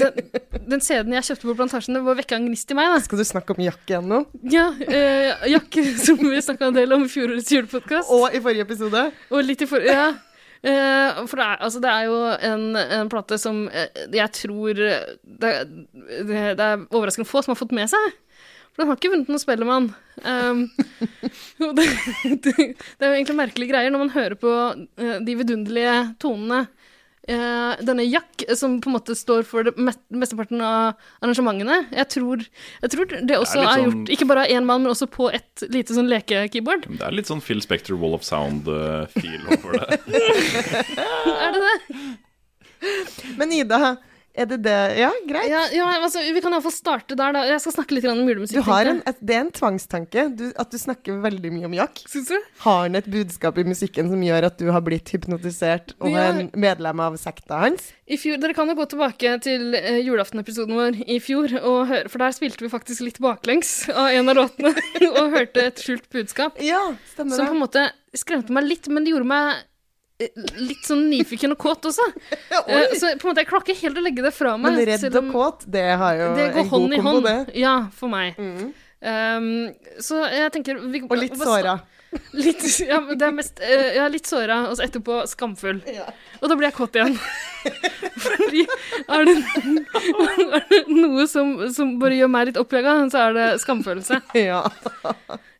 Den, 0.00 0.30
den 0.70 0.80
CD-en 0.80 1.16
jeg 1.18 1.26
kjøpte 1.30 1.48
på 1.50 1.56
Plantasjen, 1.58 1.94
det 1.98 2.02
var 2.06 2.18
vekka 2.18 2.38
en 2.38 2.46
gnist 2.48 2.70
i 2.70 2.78
meg. 2.78 2.88
da. 2.94 3.00
Skal 3.04 3.20
du 3.20 3.24
snakke 3.28 3.54
om 3.56 3.62
Jack 3.64 3.82
igjen 3.90 4.08
nå? 4.10 4.22
Ja, 4.52 4.68
eh, 4.86 5.46
Jack, 5.52 5.78
som 6.04 6.18
vi 6.22 6.40
snakka 6.42 6.70
en 6.70 6.78
del 6.78 6.92
om 6.96 7.04
i 7.04 7.12
fjorårets 7.12 7.52
julepodkast. 7.52 8.10
Og 8.14 8.34
i 8.34 8.40
forrige 8.40 8.66
episode. 8.68 9.06
Og 9.30 9.44
litt 9.44 9.62
i 9.62 9.70
for... 9.70 9.84
Ja. 9.84 10.08
Eh, 10.62 11.20
for 11.24 11.40
det 11.40 11.44
er, 11.46 11.60
altså, 11.64 11.80
det 11.80 11.88
er 11.88 12.08
jo 12.10 12.16
en, 12.50 12.64
en 12.76 13.08
plate 13.08 13.38
som 13.40 13.62
eh, 13.72 14.02
jeg 14.12 14.28
tror 14.36 14.76
det, 14.76 14.98
det, 15.24 15.52
det 16.28 16.66
er 16.66 16.82
overraskende 16.90 17.24
få 17.28 17.40
som 17.40 17.54
har 17.54 17.60
fått 17.62 17.72
med 17.72 17.88
seg. 17.88 18.10
For 18.70 18.84
den 18.84 18.90
har 18.92 18.98
ikke 19.00 19.10
vunnet 19.14 19.30
noen 19.32 19.42
Spellemann. 19.42 19.90
Um, 20.20 20.66
det, 21.56 21.84
det, 22.44 22.52
det 22.52 23.06
er 23.06 23.08
jo 23.08 23.14
egentlig 23.16 23.36
merkelige 23.38 23.70
greier 23.70 23.88
når 23.94 24.02
man 24.02 24.10
hører 24.12 24.34
på 24.36 24.50
eh, 25.00 25.14
de 25.24 25.36
vidunderlige 25.38 25.94
tonene. 26.20 26.66
Eh, 27.30 27.76
denne 27.86 28.02
Jack, 28.10 28.42
som 28.58 28.80
på 28.82 28.90
en 28.90 28.96
måte 28.96 29.14
står 29.14 29.44
for 29.46 29.62
det 29.68 29.76
mest, 29.78 30.00
mesteparten 30.10 30.58
av 30.66 30.96
arrangementene. 31.22 31.76
Jeg 31.94 32.08
tror, 32.16 32.42
jeg 32.82 32.90
tror 32.90 33.06
det 33.12 33.36
også 33.38 33.60
er, 33.60 33.62
litt 33.62 33.70
sånn- 33.70 33.84
gjort 33.92 34.10
ikke 34.16 34.26
bare 34.32 34.44
av 34.46 34.54
én 34.56 34.66
mann, 34.66 34.82
men 34.82 34.90
også 34.90 35.06
på 35.10 35.28
et 35.32 35.62
lite 35.70 35.94
sånn 35.94 36.10
lekekeyboard. 36.10 36.88
Det 36.98 37.06
er 37.06 37.14
litt 37.14 37.30
sånn 37.30 37.42
Phil 37.44 37.62
Spector 37.62 37.94
Wall 38.00 38.16
of 38.18 38.26
Sound-feel 38.26 39.46
over 39.46 39.78
det. 39.78 40.00
Er 41.40 41.54
det 41.54 41.62
det? 41.68 42.00
Men 43.38 43.52
Ida, 43.52 43.96
er 44.40 44.48
det 44.50 44.58
det 44.64 44.76
Ja, 44.98 45.10
greit. 45.28 45.48
Ja, 45.50 45.62
ja 45.74 45.88
altså, 46.00 46.22
vi 46.22 46.42
kan 46.42 46.54
iallfall 46.54 46.74
starte 46.74 47.16
der, 47.18 47.34
da. 47.36 47.44
Jeg 47.48 47.62
skal 47.64 47.76
snakke 47.78 47.96
litt 47.96 48.08
om 48.10 48.22
julemusikk. 48.24 48.58
Du 48.58 48.66
har 48.70 48.90
en, 48.90 49.02
et, 49.08 49.20
det 49.20 49.36
er 49.36 49.44
en 49.44 49.52
tvangstanke 49.54 50.26
du, 50.36 50.46
at 50.60 50.72
du 50.72 50.78
snakker 50.80 51.20
veldig 51.22 51.52
mye 51.54 51.68
om 51.68 51.76
Jack. 51.76 52.02
Syns 52.10 52.32
du? 52.32 52.36
Har 52.64 52.84
han 52.86 52.98
et 52.98 53.08
budskap 53.10 53.60
i 53.60 53.66
musikken 53.68 54.10
som 54.12 54.24
gjør 54.24 54.48
at 54.50 54.58
du 54.60 54.70
har 54.72 54.84
blitt 54.86 55.12
hypnotisert 55.14 55.94
og 56.00 56.10
er 56.10 56.32
en 56.32 56.50
medlem 56.58 57.04
av 57.04 57.18
sekta 57.20 57.62
hans? 57.64 57.90
I 58.10 58.18
fjor, 58.18 58.40
Dere 58.42 58.56
kan 58.56 58.70
jo 58.70 58.74
gå 58.78 58.88
tilbake 58.90 59.36
til 59.44 59.76
uh, 59.76 60.00
julaftenepisoden 60.02 60.74
vår 60.74 61.00
i 61.06 61.20
fjor, 61.22 61.52
og 61.60 61.80
høre, 61.92 62.10
for 62.10 62.24
der 62.24 62.34
spilte 62.34 62.64
vi 62.64 62.72
faktisk 62.72 63.04
litt 63.06 63.20
baklengs 63.22 63.84
av 63.92 64.10
en 64.16 64.32
av 64.32 64.40
låtene 64.40 64.74
og 65.12 65.34
hørte 65.36 65.68
et 65.70 65.82
skjult 65.82 66.08
budskap. 66.10 66.58
Ja, 66.64 66.82
stemmer 67.12 67.38
Som 67.38 67.52
på 67.52 67.58
en 67.58 67.62
måte 67.62 67.86
skremte 68.16 68.54
meg 68.54 68.66
litt, 68.66 68.90
men 68.90 69.06
det 69.06 69.14
gjorde 69.14 69.30
meg 69.30 69.66
litt 70.60 70.84
sånn 70.86 71.06
nyfiken 71.10 71.54
og 71.56 71.60
kåt 71.62 71.88
også. 71.90 72.06
Eh. 72.70 72.92
Så 72.98 73.08
på 73.18 73.24
en 73.26 73.30
måte, 73.32 73.40
jeg 73.42 73.48
klarer 73.48 73.64
ikke 73.66 73.80
helt 73.86 73.98
å 73.98 74.02
legge 74.04 74.22
det 74.24 74.30
fra 74.36 74.52
meg. 74.60 74.74
Men 74.76 74.86
redd 74.86 75.16
og 75.16 75.30
kåt, 75.32 75.64
det 75.70 75.84
har 75.98 76.18
jo 76.18 76.26
Det 76.36 76.46
går 76.54 76.60
en 76.62 76.68
hånd 76.70 76.84
god 76.84 76.92
i 76.92 77.00
kombo, 77.00 77.12
hånd. 77.16 77.28
det. 77.30 77.58
Ja, 77.62 77.74
for 77.96 78.12
meg. 78.12 78.38
Mm. 78.38 78.70
Um, 79.00 79.70
så 80.04 80.26
jeg 80.28 80.52
tenker 80.52 80.76
vi, 80.92 81.00
Og 81.06 81.16
litt 81.16 81.38
såra. 81.40 81.78
Litt, 82.34 82.64
ja, 82.82 82.98
det 83.14 83.22
er 83.22 83.32
mest 83.32 83.60
uh, 83.62 83.90
Ja, 83.94 84.08
litt 84.10 84.26
såra, 84.28 84.64
og 84.68 84.74
så 84.76 84.84
etterpå 84.84 85.22
skamfull. 85.30 85.78
Ja. 85.88 86.08
Og 86.40 86.50
da 86.50 86.56
blir 86.58 86.68
jeg 86.68 86.76
kåt 86.76 86.98
igjen. 86.98 87.14
Fordi 88.24 88.64
er 89.06 89.28
det, 89.28 89.36
er 90.58 90.66
det 90.72 90.80
noe 90.90 91.28
som, 91.30 91.54
som 91.72 91.94
bare 92.02 92.18
gjør 92.18 92.32
meg 92.32 92.50
litt 92.50 92.60
oppjaga, 92.60 92.96
så 93.12 93.28
er 93.28 93.38
det 93.38 93.46
skamfølelse. 93.62 94.20
Ja. 94.36 94.64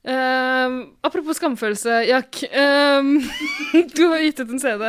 Um, 0.00 0.96
apropos 1.06 1.38
skamfølelse, 1.38 2.02
Jack. 2.08 2.42
Um, 2.50 3.20
du 3.96 4.04
har 4.08 4.24
gitt 4.24 4.40
ut 4.42 4.50
en 4.50 4.60
CD. 4.60 4.84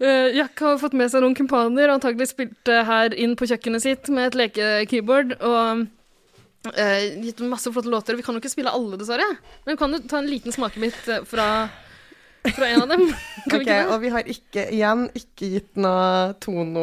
uh, 0.00 0.28
Jack 0.40 0.60
har 0.64 0.80
fått 0.80 0.96
med 0.98 1.12
seg 1.12 1.22
noen 1.22 1.38
kumpaner 1.38 1.88
og 1.88 2.00
antagelig 2.00 2.32
spilt 2.32 2.58
det 2.68 2.82
her 2.88 3.14
inn 3.14 3.36
på 3.38 3.48
kjøkkenet 3.50 3.84
sitt 3.84 4.10
med 4.12 4.30
et 4.30 4.38
lekekeyboard. 4.42 5.36
Og 5.38 5.86
eh, 6.74 7.20
gitt 7.24 7.40
masse 7.48 7.72
flotte 7.72 7.88
låter. 7.92 8.16
Vi 8.18 8.22
kan 8.26 8.34
jo 8.36 8.40
ikke 8.42 8.52
spille 8.52 8.72
alle, 8.72 8.98
dessverre. 9.00 9.28
Men 9.64 9.74
vi 9.76 9.78
kan 9.80 9.92
jo 9.96 10.02
ta 10.10 10.18
en 10.20 10.28
liten 10.30 10.52
smakebit 10.52 11.08
eh, 11.08 11.22
fra, 11.28 11.46
fra 12.56 12.68
en 12.72 12.82
av 12.84 12.88
dem. 12.94 13.06
Kan 13.50 13.56
vi 13.62 13.64
Ok, 13.64 13.64
ikke 13.64 13.76
det? 13.78 13.88
og 13.94 14.00
vi 14.02 14.08
har 14.12 14.26
ikke, 14.28 14.62
igjen 14.76 15.02
ikke 15.16 15.46
gitt 15.54 15.78
noe 15.80 16.34
tono 16.44 16.82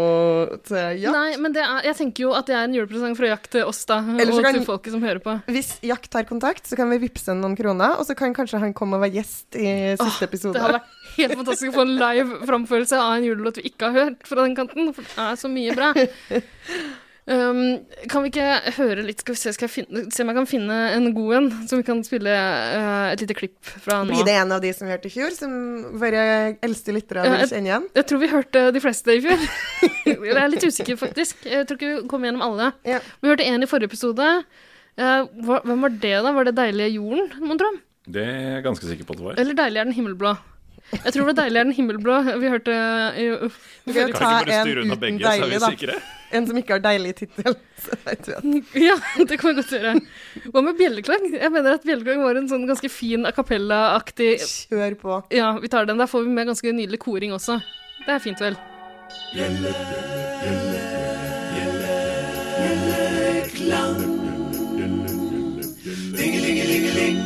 til 0.65 0.97
Jack. 1.03 1.13
Nei, 1.13 1.35
men 1.37 1.53
det 1.53 1.61
er, 1.61 1.83
jeg 1.85 1.97
tenker 1.99 2.23
jo 2.25 2.31
at 2.33 2.47
det 2.49 2.55
er 2.57 2.65
en 2.65 2.73
julepresang 2.73 3.13
fra 3.19 3.29
Jack 3.29 3.45
til 3.53 3.65
oss, 3.69 3.83
da. 3.85 3.99
Eller 4.15 4.33
Og 4.33 4.41
kan- 4.45 4.57
til 4.57 4.65
folket 4.65 4.95
som 4.95 5.05
hører 5.05 5.21
på. 5.21 5.35
Hvis 5.53 5.75
Jack 5.85 6.09
tar 6.09 6.25
kontakt, 6.29 6.65
så 6.65 6.75
kan 6.79 6.89
vi 6.89 6.97
vippse 7.05 7.35
noen 7.37 7.53
kroner, 7.57 7.93
og 8.01 8.05
så 8.09 8.17
kan 8.17 8.33
kanskje 8.33 8.57
han 8.65 8.73
komme 8.73 8.97
og 8.97 9.05
være 9.05 9.19
gjest 9.19 9.53
i 9.61 9.69
siste 10.01 10.25
episode. 10.25 10.57
Det 10.57 10.65
hadde 10.65 10.79
vært 10.79 11.17
helt 11.19 11.37
fantastisk 11.43 11.69
å 11.71 11.77
få 11.77 11.85
en 11.85 11.95
live 12.01 12.41
framførelse 12.49 12.97
av 13.05 13.13
en 13.19 13.29
julelåt 13.29 13.61
vi 13.61 13.69
ikke 13.69 13.91
har 13.93 13.99
hørt 14.09 14.25
fra 14.33 14.41
den 14.47 14.57
kanten. 14.57 14.89
For 14.97 15.05
det 15.05 15.27
er 15.29 15.41
så 15.45 15.53
mye 15.53 15.77
bra. 15.77 15.93
Um, 17.27 17.81
kan 18.07 18.23
vi 18.23 18.29
ikke 18.31 18.75
høre 18.77 19.03
litt 19.03 19.19
Skal 19.19 19.35
vi 19.35 19.39
se, 19.41 19.51
skal 19.51 19.65
jeg 19.67 19.71
finne, 19.73 20.03
se 20.15 20.23
om 20.23 20.29
jeg 20.31 20.37
kan 20.37 20.45
finne 20.47 20.75
en 20.95 21.09
god 21.11 21.33
en, 21.35 21.49
som 21.67 21.81
vi 21.81 21.83
kan 21.83 21.99
spille 22.07 22.31
uh, 22.31 23.09
et 23.11 23.19
lite 23.19 23.35
klipp 23.35 23.57
fra 23.83 23.97
nå. 23.99 24.13
Blir 24.13 24.29
det 24.29 24.37
en 24.39 24.53
av 24.55 24.61
de 24.63 24.71
som 24.71 24.87
vi 24.87 24.93
hørte 24.93 25.09
i 25.09 25.11
fjor, 25.11 25.35
som 25.35 25.51
våre 25.99 26.23
eldste 26.63 26.95
lyttere 26.95 27.25
vil 27.27 27.43
kjenne 27.51 27.71
igjen? 27.73 27.89
Jeg 27.99 28.07
tror 28.07 28.23
vi 28.23 28.31
hørte 28.31 28.63
de 28.71 28.83
fleste 28.85 29.17
i 29.17 29.21
fjor. 29.27 29.43
jeg 30.07 30.37
er 30.39 30.53
litt 30.53 30.67
usikker, 30.69 30.99
faktisk. 31.03 31.43
Jeg 31.43 31.67
tror 31.67 31.81
ikke 31.81 31.91
vi 31.97 32.07
kom 32.13 32.23
gjennom 32.29 32.47
alle. 32.47 32.71
Ja. 32.87 33.03
Vi 33.19 33.33
hørte 33.33 33.49
en 33.51 33.67
i 33.67 33.69
forrige 33.69 33.91
episode. 33.91 34.31
Uh, 34.95 35.27
hva, 35.43 35.59
hvem 35.67 35.83
var 35.83 35.99
det, 35.99 36.17
da? 36.23 36.35
Var 36.39 36.47
det 36.47 36.55
Deilige 36.61 36.95
jorden, 36.95 37.27
mon 37.43 37.59
tro? 37.59 37.75
Det 38.07 38.23
er 38.23 38.45
jeg 38.55 38.69
ganske 38.69 38.87
sikker 38.87 39.07
på 39.09 39.17
at 39.17 39.19
det 39.19 39.27
var. 39.33 39.41
Eller 39.43 39.59
Deilig 39.65 39.83
er 39.83 39.91
den 39.91 39.99
himmelblå? 39.99 40.37
Jeg 40.91 41.11
tror 41.13 41.19
det 41.19 41.27
var 41.27 41.35
deiligere 41.41 41.61
er 41.61 41.67
den 41.67 41.75
himmelblå 41.75 42.13
vi 42.39 42.51
hørte 42.51 42.75
i 43.19 43.25
Vi 43.27 43.93
kan 43.93 43.97
jo 43.97 44.05
vi 44.07 44.13
ta 44.15 44.17
ikke 44.17 44.21
bare 44.21 44.53
en 44.55 44.67
styre 44.67 44.83
unna 44.83 44.95
uten 44.95 45.01
begge, 45.01 45.23
så 45.23 45.31
er 45.33 45.49
vi 45.51 45.59
deilig, 45.63 45.89
da. 45.89 45.97
En 46.37 46.47
som 46.47 46.57
ikke 46.59 46.75
har 46.75 46.83
deilig 46.83 47.11
tittel. 47.21 47.53
Ja, 48.87 48.95
det 49.27 49.37
kan 49.39 49.49
vi 49.49 49.55
godt 49.59 49.71
gjøre. 49.75 49.93
Hva 50.53 50.63
med 50.63 50.79
bjelleklang? 50.79 51.27
Jeg 51.35 51.51
mener 51.53 51.77
at 51.77 51.87
bjelleklang 51.87 52.23
var 52.23 52.39
en 52.39 52.49
sånn 52.51 52.67
ganske 52.67 52.91
fin 52.91 53.27
a 53.27 53.31
cappella-aktig 53.35 54.33
Kjør 54.43 54.97
på. 55.01 55.21
Ja, 55.35 55.53
vi 55.59 55.71
tar 55.71 55.87
den. 55.87 55.99
Der 55.99 56.09
får 56.11 56.27
vi 56.27 56.35
med 56.39 56.51
ganske 56.51 56.75
nydelig 56.75 56.99
koring 57.03 57.35
også. 57.35 57.59
Det 58.05 58.11
er 58.15 58.23
fint, 58.23 58.39
vel? 58.43 58.55
Bjelleklang 62.57 63.97
Dingelingelingeling, 66.17 67.17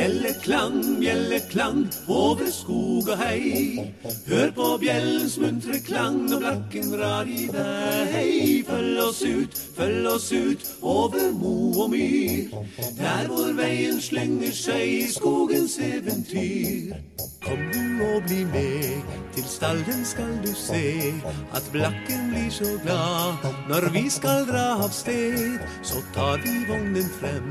bjelleklang, 0.00 1.00
bjelleklang 1.00 1.80
over 2.08 2.48
skog 2.50 3.08
og 3.12 3.18
hei. 3.20 3.92
Hør 4.28 4.52
på 4.56 4.68
bjellens 4.80 5.36
muntre 5.42 5.80
klang 5.84 6.22
når 6.30 6.44
blakken 6.44 6.92
drar 6.94 7.28
i 7.28 7.48
vei. 7.52 8.62
Følg 8.68 9.02
oss 9.04 9.20
ut, 9.26 9.60
følg 9.76 10.08
oss 10.08 10.30
ut 10.32 10.64
over 10.80 11.32
mo 11.36 11.56
og 11.84 11.92
myr. 11.92 12.48
Der 12.96 13.28
hvor 13.28 13.52
veien 13.60 14.00
slynger 14.00 14.56
seg 14.56 14.86
i 14.88 15.04
skogens 15.12 15.76
eventyr. 15.84 16.96
Kom 17.44 17.60
du 17.72 18.04
og 18.04 18.22
bli 18.28 18.44
med, 18.44 19.04
til 19.34 19.44
stallen 19.48 20.04
skal 20.04 20.32
du 20.44 20.50
se 20.54 21.12
at 21.56 21.68
blakken 21.72 22.28
blir 22.30 22.50
så 22.52 22.68
glad 22.84 23.46
når 23.68 23.88
vi 23.94 24.02
skal 24.12 24.44
dra 24.48 24.66
av 24.84 24.92
sted. 24.92 25.56
Så 25.82 26.02
tar 26.14 26.36
vi 26.44 26.52
vognen 26.68 27.08
frem 27.16 27.48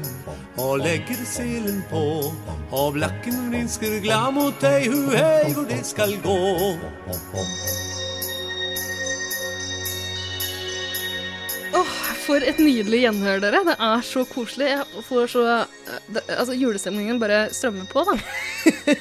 og 0.61 0.83
legger 0.83 1.25
selen 1.25 1.81
på, 1.89 2.05
og 2.69 2.93
blakken 2.95 3.49
vrinsker 3.49 3.99
glad 4.03 4.33
mot 4.35 4.57
deg, 4.61 4.89
hu 4.91 5.09
hei, 5.15 5.49
hvor 5.55 5.65
det 5.69 5.81
skal 5.87 6.13
gå. 6.21 6.37
Åh, 11.79 11.95
for 12.25 12.45
et 12.45 12.59
nydelig 12.61 13.03
gjenhør, 13.05 13.41
dere. 13.41 13.63
Det 13.67 13.75
er 13.87 14.05
så 14.05 14.23
koselig. 14.29 14.69
Jeg 14.73 15.03
får 15.07 15.31
så 15.33 15.45
det, 16.13 16.23
Altså, 16.27 16.57
julestemningen 16.57 17.21
bare 17.21 17.47
strømmer 17.53 17.89
på, 17.89 18.05
da. 18.05 18.17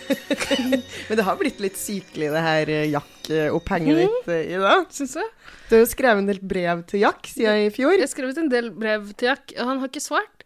Men 1.09 1.21
det 1.21 1.27
har 1.27 1.39
blitt 1.41 1.61
litt 1.61 1.77
sykelig, 1.81 2.33
det 2.33 2.45
her 2.45 2.73
jakkopphenget 2.93 4.01
mm. 4.01 4.01
ditt 4.01 4.33
Ida. 4.33 4.41
i 4.41 4.65
dag. 4.65 4.89
Syns 4.97 5.17
du? 5.19 5.55
Du 5.69 5.77
har 5.77 5.85
jo 5.85 5.93
skrevet 5.93 6.25
en 6.25 6.31
del 6.31 6.41
brev 6.41 6.85
til 6.89 7.05
Jack 7.05 7.29
siden 7.29 7.67
i 7.67 7.73
fjor. 7.75 7.97
Jeg 7.99 8.07
har 8.07 8.15
skrevet 8.15 8.41
en 8.41 8.53
del 8.53 8.73
brev 8.73 9.11
til 9.13 9.33
Jack, 9.33 9.53
og 9.59 9.65
han 9.73 9.83
har 9.83 9.93
ikke 9.93 10.05
svart. 10.05 10.38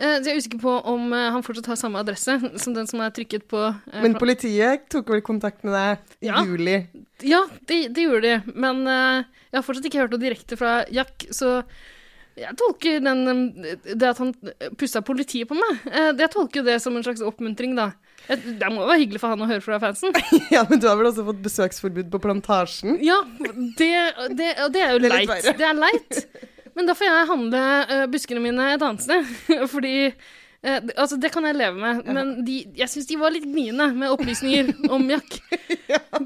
Eh, 0.00 0.16
Så 0.22 0.30
jeg 0.30 0.32
er 0.32 0.40
usikker 0.40 0.60
på 0.62 0.72
om 0.88 1.12
eh, 1.12 1.26
han 1.34 1.44
fortsatt 1.44 1.68
har 1.68 1.76
samme 1.80 2.00
adresse 2.00 2.38
som 2.62 2.74
den 2.76 2.88
som 2.88 3.02
er 3.04 3.12
trykket 3.12 3.44
på 3.50 3.60
eh, 3.68 4.00
Men 4.02 4.16
politiet 4.20 4.86
tok 4.92 5.12
vel 5.12 5.20
kontakt 5.26 5.62
med 5.66 5.76
deg 5.76 6.16
i 6.24 6.30
Ja. 6.30 6.42
juli. 6.48 6.78
Ja, 7.26 7.42
det, 7.68 7.82
de 7.94 8.06
gjorde 8.08 8.22
de. 8.24 8.52
Men 8.56 8.86
eh, 8.88 9.24
jeg 9.52 9.58
har 9.60 9.66
fortsatt 9.66 9.88
ikke 9.90 10.00
hørt 10.06 10.14
noe 10.16 10.22
direkte 10.22 10.56
fra 10.56 10.78
Jack, 10.88 11.26
så 11.36 11.60
jeg 12.40 12.54
tolker 12.56 13.02
den, 13.04 13.26
eh, 13.60 13.74
det 13.92 14.08
at 14.14 14.20
han 14.22 14.30
pussa 14.80 15.02
politiet 15.04 15.50
på 15.50 15.58
meg, 15.58 15.82
eh, 15.90 16.12
jeg 16.16 16.30
tolker 16.32 16.64
det 16.64 16.78
som 16.80 16.96
en 16.96 17.04
slags 17.04 17.20
oppmuntring, 17.26 17.74
da. 17.76 17.90
Det 18.30 18.68
må 18.70 18.84
jo 18.84 18.88
være 18.88 19.00
hyggelig 19.02 19.20
for 19.20 19.32
han 19.34 19.42
å 19.42 19.48
høre 19.48 19.64
fra 19.64 19.78
fansen. 19.82 20.12
ja, 20.54 20.62
men 20.70 20.78
du 20.80 20.86
har 20.88 20.96
vel 21.00 21.08
også 21.10 21.24
fått 21.26 21.40
besøksforbud 21.44 22.08
på 22.12 22.20
Plantasjen? 22.22 22.96
Ja, 23.04 23.18
det, 23.76 23.90
det, 24.38 24.50
og 24.64 24.72
det 24.76 24.82
er 24.86 24.92
jo 24.96 25.00
leit. 25.08 25.50
Det 25.58 25.66
er 25.66 25.76
leit. 25.76 26.20
Men 26.76 26.86
da 26.90 26.94
får 26.98 27.06
jeg 27.10 27.28
handle 27.30 27.62
uh, 27.90 28.04
buskene 28.12 28.42
mine 28.44 28.68
et 28.74 28.82
annet 28.82 29.02
sted. 29.04 29.26
Fordi 29.72 29.94
uh, 30.10 30.78
Altså, 31.00 31.16
det 31.16 31.30
kan 31.32 31.46
jeg 31.48 31.56
leve 31.56 31.78
med, 31.80 32.02
men 32.12 32.32
de, 32.44 32.58
jeg 32.76 32.90
syns 32.92 33.06
de 33.08 33.16
var 33.16 33.32
litt 33.32 33.46
gniende 33.48 33.86
med 33.96 34.12
opplysninger 34.12 34.74
om 34.94 35.06
Jack. 35.08 35.38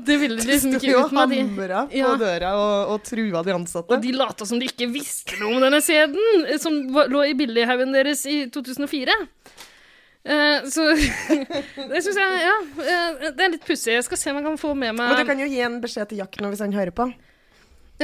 Det 0.04 0.16
ville 0.18 0.40
de 0.42 0.48
liksom 0.50 0.74
sto 0.74 0.80
ikke 0.80 0.90
jo 0.90 1.04
ut 1.04 1.12
og 1.12 1.14
med. 1.14 1.30
De, 1.30 1.42
hamra 1.44 1.84
på 1.86 1.96
Ja. 2.00 2.10
døra 2.18 2.50
og, 2.58 2.90
og 2.96 3.04
trua 3.06 3.44
de 3.46 3.54
ansatte. 3.54 3.94
og 3.94 4.02
de 4.02 4.10
lata 4.18 4.48
som 4.48 4.58
de 4.58 4.66
ikke 4.72 4.88
visste 4.90 5.38
noe 5.40 5.54
om 5.54 5.62
denne 5.62 5.78
sæden 5.86 6.48
eh, 6.48 6.58
som 6.60 6.80
var- 6.96 7.08
lå 7.14 7.22
i 7.30 7.36
billighaugen 7.38 7.94
deres 7.94 8.26
i 8.26 8.40
2004. 8.50 9.14
Uh, 10.24 10.64
så 10.72 10.86
det 11.92 12.00
syns 12.00 12.16
jeg 12.16 12.36
Ja, 12.40 12.54
det 13.28 13.44
er 13.44 13.50
litt 13.52 13.66
pussig. 13.68 13.92
Jeg 13.98 14.06
skal 14.06 14.16
se 14.18 14.30
om 14.32 14.38
jeg 14.40 14.46
kan 14.46 14.58
få 14.60 14.70
med 14.74 14.96
meg 14.96 15.10
Men 15.12 15.20
du 15.20 15.28
kan 15.28 15.42
jo 15.42 15.48
gi 15.52 15.60
en 15.66 15.78
beskjed 15.84 16.08
til 16.10 16.22
Jack 16.22 16.38
nå 16.40 16.48
hvis 16.52 16.62
han 16.64 16.72
hører 16.74 16.94
på. 16.96 17.10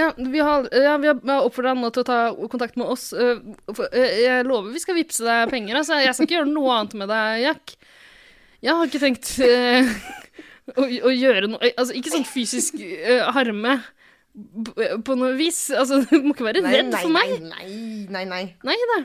Ja, 0.00 0.08
vi 0.16 0.40
har, 0.40 0.66
ja, 0.72 0.96
vi 1.02 1.10
har, 1.10 1.20
oppfordret 1.44 1.76
han 1.76 1.92
til 1.92 2.04
å 2.04 2.08
ta 2.08 2.18
kontakt 2.52 2.78
med 2.80 2.88
oss. 2.88 3.10
for, 3.12 3.84
øh, 3.86 4.16
jeg 4.24 4.46
lover 4.48 4.72
vi 4.72 4.82
skal 4.82 4.96
vippse 4.96 5.26
deg 5.26 5.52
penger. 5.52 5.80
Altså. 5.82 6.00
Jeg 6.00 6.16
skal 6.16 6.28
ikke 6.28 6.38
gjøre 6.38 6.52
noe 6.54 6.78
annet 6.78 6.96
med 7.02 7.12
deg, 7.12 7.44
Jack. 7.44 7.76
Jeg 8.60 8.76
har 8.76 8.90
ikke 8.90 9.00
tenkt 9.00 9.30
uh, 9.40 9.94
å, 10.76 10.84
å 10.84 11.12
gjøre 11.14 11.48
noe 11.48 11.70
Altså, 11.70 11.94
ikke 11.96 12.12
sånn 12.12 12.26
fysisk 12.28 12.76
uh, 12.76 13.30
harme 13.32 13.78
på 15.04 15.16
noe 15.18 15.32
vis. 15.38 15.62
Altså, 15.74 16.02
du 16.06 16.20
må 16.24 16.34
ikke 16.34 16.50
være 16.50 16.64
redd 16.66 16.92
nei, 16.92 17.00
for 17.02 17.14
meg. 17.14 17.34
nei, 17.48 17.66
nei, 18.12 18.26
nei. 18.28 18.44
Nei 18.66 18.78
da. 18.94 19.00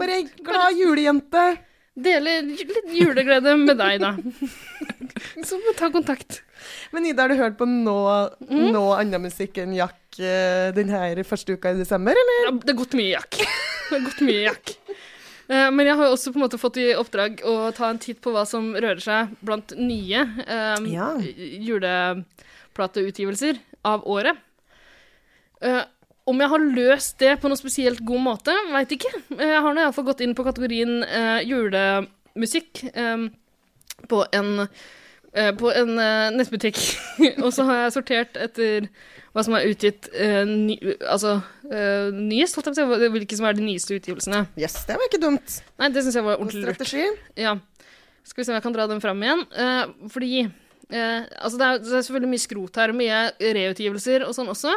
Bare 0.00 0.18
ei 0.20 0.26
glad 0.40 0.80
julejente. 0.80 1.44
Dele 1.94 2.40
litt 2.42 2.88
juleglede 2.90 3.52
med 3.60 3.78
deg, 3.78 4.00
da. 4.02 4.16
Så 5.46 5.60
ta 5.78 5.92
kontakt. 5.94 6.40
Men 6.92 7.06
Ida, 7.06 7.22
har 7.22 7.28
du 7.28 7.36
hørt 7.36 7.56
på 7.58 7.66
noe, 7.68 8.30
Mm. 8.50 8.72
noe 8.72 8.96
annen 9.00 9.22
musikk 9.22 9.58
enn 9.58 9.74
Jack 9.74 10.00
denne 10.16 10.72
den 10.76 10.88
her 10.94 11.16
første 11.26 11.52
uka 11.56 11.70
i 11.74 11.78
desember, 11.80 12.12
eller? 12.14 12.44
Ja, 12.46 12.50
det 12.60 12.70
har 12.74 12.78
gått 12.84 12.94
mye 12.94 13.10
Jack. 13.16 13.30
Det 13.40 13.98
har 13.98 14.04
gått 14.06 14.20
mye 14.22 14.42
Jack. 14.48 14.76
Eh, 15.50 15.70
Men 15.70 15.86
jeg 15.86 15.96
har 15.96 16.06
også 16.08 16.30
på 16.32 16.36
en 16.38 16.44
måte 16.48 16.58
fått 16.60 16.76
i 16.80 16.94
oppdrag 16.96 17.42
å 17.44 17.72
ta 17.74 17.90
en 17.90 17.98
titt 17.98 18.20
på 18.22 18.30
hva 18.32 18.46
som 18.46 18.72
rører 18.74 19.00
seg 19.02 19.28
blant 19.44 19.74
nye 19.76 20.22
um, 20.48 20.86
Ja. 20.86 21.10
juleplateutgivelser 22.74 23.58
av 23.84 24.06
året. 24.08 24.36
Uh, 25.64 25.82
om 26.26 26.40
jeg 26.40 26.48
har 26.48 26.58
løst 26.64 27.18
det 27.20 27.34
på 27.42 27.48
noen 27.50 27.60
spesielt 27.60 28.00
god 28.04 28.22
måte, 28.24 28.54
veit 28.72 28.88
ikke. 28.96 29.10
Eh, 29.36 29.46
Jeg 29.52 29.60
har 29.60 29.74
nå 29.76 29.80
iallfall 29.84 30.06
gått 30.08 30.22
inn 30.24 30.34
på 30.34 30.44
kategorien 30.46 31.02
uh, 31.04 31.40
julemusikk 31.44 32.84
um, 32.96 33.26
på 34.08 34.22
en, 34.32 34.60
eh, 34.64 34.68
på 35.58 35.70
en 35.74 35.98
eh, 35.98 36.30
nettbutikk. 36.36 36.80
og 37.44 37.50
så 37.54 37.66
har 37.68 37.84
jeg 37.84 37.94
sortert 37.98 38.40
etter 38.40 38.88
hva 39.34 39.42
som 39.42 39.56
er 39.58 39.66
utgitt 39.66 40.06
uh, 40.14 40.44
ny, 40.46 40.76
altså, 41.10 41.40
uh, 41.66 42.10
nyest, 42.14 42.54
holdt 42.54 42.68
jeg 42.70 42.86
på 42.86 42.94
å 42.94 42.98
si, 43.00 43.08
hvilke 43.16 43.38
som 43.40 43.48
er 43.48 43.56
de 43.58 43.64
nyeste 43.66 43.96
utgivelsene. 43.96 44.44
Yes, 44.54 44.76
det 44.86 44.94
var 44.94 45.08
ikke 45.08 45.18
dumt. 45.24 45.56
Nei, 45.82 45.88
det 45.90 46.04
syns 46.06 46.20
jeg 46.20 46.26
var 46.26 46.38
ordentlig 46.38 46.62
lurt. 46.68 47.24
Ja. 47.34 47.56
Skal 48.22 48.40
vi 48.40 48.46
se 48.46 48.54
om 48.54 48.60
jeg 48.60 48.64
kan 48.68 48.76
dra 48.76 48.86
den 48.86 49.02
fram 49.02 49.24
igjen. 49.26 49.42
Uh, 49.58 50.06
fordi 50.14 50.44
eh, 50.44 51.22
altså 51.38 51.58
det, 51.58 51.66
er, 51.66 51.82
det 51.82 51.92
er 51.92 52.06
selvfølgelig 52.06 52.32
mye 52.32 52.44
skrot 52.44 52.80
her, 52.80 52.94
mye 52.96 53.20
reutgivelser 53.58 54.26
og 54.28 54.34
sånn 54.36 54.50
også. 54.52 54.74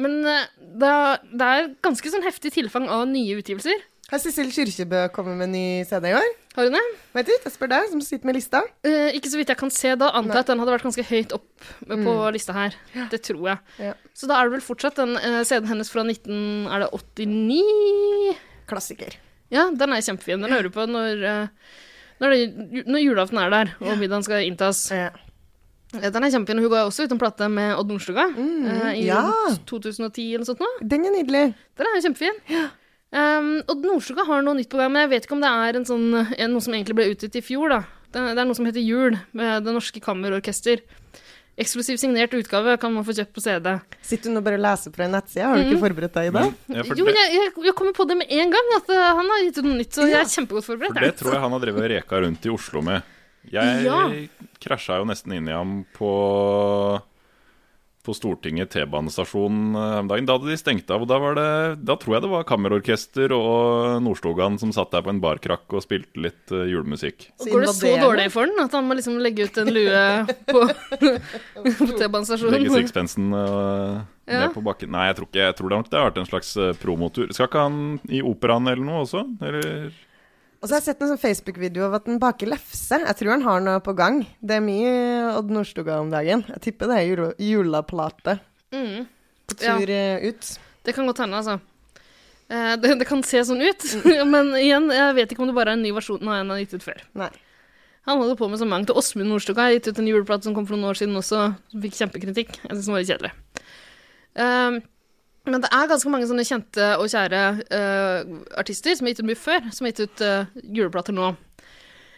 Men 0.00 0.20
eh, 0.26 0.46
det, 0.58 0.90
er, 0.90 1.26
det 1.30 1.50
er 1.56 1.68
ganske 1.84 2.14
sånn 2.14 2.26
heftig 2.26 2.54
tilfang 2.56 2.88
av 2.90 3.06
nye 3.10 3.38
utgivelser. 3.40 3.84
Har 4.10 4.20
Sissel 4.20 4.50
Kyrkjebø 4.52 5.06
kommet 5.14 5.38
med 5.40 5.54
ny 5.54 5.66
CD 5.88 6.10
i 6.10 6.16
år? 6.18 6.32
Har 6.54 6.68
hun 6.68 6.76
det? 6.76 6.82
Vet 7.16 7.26
du, 7.26 7.32
jeg 7.44 7.52
spør 7.54 7.70
deg, 7.72 7.88
som 7.90 8.00
sitter 8.04 8.28
med 8.28 8.36
lista. 8.38 8.60
Eh, 8.86 9.08
ikke 9.18 9.30
så 9.32 9.38
vidt 9.40 9.48
jeg 9.50 9.58
kan 9.58 9.72
se. 9.74 9.90
Da 9.98 10.12
antar 10.14 10.38
jeg 10.38 10.44
at 10.44 10.50
den 10.52 10.60
hadde 10.62 10.74
vært 10.76 10.84
ganske 10.86 11.04
høyt 11.08 11.32
opp 11.34 11.48
på 11.82 11.96
Mm. 11.98 12.32
lista 12.36 12.54
her. 12.54 12.76
Det 13.10 13.20
tror 13.26 13.48
jeg. 13.50 13.58
Ja. 13.88 13.94
Så 14.14 14.28
da 14.30 14.36
er 14.38 14.46
det 14.48 14.52
vel 14.58 14.62
fortsatt 14.62 14.94
den 15.00 15.16
eh, 15.18 15.40
CD-en 15.42 15.66
hennes 15.72 15.90
fra 15.90 16.04
19... 16.06 16.68
Er 16.70 16.84
det 16.84 16.90
89? 16.94 18.36
Klassiker. 18.70 19.16
Ja, 19.50 19.66
den 19.74 19.92
er 19.92 20.00
kjempefin. 20.06 20.40
Den 20.46 20.54
hører 20.54 20.68
du 20.70 20.70
på 20.74 20.86
når, 20.86 21.24
eh, 21.26 21.74
når, 22.22 22.30
det, 22.36 22.86
når 22.86 23.02
julaften 23.02 23.38
er 23.42 23.50
der, 23.50 23.74
og 23.82 23.98
middagen 23.98 24.22
skal 24.26 24.46
inntas. 24.46 24.86
Ja. 24.94 25.10
Eh, 25.94 26.06
Den 26.10 26.22
er 26.24 26.30
kjempefin. 26.30 26.62
Hun 26.62 26.70
ga 26.72 26.84
også 26.86 27.04
ut 27.06 27.12
en 27.14 27.18
plate 27.20 27.50
med 27.50 27.74
Odd 27.78 27.90
Nordstoga 27.90 28.28
eh, 28.30 28.94
i 29.02 29.04
ja. 29.10 29.20
2010 29.66 30.30
eller 30.34 30.42
noe 30.46 30.48
sånt. 30.54 30.62
Nå. 30.62 30.70
Den 30.86 31.04
er 31.10 31.18
nydelig. 31.18 31.44
Den 31.78 31.86
er 31.90 32.00
kjempefin. 32.02 32.38
kjempefin. 32.46 32.72
Um, 33.14 33.50
og 33.70 33.84
Nordstoga 33.84 34.24
har 34.26 34.42
noe 34.42 34.56
nytt 34.58 34.70
på 34.72 34.80
gang, 34.80 34.90
men 34.90 35.04
jeg 35.04 35.12
vet 35.12 35.26
ikke 35.28 35.36
om 35.36 35.44
det 35.44 35.50
er 35.54 35.76
en 35.78 35.86
sånn, 35.86 36.06
en, 36.34 36.50
noe 36.50 36.64
som 36.64 36.74
egentlig 36.74 36.96
ble 36.98 37.04
utgitt 37.12 37.36
i 37.38 37.44
fjor. 37.46 37.70
da. 37.70 37.82
Det, 38.10 38.22
det 38.34 38.42
er 38.42 38.48
noe 38.48 38.58
som 38.58 38.66
heter 38.66 38.82
Jul, 38.82 39.14
med 39.38 39.62
Det 39.66 39.74
Norske 39.76 40.02
Kammerorkester. 40.02 40.82
Eksklusiv 41.54 42.00
signert 42.02 42.32
utgave 42.34 42.72
kan 42.82 42.90
man 42.90 43.04
få 43.06 43.14
kjøpt 43.14 43.30
på 43.36 43.42
CD. 43.44 43.68
Sitter 44.02 44.26
du 44.32 44.34
nå 44.34 44.40
bare 44.42 44.58
og 44.58 44.64
leser 44.64 44.90
fra 44.96 45.06
en 45.06 45.12
nettside? 45.14 45.46
Har 45.46 45.60
du 45.60 45.68
ikke 45.68 45.82
forberedt 45.84 46.16
deg 46.18 46.32
i 46.32 46.34
dag? 46.34 46.48
Ja, 46.74 46.82
for 46.82 46.98
Jo, 46.98 47.06
men 47.06 47.14
jeg, 47.20 47.30
jeg, 47.36 47.52
jeg 47.68 47.74
kommer 47.78 47.94
på 47.94 48.06
det 48.10 48.16
med 48.18 48.32
en 48.34 48.50
gang, 48.56 48.72
at 48.80 48.90
uh, 48.90 49.02
han 49.20 49.30
har 49.30 49.44
gitt 49.46 49.60
ut 49.60 49.68
noe 49.68 49.78
nytt. 49.78 49.94
Så 49.94 50.08
jeg 50.10 50.18
er 50.18 50.32
kjempegodt 50.34 50.66
forberedt. 50.66 50.96
for 50.98 51.06
det 51.06 51.12
tror 51.20 51.36
jeg 51.36 51.44
han 51.46 51.54
har 51.54 51.62
drevet 51.62 51.84
og 51.86 51.92
reka 51.94 52.22
rundt 52.26 52.48
i 52.50 52.54
Oslo 52.56 52.82
med. 52.82 53.06
Jeg 53.54 53.84
Ja. 53.86 54.00
krasja 54.66 54.98
jo 54.98 55.06
nesten 55.06 55.36
inn 55.38 55.46
i 55.46 55.54
ham 55.54 55.84
på 55.94 56.10
på 58.04 58.12
Stortinget 58.16 58.68
T-banestasjon 58.74 59.60
eh, 59.74 59.94
om 60.02 60.08
dagen. 60.10 60.26
Da 60.28 60.36
hadde 60.36 60.50
de 60.52 60.58
stengt 60.60 60.90
av, 60.92 61.04
og 61.04 61.08
da, 61.08 61.16
var 61.22 61.38
det, 61.38 61.46
da 61.88 61.96
tror 62.00 62.16
jeg 62.16 62.24
det 62.26 62.30
var 62.34 62.46
kammerorkester 62.48 63.32
og 63.36 64.02
Nordstogan 64.04 64.58
som 64.60 64.74
satt 64.76 64.92
der 64.92 65.04
på 65.06 65.12
en 65.14 65.22
barkrakk 65.24 65.72
og 65.72 65.84
spilte 65.86 66.20
litt 66.20 66.52
eh, 66.52 66.66
julemusikk. 66.72 67.30
Og 67.40 67.50
Går 67.54 67.64
det 67.66 67.74
så 67.78 67.94
dårlig 68.02 68.28
for 68.34 68.50
den 68.50 68.60
at 68.64 68.76
han 68.76 68.88
må 68.88 68.98
liksom 68.98 69.16
legge 69.24 69.48
ut 69.48 69.60
en 69.64 69.72
lue 69.72 70.04
på, 70.52 70.64
på 71.80 71.90
T-banestasjonen? 71.96 72.58
Legge 72.58 72.76
sixpensen 72.82 73.32
eh, 73.40 74.02
Ja. 74.24 74.38
ned 74.46 74.54
på 74.54 74.62
bakken. 74.64 74.92
Nei, 74.94 75.08
jeg 75.10 75.18
tror 75.18 75.26
ikke 75.28 75.42
jeg 75.42 75.56
tror 75.58 75.72
det 75.72 75.82
har 76.00 76.08
vært 76.10 76.20
en 76.22 76.28
slags 76.30 76.54
promotur. 76.80 77.32
Skal 77.36 77.50
ikke 77.50 77.64
han 77.66 77.80
i 78.08 78.22
operaen 78.24 78.68
eller 78.72 78.84
noe 78.84 79.02
også? 79.04 79.24
Eller 79.44 79.90
Og 80.64 80.68
så 80.70 80.78
har 80.78 80.80
jeg 80.80 80.94
sett 80.94 81.02
en 81.04 81.10
sånn 81.10 81.20
Facebook-video 81.20 81.82
av 81.90 81.98
at 81.98 82.06
han 82.08 82.16
baker 82.22 82.48
lefse. 82.48 82.96
Jeg 82.96 83.16
tror 83.18 83.34
han 83.34 83.42
har 83.44 83.60
noe 83.60 83.82
på 83.84 83.92
gang. 83.98 84.22
Det 84.40 84.54
er 84.56 84.62
mye 84.64 84.92
Odd 85.34 85.50
Nordstoga 85.52 85.98
om 86.00 86.08
dagen. 86.08 86.40
Jeg 86.54 86.62
tipper 86.64 86.88
det 86.88 86.96
er 87.02 87.08
jule, 87.10 87.26
juleplate 87.36 88.38
Mm. 88.72 89.04
på 89.46 89.56
tur 89.60 89.92
ja. 89.92 90.16
ut. 90.24 90.48
Det 90.88 90.94
kan 90.96 91.04
godt 91.06 91.20
hende, 91.20 91.36
altså. 91.36 91.60
Eh, 92.48 92.76
det, 92.80 92.94
det 93.02 93.06
kan 93.06 93.20
se 93.22 93.44
sånn 93.44 93.60
ut, 93.60 93.84
men 94.32 94.54
igjen, 94.56 94.88
jeg 94.88 95.18
vet 95.20 95.34
ikke 95.36 95.44
om 95.44 95.52
det 95.52 95.56
bare 95.60 95.74
er 95.74 95.78
en 95.78 95.84
ny 95.84 95.92
versjon 95.92 96.24
av 96.24 96.32
en 96.32 96.40
han 96.46 96.54
har 96.56 96.62
gitt 96.64 96.78
ut 96.80 96.88
før. 96.88 97.04
Nei. 97.12 97.28
Han 98.08 98.24
holder 98.24 98.40
på 98.40 98.48
med 98.48 98.60
så 98.64 98.66
mangt. 98.68 98.88
Åsmund 98.88 99.28
Nordstoga 99.28 99.68
har 99.68 99.76
gitt 99.76 99.92
ut 99.92 100.00
en 100.00 100.08
juleplate 100.08 100.48
som 100.48 100.56
kom 100.56 100.64
for 100.64 100.80
noen 100.80 100.88
år 100.94 100.96
siden 100.96 101.20
også, 101.20 101.44
som 101.76 101.84
fikk 101.84 102.00
kjempekritikk. 102.00 102.56
Jeg 102.64 102.72
synes 102.72 102.88
den 102.88 102.96
var 102.96 103.04
litt 103.04 103.12
kjedelig. 103.12 103.32
Um, 104.34 104.80
Men 105.44 105.60
det 105.60 105.70
er 105.76 105.88
ganske 105.90 106.10
mange 106.12 106.26
sånne 106.28 106.44
kjente 106.48 106.92
og 106.96 107.10
kjære 107.12 107.40
uh, 107.68 108.36
artister 108.60 108.96
som 108.96 109.04
har 109.04 109.12
gitt 109.12 109.24
ut 109.24 109.28
mye 109.28 109.40
før, 109.40 109.66
som 109.76 109.84
har 109.84 109.92
gitt 109.92 110.06
ut 110.06 110.24
uh, 110.24 110.62
juleplater 110.64 111.16
nå. 111.16 111.34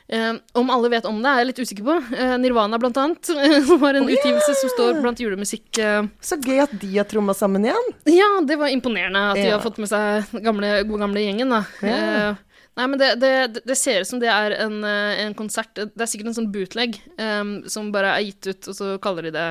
Uh, 0.07 0.39
om 0.55 0.71
alle 0.71 0.93
vet 0.93 1.09
om 1.11 1.19
det, 1.19 1.33
er 1.33 1.43
jeg 1.43 1.49
litt 1.49 1.61
usikker 1.65 1.89
på. 1.89 1.97
Nirvana, 2.39 2.79
blant 2.79 3.01
annet, 3.03 3.33
som 3.67 3.83
har 3.83 3.99
en 3.99 4.07
utgivelse 4.07 4.55
som 4.61 4.73
står 4.77 5.01
blant 5.03 5.23
julemusikk. 5.23 5.83
Så 6.23 6.39
gøy 6.39 6.63
at 6.69 6.77
de 6.79 6.93
har 6.95 7.09
tromma 7.11 7.35
sammen 7.35 7.67
igjen. 7.67 7.93
Ja, 8.15 8.31
det 8.47 8.61
var 8.61 8.71
imponerende 8.71 9.25
at 9.33 9.43
de 9.43 9.51
har 9.51 9.65
fått 9.65 9.83
med 9.83 9.91
seg 9.91 10.31
gamle, 10.47 10.77
gode 10.87 11.03
gamle 11.03 11.27
gjengen, 11.27 11.51
da. 11.57 11.65
Yeah. 11.83 12.39
Nei, 12.77 12.87
men 12.93 13.01
det, 13.01 13.11
det, 13.19 13.33
det 13.65 13.79
ser 13.81 14.05
ut 14.05 14.09
som 14.11 14.21
det 14.21 14.29
er 14.29 14.53
en, 14.61 14.83
en 14.85 15.33
konsert 15.33 15.79
Det 15.79 15.97
er 15.97 16.11
sikkert 16.11 16.29
en 16.29 16.37
sånn 16.37 16.51
bootleg 16.53 16.99
um, 17.17 17.55
som 17.73 17.89
bare 17.89 18.11
er 18.19 18.27
gitt 18.27 18.51
ut, 18.51 18.69
og 18.69 18.77
så 18.77 18.91
kaller 19.01 19.25
de 19.25 19.33
det 19.33 19.47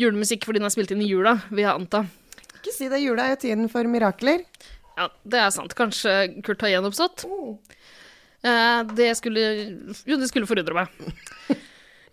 julemusikk 0.00 0.46
fordi 0.48 0.62
den 0.62 0.66
er 0.70 0.74
spilt 0.74 0.94
inn 0.94 1.04
i 1.04 1.10
jula, 1.10 1.36
vil 1.52 1.66
jeg 1.66 1.74
anta. 1.74 2.06
Ikke 2.64 2.72
si 2.72 2.88
det, 2.88 3.02
jula 3.04 3.26
er 3.28 3.34
jo 3.34 3.42
tiden 3.44 3.68
for 3.68 3.84
mirakler. 3.90 4.46
Ja, 4.96 5.10
det 5.28 5.42
er 5.42 5.52
sant. 5.52 5.74
Kanskje 5.76 6.40
Kurt 6.46 6.64
har 6.64 6.72
gjenoppstått. 6.72 7.26
Eh, 8.44 8.80
det 8.96 9.10
skulle 9.20 9.44
Jo, 10.08 10.16
det 10.16 10.30
skulle 10.30 10.48
forundre 10.48 10.78
meg. 10.78 10.94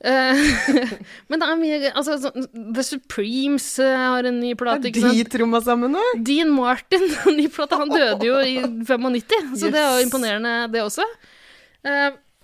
Eh, 0.02 0.39
men 1.30 1.39
det 1.39 1.45
er 1.47 1.60
mye 1.60 1.91
Altså, 1.91 2.32
The 2.34 2.84
Supremes 2.84 3.68
eh, 3.80 3.99
har 4.02 4.26
en 4.26 4.39
ny 4.41 4.56
plate, 4.60 4.89
Er 4.89 5.14
de 5.14 5.28
tromma 5.30 5.62
sammen 5.64 5.93
nå? 5.93 6.02
Dean 6.26 6.52
Martin, 6.52 7.06
ny 7.38 7.45
plate, 7.54 7.80
han 7.80 7.93
døde 7.93 8.28
jo 8.28 8.41
i 8.41 8.58
95, 8.60 9.54
så 9.62 9.72
det 9.72 9.80
er 9.80 9.95
jo 9.95 10.10
imponerende, 10.10 10.58
det 10.74 10.84
også. 10.84 11.06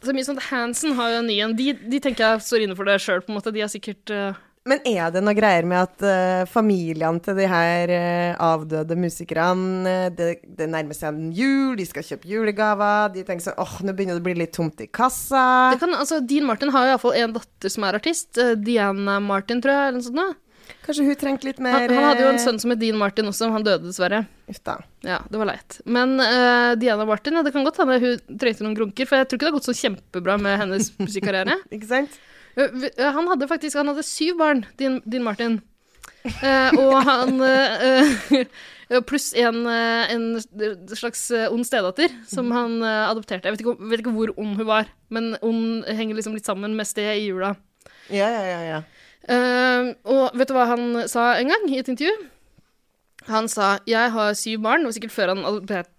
Så 0.05 0.13
mye 0.13 0.27
sånn 0.27 0.41
Hansen 0.51 0.93
har 0.97 1.15
jo 1.15 1.21
en 1.23 1.29
ny 1.29 1.39
en. 1.41 1.55
De, 1.57 1.71
de 1.73 1.99
tenker 2.03 2.23
jeg 2.23 2.45
står 2.45 2.65
inne 2.65 2.77
for 2.77 2.87
det 2.87 2.99
sjøl, 3.01 3.23
på 3.25 3.33
en 3.33 3.39
måte. 3.39 3.53
De 3.53 3.63
har 3.63 3.71
sikkert 3.71 4.13
eh, 4.13 4.37
Men 4.67 4.81
er 4.87 5.11
det 5.13 5.21
noe 5.23 5.35
greier 5.37 5.67
med 5.67 5.79
at 5.79 6.03
uh, 6.03 6.47
familiene 6.49 7.21
til 7.23 7.37
de 7.39 7.47
her 7.49 7.93
uh, 7.93 8.47
avdøde 8.49 8.97
musikerne 8.99 9.87
eh, 9.87 10.07
det, 10.13 10.29
det 10.59 10.67
nærmer 10.71 10.97
seg 10.97 11.13
en 11.13 11.29
jul, 11.35 11.77
de 11.79 11.85
skal 11.87 12.05
kjøpe 12.05 12.29
julegaver, 12.29 13.13
de 13.15 13.23
tenker 13.27 13.47
sånn 13.47 13.61
åh, 13.63 13.77
nå 13.85 13.95
begynner 13.95 14.17
det 14.17 14.23
å 14.23 14.27
bli 14.27 14.35
litt 14.41 14.55
tomt 14.57 14.83
i 14.83 14.89
kassa. 14.91 15.45
det 15.73 15.79
kan, 15.81 15.95
altså, 15.95 16.19
Dean 16.19 16.47
Martin 16.47 16.73
har 16.75 16.91
iallfall 16.91 17.15
en 17.17 17.37
datter 17.37 17.71
som 17.71 17.87
er 17.87 17.99
artist. 17.99 18.33
Uh, 18.35 18.55
Diana 18.59 19.21
Martin, 19.23 19.63
tror 19.63 19.73
jeg, 19.73 19.87
eller 19.87 20.01
noe 20.01 20.09
sånt. 20.09 20.21
da. 20.21 20.29
Kanskje 20.87 21.03
hun 21.03 21.17
trengte 21.19 21.47
litt 21.47 21.59
mer 21.63 21.75
Han, 21.75 21.93
han 21.95 22.05
hadde 22.09 22.23
jo 22.23 22.29
en 22.31 22.39
eh, 22.39 22.43
sønn 22.43 22.59
som 22.61 22.71
het 22.71 22.79
Dean 22.79 22.99
Martin 22.99 23.27
også, 23.29 23.49
han 23.51 23.65
døde 23.65 23.89
dessverre. 23.89 24.23
Uff 24.51 24.59
da. 24.63 24.77
Ja, 25.05 25.19
det 25.27 25.39
var 25.41 25.49
leit. 25.49 25.79
Men 25.83 26.15
eh, 26.23 26.71
Diana 26.79 27.07
Martin, 27.07 27.37
ja, 27.39 27.43
det 27.43 27.53
kan 27.55 27.67
godt 27.67 27.79
hende 27.81 27.99
hun 28.03 28.39
trengte 28.39 28.65
noen 28.65 28.77
grunker, 28.77 29.09
for 29.09 29.19
jeg 29.19 29.29
tror 29.29 29.39
ikke 29.39 29.47
det 29.47 29.51
har 29.51 29.57
gått 29.57 29.69
så 29.69 29.77
kjempebra 29.77 30.37
med 30.41 30.59
hennes 30.63 30.91
musikkarriere. 31.03 31.59
Ikke 31.75 31.89
sant? 31.89 32.19
Eh, 32.57 32.87
eh, 32.97 33.11
Han 33.13 33.29
hadde 33.29 33.49
faktisk 33.49 33.77
han 33.77 33.91
hadde 33.91 34.05
syv 34.05 34.37
barn, 34.41 34.65
din, 34.79 35.01
din 35.05 35.25
Martin. 35.25 35.61
Eh, 36.27 36.73
og 36.81 36.97
han 37.07 37.37
eh, 37.45 38.09
eh, 38.89 39.01
Pluss 39.07 39.29
en, 39.37 39.63
en 39.67 40.25
slags 40.95 41.29
ond 41.51 41.67
stedatter 41.67 42.11
som 42.27 42.51
han 42.55 42.81
adopterte. 42.83 43.47
Jeg 43.47 43.55
vet 43.55 43.63
ikke, 43.63 43.77
vet 43.91 44.03
ikke 44.03 44.15
hvor 44.15 44.33
ond 44.39 44.55
hun 44.59 44.69
var, 44.69 44.91
men 45.13 45.35
ond 45.41 45.87
henger 45.87 46.17
liksom 46.17 46.37
litt 46.37 46.47
sammen 46.47 46.75
med 46.77 46.87
sted 46.89 47.13
i 47.13 47.27
jula. 47.27 47.55
Ja, 48.09 48.29
ja, 48.31 48.43
ja. 48.47 48.61
ja. 48.63 48.79
Eh, 49.27 49.91
og 50.07 50.37
vet 50.39 50.47
du 50.47 50.55
hva 50.55 50.69
han 50.71 51.03
sa 51.11 51.33
en 51.35 51.51
gang 51.51 51.67
i 51.67 51.81
et 51.81 51.91
intervju? 51.91 52.15
Han 53.27 53.47
sa 53.51 53.79
'Jeg 53.85 54.11
har 54.11 54.33
syv 54.33 54.61
barn', 54.63 54.83
det 54.83 54.87
var 54.87 54.95
sikkert 54.95 55.15
før 55.15 55.27
han 55.33 55.43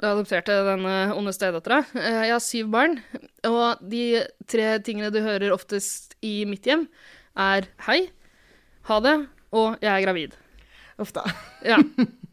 adopterte, 0.00 0.56
denne 0.64 1.14
onde 1.14 1.32
stedattera. 1.32 1.84
Eh, 1.94 2.24
'Jeg 2.24 2.32
har 2.32 2.40
syv 2.40 2.70
barn, 2.72 3.00
og 3.44 3.76
de 3.84 4.24
tre 4.46 4.78
tingene 4.80 5.12
du 5.12 5.20
hører 5.20 5.52
oftest 5.52 6.16
i 6.22 6.44
mitt 6.44 6.64
hjem, 6.64 6.88
er 7.36 7.68
'hei', 7.84 8.08
'ha 8.88 9.00
det' 9.00 9.28
og 9.52 9.78
'jeg 9.80 9.92
er 9.92 10.06
gravid'. 10.06 10.32
Uff 10.98 11.12
da. 11.12 11.22
Ja. 11.64 11.78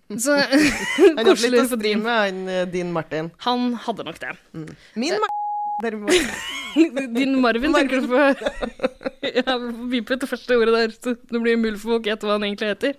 Så 0.10 0.38
Han 0.98 1.18
hadde 1.26 1.50
litt 1.50 1.62
å 1.62 1.68
stri 1.68 1.94
din. 1.94 2.04
med, 2.04 2.16
han 2.16 2.48
eh, 2.50 2.66
din 2.66 2.92
Martin. 2.94 3.32
Han 3.46 3.74
hadde 3.74 4.06
nok 4.06 4.20
det. 4.20 4.38
Min 4.96 5.20
Martin. 5.20 6.06
Din 7.16 7.42
Marvin, 7.42 7.74
tenker 7.74 8.02
du 8.04 8.08
på? 8.08 8.20
Jeg 9.24 9.44
har 9.48 9.60
får 10.08 10.20
det 10.20 10.28
første 10.30 10.58
ordet 10.58 10.74
der, 10.76 10.92
så 10.92 11.16
det 11.16 11.42
blir 11.42 11.56
umulig 11.56 11.80
for 11.80 11.96
folk 11.96 12.08
å 12.08 12.12
gjette 12.12 12.28
hva 12.28 12.36
han 12.36 12.44
egentlig 12.48 12.72
heter. 12.74 12.98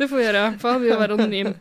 Det 0.00 0.08
får 0.08 0.16
vi 0.16 0.24
gjøre, 0.24 0.44
for 0.60 0.72
han 0.72 0.80
vil 0.80 0.94
jo 0.94 1.00
være 1.00 1.16
anonym. 1.18 1.54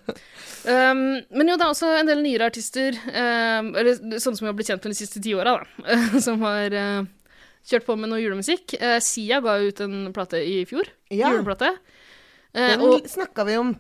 Um, 0.60 1.02
men 1.36 1.50
jo, 1.52 1.56
det 1.60 1.66
er 1.66 1.72
også 1.74 1.90
en 2.00 2.08
del 2.08 2.22
nyere 2.24 2.48
artister, 2.48 2.96
um, 3.08 3.74
eller 3.80 3.98
sånne 4.20 4.40
som 4.40 4.46
vi 4.46 4.50
har 4.50 4.56
blitt 4.56 4.72
kjent 4.72 4.86
med 4.88 4.96
de 4.96 5.00
siste 5.00 5.22
ti 5.24 5.34
åra, 5.36 5.58
da, 5.60 5.98
som 6.26 6.40
har 6.46 6.76
uh, 6.76 7.08
kjørt 7.68 7.88
på 7.88 7.98
med 8.00 8.12
noe 8.12 8.22
julemusikk. 8.22 8.78
Uh, 8.80 8.98
Sia 9.04 9.42
ga 9.44 9.58
ut 9.60 9.84
en 9.84 10.10
plate 10.16 10.40
i 10.44 10.62
fjor. 10.70 10.88
Ja. 11.12 11.34
Juleplate. 11.34 11.74
Uh, 12.56 12.76
Den 12.80 13.12
snakka 13.12 13.48
vi 13.50 13.60
om. 13.60 13.76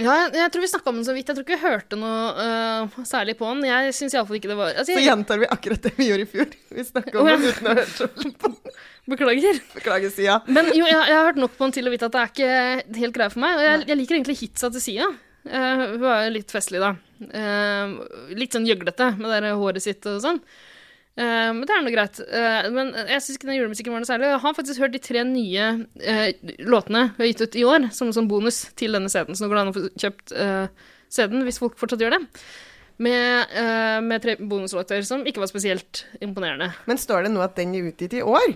Ja, 0.00 0.12
jeg, 0.22 0.28
jeg 0.38 0.52
tror 0.54 0.62
vi 0.64 0.68
snakka 0.70 0.88
om 0.88 0.98
den 0.98 1.04
så 1.04 1.12
vidt. 1.12 1.28
Jeg 1.28 1.36
tror 1.36 1.44
ikke 1.44 1.56
vi 1.58 1.66
hørte 1.66 1.96
noe 2.00 2.20
uh, 2.38 2.94
særlig 3.04 3.34
på 3.36 3.48
den. 3.50 3.66
Jeg 3.68 3.92
syns 3.96 4.14
iallfall 4.16 4.38
ikke 4.38 4.48
det 4.48 4.56
var 4.56 4.70
altså, 4.72 4.94
Så 4.96 5.02
gjentar 5.04 5.42
vi 5.42 5.48
akkurat 5.52 5.84
det 5.84 5.92
vi 5.98 6.06
gjorde 6.08 6.24
i 6.24 6.30
fjor. 6.30 6.54
Vi 6.72 6.84
snakka 6.88 7.12
om 7.18 7.26
oh, 7.26 7.28
ja. 7.28 7.36
den 7.36 7.52
uten 7.52 7.68
å 7.68 7.74
høre 7.74 7.84
så 7.90 8.08
på 8.08 8.30
den. 8.30 8.56
Beklager. 9.12 9.60
Beklager, 9.74 10.14
Sia. 10.14 10.38
Men 10.46 10.70
jo, 10.72 10.86
jeg, 10.86 10.96
jeg 10.96 11.18
har 11.18 11.28
hørt 11.28 11.42
nok 11.42 11.58
på 11.58 11.66
den 11.66 11.76
til 11.76 11.90
å 11.90 11.92
vite 11.92 12.08
at 12.08 12.16
det 12.16 12.22
er 12.22 12.32
ikke 12.32 13.00
helt 13.02 13.16
greia 13.18 13.34
for 13.34 13.44
meg. 13.44 13.58
Og 13.58 13.66
jeg, 13.66 13.84
jeg 13.90 14.00
liker 14.00 14.16
egentlig 14.16 14.38
hitsa 14.40 14.72
til 14.72 14.84
Sia. 14.84 15.10
Uh, 15.42 15.84
hun 15.98 16.08
er 16.14 16.32
litt 16.38 16.54
festlig, 16.54 16.80
da. 16.80 16.94
Uh, 17.20 18.30
litt 18.38 18.56
sånn 18.56 18.68
gjøglete 18.68 19.12
med 19.18 19.34
det 19.34 19.52
håret 19.60 19.84
sitt 19.84 20.08
og 20.08 20.22
sånn. 20.24 20.40
Eh, 21.12 21.50
men 21.52 21.64
det 21.68 21.74
er 21.74 21.84
nå 21.84 21.92
greit. 21.92 22.18
Uh, 22.24 22.68
men 22.72 22.92
jeg 22.96 23.20
syns 23.20 23.36
ikke 23.36 23.50
den 23.50 23.58
julemusikken 23.58 23.92
var 23.92 24.02
noe 24.02 24.08
særlig. 24.08 24.30
Jeg 24.30 24.42
har 24.46 24.56
faktisk 24.56 24.82
hørt 24.84 24.94
de 24.94 25.02
tre 25.04 25.24
nye 25.28 25.68
uh, 25.84 26.26
låtene 26.64 27.06
vi 27.18 27.24
har 27.24 27.30
gitt 27.32 27.44
ut 27.44 27.58
i 27.60 27.64
år, 27.68 27.88
som 27.92 28.08
en 28.08 28.16
sånn 28.16 28.30
bonus 28.30 28.64
til 28.80 28.96
denne 28.96 29.12
CD-en. 29.12 29.36
Så 29.36 29.44
nå 29.44 29.52
går 29.52 29.58
det 29.58 29.64
an 29.64 29.72
å 29.72 29.76
få 29.76 29.86
kjøpt 30.04 30.36
CD-en 31.12 31.48
hvis 31.48 31.60
folk 31.60 31.76
fortsatt 31.80 32.04
gjør 32.04 32.16
det. 32.16 32.22
Med, 33.02 33.54
med 34.04 34.22
tre 34.22 34.36
bonuslåter 34.38 35.00
som 35.02 35.24
ikke 35.26 35.40
var 35.42 35.48
spesielt 35.50 36.04
imponerende. 36.22 36.68
Men 36.86 37.00
står 37.00 37.24
det 37.24 37.32
nå 37.32 37.40
at 37.42 37.56
den 37.56 37.72
er 37.74 37.88
utgitt 37.88 38.14
i 38.14 38.20
år? 38.22 38.52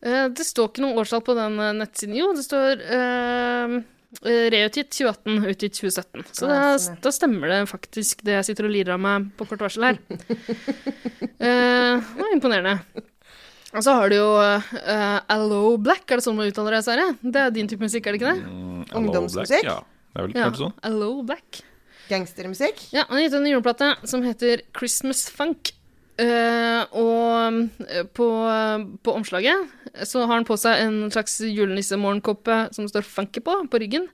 Det 0.00 0.46
står 0.46 0.70
ikke 0.70 0.84
noe 0.86 1.02
årstall 1.02 1.20
på 1.26 1.34
den 1.36 1.58
nettsiden. 1.76 2.16
Jo, 2.16 2.30
det 2.32 2.46
står 2.46 2.80
uh, 2.86 3.74
reutgitt 4.20 4.90
2018, 4.90 5.44
utgitt 5.52 5.76
2017. 5.78 6.24
Så 6.34 6.48
da, 6.50 6.58
sånn, 6.82 6.98
da 7.04 7.12
stemmer 7.14 7.52
det 7.52 7.60
faktisk 7.70 8.24
det 8.26 8.34
jeg 8.40 8.48
sitter 8.50 8.66
og 8.68 8.74
lirer 8.74 8.96
av 8.96 9.02
meg 9.04 9.30
på 9.38 9.46
kort 9.50 9.62
varsel 9.66 9.90
her. 9.90 10.00
Eh, 11.40 11.96
det 11.96 12.20
var 12.20 12.32
imponerende. 12.34 13.02
Og 13.72 13.84
så 13.84 13.94
har 13.96 14.10
du 14.12 14.16
jo 14.18 14.26
uh, 14.36 14.66
Allo 15.32 15.78
Black, 15.80 16.02
er 16.10 16.20
det 16.20 16.24
sånn 16.26 16.36
man 16.36 16.50
uttaler 16.50 16.76
det, 16.76 16.80
Sverre? 16.84 17.06
Det 17.22 17.40
er 17.40 17.54
din 17.54 17.70
type 17.70 17.80
musikk, 17.80 18.04
er 18.10 18.12
det 18.12 18.20
ikke 18.20 18.34
det? 18.34 18.42
Mm, 18.44 18.82
Ungdomsmusikk? 19.00 19.64
Black, 19.64 19.70
Ja, 19.70 20.10
det 20.12 20.20
er 20.20 20.26
vel 20.26 20.36
Ja, 20.36 20.50
sånn. 20.58 20.74
Allo 20.84 21.08
Black. 21.24 21.62
Gangstermusikk? 22.10 22.82
Ja, 22.92 23.06
han 23.08 23.16
har 23.16 23.24
gitt 23.24 23.38
en 23.38 23.48
juleplate 23.48 23.88
som 24.10 24.24
heter 24.26 24.66
Christmas 24.76 25.24
Funk. 25.32 25.72
Eh, 26.20 26.80
og 27.00 27.86
eh, 27.86 28.06
på, 28.12 28.26
på 29.00 29.14
omslaget 29.16 30.04
så 30.06 30.24
har 30.26 30.34
han 30.34 30.46
på 30.48 30.58
seg 30.60 30.82
en 30.84 30.98
slags 31.12 31.38
julenissemorgenkoppe 31.46 32.58
som 32.74 32.84
det 32.84 32.92
står 32.92 33.06
'Funky' 33.08 33.44
på, 33.46 33.54
på 33.70 33.80
ryggen. 33.80 34.08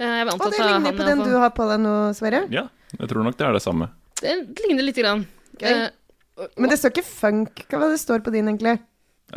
Uh, 0.00 0.08
jeg 0.08 0.24
vil 0.24 0.32
anta 0.32 0.46
Å, 0.48 0.50
det 0.50 0.58
er 0.58 0.70
ligner 0.72 0.88
han 0.88 0.96
på 0.98 1.04
den 1.06 1.20
du 1.22 1.34
har 1.38 1.52
på 1.54 1.66
deg 1.68 1.82
nå, 1.84 1.92
Sverre. 2.18 2.40
Ja, 2.50 2.64
jeg 2.96 3.10
tror 3.12 3.26
nok 3.26 3.36
det 3.38 3.46
er 3.46 3.54
det 3.54 3.62
samme. 3.62 3.92
Det 4.18 4.32
ligner 4.64 4.88
lite 4.88 5.04
grann. 5.04 5.22
Okay. 5.54 5.86
Uh, 5.86 6.48
Men 6.58 6.72
det 6.72 6.80
står 6.80 6.96
ikke 6.96 7.06
funk. 7.06 7.62
Hva 7.70 7.92
det 7.92 8.00
står 8.02 8.24
på 8.24 8.32
din, 8.34 8.48
egentlig? 8.50 8.80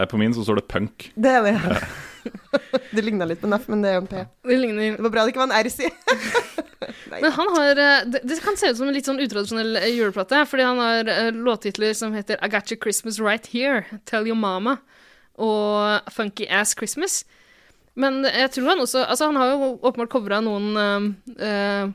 På 0.10 0.18
min 0.18 0.34
så 0.34 0.45
står 0.47 0.62
det 0.62 0.68
punk. 0.72 1.12
Det 1.14 1.30
er 1.30 1.45
det. 1.45 1.55
det 2.95 3.03
ligna 3.05 3.28
litt 3.30 3.41
på 3.41 3.49
NAF, 3.49 3.67
men 3.71 3.84
det 3.84 3.91
er 3.91 3.97
jo 3.97 4.03
en 4.05 4.09
P. 4.11 4.23
det 4.49 4.59
ligner 4.61 4.97
Det 4.97 5.05
var 5.05 5.13
bra 5.13 5.25
det 5.25 5.34
ikke 5.34 5.43
var 5.43 5.51
en 5.51 5.59
R, 5.59 5.69
si. 5.73 5.89
Men 7.09 7.32
han 7.34 7.49
har 7.55 7.80
eh, 7.82 8.03
det, 8.05 8.21
det 8.28 8.38
kan 8.43 8.57
se 8.59 8.69
ut 8.69 8.78
som 8.78 8.89
en 8.89 8.93
litt 8.93 9.07
sånn 9.07 9.21
utradisjonell 9.23 9.80
eh, 9.80 9.89
juleplate, 9.95 10.43
fordi 10.49 10.65
han 10.67 10.82
har 10.82 11.09
eh, 11.09 11.32
låttitler 11.34 11.95
som 11.97 12.13
heter 12.13 12.38
I 12.43 12.49
Got 12.53 12.71
Your 12.71 12.82
Christmas 12.84 13.17
Right 13.23 13.49
Here, 13.53 13.86
Tell 14.05 14.28
Your 14.28 14.38
Mama 14.38 14.78
og 15.38 16.11
Funky 16.13 16.47
Ass 16.49 16.75
Christmas. 16.78 17.21
Men 17.97 18.21
jeg 18.25 18.51
tror 18.53 18.71
han 18.71 18.84
også 18.84 19.05
Altså, 19.05 19.30
han 19.32 19.39
har 19.41 19.53
jo 19.53 19.71
åpenbart 19.82 20.13
covra 20.13 20.41
noen 20.45 20.67
uh, 20.78 21.07
eh, 21.41 21.89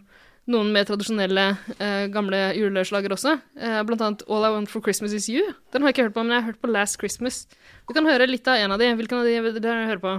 noen 0.51 0.73
mer 0.75 0.87
tradisjonelle 0.89 1.45
eh, 1.79 2.07
gamle 2.13 2.41
juleslager 2.59 3.15
også. 3.15 3.37
Eh, 3.61 3.81
blant 3.87 4.03
annet 4.03 4.25
All 4.29 4.47
I 4.49 4.53
Want 4.57 4.71
for 4.73 4.83
Christmas 4.85 5.15
Is 5.17 5.29
You. 5.31 5.53
Den 5.73 5.83
har 5.83 5.93
jeg 5.93 5.99
ikke 5.99 6.09
hørt 6.09 6.17
på, 6.19 6.25
men 6.27 6.35
jeg 6.37 6.43
har 6.43 6.51
hørt 6.53 6.63
på 6.63 6.73
Last 6.73 6.99
Christmas. 6.99 7.45
Vi 7.89 7.95
kan 7.95 8.09
høre 8.09 8.27
litt 8.31 8.49
av 8.51 8.59
en 8.59 8.75
av 8.75 8.83
de. 8.83 8.91
Hvilken 8.99 9.23
av 9.23 9.29
de 9.29 9.37
vil 9.47 9.61
dere 9.63 9.87
høre 9.91 10.03
på? 10.03 10.17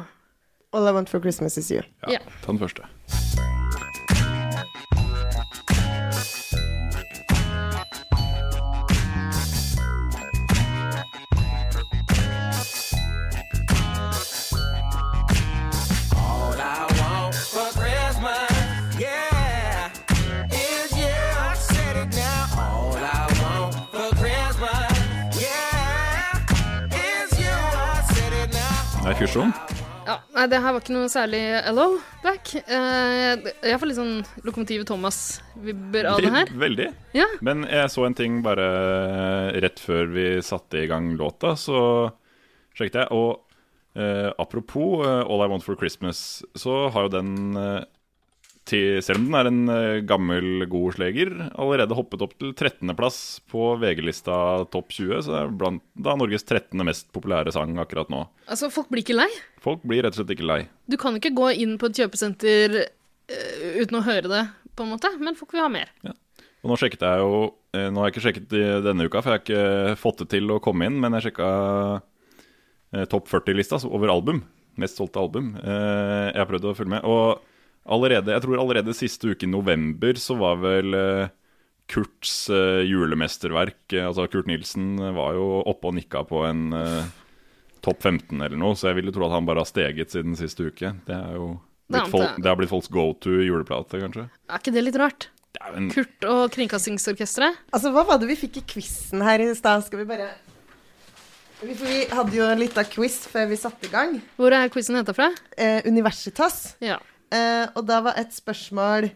All 0.73 0.87
I 0.89 0.95
want 0.95 1.09
for 1.11 1.19
Christmas 1.21 1.57
is 1.57 1.71
you. 1.71 1.83
Ja, 2.07 2.17
Ja. 2.17 2.23
Ta 2.41 2.51
den 2.55 2.59
første. 2.63 3.52
Fusjon. 29.33 29.53
Ja, 30.05 30.19
nei, 30.35 30.43
det 30.45 30.59
her 30.61 30.75
var 30.75 30.83
ikke 30.83 30.93
noe 30.93 31.09
særlig 31.09 31.39
hello 31.65 31.87
back. 32.21 32.51
Eh, 32.53 33.47
jeg 33.65 33.79
får 33.81 33.89
litt 33.89 33.97
sånn 33.97 34.19
Lokomotivet 34.45 34.85
Thomas-vibber 34.85 36.05
av 36.11 36.19
det 36.21 36.29
her. 36.35 36.51
Veldig. 36.61 36.89
Ja. 37.17 37.25
Men 37.41 37.63
jeg 37.65 37.89
så 37.89 38.05
en 38.05 38.13
ting 38.13 38.43
bare 38.45 38.67
rett 39.65 39.81
før 39.81 40.11
vi 40.13 40.27
satte 40.45 40.83
i 40.83 40.91
gang 40.91 41.15
låta, 41.17 41.55
så 41.57 41.79
sjekket 42.77 42.99
jeg. 43.01 43.09
Og 43.09 43.41
eh, 43.97 44.29
apropos 44.37 45.01
eh, 45.01 45.23
All 45.25 45.41
I 45.41 45.49
Want 45.49 45.65
for 45.65 45.81
Christmas, 45.81 46.43
så 46.53 46.91
har 46.93 47.07
jo 47.07 47.15
den 47.15 47.57
eh, 47.57 47.79
til, 48.67 49.01
selv 49.03 49.19
om 49.19 49.27
den 49.27 49.37
er 49.37 49.49
en 49.49 49.71
eh, 49.71 50.03
gammel, 50.07 50.65
god 50.71 50.95
sleger, 50.95 51.31
allerede 51.59 51.97
hoppet 51.97 52.23
opp 52.23 52.35
til 52.39 52.53
13.-plass 52.53 53.17
på 53.51 53.73
VG-lista 53.81 54.35
Topp 54.73 54.93
20. 54.95 55.23
Så 55.25 55.33
det 55.33 55.41
er 55.41 55.53
blant 55.59 55.83
da 56.07 56.15
Norges 56.19 56.47
13. 56.47 56.79
mest 56.87 57.09
populære 57.15 57.53
sang 57.55 57.75
akkurat 57.83 58.11
nå. 58.13 58.23
Altså, 58.47 58.71
folk 58.73 58.89
blir 58.93 59.03
ikke 59.03 59.17
lei. 59.19 59.29
Folk 59.63 59.83
blir 59.87 60.05
rett 60.05 60.15
og 60.15 60.21
slett 60.21 60.35
ikke 60.37 60.47
lei. 60.47 60.61
Du 60.87 60.97
kan 61.01 61.19
ikke 61.19 61.33
gå 61.35 61.51
inn 61.65 61.75
på 61.79 61.91
et 61.91 61.99
kjøpesenter 62.03 62.79
uh, 62.79 63.69
uten 63.81 63.99
å 63.99 64.05
høre 64.07 64.31
det, 64.31 64.43
på 64.73 64.87
en 64.87 64.95
måte, 64.95 65.11
men 65.19 65.37
folk 65.39 65.53
vil 65.55 65.63
ha 65.65 65.69
mer. 65.71 65.91
Og 66.63 66.71
nå 66.71 66.79
sjekket 66.79 67.03
jeg 67.03 67.19
jo 67.21 67.37
eh, 67.75 67.89
Nå 67.91 67.99
har 67.99 68.07
jeg 68.07 68.13
ikke 68.15 68.25
sjekket 68.29 68.53
denne 68.85 69.05
uka, 69.09 69.19
for 69.19 69.33
jeg 69.33 69.41
har 69.41 69.43
ikke 69.43 69.99
fått 69.99 70.23
det 70.23 70.31
til 70.37 70.55
å 70.55 70.61
komme 70.63 70.87
inn, 70.87 71.01
men 71.03 71.19
jeg 71.19 71.29
sjekka 71.29 71.49
topp 73.09 73.25
40-lista 73.25 73.79
over 73.89 74.11
album. 74.13 74.43
Mest 74.77 74.99
solgte 74.99 75.17
album. 75.17 75.55
Jeg 75.57 76.37
har 76.37 76.45
prøvd 76.45 76.67
å 76.69 76.73
følge 76.77 76.93
med. 76.93 77.07
Og 77.09 77.41
allerede, 77.85 78.33
jeg 78.33 78.43
tror 78.45 78.61
allerede 78.61 78.95
siste 78.95 79.33
uke 79.33 79.47
i 79.47 79.51
november 79.51 80.19
så 80.21 80.37
var 80.39 80.61
vel 80.63 80.97
eh, 80.97 81.33
Kurts 81.91 82.47
eh, 82.53 82.85
julemesterverk 82.87 83.91
eh, 83.91 84.05
Altså 84.07 84.29
Kurt 84.31 84.47
Nilsen 84.47 84.95
var 85.17 85.35
jo 85.35 85.59
oppe 85.67 85.91
og 85.91 85.97
nikka 85.97 86.23
på 86.27 86.45
en 86.47 86.71
topp 87.83 88.05
15 88.07 88.39
eller 88.39 88.55
noe, 88.59 88.77
så 88.79 88.89
jeg 88.89 89.01
ville 89.01 89.11
tro 89.11 89.27
at 89.27 89.35
han 89.35 89.47
bare 89.47 89.65
har 89.65 89.67
steget 89.67 90.13
siden 90.15 90.37
siste 90.39 90.69
uke. 90.69 90.93
Det 91.03 91.15
er 91.17 91.35
jo 91.35 91.49
blitt 91.91 92.13
folk, 92.13 92.37
det 92.39 92.47
har 92.47 92.55
blitt 92.55 92.71
folks 92.71 92.87
go 92.87 93.09
to 93.19 93.41
juleplate, 93.43 93.99
kanskje. 93.99 94.29
Er 94.47 94.61
ikke 94.61 94.71
det 94.71 94.85
litt 94.85 94.99
rart? 95.01 95.27
Det 95.53 95.61
er 95.61 95.75
en 95.77 95.89
Kurt 95.91 96.25
og 96.31 96.45
Kringkastingsorkesteret. 96.55 97.59
Altså, 97.75 97.91
hva 97.93 98.05
var 98.07 98.21
det 98.21 98.31
vi 98.31 98.39
fikk 98.39 98.61
i 98.61 98.65
quizen 98.71 99.21
her 99.21 99.43
i 99.43 99.51
stad? 99.57 99.83
Skal 99.85 100.01
vi 100.01 100.07
bare 100.09 100.31
vi, 101.63 102.05
hadde 102.11 102.35
jo 102.35 102.47
en 102.47 102.59
liten 102.59 102.87
quiz 102.91 103.21
før 103.31 103.47
vi 103.51 103.59
satte 103.59 103.87
i 103.87 103.91
gang. 103.91 104.17
Hvor 104.39 104.55
er 104.55 104.71
quizen 104.71 104.97
henta 104.99 105.13
fra? 105.15 105.29
Eh, 105.55 105.83
Universitas. 105.87 106.73
Ja. 106.83 106.97
Eh, 107.33 107.65
og 107.73 107.85
da 107.87 107.99
var 108.05 108.19
et 108.21 108.33
spørsmål 108.35 109.09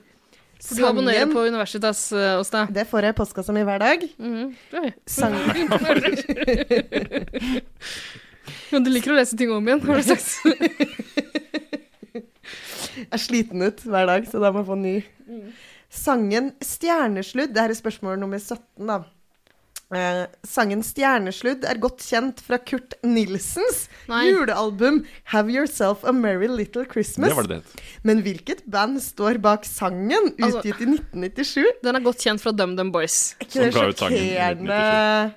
For 0.64 0.80
du 0.80 0.86
abonnerer 0.88 1.30
på 1.30 1.44
Universitas 1.46 2.00
uh. 2.12 2.42
Det 2.74 2.88
får 2.90 3.06
jeg 3.06 3.14
i 3.14 3.18
postkassa 3.18 3.54
mi 3.54 3.62
hver 3.68 3.78
dag. 3.84 4.00
Mm 4.18 4.36
-hmm. 4.72 4.94
Sangen 5.06 5.42
Men 8.72 8.84
du 8.84 8.90
liker 8.90 9.12
å 9.12 9.16
lese 9.16 9.38
ting 9.38 9.52
om 9.52 9.68
igjen, 9.68 9.82
har 9.82 9.96
du 9.96 10.04
sagt. 10.04 10.28
Jeg 12.98 13.14
er 13.14 13.18
sliten 13.18 13.62
ut 13.62 13.84
hver 13.86 14.06
dag, 14.10 14.26
så 14.26 14.40
da 14.42 14.52
må 14.52 14.60
jeg 14.60 14.68
få 14.68 14.76
ny. 14.76 15.04
Sangen 15.90 16.52
'Stjernesludd' 16.60 17.54
Det 17.54 17.62
her 17.62 17.70
er 17.70 17.74
spørsmål 17.78 18.20
nummer 18.20 18.40
17, 18.40 18.88
da. 18.88 19.04
Eh, 19.96 20.26
sangen 20.44 20.82
'Stjernesludd' 20.84 21.64
er 21.64 21.78
godt 21.80 22.02
kjent 22.04 22.42
fra 22.44 22.58
Kurt 22.60 22.98
Nilsens 23.08 23.86
Nei. 24.10 24.26
julealbum 24.34 25.06
'Have 25.32 25.48
Yourself 25.50 26.04
a 26.04 26.12
Merry 26.12 26.50
Little 26.52 26.84
Christmas'. 26.84 27.30
Det 27.32 27.36
var 27.38 27.48
det 27.48 27.62
det. 27.64 27.84
Men 28.04 28.22
hvilket 28.22 28.66
band 28.70 29.00
står 29.00 29.40
bak 29.40 29.64
sangen, 29.64 30.36
Altså- 30.42 30.60
utgitt 30.60 30.82
i 30.82 30.86
1997? 30.92 31.72
Den 31.84 31.96
er 31.96 32.00
godt 32.02 32.18
kjent 32.20 32.42
fra 32.42 32.52
DumDum 32.52 32.92
Boys. 32.92 33.36
Er 33.40 33.46
ikke 33.46 33.64
det 33.64 33.74
sjokkerende 33.74 35.34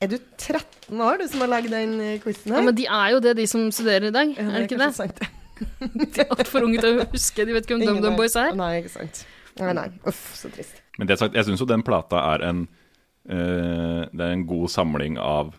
Er 0.00 0.06
du 0.06 0.16
13 0.38 1.00
år, 1.00 1.18
du 1.18 1.26
som 1.28 1.40
har 1.40 1.48
lagd 1.48 1.70
den 1.70 2.20
quizen 2.22 2.52
her? 2.52 2.60
Ja, 2.60 2.62
men 2.62 2.74
de 2.74 2.86
er 2.86 3.10
jo 3.10 3.20
det, 3.20 3.36
de 3.36 3.46
som 3.46 3.68
studerer 3.70 4.06
i 4.06 4.10
dag. 4.10 4.28
Ja, 4.36 4.42
Er 4.44 4.62
det 4.62 4.70
ikke 4.70 4.78
det? 4.78 4.94
Sant. 4.94 5.18
De 6.14 6.20
er 6.22 6.28
altfor 6.30 6.62
unge 6.62 6.78
til 6.80 7.00
å 7.00 7.10
huske. 7.10 7.44
De 7.44 7.52
vet 7.52 7.66
ikke 7.66 7.76
hvem 7.80 7.96
DumDum. 7.96 8.16
Boys 8.16 8.36
er. 8.36 8.54
Nei, 8.54 8.78
ikke 8.80 8.92
sant. 8.94 9.26
Nei, 9.58 9.72
nei. 9.72 9.88
Uff, 10.06 10.34
så 10.38 10.48
trist. 10.54 10.80
Men 10.98 11.08
det 11.08 11.18
sagt, 11.18 11.34
jeg 11.34 11.44
syns 11.44 11.58
jo 11.58 11.66
den 11.66 11.82
plata 11.82 12.16
er 12.36 12.44
en 12.48 12.62
eh, 12.62 12.87
Det 13.28 14.24
er 14.24 14.32
en 14.32 14.46
god 14.48 14.70
samling 14.72 15.18
av 15.20 15.52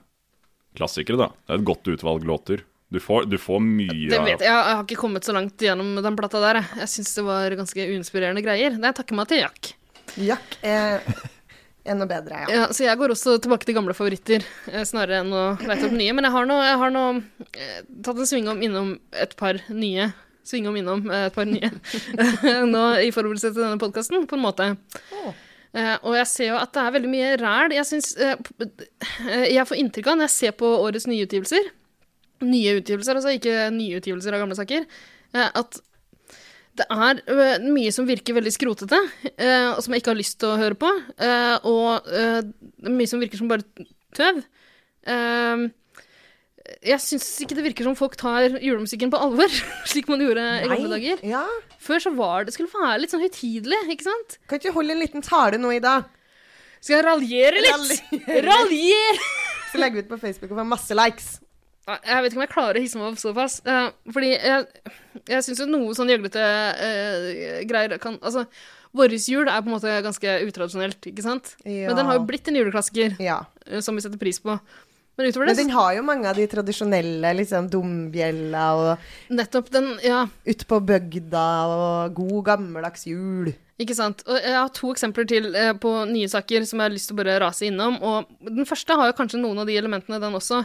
klassikere, 0.78 1.20
da. 1.20 1.30
Det 1.45 1.53
er 1.53 1.61
et 1.61 1.67
godt 1.70 1.89
utvalg 1.93 2.26
låter. 2.26 2.63
Du 2.89 2.97
får, 2.99 3.28
du 3.30 3.38
får 3.38 3.59
mye 3.61 4.09
Det 4.09 4.17
vet 4.17 4.39
av 4.39 4.41
jeg. 4.41 4.49
Jeg 4.49 4.76
har 4.76 4.80
ikke 4.82 4.97
kommet 4.97 5.28
så 5.28 5.34
langt 5.36 5.61
gjennom 5.61 5.91
den 6.01 6.15
plata 6.17 6.39
der. 6.41 6.61
jeg. 6.63 6.80
Jeg 6.82 6.91
syns 6.95 7.11
det 7.20 7.26
var 7.28 7.55
ganske 7.59 7.86
uinspirerende 7.91 8.41
greier. 8.41 8.80
Det 8.82 8.89
er 8.89 8.95
takker 8.97 9.17
meg 9.20 9.30
til 9.30 9.43
Jack. 9.43 9.74
Jack 10.17 10.55
er 10.65 11.03
enda 11.89 12.07
bedre, 12.09 12.39
ja. 12.41 12.47
Ja, 12.49 12.63
så 12.74 12.88
jeg 12.88 12.97
går 12.97 13.13
også 13.13 13.36
tilbake 13.43 13.67
til 13.67 13.78
gamle 13.78 13.93
favoritter, 13.97 14.45
eh, 14.72 14.82
snarere 14.89 15.22
enn 15.22 15.30
å 15.34 15.43
leite 15.61 15.86
opp 15.86 15.93
nye. 15.93 16.15
Men 16.17 16.26
jeg 16.26 16.34
har 16.34 16.49
nå, 16.49 16.57
jeg 16.65 16.80
har 16.82 16.95
nå 16.95 17.03
eh, 17.53 17.78
tatt 18.05 18.17
en 18.17 18.30
svingom 18.30 18.65
innom 18.65 18.95
et 19.13 19.38
par 19.38 19.61
nye. 19.70 20.09
Svingom 20.49 20.82
innom 20.82 21.05
eh, 21.13 21.28
et 21.30 21.38
par 21.38 21.45
nye 21.49 21.70
nå 22.74 22.84
i 23.05 23.13
forberedelse 23.13 23.53
til 23.53 23.61
denne 23.61 23.82
podkasten, 23.82 24.26
på 24.30 24.38
en 24.39 24.45
måte. 24.47 24.72
Åh. 25.22 25.45
Eh, 25.78 25.97
og 26.01 26.15
jeg 26.17 26.28
ser 26.32 26.47
jo 26.49 26.55
at 26.57 26.72
det 26.74 26.82
er 26.82 26.93
veldig 26.95 27.09
mye 27.11 27.34
ræl. 27.38 27.76
Jeg 27.78 27.86
synes, 27.86 28.07
uh, 28.17 28.36
p- 28.41 28.88
eh, 29.28 29.45
Jeg 29.53 29.67
får 29.70 29.78
inntrykk 29.78 30.07
av, 30.09 30.15
når 30.17 30.26
jeg 30.30 30.36
ser 30.38 30.55
på 30.57 30.65
årets 30.82 31.05
nye 31.07 31.28
utgivelser 31.28 31.67
Nye 32.41 32.78
utgivelser, 32.80 33.17
altså 33.20 33.34
ikke 33.36 33.67
nye 33.76 33.99
utgivelser 33.99 34.34
av 34.34 34.41
gamle 34.45 34.57
saker, 34.57 34.86
Uh, 35.30 35.45
at 35.59 35.76
det 36.80 36.86
er 36.89 37.59
mye 37.70 37.91
som 37.93 38.07
virker 38.07 38.34
veldig 38.34 38.53
skrotete, 38.55 38.97
og 39.76 39.82
som 39.84 39.93
jeg 39.93 39.99
ikke 40.01 40.09
har 40.13 40.17
lyst 40.17 40.38
til 40.39 40.47
å 40.49 40.57
høre 40.57 40.78
på. 40.80 40.88
og 41.67 42.07
mye 42.88 43.07
som 43.11 43.20
virker 43.20 43.38
som 43.38 43.49
bare 43.51 43.65
tøv. 44.15 44.39
Jeg 46.86 47.01
syns 47.03 47.28
ikke 47.43 47.57
det 47.57 47.65
virker 47.65 47.88
som 47.88 47.97
folk 47.97 48.15
tar 48.20 48.59
julemusikken 48.61 49.11
på 49.13 49.20
alvor, 49.22 49.51
slik 49.91 50.09
man 50.11 50.24
gjorde 50.24 50.45
i 50.45 50.70
gamle 50.70 50.93
dager. 50.93 51.26
Ja. 51.28 51.43
Før 51.82 52.05
så 52.05 52.13
var 52.15 52.47
det 52.47 52.55
skulle 52.55 52.72
være 52.74 53.01
litt 53.03 53.13
sånn 53.13 53.24
høytidelig, 53.24 53.82
ikke 53.95 54.07
sant? 54.07 54.39
Kan 54.47 54.61
ikke 54.61 54.72
du 54.72 54.78
holde 54.80 54.95
en 54.95 55.03
liten 55.03 55.26
tale 55.26 55.59
nå 55.61 55.74
Ida? 55.78 55.99
Skal 56.80 56.99
jeg 56.99 57.05
raljere 57.07 57.61
litt? 57.65 57.76
Raljere. 57.76 58.41
Raljere! 58.47 59.30
Så 59.70 59.78
legger 59.78 59.99
vi 59.99 60.05
ut 60.07 60.09
på 60.09 60.17
Facebook 60.22 60.53
og 60.53 60.61
får 60.61 60.67
masse 60.67 60.95
likes. 60.97 61.30
Jeg 61.89 62.22
vet 62.22 62.32
ikke 62.32 62.39
om 62.39 62.43
jeg 62.43 62.51
klarer 62.51 62.78
å 62.78 62.82
hisse 62.84 62.99
meg 62.99 63.07
opp 63.09 63.22
såpass. 63.22 63.59
Uh, 63.65 63.89
fordi 64.13 64.34
jeg, 64.36 64.91
jeg 65.30 65.45
syns 65.45 65.61
jo 65.63 65.70
noe 65.70 65.95
sånn 65.97 66.11
gjøglete 66.11 66.43
uh, 66.43 67.30
greier 67.70 67.95
kan 68.01 68.20
Altså, 68.22 68.45
vår 68.97 69.15
jul 69.17 69.47
er 69.49 69.61
på 69.61 69.70
en 69.70 69.76
måte 69.76 69.95
ganske 70.05 70.36
utradisjonelt, 70.45 71.09
ikke 71.11 71.26
sant? 71.26 71.55
Ja. 71.63 71.89
Men 71.89 71.97
den 71.99 72.10
har 72.10 72.19
jo 72.19 72.27
blitt 72.30 72.49
en 72.49 72.57
juleklassiker 72.60 73.18
Ja. 73.23 73.41
uh, 73.69 73.80
som 73.85 73.98
vi 73.98 74.06
setter 74.06 74.22
pris 74.22 74.41
på. 74.44 74.57
Men 75.20 75.28
utover 75.28 75.50
Men 75.50 75.58
den 75.58 75.72
har 75.76 75.96
jo 75.98 76.04
mange 76.08 76.30
av 76.30 76.38
de 76.40 76.46
tradisjonelle, 76.48 77.34
liksom 77.36 77.66
dombjella 77.68 78.68
og 78.80 79.32
nettopp 79.36 79.68
den 79.74 79.90
Ja, 80.00 80.22
ut 80.48 80.62
på 80.70 80.78
bygda 80.80 81.48
og 81.68 82.14
god 82.16 82.46
gammeldags 82.54 83.04
jul. 83.10 83.50
ikke 83.80 83.98
sant. 83.98 84.24
Og 84.28 84.38
jeg 84.40 84.56
har 84.56 84.70
to 84.72 84.94
eksempler 84.94 85.28
til 85.28 85.50
eh, 85.56 85.74
på 85.76 85.91
nye 86.08 86.30
saker 86.32 86.64
som 86.64 86.80
jeg 86.80 86.88
har 86.88 86.94
lyst 86.96 87.12
til 87.12 87.18
å 87.18 87.20
bare 87.20 87.36
rase 87.44 87.68
innom. 87.68 87.98
Og 88.00 88.32
den 88.48 88.68
første 88.68 88.96
har 88.96 89.12
jo 89.12 89.18
kanskje 89.18 89.41
noen 89.41 89.60
av 89.60 89.68
de 89.68 89.76
elementene, 89.76 90.22
den 90.24 90.38
også. 90.40 90.62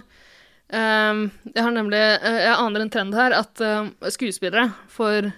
Um, 0.71 1.27
jeg 1.51 1.61
har 1.61 1.75
nemlig 1.75 1.99
eh, 2.01 2.39
Jeg 2.47 2.55
aner 2.57 2.81
en 2.81 2.91
trend 2.91 3.15
her 3.15 3.35
at 3.37 3.61
eh, 3.61 3.91
skuespillere 4.15 4.71
får 4.89 5.29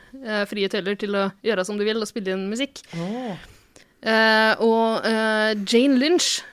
frie 0.46 0.68
tøyler 0.70 0.94
til 1.00 1.16
å 1.18 1.24
gjøre 1.44 1.64
som 1.66 1.80
de 1.80 1.88
vil 1.88 2.04
og 2.04 2.08
spille 2.08 2.36
inn 2.36 2.46
musikk. 2.52 2.84
Oh. 3.00 3.32
og 4.62 5.08
Jane 5.66 5.96
Lynch, 5.98 6.44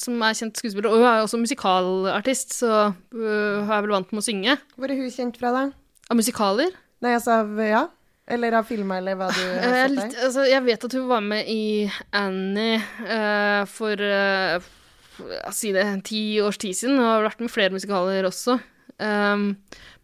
som 0.00 0.22
er 0.24 0.36
kjent 0.38 0.56
skuespiller, 0.60 0.88
og 0.90 1.00
hun 1.02 1.06
er 1.08 1.18
jo 1.20 1.26
også 1.26 1.40
musikalartist, 1.42 2.54
så 2.56 2.70
uh, 2.92 3.56
hun 3.64 3.72
er 3.72 3.82
vel 3.84 3.92
vant 3.96 4.12
med 4.12 4.22
å 4.22 4.24
synge. 4.26 4.54
Hvor 4.76 4.90
er 4.92 4.96
hun 5.00 5.10
kjent 5.12 5.36
fra, 5.40 5.50
da? 5.52 5.64
Av 6.10 6.16
musikaler. 6.18 6.72
Nei, 7.02 7.12
altså 7.18 7.40
av 7.42 7.58
Ja? 7.66 7.82
Eller 8.32 8.54
av 8.54 8.64
filmer, 8.68 9.00
eller 9.02 9.16
hva 9.18 9.26
du 9.34 9.40
Eh, 9.42 9.62
har 9.64 9.88
sett 9.90 9.96
der? 10.14 10.20
altså, 10.28 10.44
jeg 10.46 10.62
vet 10.64 10.84
at 10.86 10.92
hun 10.94 11.08
var 11.10 11.20
med 11.26 11.48
i 11.50 11.90
Annie 12.14 12.76
eh, 13.02 13.64
for 13.66 13.98
uh, 13.98 14.62
si 15.52 15.72
det, 15.74 15.82
ti 16.06 16.20
års 16.40 16.56
tid 16.62 16.78
siden, 16.78 17.00
og 17.02 17.08
har 17.10 17.26
vært 17.26 17.42
med 17.42 17.50
flere 17.52 17.74
musikaler 17.74 18.28
også. 18.30 18.60
Um, 19.02 19.56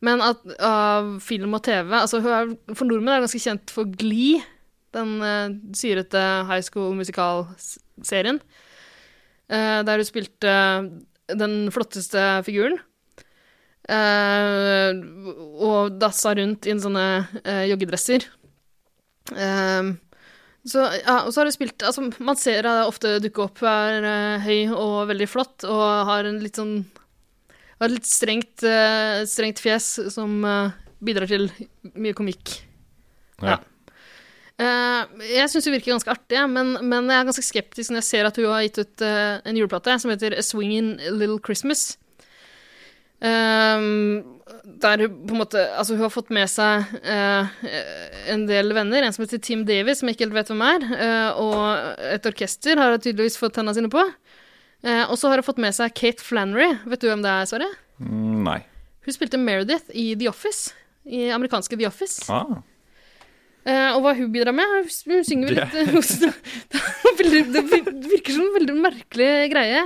men 0.02 0.20
at, 0.24 0.42
av 0.64 1.20
film 1.22 1.54
og 1.54 1.62
TV 1.62 1.92
altså 1.94 2.18
hun 2.24 2.32
er, 2.34 2.48
For 2.74 2.88
nordmenn 2.88 3.12
er 3.12 3.20
hun 3.20 3.26
ganske 3.28 3.42
kjent 3.44 3.70
for 3.70 3.86
Glee, 4.00 4.40
den 4.96 5.20
uh, 5.22 5.52
syrete 5.76 6.22
high 6.50 6.64
school 6.66 6.96
musical-serien. 6.98 8.40
eh, 8.42 8.67
der 9.48 10.00
hun 10.00 10.06
spilte 10.06 10.52
den 11.28 11.54
flotteste 11.72 12.24
figuren. 12.44 12.76
Eh, 13.88 14.98
og 15.64 15.96
dassa 15.96 16.34
rundt 16.36 16.68
i 16.68 16.74
en 16.74 16.82
sånne 16.82 17.06
eh, 17.40 17.64
joggedresser. 17.70 18.26
Eh, 19.32 19.94
så, 20.68 20.84
ja, 21.00 21.22
og 21.24 21.32
så 21.32 21.40
har 21.40 21.48
hun 21.48 21.54
spilt 21.54 21.84
altså, 21.86 22.02
Man 22.24 22.36
ser 22.38 22.66
henne 22.66 22.88
ofte 22.88 23.18
dukke 23.24 23.46
opp. 23.46 23.62
Er 23.64 24.04
uh, 24.04 24.44
høy 24.44 24.74
og 24.74 25.08
veldig 25.12 25.28
flott 25.30 25.64
og 25.68 25.84
har 26.10 26.28
en 26.28 26.40
litt 26.42 26.58
sånn 26.58 26.82
Har 27.78 27.88
et 27.88 27.94
litt 27.94 28.08
strengt, 28.08 28.64
uh, 28.66 29.22
strengt 29.28 29.62
fjes 29.62 29.86
som 30.12 30.42
uh, 30.44 30.74
bidrar 31.04 31.30
til 31.30 31.46
mye 31.94 32.16
komikk. 32.18 32.58
Ja. 33.38 33.54
Eh, 33.54 33.66
jeg 34.58 35.50
syns 35.52 35.68
hun 35.68 35.74
virker 35.76 35.94
ganske 35.94 36.10
artig, 36.10 36.40
men, 36.50 36.74
men 36.82 37.06
jeg 37.06 37.20
er 37.20 37.28
ganske 37.28 37.46
skeptisk 37.46 37.92
når 37.92 38.00
jeg 38.00 38.08
ser 38.08 38.28
at 38.28 38.38
hun 38.40 38.48
har 38.50 38.64
gitt 38.66 38.80
ut 38.82 39.04
eh, 39.06 39.38
en 39.46 39.58
juleplate 39.58 39.94
som 40.02 40.10
heter 40.10 40.34
A 40.34 40.42
Swingin' 40.42 40.96
Little 41.14 41.38
Christmas. 41.44 41.92
Um, 43.18 44.38
der 44.78 45.02
hun 45.02 45.14
på 45.26 45.34
en 45.34 45.40
måte 45.40 45.58
Altså, 45.74 45.96
hun 45.96 46.04
har 46.04 46.12
fått 46.14 46.28
med 46.30 46.46
seg 46.46 46.86
uh, 47.02 47.48
en 48.30 48.44
del 48.46 48.70
venner. 48.76 49.02
En 49.02 49.14
som 49.14 49.24
heter 49.24 49.42
Tim 49.42 49.64
Davis, 49.66 50.00
som 50.00 50.10
jeg 50.10 50.18
ikke 50.18 50.28
helt 50.28 50.38
vet 50.38 50.52
hvem 50.52 50.64
er. 50.66 50.86
Uh, 50.90 51.40
og 51.42 52.02
et 52.14 52.30
orkester 52.30 52.78
har 52.78 52.94
hun 52.94 53.02
tydeligvis 53.02 53.38
fått 53.40 53.56
tenna 53.58 53.74
sine 53.76 53.90
på. 53.92 54.02
Uh, 54.86 55.04
og 55.08 55.16
så 55.18 55.30
har 55.30 55.42
hun 55.42 55.46
fått 55.46 55.62
med 55.62 55.74
seg 55.74 55.94
Kate 55.98 56.22
Flannery. 56.22 56.76
Vet 56.86 57.02
du 57.02 57.10
hvem 57.10 57.22
det 57.26 57.34
er, 57.34 57.50
Sverre? 57.50 57.70
Mm, 57.98 58.42
nei. 58.46 58.60
Hun 59.06 59.14
spilte 59.14 59.40
Meredith 59.42 59.90
i 59.94 60.12
The 60.18 60.30
Office. 60.30 60.74
I 61.08 61.30
amerikanske 61.34 61.78
The 61.78 61.90
Office. 61.90 62.26
Ah, 62.30 62.58
Eh, 62.58 62.67
og 63.68 64.00
hva 64.04 64.14
hun 64.16 64.30
bidrar 64.32 64.54
med 64.56 64.64
Hun, 64.72 65.24
synger 65.26 65.48
vel 65.50 65.58
Det- 65.58 65.68
litt 67.28 67.52
det, 67.52 67.62
er 67.62 67.92
det 68.02 68.10
virker 68.14 68.32
som 68.36 68.46
en 68.46 68.54
veldig 68.58 68.76
merkelig 68.80 69.30
greie. 69.52 69.82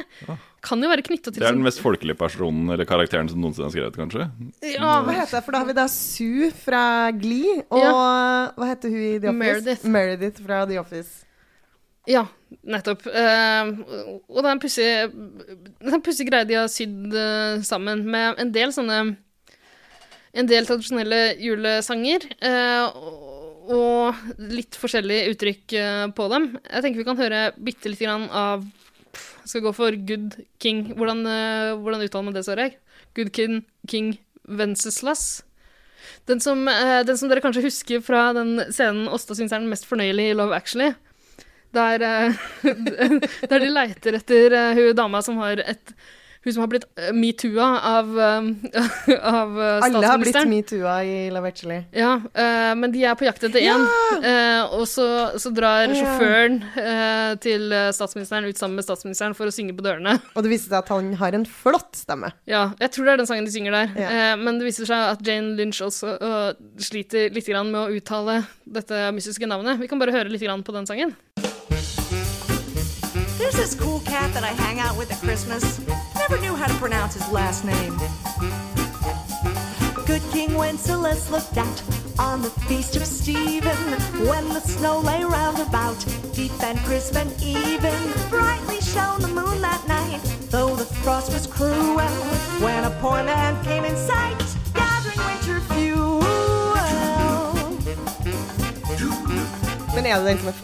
Kan 0.62 0.78
jo 0.84 0.90
være 0.92 1.02
knytta 1.02 1.32
til 1.32 1.40
det 1.40 1.42
er 1.42 1.48
sånn 1.50 1.58
den 1.58 1.66
mest 1.66 1.80
folkelige 1.82 2.14
personen 2.20 2.70
eller 2.70 2.86
karakteren 2.86 3.26
som 3.28 3.40
noensinne 3.42 3.66
er 3.66 3.74
skrevet, 3.74 3.96
kanskje. 3.98 4.28
ja, 4.76 4.92
Hva 5.02 5.16
heter 5.16 5.34
det? 5.40 5.42
For 5.42 5.56
da 5.56 5.58
har 5.64 5.66
vi 5.66 5.74
da 5.74 5.86
Sue 5.90 6.52
fra 6.54 6.82
Glee, 7.18 7.64
og 7.66 8.54
hva 8.60 8.68
heter 8.70 8.92
hun 8.94 9.02
i 9.02 9.18
The 9.18 9.32
Office? 9.32 9.40
Meredith. 9.42 9.84
Meredith 9.96 10.42
fra 10.46 10.60
The 10.70 10.78
Office. 10.78 11.24
Ja, 12.06 12.24
nettopp. 12.66 13.02
Uh, 13.06 14.22
og 14.30 14.38
det 14.42 14.52
er 14.52 15.92
en 15.96 16.02
pussig 16.06 16.26
greie 16.30 16.46
de 16.46 16.56
har 16.60 16.70
sydd 16.70 17.10
uh, 17.14 17.58
sammen, 17.66 18.06
med 18.06 18.38
en 18.42 18.54
del 18.54 18.70
sånne 18.74 19.02
En 20.32 20.46
del 20.48 20.64
tradisjonelle 20.64 21.34
julesanger. 21.44 22.22
eh, 22.40 22.86
og, 23.70 24.22
litt 24.52 24.76
forskjellige 24.78 25.32
uttrykk 25.32 25.74
eh, 25.78 26.06
på 26.16 26.28
dem. 26.32 26.48
Jeg 26.66 26.84
tenker 26.84 27.02
vi 27.02 27.06
kan 27.06 27.20
høre 27.20 27.42
bitte 27.58 27.92
lite 27.92 28.08
grann 28.08 28.26
av 28.30 28.64
Jeg 29.12 29.50
skal 29.50 29.64
gå 29.66 29.72
for 29.76 29.96
Good 30.08 30.36
King. 30.62 30.84
Hvordan, 30.96 31.22
eh, 31.28 31.72
hvordan 31.78 32.02
uttaler 32.02 32.28
man 32.28 32.36
det, 32.36 32.44
Søreg? 32.46 32.76
Good 33.16 33.32
King, 33.36 33.62
King 33.88 34.16
Venceslas. 34.48 35.42
Den 36.26 36.40
som, 36.40 36.66
eh, 36.68 37.02
den 37.06 37.18
som 37.18 37.30
dere 37.30 37.42
kanskje 37.44 37.64
husker 37.66 38.02
fra 38.02 38.32
den 38.36 38.58
scenen 38.70 39.10
Åsta 39.10 39.36
syns 39.38 39.52
er 39.52 39.62
den 39.62 39.70
mest 39.70 39.86
fornøyelige 39.86 40.32
i 40.32 40.38
Love 40.38 40.56
Actually. 40.56 40.94
Der, 41.72 41.98
der 43.48 43.62
de 43.62 43.70
leiter 43.70 44.18
etter 44.18 44.74
hun 44.76 44.96
dama 44.96 45.22
som 45.24 45.38
har 45.40 45.62
et 45.64 45.94
Hun 46.44 46.52
som 46.56 46.60
har 46.64 46.68
blitt 46.72 46.84
eh, 46.98 47.12
metoo-a 47.14 47.66
av, 47.86 48.08
eh, 48.18 48.46
av 49.22 49.50
statsministeren. 49.52 49.84
Alle 49.94 50.06
har 50.10 50.18
blitt 50.18 50.48
metoo-a 50.50 50.94
i 51.06 51.30
La 51.30 51.42
Actually. 51.46 51.76
Ja, 51.94 52.16
eh, 52.34 52.72
men 52.74 52.90
de 52.90 53.04
er 53.06 53.14
på 53.14 53.28
jakt 53.28 53.44
etter 53.46 53.62
én. 53.62 53.84
Eh, 54.18 54.74
og 54.74 54.82
så, 54.90 55.06
så 55.38 55.52
drar 55.54 55.86
Ja. 55.86 55.94
sjåføren 56.00 56.56
eh, 56.82 57.34
til 57.42 57.70
eh, 57.72 57.92
statsministeren 57.94 58.48
ut 58.50 58.58
sammen 58.58 58.74
med 58.80 58.86
statsministeren 58.88 59.36
for 59.38 59.46
å 59.46 59.54
synge 59.54 59.76
på 59.78 59.84
dørene. 59.86 60.16
Og 60.34 60.42
det 60.42 60.50
viser 60.50 60.72
seg 60.72 60.80
at 60.82 60.90
han 60.90 61.12
har 61.22 61.38
en 61.38 61.46
flott 61.46 61.94
stemme. 62.02 62.32
Ja, 62.50 62.72
jeg 62.82 62.90
tror 62.96 63.06
det 63.06 63.14
er 63.14 63.22
den 63.22 63.30
sangen 63.30 63.46
de 63.46 63.54
synger 63.54 63.78
der. 63.78 63.94
Ja. 64.02 64.10
Eh, 64.10 64.34
men 64.42 64.58
det 64.58 64.66
viser 64.66 64.90
seg 64.90 65.12
at 65.14 65.22
Jane 65.26 65.54
Lynch 65.58 65.78
også 65.86 66.16
sliter 66.82 67.30
litt 67.30 67.46
grann 67.46 67.70
med 67.70 67.84
å 67.86 67.94
uttale 68.00 68.40
dette 68.66 69.04
mystiske 69.14 69.46
navnet. 69.46 69.78
Vi 69.78 69.86
kan 69.90 70.02
bare 70.02 70.14
høre 70.18 70.32
litt 70.32 70.42
grann 70.42 70.66
på 70.66 70.74
den 70.74 70.90
sangen. 70.90 71.14
There's 73.38 73.54
this 73.58 73.74
cool 73.78 74.00
cat 74.06 74.32
that 74.34 74.42
I 74.42 74.54
hang 74.58 74.80
out 74.82 74.98
with 74.98 75.10
at 75.12 75.20
Christmas. 75.22 75.78
Never 76.28 76.40
knew 76.40 76.54
how 76.54 76.68
to 76.68 76.74
pronounce 76.74 77.14
his 77.14 77.28
last 77.32 77.64
name. 77.64 77.96
Good 80.06 80.22
King 80.30 80.54
Wenceslas 80.54 81.28
looked 81.32 81.56
out 81.56 81.82
on 82.16 82.42
the 82.42 82.50
feast 82.68 82.94
of 82.94 83.04
Stephen 83.04 83.76
when 84.28 84.48
the 84.50 84.60
snow 84.60 85.00
lay 85.00 85.24
round 85.24 85.58
about, 85.58 85.98
deep 86.32 86.52
and 86.62 86.78
crisp 86.80 87.16
and 87.16 87.32
even. 87.42 87.98
Brightly 88.30 88.80
shone 88.80 89.20
the 89.20 89.28
moon 89.34 89.60
that 89.62 89.84
night, 89.88 90.22
though 90.50 90.76
the 90.76 90.84
frost 90.84 91.32
was 91.32 91.48
cruel. 91.48 91.98
When 91.98 92.84
a 92.84 92.90
poor 93.00 93.24
man 93.24 93.62
came 93.64 93.84
in 93.84 93.96
sight, 93.96 94.40
Men 100.02 100.10
er 100.10 100.18
det 100.18 100.32
den 100.32 100.38
som 100.42 100.48
er 100.50 100.56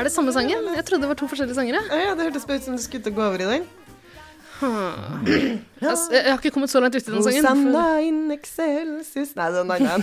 Er 0.00 0.06
det 0.06 0.12
samme 0.14 0.32
sangen? 0.32 0.68
Jeg 0.76 0.84
trodde 0.88 1.02
det 1.04 1.10
var 1.10 1.18
to 1.20 1.26
forskjellige 1.28 1.56
sanger. 1.58 1.76
Ja, 1.76 1.98
ja 2.00 2.14
det 2.16 2.24
hørtes 2.30 2.46
ut 2.48 2.64
som 2.64 2.76
du 2.78 2.80
skulle 2.80 3.12
gå 3.12 3.20
over 3.20 3.36
i 3.36 3.48
den. 3.50 3.66
Jeg, 4.56 5.92
jeg 6.08 6.24
har 6.24 6.38
ikke 6.40 6.54
kommet 6.54 6.72
så 6.72 6.80
langt 6.80 6.96
uti 6.96 7.10
den 7.12 7.20
sangen. 7.20 7.44
Hosanna 7.44 8.00
in 8.00 8.32
excelsis 8.32 9.34
Nei, 9.36 9.50
det 9.52 9.58
er 9.60 9.64
en 9.66 9.72
annen. 9.76 10.02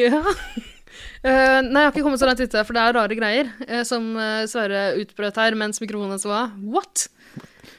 ja. 0.00 0.22
Uh, 1.22 1.60
nei, 1.60 1.82
jeg 1.82 1.84
har 1.84 1.92
ikke 1.92 2.06
kommet 2.06 2.22
så 2.22 2.30
langt 2.30 2.40
uti 2.40 2.48
det, 2.56 2.64
for 2.64 2.72
det 2.76 2.82
er 2.86 2.96
rare 2.96 3.18
greier 3.18 3.52
uh, 3.68 3.82
som 3.84 4.08
uh, 4.16 4.48
Sverre 4.48 4.94
utbrøt 5.02 5.36
her 5.44 5.60
mens 5.60 5.84
mikrofonen 5.84 6.16
hans 6.16 6.24
var 6.24 6.56
What? 6.64 7.10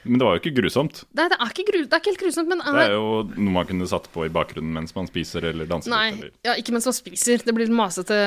Men 0.04 0.20
det 0.20 0.26
var 0.28 0.36
jo 0.36 0.42
ikke 0.42 0.56
grusomt. 0.62 1.04
Nei, 1.16 1.28
det 1.32 1.38
er 1.40 1.52
ikke, 1.54 1.66
gru 1.70 1.78
det 1.84 1.96
er 1.96 2.02
ikke 2.02 2.12
helt 2.12 2.24
grusomt, 2.26 2.50
men 2.52 2.64
Det 2.64 2.82
er 2.86 2.96
jo 2.96 3.12
noe 3.36 3.54
man 3.56 3.68
kunne 3.70 3.88
satt 3.90 4.10
på 4.14 4.26
i 4.28 4.32
bakgrunnen 4.34 4.74
mens 4.76 4.96
man 4.98 5.08
spiser 5.08 5.48
eller 5.52 5.70
danser. 5.70 5.94
Nei, 5.94 6.08
Eller. 6.18 6.34
ja, 6.48 6.58
ikke 6.60 6.76
mens 6.76 6.90
man 6.90 6.98
spiser. 6.98 7.46
Det 7.46 7.56
blir 7.56 7.72
masete. 7.72 8.18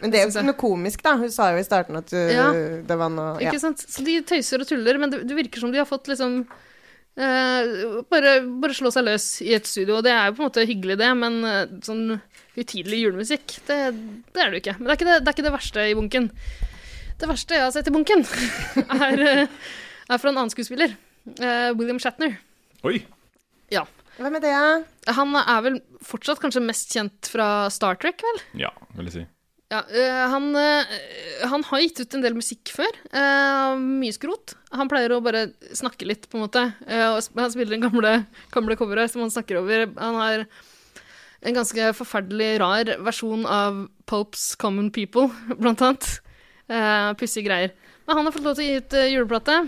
Men 0.00 0.14
det 0.14 0.22
er 0.22 0.30
jo 0.30 0.46
noe 0.46 0.56
komisk, 0.58 1.02
da. 1.04 1.16
Hun 1.20 1.32
sa 1.34 1.50
jo 1.52 1.60
i 1.60 1.66
starten 1.66 1.98
at 2.00 2.14
uh, 2.14 2.24
Ja. 2.32 2.46
det 2.88 2.96
var 3.00 3.12
noe 3.12 3.36
ja. 3.42 3.50
Ikke 3.50 3.60
sant? 3.62 3.82
Så 3.82 4.04
de 4.06 4.20
tøyser 4.26 4.64
og 4.64 4.70
tuller, 4.70 5.00
men 5.02 5.12
det, 5.12 5.24
det 5.28 5.36
virker 5.36 5.60
som 5.64 5.74
de 5.74 5.82
har 5.82 5.88
fått 5.90 6.08
liksom 6.12 6.40
uh, 6.46 8.02
bare, 8.08 8.38
bare 8.62 8.76
slå 8.78 8.92
seg 8.94 9.08
løs 9.10 9.28
i 9.44 9.52
et 9.58 9.68
studio. 9.68 9.98
Og 9.98 10.06
det 10.06 10.14
er 10.14 10.30
jo 10.30 10.38
på 10.38 10.44
en 10.44 10.48
måte 10.48 10.66
hyggelig, 10.68 10.98
det, 11.02 11.10
men 11.18 11.40
uh, 11.44 11.64
sånn 11.84 12.20
utidelig 12.58 13.02
julemusikk, 13.04 13.58
det, 13.68 13.78
det 14.34 14.42
er 14.42 14.48
det 14.50 14.58
jo 14.58 14.62
ikke. 14.64 14.76
Men 14.78 14.88
det 14.88 14.94
er 14.94 14.98
ikke 14.98 15.10
det, 15.10 15.18
det 15.20 15.30
er 15.30 15.36
ikke 15.36 15.46
det 15.48 15.54
verste 15.54 15.84
i 15.86 15.98
bunken. 15.98 16.30
Det 17.18 17.26
verste 17.26 17.56
jeg 17.58 17.66
har 17.66 17.74
sett 17.74 17.90
i 17.90 17.94
bunken, 17.94 18.22
er, 19.08 19.22
eh, 19.26 19.70
er 20.08 20.20
fra 20.22 20.30
en 20.30 20.36
annen 20.38 20.52
skuespiller. 20.54 20.94
Eh, 21.36 21.70
William 21.78 21.98
Shatner. 22.02 22.38
Oi! 22.86 23.00
Ja. 23.72 23.84
Hvem 24.18 24.38
er 24.38 24.42
det? 24.42 24.52
Han 25.14 25.36
er 25.38 25.64
vel 25.64 25.80
fortsatt 26.02 26.40
kanskje 26.42 26.62
mest 26.64 26.94
kjent 26.94 27.28
fra 27.30 27.68
Star 27.70 27.98
Trek, 28.00 28.22
vel? 28.24 28.40
Ja, 28.64 28.72
vil 28.96 29.10
jeg 29.10 29.14
si. 29.14 29.26
Ja, 29.68 29.82
uh, 29.84 30.22
han, 30.32 30.48
uh, 30.56 30.96
han 31.50 31.66
har 31.68 31.82
gitt 31.84 32.00
ut 32.00 32.16
en 32.16 32.24
del 32.24 32.38
musikk 32.38 32.72
før. 32.72 32.98
mye 33.78 34.14
skrot. 34.16 34.56
Han 34.74 34.90
pleier 34.90 35.12
å 35.14 35.20
bare 35.22 35.50
snakke 35.76 36.08
litt, 36.08 36.26
på 36.30 36.38
en 36.38 36.46
måte. 36.46 36.64
og 36.88 37.20
han 37.38 37.52
spiller 37.52 37.76
den 37.76 37.84
gamle, 37.84 38.14
gamle 38.54 38.78
coveret 38.80 39.12
som 39.12 39.22
han 39.22 39.34
snakker 39.34 39.60
over. 39.60 39.86
Han 40.00 40.18
har 40.18 40.46
en 41.46 41.54
ganske 41.54 41.92
forferdelig 41.94 42.56
rar 42.62 42.94
versjon 43.06 43.44
av 43.46 43.84
Popes 44.10 44.54
Common 44.58 44.90
People, 44.90 45.28
blant 45.60 45.84
annet. 45.84 46.08
Uh, 46.68 47.14
Pussige 47.20 47.46
greier. 47.46 47.76
Men 48.08 48.18
han 48.18 48.26
har 48.26 48.34
fått 48.34 48.48
lov 48.48 48.56
til 48.56 48.64
å 48.64 48.68
gi 48.72 48.80
ut 48.82 48.98
juleplate. 49.12 49.60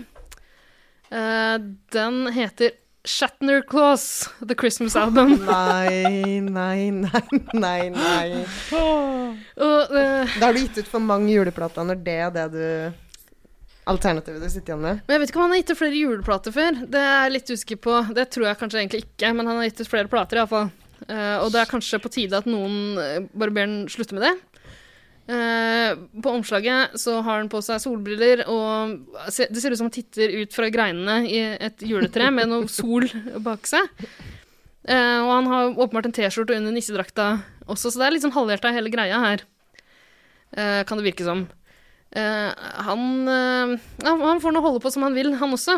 Eh, 1.11 1.57
den 1.91 2.27
heter 2.31 2.71
Shatner 3.03 3.61
Claus, 3.69 4.29
The 4.47 4.55
Christmas 4.55 4.95
Album. 4.95 5.45
Nei, 5.45 6.39
nei, 6.39 6.91
nei, 6.91 7.39
nei, 7.53 7.89
nei. 7.89 8.43
Og 9.57 9.95
øh, 9.95 10.35
Da 10.37 10.45
har 10.45 10.53
du 10.53 10.61
gitt 10.61 10.77
ut 10.83 10.91
for 10.91 11.01
mange 11.03 11.33
juleplater 11.33 11.87
når 11.87 12.03
det 12.05 12.17
er 12.27 12.35
det 12.35 12.45
du 12.53 12.65
Alternativet 13.89 14.43
du 14.43 14.45
sitter 14.45 14.75
igjen 14.75 14.83
med. 14.85 14.99
Men 15.07 15.15
jeg 15.15 15.21
vet 15.23 15.31
ikke 15.31 15.39
om 15.39 15.43
han 15.47 15.55
har 15.55 15.61
gitt 15.63 15.71
ut 15.73 15.79
flere 15.79 15.97
juleplater 15.97 16.53
før. 16.53 16.77
Det 16.85 17.01
er 17.01 17.23
jeg 17.25 17.33
litt 17.33 17.49
usikker 17.49 17.79
på. 17.81 17.95
Det 18.13 18.27
tror 18.29 18.45
jeg 18.45 18.59
kanskje 18.59 18.79
egentlig 18.83 19.01
ikke, 19.07 19.31
men 19.33 19.49
han 19.49 19.57
har 19.57 19.67
gitt 19.67 19.81
ut 19.81 19.89
flere 19.89 20.11
plater 20.11 20.39
iallfall. 20.39 20.69
Uh, 21.09 21.41
og 21.41 21.49
det 21.49 21.63
er 21.63 21.71
kanskje 21.71 21.97
på 22.03 22.11
tide 22.13 22.37
at 22.37 22.45
noen 22.45 22.99
eh, 23.01 23.23
bare 23.33 23.53
ber 23.55 23.65
han 23.65 23.89
slutte 23.89 24.13
med 24.13 24.21
det. 24.27 24.35
Eh, 25.31 25.91
på 26.23 26.33
omslaget 26.33 26.97
så 26.99 27.19
har 27.21 27.39
han 27.39 27.49
på 27.51 27.61
seg 27.63 27.79
solbriller, 27.83 28.43
og 28.51 28.97
det 29.29 29.61
ser 29.61 29.71
ut 29.71 29.79
som 29.79 29.87
han 29.87 29.95
titter 29.95 30.33
ut 30.41 30.55
fra 30.55 30.67
greinene 30.73 31.21
i 31.29 31.39
et 31.55 31.85
juletre 31.87 32.27
med 32.35 32.51
noe 32.51 32.67
sol 32.81 33.07
bak 33.43 33.69
seg. 33.69 33.87
Eh, 34.83 35.19
og 35.21 35.31
han 35.31 35.49
har 35.51 35.71
åpenbart 35.71 36.09
en 36.09 36.17
T-skjorte 36.17 36.57
under 36.57 36.75
nissedrakta 36.75 37.31
også, 37.69 37.89
så 37.89 38.01
det 38.01 38.07
er 38.07 38.15
litt 38.17 38.25
sånn 38.25 38.35
halvhjerta 38.35 38.73
hele 38.75 38.91
greia 38.91 39.21
her. 39.23 39.45
Eh, 40.51 40.81
kan 40.87 40.99
det 40.99 41.07
virke 41.07 41.27
som. 41.27 41.47
Han, 42.11 43.03
han 44.03 44.41
får 44.43 44.51
nå 44.51 44.59
holde 44.59 44.81
på 44.83 44.89
som 44.91 45.05
han 45.05 45.13
vil, 45.15 45.29
han 45.39 45.55
også. 45.55 45.77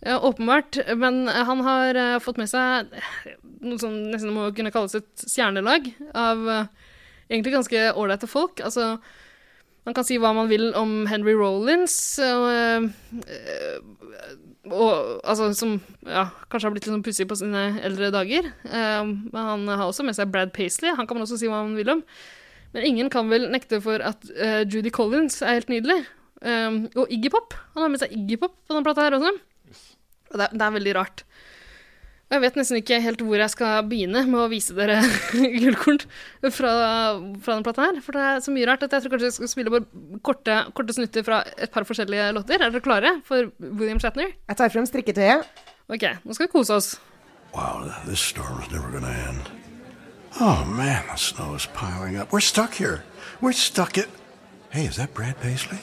Ja, 0.00 0.14
åpenbart. 0.24 0.78
Men 0.96 1.28
han 1.28 1.60
har 1.60 1.98
uh, 2.00 2.18
fått 2.24 2.40
med 2.40 2.48
seg 2.48 2.92
noe 3.66 3.80
som 3.80 3.94
nesten 4.12 4.34
må 4.34 4.50
kunne 4.56 4.72
kalles 4.74 4.96
et 4.98 5.24
stjernelag 5.24 5.88
av 6.14 6.48
eh, 6.52 6.92
egentlig 7.30 7.54
ganske 7.56 7.84
ålreite 7.98 8.28
folk. 8.30 8.60
Altså, 8.64 8.96
man 9.86 9.94
kan 9.94 10.04
si 10.06 10.16
hva 10.18 10.32
man 10.34 10.48
vil 10.50 10.72
om 10.78 11.04
Henry 11.10 11.34
Rollins, 11.38 11.94
og, 12.22 12.46
eh, 12.50 13.80
og, 14.66 15.20
altså, 15.22 15.50
som 15.54 15.76
ja, 16.06 16.24
kanskje 16.50 16.66
har 16.68 16.74
blitt 16.74 16.86
litt 16.88 16.94
sånn 16.94 17.04
pussig 17.06 17.28
på 17.30 17.36
sine 17.38 17.66
eldre 17.86 18.10
dager. 18.14 18.48
Eh, 18.66 19.04
men 19.06 19.36
han 19.52 19.66
har 19.70 19.86
også 19.86 20.06
med 20.06 20.16
seg 20.18 20.32
Brad 20.34 20.52
Paisley, 20.56 20.90
han 20.96 21.06
kan 21.06 21.18
man 21.18 21.26
også 21.26 21.38
si 21.40 21.50
hva 21.50 21.62
man 21.62 21.76
vil 21.78 21.92
om. 21.98 22.02
Men 22.74 22.88
ingen 22.88 23.10
kan 23.12 23.30
vel 23.30 23.46
nekte 23.52 23.78
for 23.84 24.02
at 24.04 24.26
eh, 24.34 24.64
Judy 24.66 24.90
Collins 24.92 25.38
er 25.42 25.60
helt 25.60 25.70
nydelig. 25.72 26.00
Og 26.46 27.08
Iggy 27.10 27.30
Pop. 27.32 27.54
Han 27.74 27.86
har 27.86 27.88
med 27.94 28.02
seg 28.02 28.12
Iggy 28.12 28.36
Pop 28.42 28.52
på 28.66 28.74
denne 28.74 28.84
plata 28.84 29.06
her 29.06 29.14
også. 29.16 29.30
Og 29.32 30.34
det, 30.36 30.44
er- 30.50 30.52
det 30.58 30.66
er 30.66 30.74
veldig 30.74 30.92
rart. 30.98 31.22
Jeg 32.26 32.42
vet 32.42 32.56
nesten 32.58 32.80
ikke 32.80 32.96
helt 33.04 33.20
hvor 33.22 33.38
jeg 33.38 33.52
skal 33.52 33.84
begynne 33.86 34.24
med 34.26 34.40
å 34.40 34.48
vise 34.50 34.74
dere 34.74 34.96
gullkorn 35.62 36.00
fra, 36.50 36.72
fra 37.38 37.54
denne 37.54 37.66
plata 37.66 37.84
her. 37.84 38.00
For 38.02 38.18
det 38.18 38.24
er 38.26 38.40
så 38.42 38.54
mye 38.54 38.66
rart 38.66 38.82
at 38.82 38.96
jeg 38.96 39.04
tror 39.04 39.14
kanskje 39.14 39.28
jeg 39.28 39.36
skal 39.36 39.52
spille 39.52 39.70
bare 39.70 40.18
korte, 40.26 40.56
korte 40.74 40.96
snutter 40.96 41.26
fra 41.26 41.44
et 41.54 41.70
par 41.70 41.86
forskjellige 41.86 42.32
låter. 42.34 42.58
Er 42.58 42.74
dere 42.74 42.82
klare 42.82 43.12
for 43.28 43.52
William 43.62 44.02
Shatner? 44.02 44.34
Jeg 44.34 44.58
tar 44.58 44.74
frem 44.74 44.88
strikketøyet. 44.90 45.46
Ok, 45.86 46.08
nå 46.26 46.34
skal 46.34 46.48
vi 46.48 46.54
kose 46.56 46.74
oss. 46.74 46.90
Wow, 47.54 47.86
this 48.08 48.20
storm 48.20 48.58
is 48.58 48.72
never 48.74 48.90
gonna 48.90 49.14
end. 49.28 49.46
Oh 50.40 50.64
man, 50.64 51.06
the 51.06 51.16
snow 51.16 51.54
is 51.54 51.66
piling 51.78 52.16
up. 52.16 52.32
We're 52.32 52.40
stuck 52.40 52.74
here. 52.74 53.04
We're 53.40 53.52
stuck 53.52 53.96
at. 53.96 54.08
Hey, 54.70 54.84
is 54.84 54.96
that 54.96 55.14
Brad 55.14 55.38
Paisley? 55.40 55.78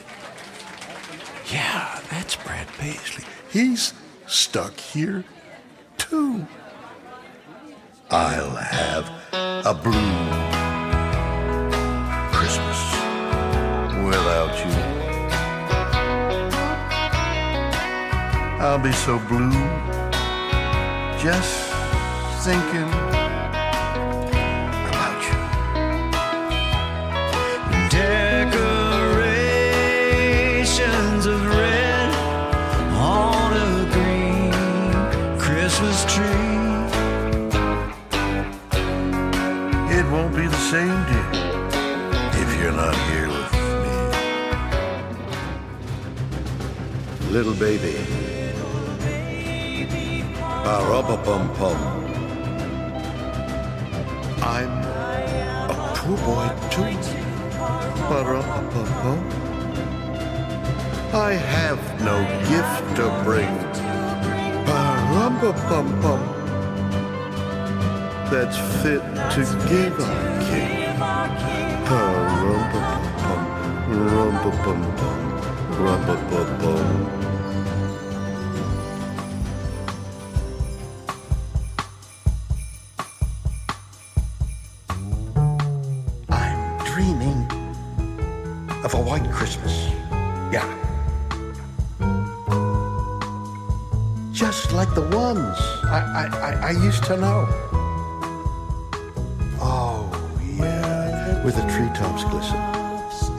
Yeah, 1.50 2.00
that's 2.10 2.36
Brad 2.36 2.68
Paisley. 2.78 3.24
He's 3.50 3.94
stuck 4.26 4.78
here 4.78 5.24
too. 5.98 6.46
I'll 8.10 8.56
have 8.56 9.10
a 9.32 9.74
blue 9.74 10.14
Christmas 12.32 12.80
without 14.06 14.54
you. 14.64 14.74
I'll 18.60 18.78
be 18.78 18.92
so 18.92 19.18
blue 19.28 19.50
just 21.18 21.72
thinking 22.44 23.13
saved 40.74 41.10
you 41.16 41.24
if 42.42 42.48
you're 42.58 42.72
not 42.72 42.96
here 43.08 43.28
with 43.28 43.50
me. 43.54 43.66
Little 47.30 47.54
baby. 47.66 47.94
Barabapum 50.64 51.44
pum. 51.58 51.78
I'm 54.42 54.72
a 55.70 55.76
poor 55.94 56.18
boy 56.26 56.48
too. 56.74 56.94
Barabapum 58.10 58.88
pum. 59.02 59.20
I 61.28 61.34
have 61.54 61.82
no 62.10 62.16
gift 62.50 62.84
to 62.96 63.06
bring. 63.22 63.54
Barabapum 64.66 65.86
pum. 66.02 66.33
That's 68.30 68.56
fit 68.82 69.00
to 69.34 69.42
give 69.68 69.98
a 70.00 70.04
king. 70.48 70.98
I'm 86.30 86.84
dreaming 86.84 87.46
of 88.84 88.94
a 88.94 89.00
white 89.00 89.30
Christmas. 89.30 89.90
Yeah. 90.50 90.66
Just 94.32 94.72
like 94.72 94.92
the 94.94 95.08
ones 95.14 95.56
I, 95.84 96.30
I, 96.42 96.68
I 96.68 96.70
used 96.70 97.04
to 97.04 97.16
know. 97.16 97.73
Where 101.94 102.02
treetops 102.02 102.24
glisten. 102.24 102.56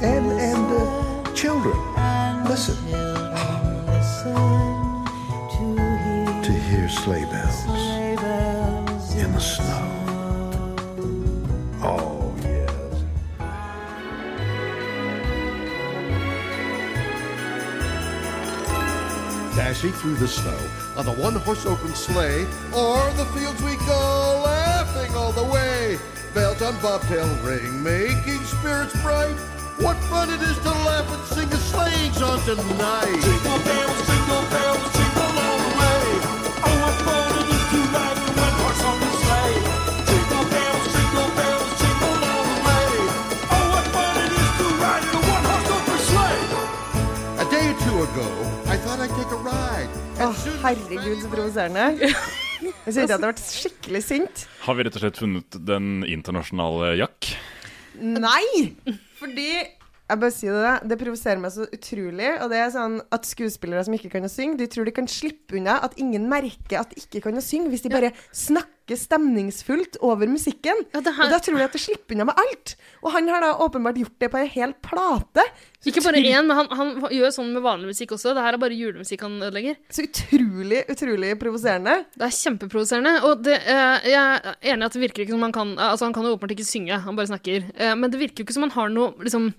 And, 0.01 0.31
and 0.31 0.71
the 0.71 1.31
children 1.33 1.77
listen. 2.45 2.75
To 6.43 6.51
hear 6.51 6.87
sleigh 6.87 7.25
bells 7.25 7.65
in 9.15 9.31
the 9.33 9.39
snow. 9.39 9.85
Oh, 11.81 12.35
yes. 12.43 12.71
dashing 19.55 19.91
through 19.93 20.15
the 20.15 20.27
snow 20.27 20.57
on 20.97 21.05
the 21.05 21.13
one 21.13 21.35
horse 21.35 21.65
open 21.65 21.93
sleigh, 21.93 22.43
or 22.73 23.11
the 23.13 23.25
fields 23.33 23.61
we 23.63 23.75
go 23.85 24.41
laughing 24.45 25.13
all 25.15 25.31
the 25.31 25.43
way. 25.43 25.97
Bells 26.65 26.77
on 26.77 26.81
bobtail 26.81 27.29
ring, 27.43 27.83
making 27.83 28.41
spirits 28.43 28.99
bright. 29.03 29.35
What 29.77 29.97
fun 30.09 30.31
it 30.31 30.41
is 30.41 30.57
to 30.65 30.71
laugh 30.71 31.05
and 31.13 31.23
sing 31.25 31.51
a 31.53 31.57
sleighing 31.57 32.11
song 32.13 32.41
tonight! 32.41 33.21
Jingle 33.21 33.59
bells, 33.69 33.99
jingle 34.09 34.45
bells, 34.49 34.85
jingle 34.97 35.35
all 35.45 35.57
the 35.61 35.71
way. 35.77 36.01
Oh, 36.65 36.75
what 36.81 36.95
fun 37.05 37.33
it 37.37 37.47
is 37.53 37.65
to 37.69 37.79
ride 37.93 38.17
in 38.17 38.31
one 38.33 38.55
horse 38.57 38.81
open 38.81 39.13
sleigh. 39.21 39.61
Jingle 40.09 40.45
bells, 40.49 40.85
jingle 40.95 41.29
bells, 41.37 41.69
jingle 41.81 42.17
all 42.33 42.43
the 42.49 42.57
way. 42.65 42.89
Oh, 43.53 43.65
what 43.69 43.85
fun 43.93 44.15
it 44.25 44.33
is 44.33 44.49
to 44.57 44.65
ride 44.81 45.05
in 45.05 45.13
a 45.13 45.21
one 45.21 45.45
horse 45.45 45.69
open 45.75 45.99
sleigh. 46.09 46.43
A 47.41 47.47
day 47.53 47.65
or 47.69 47.77
two 47.85 47.97
ago, 48.09 48.29
I 48.73 48.77
thought 48.81 48.99
I'd 49.05 49.13
take 49.13 49.29
a 49.29 49.41
ride. 49.45 49.91
Å, 50.17 50.33
herregud, 50.65 51.21
så 51.21 51.29
provoserende. 51.29 52.09
Er. 52.09 52.17
Jeg 52.85 52.93
kjente 52.95 53.03
at 53.03 53.09
jeg 53.11 53.19
ble 53.21 53.31
skikkelig 53.43 54.01
sint. 54.05 54.44
Har 54.65 54.73
vi 54.73 54.85
rett 54.87 54.95
og 54.97 55.03
slett 55.03 55.19
funnet 55.21 55.55
den 55.67 55.99
internasjonale 56.09 56.95
Jack? 56.97 57.27
Nei! 58.01 58.73
Fordi 59.19 59.49
jeg 60.05 60.21
bare 60.21 60.33
sier 60.33 60.57
det, 60.57 60.71
det 60.89 60.97
provoserer 61.01 61.41
meg 61.41 61.53
så 61.53 61.67
utrolig. 61.69 62.31
Og 62.41 62.49
det 62.49 62.61
er 62.63 62.71
sånn 62.73 62.97
at 63.13 63.29
skuespillere 63.29 63.83
som 63.85 63.93
ikke 63.97 64.09
kan 64.15 64.25
å 64.25 64.31
synge, 64.31 64.57
de 64.61 64.69
tror 64.69 64.89
de 64.89 64.93
kan 64.95 65.09
slippe 65.09 65.59
unna 65.59 65.77
at 65.85 65.93
ingen 66.01 66.25
merker 66.31 66.81
at 66.81 66.93
de 66.93 67.03
ikke 67.03 67.21
kan 67.27 67.37
å 67.37 67.45
synge, 67.45 67.69
hvis 67.73 67.85
de 67.85 67.93
bare 67.93 68.11
snakker 68.33 68.74
stemningsfullt 68.93 69.97
over 70.05 70.27
musikken. 70.29 70.77
Ja, 70.93 71.01
det 71.01 71.15
her- 71.17 71.25
Og 71.25 71.31
da 71.33 71.39
tror 71.41 71.57
de 71.57 71.63
at 71.65 71.73
det 71.73 71.81
slipper 71.81 72.13
unna 72.13 72.25
med 72.29 72.35
alt. 72.37 72.75
Og 73.01 73.11
han 73.11 73.27
har 73.27 73.41
da 73.41 73.53
åpenbart 73.57 73.97
gjort 73.97 74.19
det 74.19 74.29
på 74.29 74.37
en 74.37 74.47
hel 74.47 74.73
plate. 74.85 75.41
Så 75.81 75.89
Ikke 75.89 76.03
bare 76.05 76.21
én, 76.21 76.45
men 76.45 76.55
han, 76.55 76.67
han 76.69 76.93
gjør 77.09 77.33
sånn 77.33 77.49
med 77.53 77.63
vanlig 77.65 77.89
musikk 77.89 78.11
også. 78.13 78.35
Det 78.37 78.43
her 78.45 78.53
er 78.53 78.61
bare 78.61 78.77
julemusikk 78.77 79.21
han 79.25 79.41
ødelegger. 79.41 79.75
Så 79.89 80.05
utrolig, 80.05 80.85
utrolig 80.93 81.33
provoserende. 81.41 82.05
Det 82.13 82.21
er 82.29 82.37
kjempeprovoserende. 82.37 83.23
Og 83.25 83.41
det, 83.41 83.57
eh, 83.65 83.99
jeg 84.13 84.21
er 84.21 84.55
enig 84.61 84.81
i 84.81 84.85
at 84.85 84.93
det 84.93 85.01
virker 85.01 85.25
ikke 85.25 85.33
som 85.33 85.41
han 85.41 85.51
kan 85.51 85.75
Altså, 85.75 86.05
han 86.05 86.13
kan 86.13 86.23
jo 86.23 86.37
åpenbart 86.37 86.53
ikke 86.55 86.69
synge, 86.69 87.01
han 87.01 87.15
bare 87.15 87.27
snakker. 87.33 87.71
Eh, 87.75 87.95
men 87.95 88.11
det 88.11 88.19
virker 88.21 88.43
jo 88.43 88.45
ikke 88.45 88.53
som 88.53 88.69
han 88.69 88.71
har 88.77 88.89
noe 88.89 89.13
liksom 89.25 89.53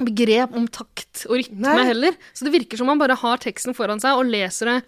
begrep 0.00 0.54
om 0.56 0.64
takt 0.72 1.26
og 1.28 1.36
rytme 1.36 1.60
Nei. 1.76 1.84
heller. 1.90 2.14
Så 2.32 2.46
det 2.46 2.54
virker 2.54 2.78
som 2.80 2.88
han 2.88 2.98
bare 2.98 3.16
har 3.20 3.36
teksten 3.42 3.74
foran 3.76 4.00
seg 4.00 4.16
og 4.16 4.24
leser 4.32 4.64
det 4.70 4.84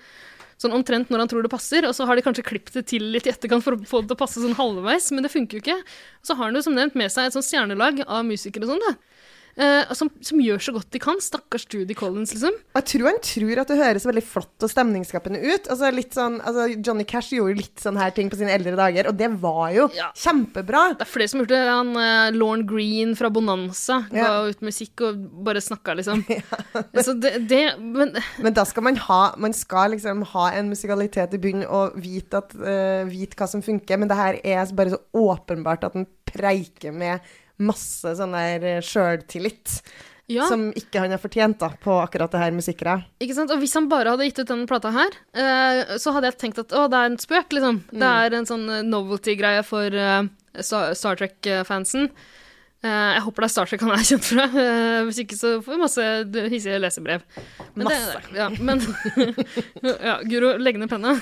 sånn 0.62 0.74
omtrent 0.76 1.10
når 1.12 1.24
han 1.24 1.30
tror 1.32 1.44
det 1.44 1.52
passer, 1.52 1.86
og 1.88 1.94
så 1.96 2.06
har 2.08 2.18
de 2.18 2.24
kanskje 2.24 2.46
klippet 2.46 2.78
det 2.78 2.84
til 2.92 3.04
litt 3.14 3.28
i 3.28 3.32
etterkant 3.34 3.64
for 3.64 3.76
å 3.76 3.88
få 3.88 4.02
det 4.02 4.12
til 4.12 4.18
å 4.18 4.22
passe 4.22 4.42
sånn 4.42 4.58
halvveis, 4.58 5.10
men 5.14 5.26
det 5.26 5.32
funker 5.32 5.58
jo 5.58 5.64
ikke. 5.64 5.78
Så 6.24 6.38
har 6.38 6.48
han 6.48 6.58
jo 6.58 6.64
som 6.64 6.76
nevnt 6.78 6.98
med 6.98 7.12
seg 7.12 7.28
et 7.28 7.36
sånt 7.36 7.48
stjernelag 7.48 8.04
av 8.06 8.24
musikere 8.28 8.68
og 8.68 8.74
sånn, 8.74 8.86
da. 8.86 9.11
Eh, 9.52 9.90
som, 9.92 10.08
som 10.24 10.40
gjør 10.40 10.62
så 10.64 10.72
godt 10.72 10.88
de 10.94 11.00
kan. 11.02 11.18
Stakkars 11.20 11.66
Judy 11.68 11.92
Collins, 11.98 12.32
liksom. 12.32 12.54
Jeg 12.78 12.86
tror 12.88 13.08
han 13.10 13.18
tror 13.26 13.60
at 13.60 13.72
det 13.72 13.76
høres 13.82 14.06
veldig 14.08 14.22
flott 14.24 14.64
og 14.64 14.70
stemningsskapende 14.72 15.40
ut. 15.42 15.68
Altså 15.68 15.90
sånn, 16.12 16.38
altså 16.40 16.64
Johnny 16.78 17.04
Cash 17.08 17.34
gjorde 17.36 17.58
litt 17.60 17.82
sånne 17.82 18.00
her 18.00 18.14
ting 18.16 18.30
på 18.32 18.38
sine 18.40 18.54
eldre 18.54 18.72
dager, 18.78 19.10
og 19.10 19.18
det 19.20 19.28
var 19.42 19.74
jo 19.76 19.88
Ja. 19.96 20.08
kjempebra. 20.16 20.96
Det 20.96 21.04
er 21.04 21.10
flere 21.12 21.28
som 21.28 21.42
gjort 21.42 21.52
det. 21.52 21.60
Han, 21.68 21.92
uh, 21.96 22.30
Lorne 22.32 22.64
Green 22.68 23.14
fra 23.18 23.28
Bonanza 23.28 24.00
ga 24.10 24.16
Ja. 24.22 24.32
ut 24.48 24.60
musikk 24.64 25.04
og 25.04 25.20
bare 25.44 25.60
snakka, 25.60 25.96
liksom. 26.00 26.24
Så 27.04 27.12
det, 27.20 27.46
det 27.48 27.78
Men 27.78 28.14
Men 28.38 28.52
da 28.56 28.64
skal 28.64 28.82
man 28.84 28.96
ha 28.96 29.34
Man 29.36 29.52
skal 29.52 29.90
liksom 29.92 30.22
ha 30.32 30.48
en 30.52 30.68
musikalitet 30.70 31.34
i 31.34 31.38
bunnen 31.42 31.66
og 31.68 31.96
vite, 32.00 32.40
at, 32.40 32.54
uh, 32.56 33.04
vite 33.10 33.36
hva 33.36 33.48
som 33.48 33.60
funker, 33.62 33.98
men 33.98 34.08
det 34.08 34.16
her 34.16 34.40
er 34.44 34.72
bare 34.72 34.94
så 34.94 35.00
åpenbart 35.12 35.84
at 35.84 35.92
den 35.92 36.06
preiker 36.24 36.92
med 36.94 37.20
masse 37.62 38.14
sånn 38.18 38.34
der 38.36 38.82
sjøltillit. 38.84 39.78
ja, 40.32 40.46
Som 40.50 40.68
ikke 40.78 41.02
han 41.02 41.12
har 41.14 41.20
fortjent 41.22 41.58
da, 41.60 41.72
på 41.82 41.96
akkurat 42.02 42.32
det 42.32 42.40
her 42.42 42.54
musikkeret 42.56 43.08
ikke 43.22 43.34
sant? 43.36 43.50
Og 43.54 43.62
hvis 43.62 43.74
han 43.78 43.88
bare 43.90 44.14
hadde 44.14 44.28
gitt 44.28 44.38
ut 44.42 44.48
denne 44.52 44.68
plata 44.70 44.92
her, 44.94 45.16
eh, 45.34 45.96
så 46.02 46.14
hadde 46.14 46.30
jeg 46.30 46.38
tenkt 46.42 46.62
at 46.62 46.72
å, 46.76 46.86
det 46.90 47.00
er 47.00 47.10
en 47.10 47.18
spøk, 47.20 47.52
liksom. 47.58 47.82
Det 47.92 48.12
er 48.26 48.38
en 48.38 48.48
sånn 48.48 48.68
eh, 48.70 48.84
novelty-greie 48.86 49.64
for 49.66 49.92
eh, 49.94 50.22
Star, 50.60 50.94
Star 50.98 51.18
Trek-fansen. 51.20 52.08
Eh, 52.10 52.30
jeg 52.88 53.22
håper 53.22 53.44
det 53.44 53.46
er 53.46 53.52
Star 53.54 53.68
Trek 53.70 53.82
han 53.84 53.92
er 53.94 54.06
kjent 54.08 54.24
fra. 54.26 54.44
eh, 54.58 55.00
hvis 55.06 55.20
ikke 55.22 55.36
så 55.38 55.50
får 55.62 55.76
vi 55.76 55.80
masse 55.82 56.06
hissige 56.50 56.80
lesebrev. 56.82 57.22
Men 57.78 57.86
Masse. 57.86 58.22
Det, 58.26 58.38
ja, 58.40 58.48
men 58.58 58.82
ja, 60.08 60.16
Guro, 60.26 60.56
legg 60.58 60.80
ned 60.82 60.90
penna. 60.90 61.12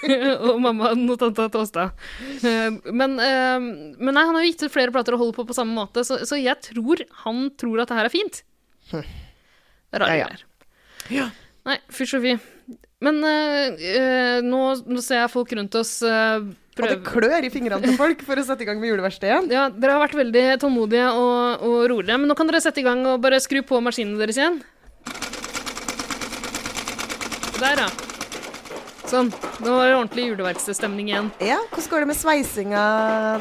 og 0.48 0.56
mamma 0.64 0.94
og 0.94 1.12
tanta 1.20 1.50
Tåstad. 1.52 1.92
Eh, 2.40 2.78
men, 2.88 3.18
eh, 3.20 3.58
men 3.60 4.16
nei, 4.16 4.24
han 4.24 4.34
har 4.38 4.46
jo 4.46 4.48
gitt 4.54 4.64
ut 4.64 4.72
flere 4.72 4.94
plater 4.94 5.18
og 5.18 5.24
holder 5.26 5.36
på 5.42 5.46
på 5.50 5.58
samme 5.58 5.76
måte, 5.76 6.04
så, 6.08 6.22
så 6.28 6.40
jeg 6.40 6.56
tror 6.70 7.04
han 7.26 7.44
tror 7.60 7.84
at 7.84 7.92
det 7.92 8.00
her 8.00 8.08
er 8.08 8.16
fint. 8.16 8.42
Rare 9.92 10.16
Ja, 10.16 10.32
ja. 10.32 11.12
ja. 11.12 11.28
Nei, 11.68 11.76
fysj 11.92 12.16
og 12.18 12.24
fy. 12.24 12.32
Men 13.02 13.18
eh, 13.26 13.86
eh, 13.92 14.36
nå, 14.46 14.60
nå 14.86 15.02
ser 15.02 15.24
jeg 15.24 15.32
folk 15.32 15.54
rundt 15.58 15.78
oss 15.80 15.96
prøve. 16.02 16.52
Og 16.82 16.92
det 16.92 17.00
klør 17.06 17.46
i 17.46 17.50
fingrene 17.52 17.82
til 17.84 17.98
folk 17.98 18.22
for 18.26 18.38
å 18.38 18.44
sette 18.46 18.64
i 18.64 18.68
gang 18.68 18.78
med 18.80 18.92
juleverkstedet 18.92 19.32
igjen. 19.32 19.50
Ja, 19.52 19.66
dere 19.72 19.96
har 19.96 20.04
vært 20.04 20.20
veldig 20.20 20.44
tålmodige 20.62 21.08
og, 21.18 21.66
og 21.66 21.80
rolige, 21.92 22.20
men 22.20 22.30
nå 22.30 22.38
kan 22.38 22.48
dere 22.50 22.62
sette 22.64 22.82
i 22.82 22.86
gang 22.86 23.04
og 23.10 23.20
bare 23.24 23.42
skru 23.42 23.60
på 23.66 23.82
maskinene 23.84 24.22
deres 24.22 24.40
igjen. 24.40 24.62
Der, 27.62 27.84
ja. 27.84 27.90
Sånn. 29.06 29.28
Nå 29.60 29.74
var 29.76 29.90
det 29.90 29.94
ordentlig 29.98 30.24
juleverkstedstemning 30.30 31.10
igjen. 31.10 31.28
Ja, 31.44 31.58
Hvordan 31.74 31.90
går 31.92 32.02
det 32.02 32.08
med 32.08 32.16
sveisinga 32.16 32.82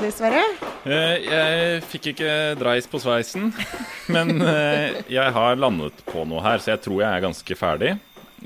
di, 0.02 0.10
Sverre? 0.14 0.44
Jeg, 0.84 1.22
Jeg 1.30 1.82
fikk 1.94 2.10
ikke 2.12 2.34
dreis 2.60 2.90
på 2.92 3.00
sveisen, 3.02 3.54
men 4.14 4.42
eh, 4.44 5.00
jeg 5.10 5.34
har 5.38 5.58
landet 5.62 6.04
på 6.10 6.26
noe 6.28 6.44
her, 6.44 6.60
så 6.62 6.74
jeg 6.74 6.84
tror 6.84 7.00
jeg 7.06 7.08
er 7.08 7.24
ganske 7.24 7.58
ferdig. 7.58 7.96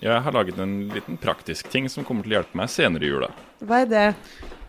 Jeg 0.02 0.22
har 0.26 0.32
laget 0.36 0.58
en 0.60 0.74
liten 0.92 1.18
praktisk 1.22 1.70
ting 1.72 1.88
som 1.90 2.04
kommer 2.08 2.26
til 2.26 2.34
å 2.36 2.40
hjelpe 2.42 2.58
meg 2.60 2.70
senere 2.74 3.06
i 3.08 3.12
jula. 3.14 3.30
Hva 3.64 3.84
er 3.86 3.90
det? 3.92 4.06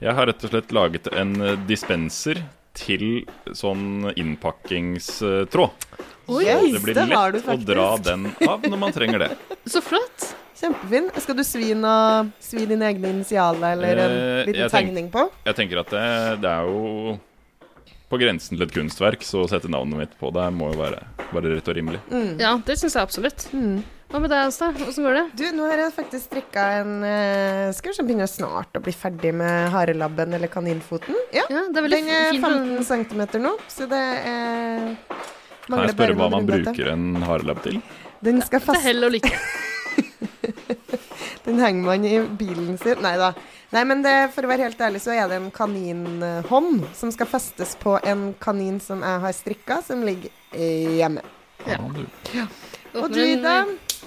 Jeg 0.04 0.14
har 0.14 0.28
rett 0.30 0.44
og 0.46 0.52
slett 0.52 0.72
laget 0.76 1.08
en 1.16 1.34
eh, 1.42 1.56
dispenser 1.66 2.42
til 2.76 3.24
sånn 3.56 4.10
innpakkingstråd. 4.14 5.86
Oi, 6.28 6.44
så 6.44 6.66
Det 6.74 6.82
blir 6.82 6.94
det 6.98 7.06
lett 7.08 7.48
å 7.48 7.56
dra 7.62 7.86
den 8.02 8.26
av 8.48 8.64
når 8.66 8.78
man 8.78 8.92
trenger 8.94 9.22
det. 9.24 9.30
Så 9.70 9.80
flott. 9.82 10.32
Kjempefin. 10.56 11.10
Skal 11.20 11.36
du 11.38 11.44
svi, 11.44 11.70
noe, 11.78 12.26
svi 12.42 12.64
dine 12.66 12.86
egne 12.88 13.10
initialer 13.14 13.76
eller 13.76 14.00
en 14.02 14.14
Eh, 14.16 14.46
liten 14.48 14.62
tenk- 14.68 14.72
tegning 14.74 15.10
på? 15.12 15.26
Jeg 15.46 15.56
tenker 15.58 15.82
at 15.82 15.90
det, 15.92 16.04
det 16.42 16.50
er 16.50 16.70
jo 16.70 17.16
på 18.10 18.18
grensen 18.22 18.56
til 18.56 18.66
et 18.66 18.72
kunstverk, 18.74 19.22
så 19.26 19.42
å 19.44 19.48
sette 19.50 19.68
navnet 19.72 19.98
mitt 20.04 20.14
på 20.20 20.30
det 20.34 20.46
må 20.54 20.70
jo 20.72 20.78
være, 20.80 21.00
være 21.34 21.56
rett 21.56 21.68
og 21.72 21.76
rimelig. 21.78 22.00
Ja, 22.38 22.52
det 22.66 22.76
syns 22.78 22.94
jeg 22.94 23.02
absolutt. 23.02 23.46
Mm. 23.52 23.80
Hva 24.06 24.20
med 24.22 24.30
deg, 24.30 24.46
Asta? 24.46 24.68
Åssen 24.86 25.02
går 25.02 25.16
det? 25.18 25.24
Du, 25.34 25.44
nå 25.56 25.64
har 25.66 25.80
jeg 25.82 25.92
faktisk 25.96 26.28
strikka 26.28 26.64
en 26.78 26.92
uh, 27.02 27.72
Skal 27.74 27.96
vi 27.96 28.04
begynner 28.06 28.30
snart 28.30 28.78
å 28.78 28.82
bli 28.84 28.94
ferdig 28.94 29.32
med 29.34 29.66
harelabben 29.74 30.36
eller 30.38 30.50
kaninfoten. 30.52 31.18
Ja, 31.34 31.42
Ja, 31.50 31.64
det 31.66 31.80
er 31.80 31.86
veldig 31.88 31.98
den 32.04 32.12
er 32.14 32.30
fint. 32.36 32.46
15 32.86 33.08
cm 33.10 33.42
nå, 33.42 33.56
så 33.72 33.88
det 33.90 34.02
er 34.30 34.92
Kan 35.66 35.82
jeg 35.82 35.96
spørre 35.96 36.18
hva 36.20 36.30
man 36.36 36.46
bruker 36.46 36.92
en 36.92 37.08
harelabb 37.26 37.64
til? 37.66 37.80
Den 38.22 38.38
skal 38.46 38.62
Til 38.62 38.68
fast, 38.70 38.86
hell 38.86 39.08
og 39.08 39.16
lykke. 39.18 39.34
Den 41.46 41.60
henger 41.62 41.84
man 41.86 42.04
i 42.06 42.16
bilen 42.38 42.74
sin. 42.80 42.98
Nei 43.04 43.14
da. 43.20 43.28
Nei, 43.74 43.82
men 43.86 44.02
det, 44.02 44.14
for 44.34 44.46
å 44.46 44.50
være 44.50 44.66
helt 44.66 44.80
ærlig, 44.82 44.98
så 45.02 45.12
er 45.14 45.28
det 45.30 45.38
en 45.38 45.50
kaninhånd 45.54 46.86
som 46.96 47.12
skal 47.14 47.28
festes 47.30 47.76
på 47.78 47.94
en 48.02 48.28
kanin 48.42 48.80
som 48.82 49.02
jeg 49.06 49.22
har 49.22 49.34
strikka, 49.34 49.78
som 49.86 50.02
ligger 50.06 50.30
eh, 50.50 50.96
hjemme. 50.98 51.22
Ja, 51.66 51.78
ja. 52.34 52.46
Og 52.96 53.12
du, 53.12 53.20
Ida, 53.20 53.60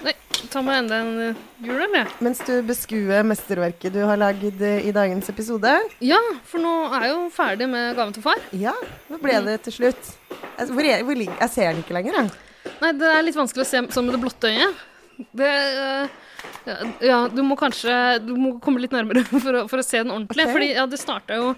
Nei, 0.05 0.13
ta 0.51 0.61
meg 0.63 0.83
enda 0.83 0.99
en 1.03 1.09
uh, 1.19 1.41
jul, 1.63 1.79
eller? 1.83 2.11
mens 2.23 2.39
du 2.47 2.53
beskuer 2.67 3.25
mesterverket 3.27 3.93
du 3.95 3.99
har 4.07 4.19
lagd 4.19 4.61
eh, 4.63 4.85
i 4.87 4.93
dagens 4.95 5.27
episode 5.31 5.73
Ja, 6.05 6.19
for 6.47 6.63
nå 6.63 6.73
er 6.87 7.09
jeg 7.09 7.15
jo 7.15 7.25
ferdig 7.35 7.67
med 7.71 7.97
gaven 7.97 8.15
til 8.15 8.23
far. 8.23 8.39
Ja, 8.55 8.75
hva 9.09 9.19
ble 9.21 9.41
det 9.49 9.59
til 9.67 9.75
slutt? 9.81 10.13
Altså, 10.55 10.71
Hvor 10.73 10.87
er, 10.87 11.03
hvor 11.07 11.19
jeg 11.19 11.51
ser 11.51 11.73
den 11.73 11.83
ikke 11.83 11.97
lenger, 11.97 12.21
jeg. 12.21 12.73
Nei, 12.79 12.93
det 12.95 13.11
er 13.11 13.27
litt 13.27 13.37
vanskelig 13.39 13.65
å 13.65 13.69
se 13.69 13.83
sånn 13.91 14.07
med 14.07 14.15
det 14.15 14.23
blotte 14.23 14.51
øyet. 14.51 14.81
Det 15.35 15.53
ja, 16.63 16.75
ja, 17.03 17.17
du 17.27 17.41
må 17.43 17.57
kanskje 17.59 17.91
Du 18.23 18.31
må 18.39 18.53
komme 18.63 18.79
litt 18.79 18.93
nærmere 18.95 19.25
for 19.43 19.63
å, 19.63 19.63
for 19.71 19.81
å 19.81 19.85
se 19.85 19.99
den 19.99 20.13
ordentlig. 20.13 20.45
Okay. 20.45 20.55
Fordi 20.55 20.69
ja, 20.71 20.85
det 20.89 21.01
starta 21.01 21.39
jo 21.39 21.53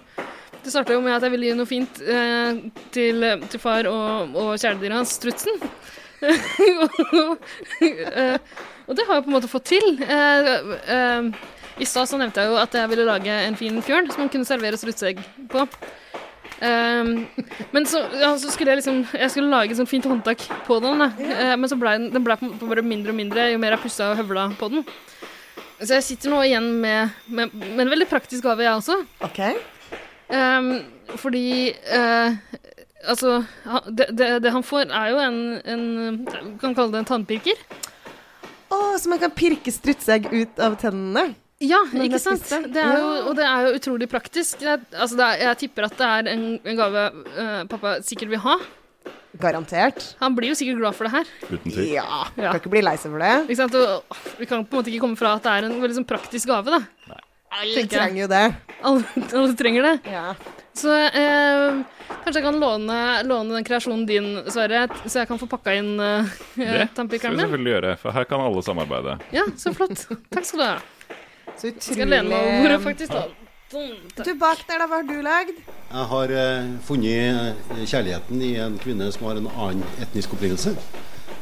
det 0.62 0.70
starta 0.70 0.94
jo 0.94 1.02
med 1.02 1.16
at 1.16 1.24
jeg 1.26 1.34
ville 1.34 1.48
gi 1.48 1.54
noe 1.58 1.66
fint 1.70 2.02
eh, 2.06 2.60
til, 2.94 3.24
til 3.50 3.62
far 3.62 3.88
og, 3.90 4.36
og 4.38 4.52
kjæledyret 4.62 4.94
hans, 4.94 5.16
strutsen. 5.18 5.58
Og 8.88 8.98
det 8.98 9.06
har 9.08 9.18
jeg 9.18 9.26
på 9.26 9.32
en 9.32 9.38
måte 9.38 9.52
fått 9.52 9.72
til. 9.72 9.88
Eh, 10.04 10.50
eh, 10.96 11.22
I 11.82 11.88
stad 11.88 12.10
så 12.10 12.20
nevnte 12.20 12.44
jeg 12.44 12.52
jo 12.52 12.60
at 12.62 12.76
jeg 12.76 12.92
ville 12.92 13.08
lage 13.08 13.34
en 13.48 13.60
fin 13.60 13.78
fjørn 13.86 14.08
som 14.12 14.20
man 14.26 14.32
kunne 14.34 14.48
servere 14.48 14.80
strutseegg 14.80 15.18
på. 15.52 15.62
Um, 16.62 17.26
men 17.74 17.88
så, 17.90 18.04
ja, 18.22 18.36
så 18.38 18.52
skulle 18.54 18.70
jeg 18.70 18.84
liksom 18.84 19.00
Jeg 19.18 19.32
skulle 19.34 19.50
lage 19.50 19.74
et 19.74 19.80
sånt 19.80 19.90
fint 19.90 20.06
håndtak 20.06 20.44
på 20.68 20.76
den, 20.84 21.00
da. 21.02 21.08
uh, 21.10 21.56
men 21.58 21.70
så 21.72 21.78
ble 21.80 21.96
den, 21.98 22.12
den 22.14 22.22
ble 22.22 22.36
bare 22.38 22.84
mindre 22.86 23.16
og 23.16 23.18
mindre 23.18 23.48
jo 23.50 23.58
mer 23.62 23.74
jeg 23.74 23.82
pussa 23.82 24.12
og 24.12 24.20
høvla 24.20 24.44
på 24.60 24.70
den. 24.70 24.86
Så 25.80 25.96
jeg 25.96 26.06
sitter 26.06 26.30
nå 26.30 26.44
igjen 26.46 26.68
med, 26.84 27.16
med, 27.26 27.56
med 27.56 27.82
en 27.88 27.94
veldig 27.96 28.06
praktisk 28.12 28.46
gave, 28.46 28.62
jeg 28.62 28.78
også. 28.78 29.00
Okay. 29.26 29.58
Um, 30.30 30.86
fordi 31.18 31.74
Altså, 33.10 33.42
det, 33.90 34.10
det, 34.14 34.28
det 34.44 34.52
han 34.54 34.66
får, 34.66 34.92
er 34.94 35.14
jo 35.14 35.22
en, 35.24 35.40
en 35.66 35.86
Du 36.26 36.58
kan 36.62 36.76
kalle 36.78 36.92
det 36.94 37.02
en 37.02 37.10
tannpirker. 37.14 37.64
Å, 38.72 38.78
så 39.02 39.12
man 39.12 39.22
kan 39.22 39.34
pirke 39.36 39.74
strutseegg 39.74 40.30
ut 40.32 40.62
av 40.64 40.78
tennene? 40.82 41.34
Ja, 41.62 41.84
ikke 41.94 42.18
sant? 42.22 42.48
Det 42.74 42.82
er 42.82 42.98
jo, 42.98 43.10
og 43.30 43.36
det 43.38 43.46
er 43.46 43.68
jo 43.68 43.74
utrolig 43.78 44.08
praktisk. 44.10 44.64
Jeg, 44.66 44.82
altså 44.96 45.18
det 45.20 45.26
er, 45.28 45.42
jeg 45.46 45.60
tipper 45.66 45.86
at 45.90 45.98
det 46.00 46.08
er 46.08 46.30
en, 46.32 46.46
en 46.58 46.80
gave 46.80 47.04
uh, 47.36 47.60
pappa 47.70 48.00
sikkert 48.06 48.32
vil 48.32 48.42
ha. 48.48 48.56
Garantert. 49.42 50.08
Han 50.20 50.34
blir 50.36 50.52
jo 50.52 50.58
sikkert 50.58 50.80
glad 50.82 50.98
for 50.98 51.08
det 51.08 51.14
her. 51.20 51.30
Uten 51.52 51.68
tvil. 51.68 51.92
Ja. 51.94 52.24
Ja. 52.34 52.50
Kan 52.50 52.64
ikke 52.64 52.74
bli 52.74 52.82
lei 52.84 52.96
seg 53.00 53.14
for 53.14 53.22
det. 53.22 53.36
Ikke 53.46 53.60
sant? 53.62 53.78
Og, 53.78 54.18
vi 54.40 54.50
kan 54.50 54.66
på 54.66 54.74
en 54.74 54.82
måte 54.82 54.92
ikke 54.92 55.06
komme 55.06 55.20
fra 55.20 55.36
at 55.38 55.46
det 55.46 55.54
er 55.54 55.70
en 55.70 55.78
veldig 55.84 56.00
sånn 56.02 56.10
praktisk 56.10 56.50
gave, 56.50 56.80
da. 56.80 57.22
Alle 57.52 57.86
trenger 57.92 58.24
jo 58.24 58.28
det. 58.32 58.44
Alle, 58.88 59.24
alle 59.28 59.56
trenger 59.60 59.88
det. 59.90 59.96
Ja. 60.10 60.26
Så 60.82 60.96
eh, 60.96 61.82
kanskje 62.24 62.40
jeg 62.40 62.46
kan 62.46 62.60
låne, 62.62 62.98
låne 63.28 63.58
den 63.58 63.68
kreasjonen 63.68 64.06
din, 64.10 64.30
Sverre, 64.52 64.86
så 65.06 65.22
jeg 65.22 65.30
kan 65.30 65.40
få 65.42 65.50
pakka 65.52 65.76
inn 65.80 65.94
uh, 66.00 66.32
Det 66.56 66.88
skal 66.94 67.08
vi 67.08 67.20
selvfølgelig 67.44 67.76
gjøre, 67.76 67.94
for 68.02 68.16
her 68.16 68.28
kan 68.30 68.44
alle 68.46 68.64
samarbeide. 68.66 69.20
Ja, 69.36 69.46
så 69.58 69.74
flott. 69.76 70.08
Takk 70.34 70.48
skal 70.48 70.64
du 70.64 70.66
ha. 70.68 70.76
Så 71.60 71.72
Skal 71.78 72.06
jeg 72.06 72.12
lene 72.12 72.30
meg 72.32 72.66
over 72.66 72.78
faktisk, 72.88 73.14
da. 73.14 73.28
Sånn, 73.72 73.94
Du 74.18 74.34
bak 74.36 74.66
der, 74.68 74.82
da, 74.82 74.88
hva 74.90 75.00
har 75.00 75.06
du 75.08 75.22
lagd? 75.24 75.60
Jeg 75.64 76.08
har 76.12 76.34
eh, 76.36 76.72
funnet 76.84 77.70
kjærligheten 77.88 78.42
i 78.44 78.50
en 78.60 78.76
kvinne 78.82 79.08
som 79.16 79.30
har 79.30 79.40
en 79.40 79.48
annen 79.52 79.86
etnisk 80.04 80.34
opprinnelse. 80.36 80.74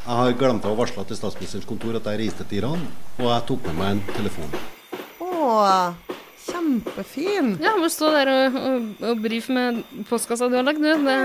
Jeg 0.10 0.18
har 0.18 0.36
glemt 0.38 0.66
å 0.66 0.76
varsle 0.78 1.06
til 1.10 1.18
statsministerens 1.18 1.68
kontor 1.70 1.98
at 1.98 2.06
jeg 2.10 2.22
reiste 2.22 2.46
til 2.50 2.62
Iran, 2.62 2.86
og 3.20 3.28
jeg 3.30 3.46
tok 3.50 3.66
med 3.70 3.80
meg 3.80 3.96
en 3.96 4.04
telefon. 4.16 4.54
Å, 5.26 5.40
kjempefin. 6.52 7.52
Ja, 7.64 7.76
må 7.80 7.90
stå 7.92 8.10
der 8.14 8.32
og, 8.34 8.56
og, 8.60 8.88
og 9.12 9.22
brife 9.24 9.54
med 9.56 9.84
postkassa 10.10 10.50
du 10.52 10.56
har 10.60 10.66
lagd. 10.68 10.82
du. 10.82 10.90
Det 10.90 11.18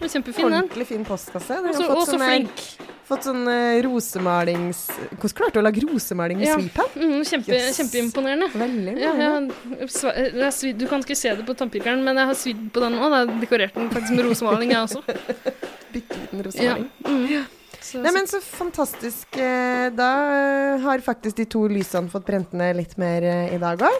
var 0.00 0.08
kjempefin, 0.08 0.48
den. 0.48 0.58
Ordentlig 0.62 0.86
fin 0.90 1.04
postkasse. 1.08 1.60
Den 1.62 1.74
Og 1.74 1.82
har 1.82 1.94
fått 2.00 2.12
sånn, 2.14 2.24
eh, 2.26 2.32
flink. 2.32 2.64
Fått 3.12 3.26
sånn 3.26 3.42
eh, 3.50 3.78
rosemalings... 3.84 4.82
Hvordan 5.18 5.34
klarte 5.38 5.56
du 5.58 5.60
å 5.60 5.64
lage 5.66 5.82
rosemaling 5.84 6.38
med 6.40 6.48
Ja. 6.48 6.58
svipenn? 6.58 6.92
Mm, 6.96 7.24
kjempe, 7.28 7.52
Yes. 7.56 7.78
Kjempeimponerende. 7.80 8.50
Veldig 8.54 8.94
Ja, 9.00 9.10
imponerende. 9.12 9.54
Ja, 9.80 10.12
ja, 10.12 10.50
jeg 10.52 10.76
du 10.78 10.86
kan 10.88 11.02
ikke 11.04 11.16
se 11.18 11.34
det 11.36 11.44
på 11.48 11.56
tannpirkeren, 11.58 12.02
men 12.06 12.16
jeg 12.16 12.26
har 12.30 12.38
svidd 12.38 12.62
på 12.72 12.80
den 12.84 12.94
òg. 12.98 13.10
Jeg 13.10 13.26
har 13.26 13.40
dekorert 13.42 13.74
den 13.74 13.90
faktisk 13.90 14.16
med 14.16 14.24
rosemaling, 14.30 14.70
jeg 14.70 14.86
også. 14.86 15.02
Bitte 15.92 16.16
liten 16.22 16.38
Ja. 16.38 16.46
rosemaling. 16.46 16.88
Mm. 17.04 17.44
Så, 17.82 17.98
Nei, 18.00 18.12
men 18.14 18.26
så 18.30 18.38
fantastisk. 18.40 19.26
eh, 19.36 19.90
Da 19.90 20.08
eh, 20.32 20.78
har 20.80 20.98
faktisk 21.02 21.36
de 21.36 21.44
to 21.50 21.66
lysene 21.68 22.08
fått 22.08 22.24
brent 22.24 22.52
ned 22.54 22.76
litt 22.78 22.96
mer 22.96 23.22
eh, 23.26 23.54
i 23.56 23.58
dag 23.58 23.82
òg. 23.82 23.98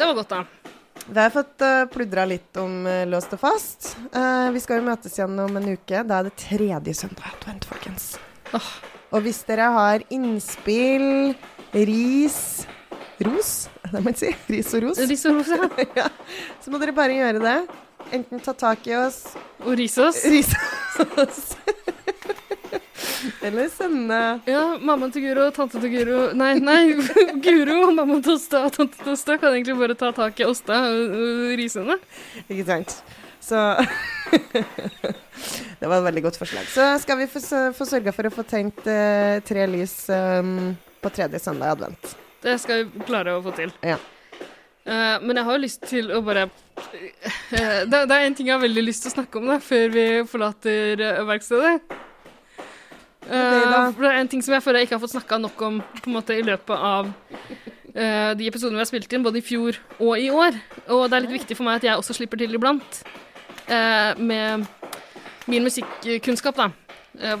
Det 0.00 0.06
var 0.06 0.14
godt, 0.14 0.28
da. 0.28 0.44
Vi 1.06 1.20
har 1.20 1.30
fått 1.30 1.60
uh, 1.60 1.84
pludra 1.92 2.24
litt 2.24 2.56
om 2.60 2.86
uh, 2.86 3.02
Låst 3.08 3.34
og 3.36 3.40
fast. 3.42 3.90
Uh, 4.14 4.48
vi 4.54 4.62
skal 4.64 4.80
jo 4.80 4.86
møtes 4.86 5.18
igjen 5.18 5.36
om 5.42 5.58
en 5.60 5.66
uke. 5.74 6.00
Da 6.08 6.20
er 6.20 6.28
det 6.30 6.36
tredje 6.40 6.94
søndag 7.02 7.26
i 7.26 7.34
advent, 7.34 7.66
folkens. 7.68 8.06
Oh. 8.56 8.70
Og 9.10 9.26
hvis 9.26 9.42
dere 9.44 9.68
har 9.74 10.04
innspill, 10.14 11.34
ris 11.74 12.40
Ros, 13.20 13.68
det 13.92 14.00
må 14.00 14.14
jeg 14.14 14.20
si, 14.22 14.28
Ris 14.48 14.70
og 14.78 14.84
ros? 14.86 15.00
Ris 15.10 15.26
og 15.28 15.34
ros, 15.36 15.50
ja. 15.52 15.66
ja. 16.00 16.06
Så 16.64 16.72
må 16.72 16.80
dere 16.80 16.96
bare 16.96 17.18
gjøre 17.18 17.42
det. 17.42 17.58
Enten 18.16 18.40
ta 18.40 18.54
tak 18.56 18.86
i 18.88 18.96
oss, 18.96 19.26
Og 19.60 19.74
ris 19.76 19.98
oss. 20.00 20.22
Ris 20.24 20.54
oss 21.20 21.50
Eller 23.46 23.68
sende 23.72 24.18
Ja, 24.48 24.62
mammaen 24.80 25.12
til 25.14 25.24
Guro 25.28 25.48
tante 25.54 25.80
til 25.80 25.92
Guro 25.92 26.18
Nei, 26.36 26.52
nei, 26.62 26.92
Guro 27.44 27.76
og 27.86 27.94
mammaen 27.96 28.22
til 28.24 28.36
Åsta 28.36 28.64
og 28.68 28.74
tante 28.76 29.00
til 29.00 29.14
Åsta 29.14 29.38
kan 29.40 29.54
egentlig 29.54 29.78
bare 29.80 29.96
ta 29.98 30.12
tak 30.16 30.40
i 30.40 30.48
Åsta 30.48 30.82
og, 30.90 31.16
og 31.16 31.56
rise 31.60 31.82
henne. 31.82 31.96
Ikke 32.48 32.66
sant? 32.68 33.00
Så 33.40 33.60
Det 35.80 35.88
var 35.88 35.96
et 35.96 36.04
veldig 36.04 36.22
godt 36.22 36.36
forslag. 36.36 36.66
Så 36.68 36.86
skal 37.00 37.16
vi 37.22 37.26
få, 37.30 37.40
få 37.72 37.86
sørga 37.88 38.12
for 38.12 38.28
å 38.28 38.32
få 38.34 38.44
tent 38.48 38.86
eh, 38.90 39.38
tre 39.48 39.64
lys 39.70 39.94
um, 40.12 40.74
på 41.00 41.12
tredje 41.16 41.40
søndag 41.40 41.70
i 41.70 41.76
advent. 41.78 42.10
Det 42.44 42.58
skal 42.60 42.84
vi 42.84 43.06
klare 43.08 43.38
å 43.38 43.44
få 43.44 43.54
til. 43.56 43.72
Ja. 43.80 43.96
Uh, 44.84 45.16
men 45.24 45.36
jeg 45.36 45.46
har 45.46 45.56
jo 45.56 45.62
lyst 45.62 45.82
til 45.88 46.12
å 46.12 46.20
bare 46.24 46.46
uh, 46.48 47.80
det, 47.88 48.04
det 48.08 48.16
er 48.16 48.26
en 48.26 48.36
ting 48.36 48.48
jeg 48.48 48.56
har 48.56 48.62
veldig 48.62 48.84
lyst 48.84 49.04
til 49.04 49.12
å 49.12 49.16
snakke 49.18 49.40
om 49.40 49.50
da, 49.52 49.58
før 49.64 49.92
vi 49.96 50.06
forlater 50.28 51.04
uh, 51.04 51.24
verkstedet. 51.28 51.99
For 53.30 54.02
det 54.02 54.10
er 54.10 54.20
en 54.20 54.30
ting 54.30 54.42
som 54.42 54.54
jeg 54.56 54.64
føler 54.64 54.82
jeg 54.82 54.88
ikke 54.88 54.96
har 54.98 55.04
fått 55.04 55.14
snakka 55.14 55.38
nok 55.38 55.62
om 55.66 55.78
på 56.00 56.10
en 56.10 56.16
måte 56.16 56.34
i 56.34 56.42
løpet 56.46 56.86
av 56.90 57.10
uh, 57.10 58.32
de 58.34 58.48
episodene 58.48 58.78
vi 58.78 58.82
har 58.82 58.90
spilt 58.90 59.12
inn, 59.14 59.26
både 59.26 59.38
i 59.40 59.44
fjor 59.46 59.78
og 59.98 60.12
i 60.18 60.30
år. 60.34 60.58
Og 60.88 61.06
det 61.06 61.18
er 61.18 61.26
litt 61.26 61.38
viktig 61.38 61.58
for 61.58 61.68
meg 61.68 61.80
at 61.80 61.86
jeg 61.86 62.00
også 62.00 62.16
slipper 62.18 62.40
til 62.40 62.58
iblant 62.58 63.02
uh, 63.70 64.18
med 64.18 64.66
min 65.50 65.66
musikkunnskap, 65.66 66.58
da. 66.58 66.68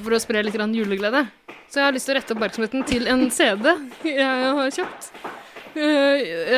for 0.02 0.16
å 0.16 0.22
spre 0.22 0.42
litt 0.42 0.56
juleglede. 0.56 1.26
Så 1.70 1.78
jeg 1.78 1.86
har 1.86 1.94
lyst 1.94 2.08
til 2.08 2.16
å 2.16 2.18
rette 2.18 2.34
oppmerksomheten 2.34 2.86
til 2.88 3.06
en 3.06 3.28
CD 3.30 3.68
jeg 4.02 4.54
har 4.58 4.72
kjøpt. 4.74 5.10
Det 5.74 5.84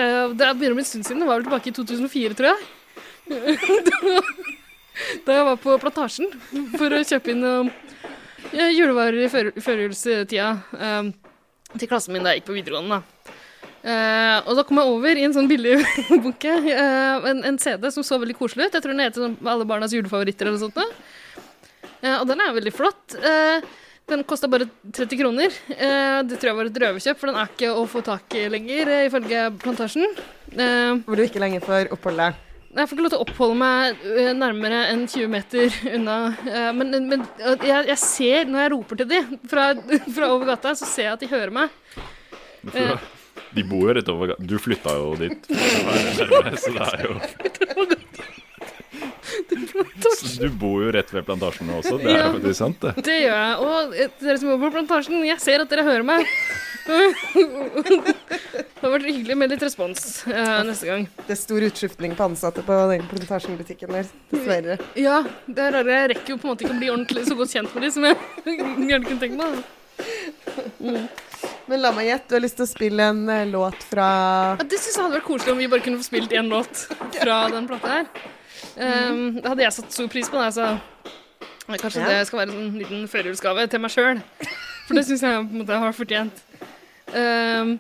er 0.01 0.33
begynner 0.33 0.73
å 0.73 0.79
bli 0.79 0.85
en 0.87 0.89
stund 0.89 1.05
siden. 1.05 1.21
Det 1.21 1.29
var 1.29 1.43
vel 1.43 1.49
tilbake 1.51 1.69
i 1.69 1.75
2004, 1.77 2.39
tror 2.39 2.49
jeg. 2.49 2.63
da, 5.27 5.35
jeg 5.37 5.45
var 5.49 5.59
på 5.61 5.77
Plantasjen 5.83 6.33
for 6.79 6.93
å 6.93 7.03
kjøpe 7.07 7.33
inn 7.33 7.45
eh, 7.47 7.92
julevarer 8.51 9.23
i 9.25 9.31
før- 9.33 9.53
førjulstida 9.63 10.49
um, 10.77 11.13
til 11.79 11.89
klassen 11.89 12.13
min 12.17 12.25
da 12.27 12.33
jeg 12.35 12.43
gikk 12.43 12.51
på 12.51 12.57
videregående. 12.59 12.99
da. 13.01 13.39
Uh, 13.83 14.39
og 14.47 14.55
da 14.59 14.63
kom 14.69 14.79
jeg 14.79 14.91
over 14.93 15.19
i 15.19 15.25
en 15.27 15.33
sånn 15.35 15.49
billig 15.51 15.73
bunke 16.23 16.53
uh, 16.69 17.25
en, 17.33 17.41
en 17.49 17.57
CD 17.59 17.89
som 17.91 18.05
så 18.07 18.19
veldig 18.23 18.37
koselig 18.39 18.69
ut. 18.69 18.77
Jeg 18.77 18.85
tror 18.85 18.93
den 18.95 19.03
heter 19.03 19.25
sånn 19.25 19.39
Alle 19.51 19.67
barnas 19.67 19.95
julefavoritter 19.97 20.47
eller 20.47 20.59
noe 20.61 20.69
sånt. 20.69 21.01
Eh, 22.03 22.17
og 22.19 22.27
den 22.31 22.41
er 22.43 22.55
veldig 22.55 22.73
flott. 22.75 23.15
Eh, 23.19 23.63
den 24.11 24.25
kosta 24.27 24.49
bare 24.51 24.67
30 24.91 25.19
kroner. 25.21 25.55
Eh, 25.71 26.19
det 26.27 26.39
tror 26.43 26.51
jeg 26.51 26.59
var 26.59 26.71
et 26.71 26.81
røverkjøp, 26.83 27.19
for 27.21 27.31
den 27.31 27.39
er 27.39 27.51
ikke 27.53 27.69
å 27.79 27.85
få 27.91 28.03
tak 28.07 28.35
i 28.39 28.49
lenger, 28.51 28.91
eh, 28.91 29.05
ifølge 29.07 29.45
Plantasjen. 29.63 30.17
Eh, 30.51 30.97
Hvor 31.07 31.19
du 31.19 31.23
ikke 31.23 31.43
lenger 31.43 31.63
får 31.63 31.93
oppholde 31.95 32.27
deg. 32.33 32.41
Jeg 32.81 32.89
får 32.89 32.97
ikke 32.97 33.05
lov 33.05 33.13
til 33.13 33.19
å 33.21 33.25
oppholde 33.27 33.57
meg 33.61 34.05
eh, 34.17 34.31
nærmere 34.39 34.79
enn 34.93 35.03
20 35.11 35.29
meter 35.29 35.75
unna. 35.93 36.17
eh, 36.49 36.71
men 36.73 36.95
men 37.09 37.21
eh, 37.39 37.67
jeg, 37.69 37.87
jeg 37.93 37.99
ser, 38.01 38.45
når 38.49 38.63
jeg 38.65 38.73
roper 38.77 38.97
til 39.03 39.09
de 39.13 39.21
fra, 39.51 39.67
fra 40.17 40.31
over 40.33 40.47
gata, 40.55 40.73
så 40.79 40.89
ser 40.89 41.09
jeg 41.11 41.13
at 41.19 41.21
de 41.27 41.29
hører 41.33 41.53
meg. 41.53 41.69
Eh, 42.73 42.95
De 43.53 43.63
bor 43.69 43.85
jo 43.89 43.93
rett 43.99 44.09
over 44.09 44.33
gata. 44.33 44.45
Du 44.49 44.57
flytta 44.63 44.95
jo 44.97 45.13
dit. 45.21 45.47
for 45.53 46.57
Så 46.57 46.73
det 46.73 46.89
er 46.89 47.05
jo 47.09 47.13
Du 50.43 50.49
bor 50.61 50.83
jo 50.85 50.91
rett 50.95 51.11
ved 51.15 51.25
plantasjen 51.27 51.71
også. 51.77 51.97
Det 52.01 52.11
er 52.11 52.19
Ja. 52.19 52.27
jo 52.27 52.35
faktisk 52.39 52.59
sant, 52.59 52.81
det. 52.83 52.93
Det 53.07 53.17
gjør 53.23 53.39
jeg. 53.39 53.55
Og 53.67 53.95
dere 54.23 54.39
som 54.41 54.49
bor 54.53 54.61
på 54.67 54.71
Plantasjen, 54.77 55.23
jeg 55.27 55.41
ser 55.41 55.63
at 55.65 55.71
dere 55.73 55.85
hører 55.87 56.05
meg. 56.07 56.27
Det 56.87 58.83
hadde 58.83 58.93
vært 58.97 59.07
hyggelig 59.07 59.37
med 59.39 59.53
litt 59.55 59.63
respons 59.63 60.01
uh, 60.27 60.63
neste 60.67 60.89
gang. 60.89 61.05
Det 61.27 61.35
er 61.35 61.39
stor 61.39 61.67
utskiftning 61.69 62.17
på 62.19 62.27
ansatte 62.27 62.65
på 62.67 62.79
den 62.91 63.05
plantasjenbutikken 63.11 63.93
der, 63.95 64.09
dessverre. 64.33 64.79
Ja, 64.99 65.21
det 65.47 65.69
er 65.69 65.77
rare. 65.79 65.99
Jeg 66.01 66.11
rekker 66.15 66.35
jo 66.35 66.39
på 66.43 66.49
en 66.49 66.55
måte 66.55 66.67
ikke 66.67 66.75
å 66.75 66.81
bli 66.81 66.91
ordentlig 66.93 67.23
så 67.29 67.37
godt 67.39 67.55
kjent 67.55 67.77
med 67.77 67.87
de 67.87 67.93
som 67.95 68.09
jeg 68.09 68.17
gjerne 68.91 69.05
kunne 69.07 69.23
tenkt 69.23 69.39
meg. 69.39 69.51
Men 71.71 71.83
la 71.83 71.93
meg 71.95 72.09
gjette, 72.11 72.29
du 72.33 72.37
har 72.37 72.43
lyst 72.45 72.59
til 72.59 72.67
å 72.67 72.73
spille 72.73 73.09
en 73.15 73.23
uh, 73.31 73.45
låt 73.49 73.87
fra 73.93 74.09
Ja, 74.59 74.67
det 74.67 74.81
syns 74.83 74.97
jeg 74.97 75.05
hadde 75.05 75.19
vært 75.21 75.29
koselig 75.31 75.55
om 75.55 75.63
vi 75.63 75.71
bare 75.71 75.85
kunne 75.87 76.03
få 76.03 76.09
spilt 76.09 76.35
én 76.35 76.51
låt 76.51 76.87
fra 77.15 77.39
den 77.55 77.71
plata 77.71 77.97
her. 78.01 78.11
Um, 78.73 79.39
det 79.39 79.47
hadde 79.47 79.65
jeg 79.69 79.77
satt 79.79 79.95
stor 79.95 80.11
pris 80.11 80.29
på. 80.33 80.43
Da, 80.43 80.51
så 80.51 81.79
kanskje 81.79 82.03
Ja. 82.03 82.11
det 82.11 82.27
skal 82.29 82.43
være 82.43 82.51
en 82.51 82.57
sånn 82.59 82.81
liten 82.83 83.07
førjulsgave 83.11 83.69
til 83.71 83.81
meg 83.85 83.95
sjøl. 83.95 84.23
For 84.89 84.99
det 84.99 85.07
syns 85.07 85.23
jeg 85.23 85.39
på 85.39 85.45
en 85.47 85.63
måte 85.63 85.79
har 85.79 85.95
fortjent. 85.97 86.43
Um, 87.13 87.77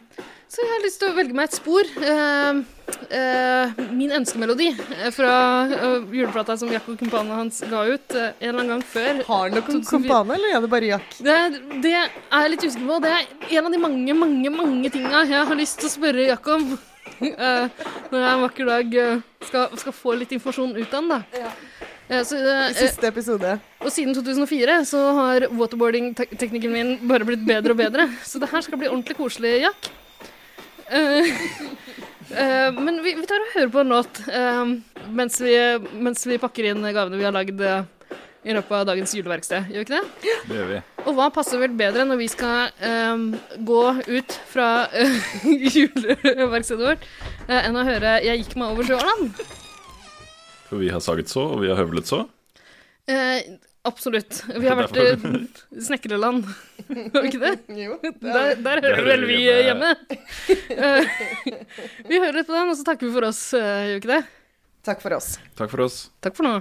så 0.53 0.61
jeg 0.61 0.69
har 0.69 0.83
lyst 0.85 1.01
til 1.01 1.09
å 1.09 1.17
velge 1.17 1.37
meg 1.37 1.49
et 1.49 1.57
spor. 1.57 1.89
Um, 2.05 2.63
uh, 3.09 3.81
min 3.97 4.13
ønskemelodi 4.19 4.69
eh, 4.75 5.09
fra 5.17 5.33
uh, 5.71 6.13
juleplata 6.13 6.59
som 6.61 6.69
Jack 6.73 6.91
og 6.93 7.01
kumpanen 7.01 7.33
hans 7.39 7.63
ga 7.65 7.87
ut 7.89 8.17
en 8.19 8.35
eller 8.37 8.59
annen 8.59 8.75
gang 8.75 8.85
før. 8.85 9.23
Har 9.31 9.49
du 9.49 9.57
noen 9.57 9.67
2004. 9.71 9.89
kompane, 9.95 10.37
eller 10.37 10.59
er 10.59 10.65
det 10.67 10.73
bare 10.77 10.93
Jack? 10.93 11.19
Det, 11.25 11.39
det 11.85 11.97
er 11.97 12.13
jeg 12.13 12.55
litt 12.55 12.69
usikker 12.69 12.89
på. 12.91 13.03
Det 13.07 13.17
er 13.17 13.59
en 13.59 13.69
av 13.71 13.73
de 13.73 13.83
mange, 13.89 14.17
mange 14.25 14.55
mange 14.55 14.93
tinga 14.93 15.25
jeg 15.31 15.51
har 15.53 15.63
lyst 15.63 15.81
til 15.81 15.89
å 15.89 15.95
spørre 15.97 16.29
Jack 16.29 16.53
om. 16.53 16.75
Eh, 17.23 17.85
når 18.11 18.19
jeg 18.19 18.31
en 18.33 18.43
vakker 18.43 18.69
dag 18.69 18.95
eh, 18.99 19.21
skal, 19.47 19.75
skal 19.79 19.95
få 19.95 20.15
litt 20.19 20.33
informasjon 20.35 20.75
ut 20.79 20.95
av 20.95 21.03
den. 21.03 21.11
da. 21.13 21.49
Eh, 22.09 22.23
så, 22.27 22.37
uh, 22.37 22.69
siste 22.77 23.07
episode. 23.09 23.59
og 23.81 23.93
siden 23.93 24.15
2004 24.15 24.85
så 24.89 25.01
har 25.19 25.47
waterboarding-teknikken 25.51 26.73
min 26.73 26.95
bare 27.09 27.27
blitt 27.29 27.47
bedre 27.47 27.77
og 27.77 27.81
bedre. 27.81 28.09
Så 28.25 28.43
det 28.43 28.51
her 28.51 28.61
skal 28.61 28.79
bli 28.79 28.91
ordentlig 28.91 29.17
koselig, 29.17 29.61
Jack. 29.63 29.91
Uh, 30.93 31.31
uh, 32.37 32.81
men 32.85 33.03
vi, 33.05 33.15
vi 33.17 33.27
tar 33.29 33.41
og 33.41 33.55
hører 33.55 33.73
på 33.73 33.81
en 33.81 33.95
låt 33.95 34.23
eh, 34.29 34.75
mens, 35.11 35.41
vi, 35.41 35.57
mens 35.93 36.27
vi 36.27 36.41
pakker 36.43 36.69
inn 36.71 36.85
gavene 36.93 37.19
vi 37.21 37.27
har 37.27 37.35
lagd 37.35 37.61
eh, 37.65 37.85
i 38.43 38.55
løpet 38.57 38.75
av 38.75 38.87
dagens 38.91 39.15
juleverksted. 39.15 39.71
Gjør 39.71 39.85
vi 39.85 39.87
ikke 39.87 39.99
det? 39.99 40.31
Det 40.49 40.57
gjør 40.59 40.71
vi. 40.73 40.81
Og 41.07 41.17
hva 41.19 41.29
passer 41.35 41.63
vel 41.63 41.75
bedre 41.79 42.07
når 42.07 42.19
vi 42.19 42.29
skal 42.31 42.73
ehm, 42.83 43.29
gå 43.67 43.83
ut 44.09 44.39
fra 44.51 44.69
uh, 44.91 45.19
juleverkstedet 45.77 46.83
vårt, 46.83 47.07
uh, 47.49 47.61
enn 47.63 47.79
å 47.79 47.87
høre 47.87 48.19
'Jeg 48.23 48.43
gikk 48.43 48.57
meg 48.59 48.75
over 48.75 48.91
sjøen'? 48.91 49.31
For 50.73 50.81
vi 50.81 50.89
har 50.89 51.03
saget 51.05 51.29
så, 51.29 51.43
og 51.53 51.59
vi 51.61 51.69
har 51.69 51.77
høvlet 51.77 52.09
så. 52.09 52.23
Eh, 53.05 53.43
absolutt. 53.85 54.39
Vi 54.57 54.71
har 54.71 54.79
vært 54.79 54.97
i 54.97 55.05
uh, 55.21 55.35
snekkerland, 55.85 56.47
har 56.89 57.19
vi 57.19 57.29
ikke 57.29 57.41
det? 57.43 57.51
Jo. 57.83 57.99
Der, 58.01 58.55
der 58.57 58.81
Der 58.81 58.97
hører 58.97 59.11
vel 59.11 59.27
vi 59.29 59.37
hjemme. 59.43 59.91
Eh, 60.49 61.13
vi 62.09 62.23
hører 62.23 62.39
litt 62.39 62.49
på 62.49 62.57
den, 62.57 62.73
og 62.73 62.79
så 62.81 62.89
takker 62.89 63.05
vi 63.05 63.13
for 63.19 63.29
oss, 63.29 63.43
eh, 63.59 63.91
gjør 63.91 63.99
vi 63.99 64.01
ikke 64.01 64.15
det? 64.15 64.23
Takk 64.89 65.05
for 65.05 65.19
oss. 65.19 65.35
Takk 65.61 65.75
for 65.75 65.85
oss. 65.85 66.07
Takk 66.25 66.41
for 66.41 66.49
nå. 66.49 66.55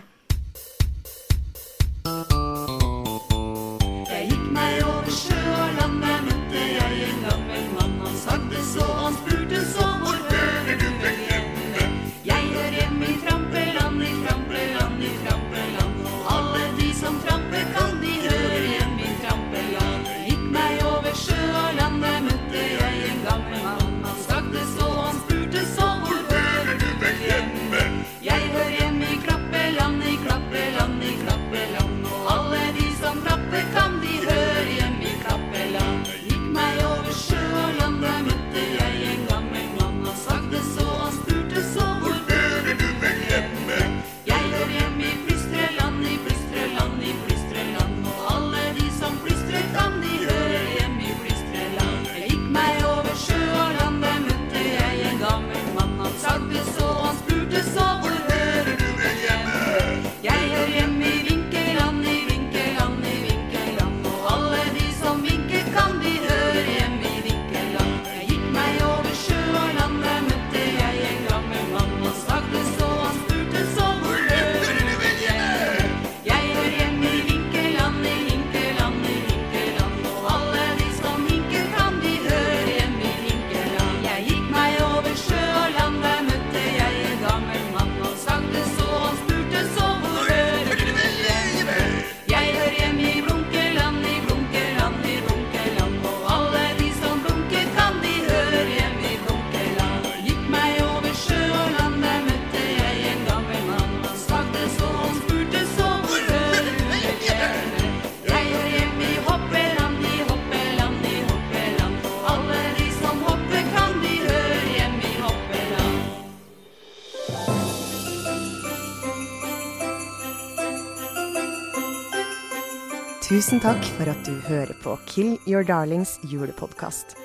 Tusen 123.42 123.58
takk 123.58 123.88
for 123.98 124.06
at 124.06 124.20
du 124.22 124.36
hører 124.46 124.70
på 124.84 124.92
Kill 125.10 125.32
Your 125.50 125.64
Darlings 125.66 126.12
julepodkast. 126.30 127.16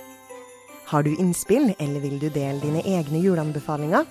Har 0.89 1.05
du 1.05 1.11
innspill, 1.13 1.75
eller 1.77 2.01
vil 2.01 2.15
du 2.17 2.31
dele 2.33 2.57
dine 2.63 2.81
egne 2.89 3.21
juleanbefalinger? 3.21 4.07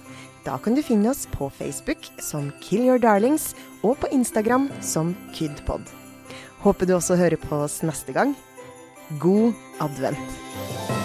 Da 0.46 0.60
kan 0.62 0.78
du 0.78 0.84
finne 0.86 1.10
oss 1.10 1.24
på 1.34 1.50
Facebook 1.50 2.06
som 2.22 2.52
Kill 2.62 2.86
Your 2.86 3.02
Darlings, 3.02 3.56
og 3.82 3.98
på 4.04 4.12
Instagram 4.14 4.70
som 4.86 5.16
Kydpod. 5.34 5.90
Håper 6.62 6.86
du 6.86 6.94
også 6.94 7.18
hører 7.18 7.42
på 7.42 7.64
oss 7.66 7.82
neste 7.82 8.14
gang. 8.14 8.38
God 9.18 9.58
advent. 9.82 11.05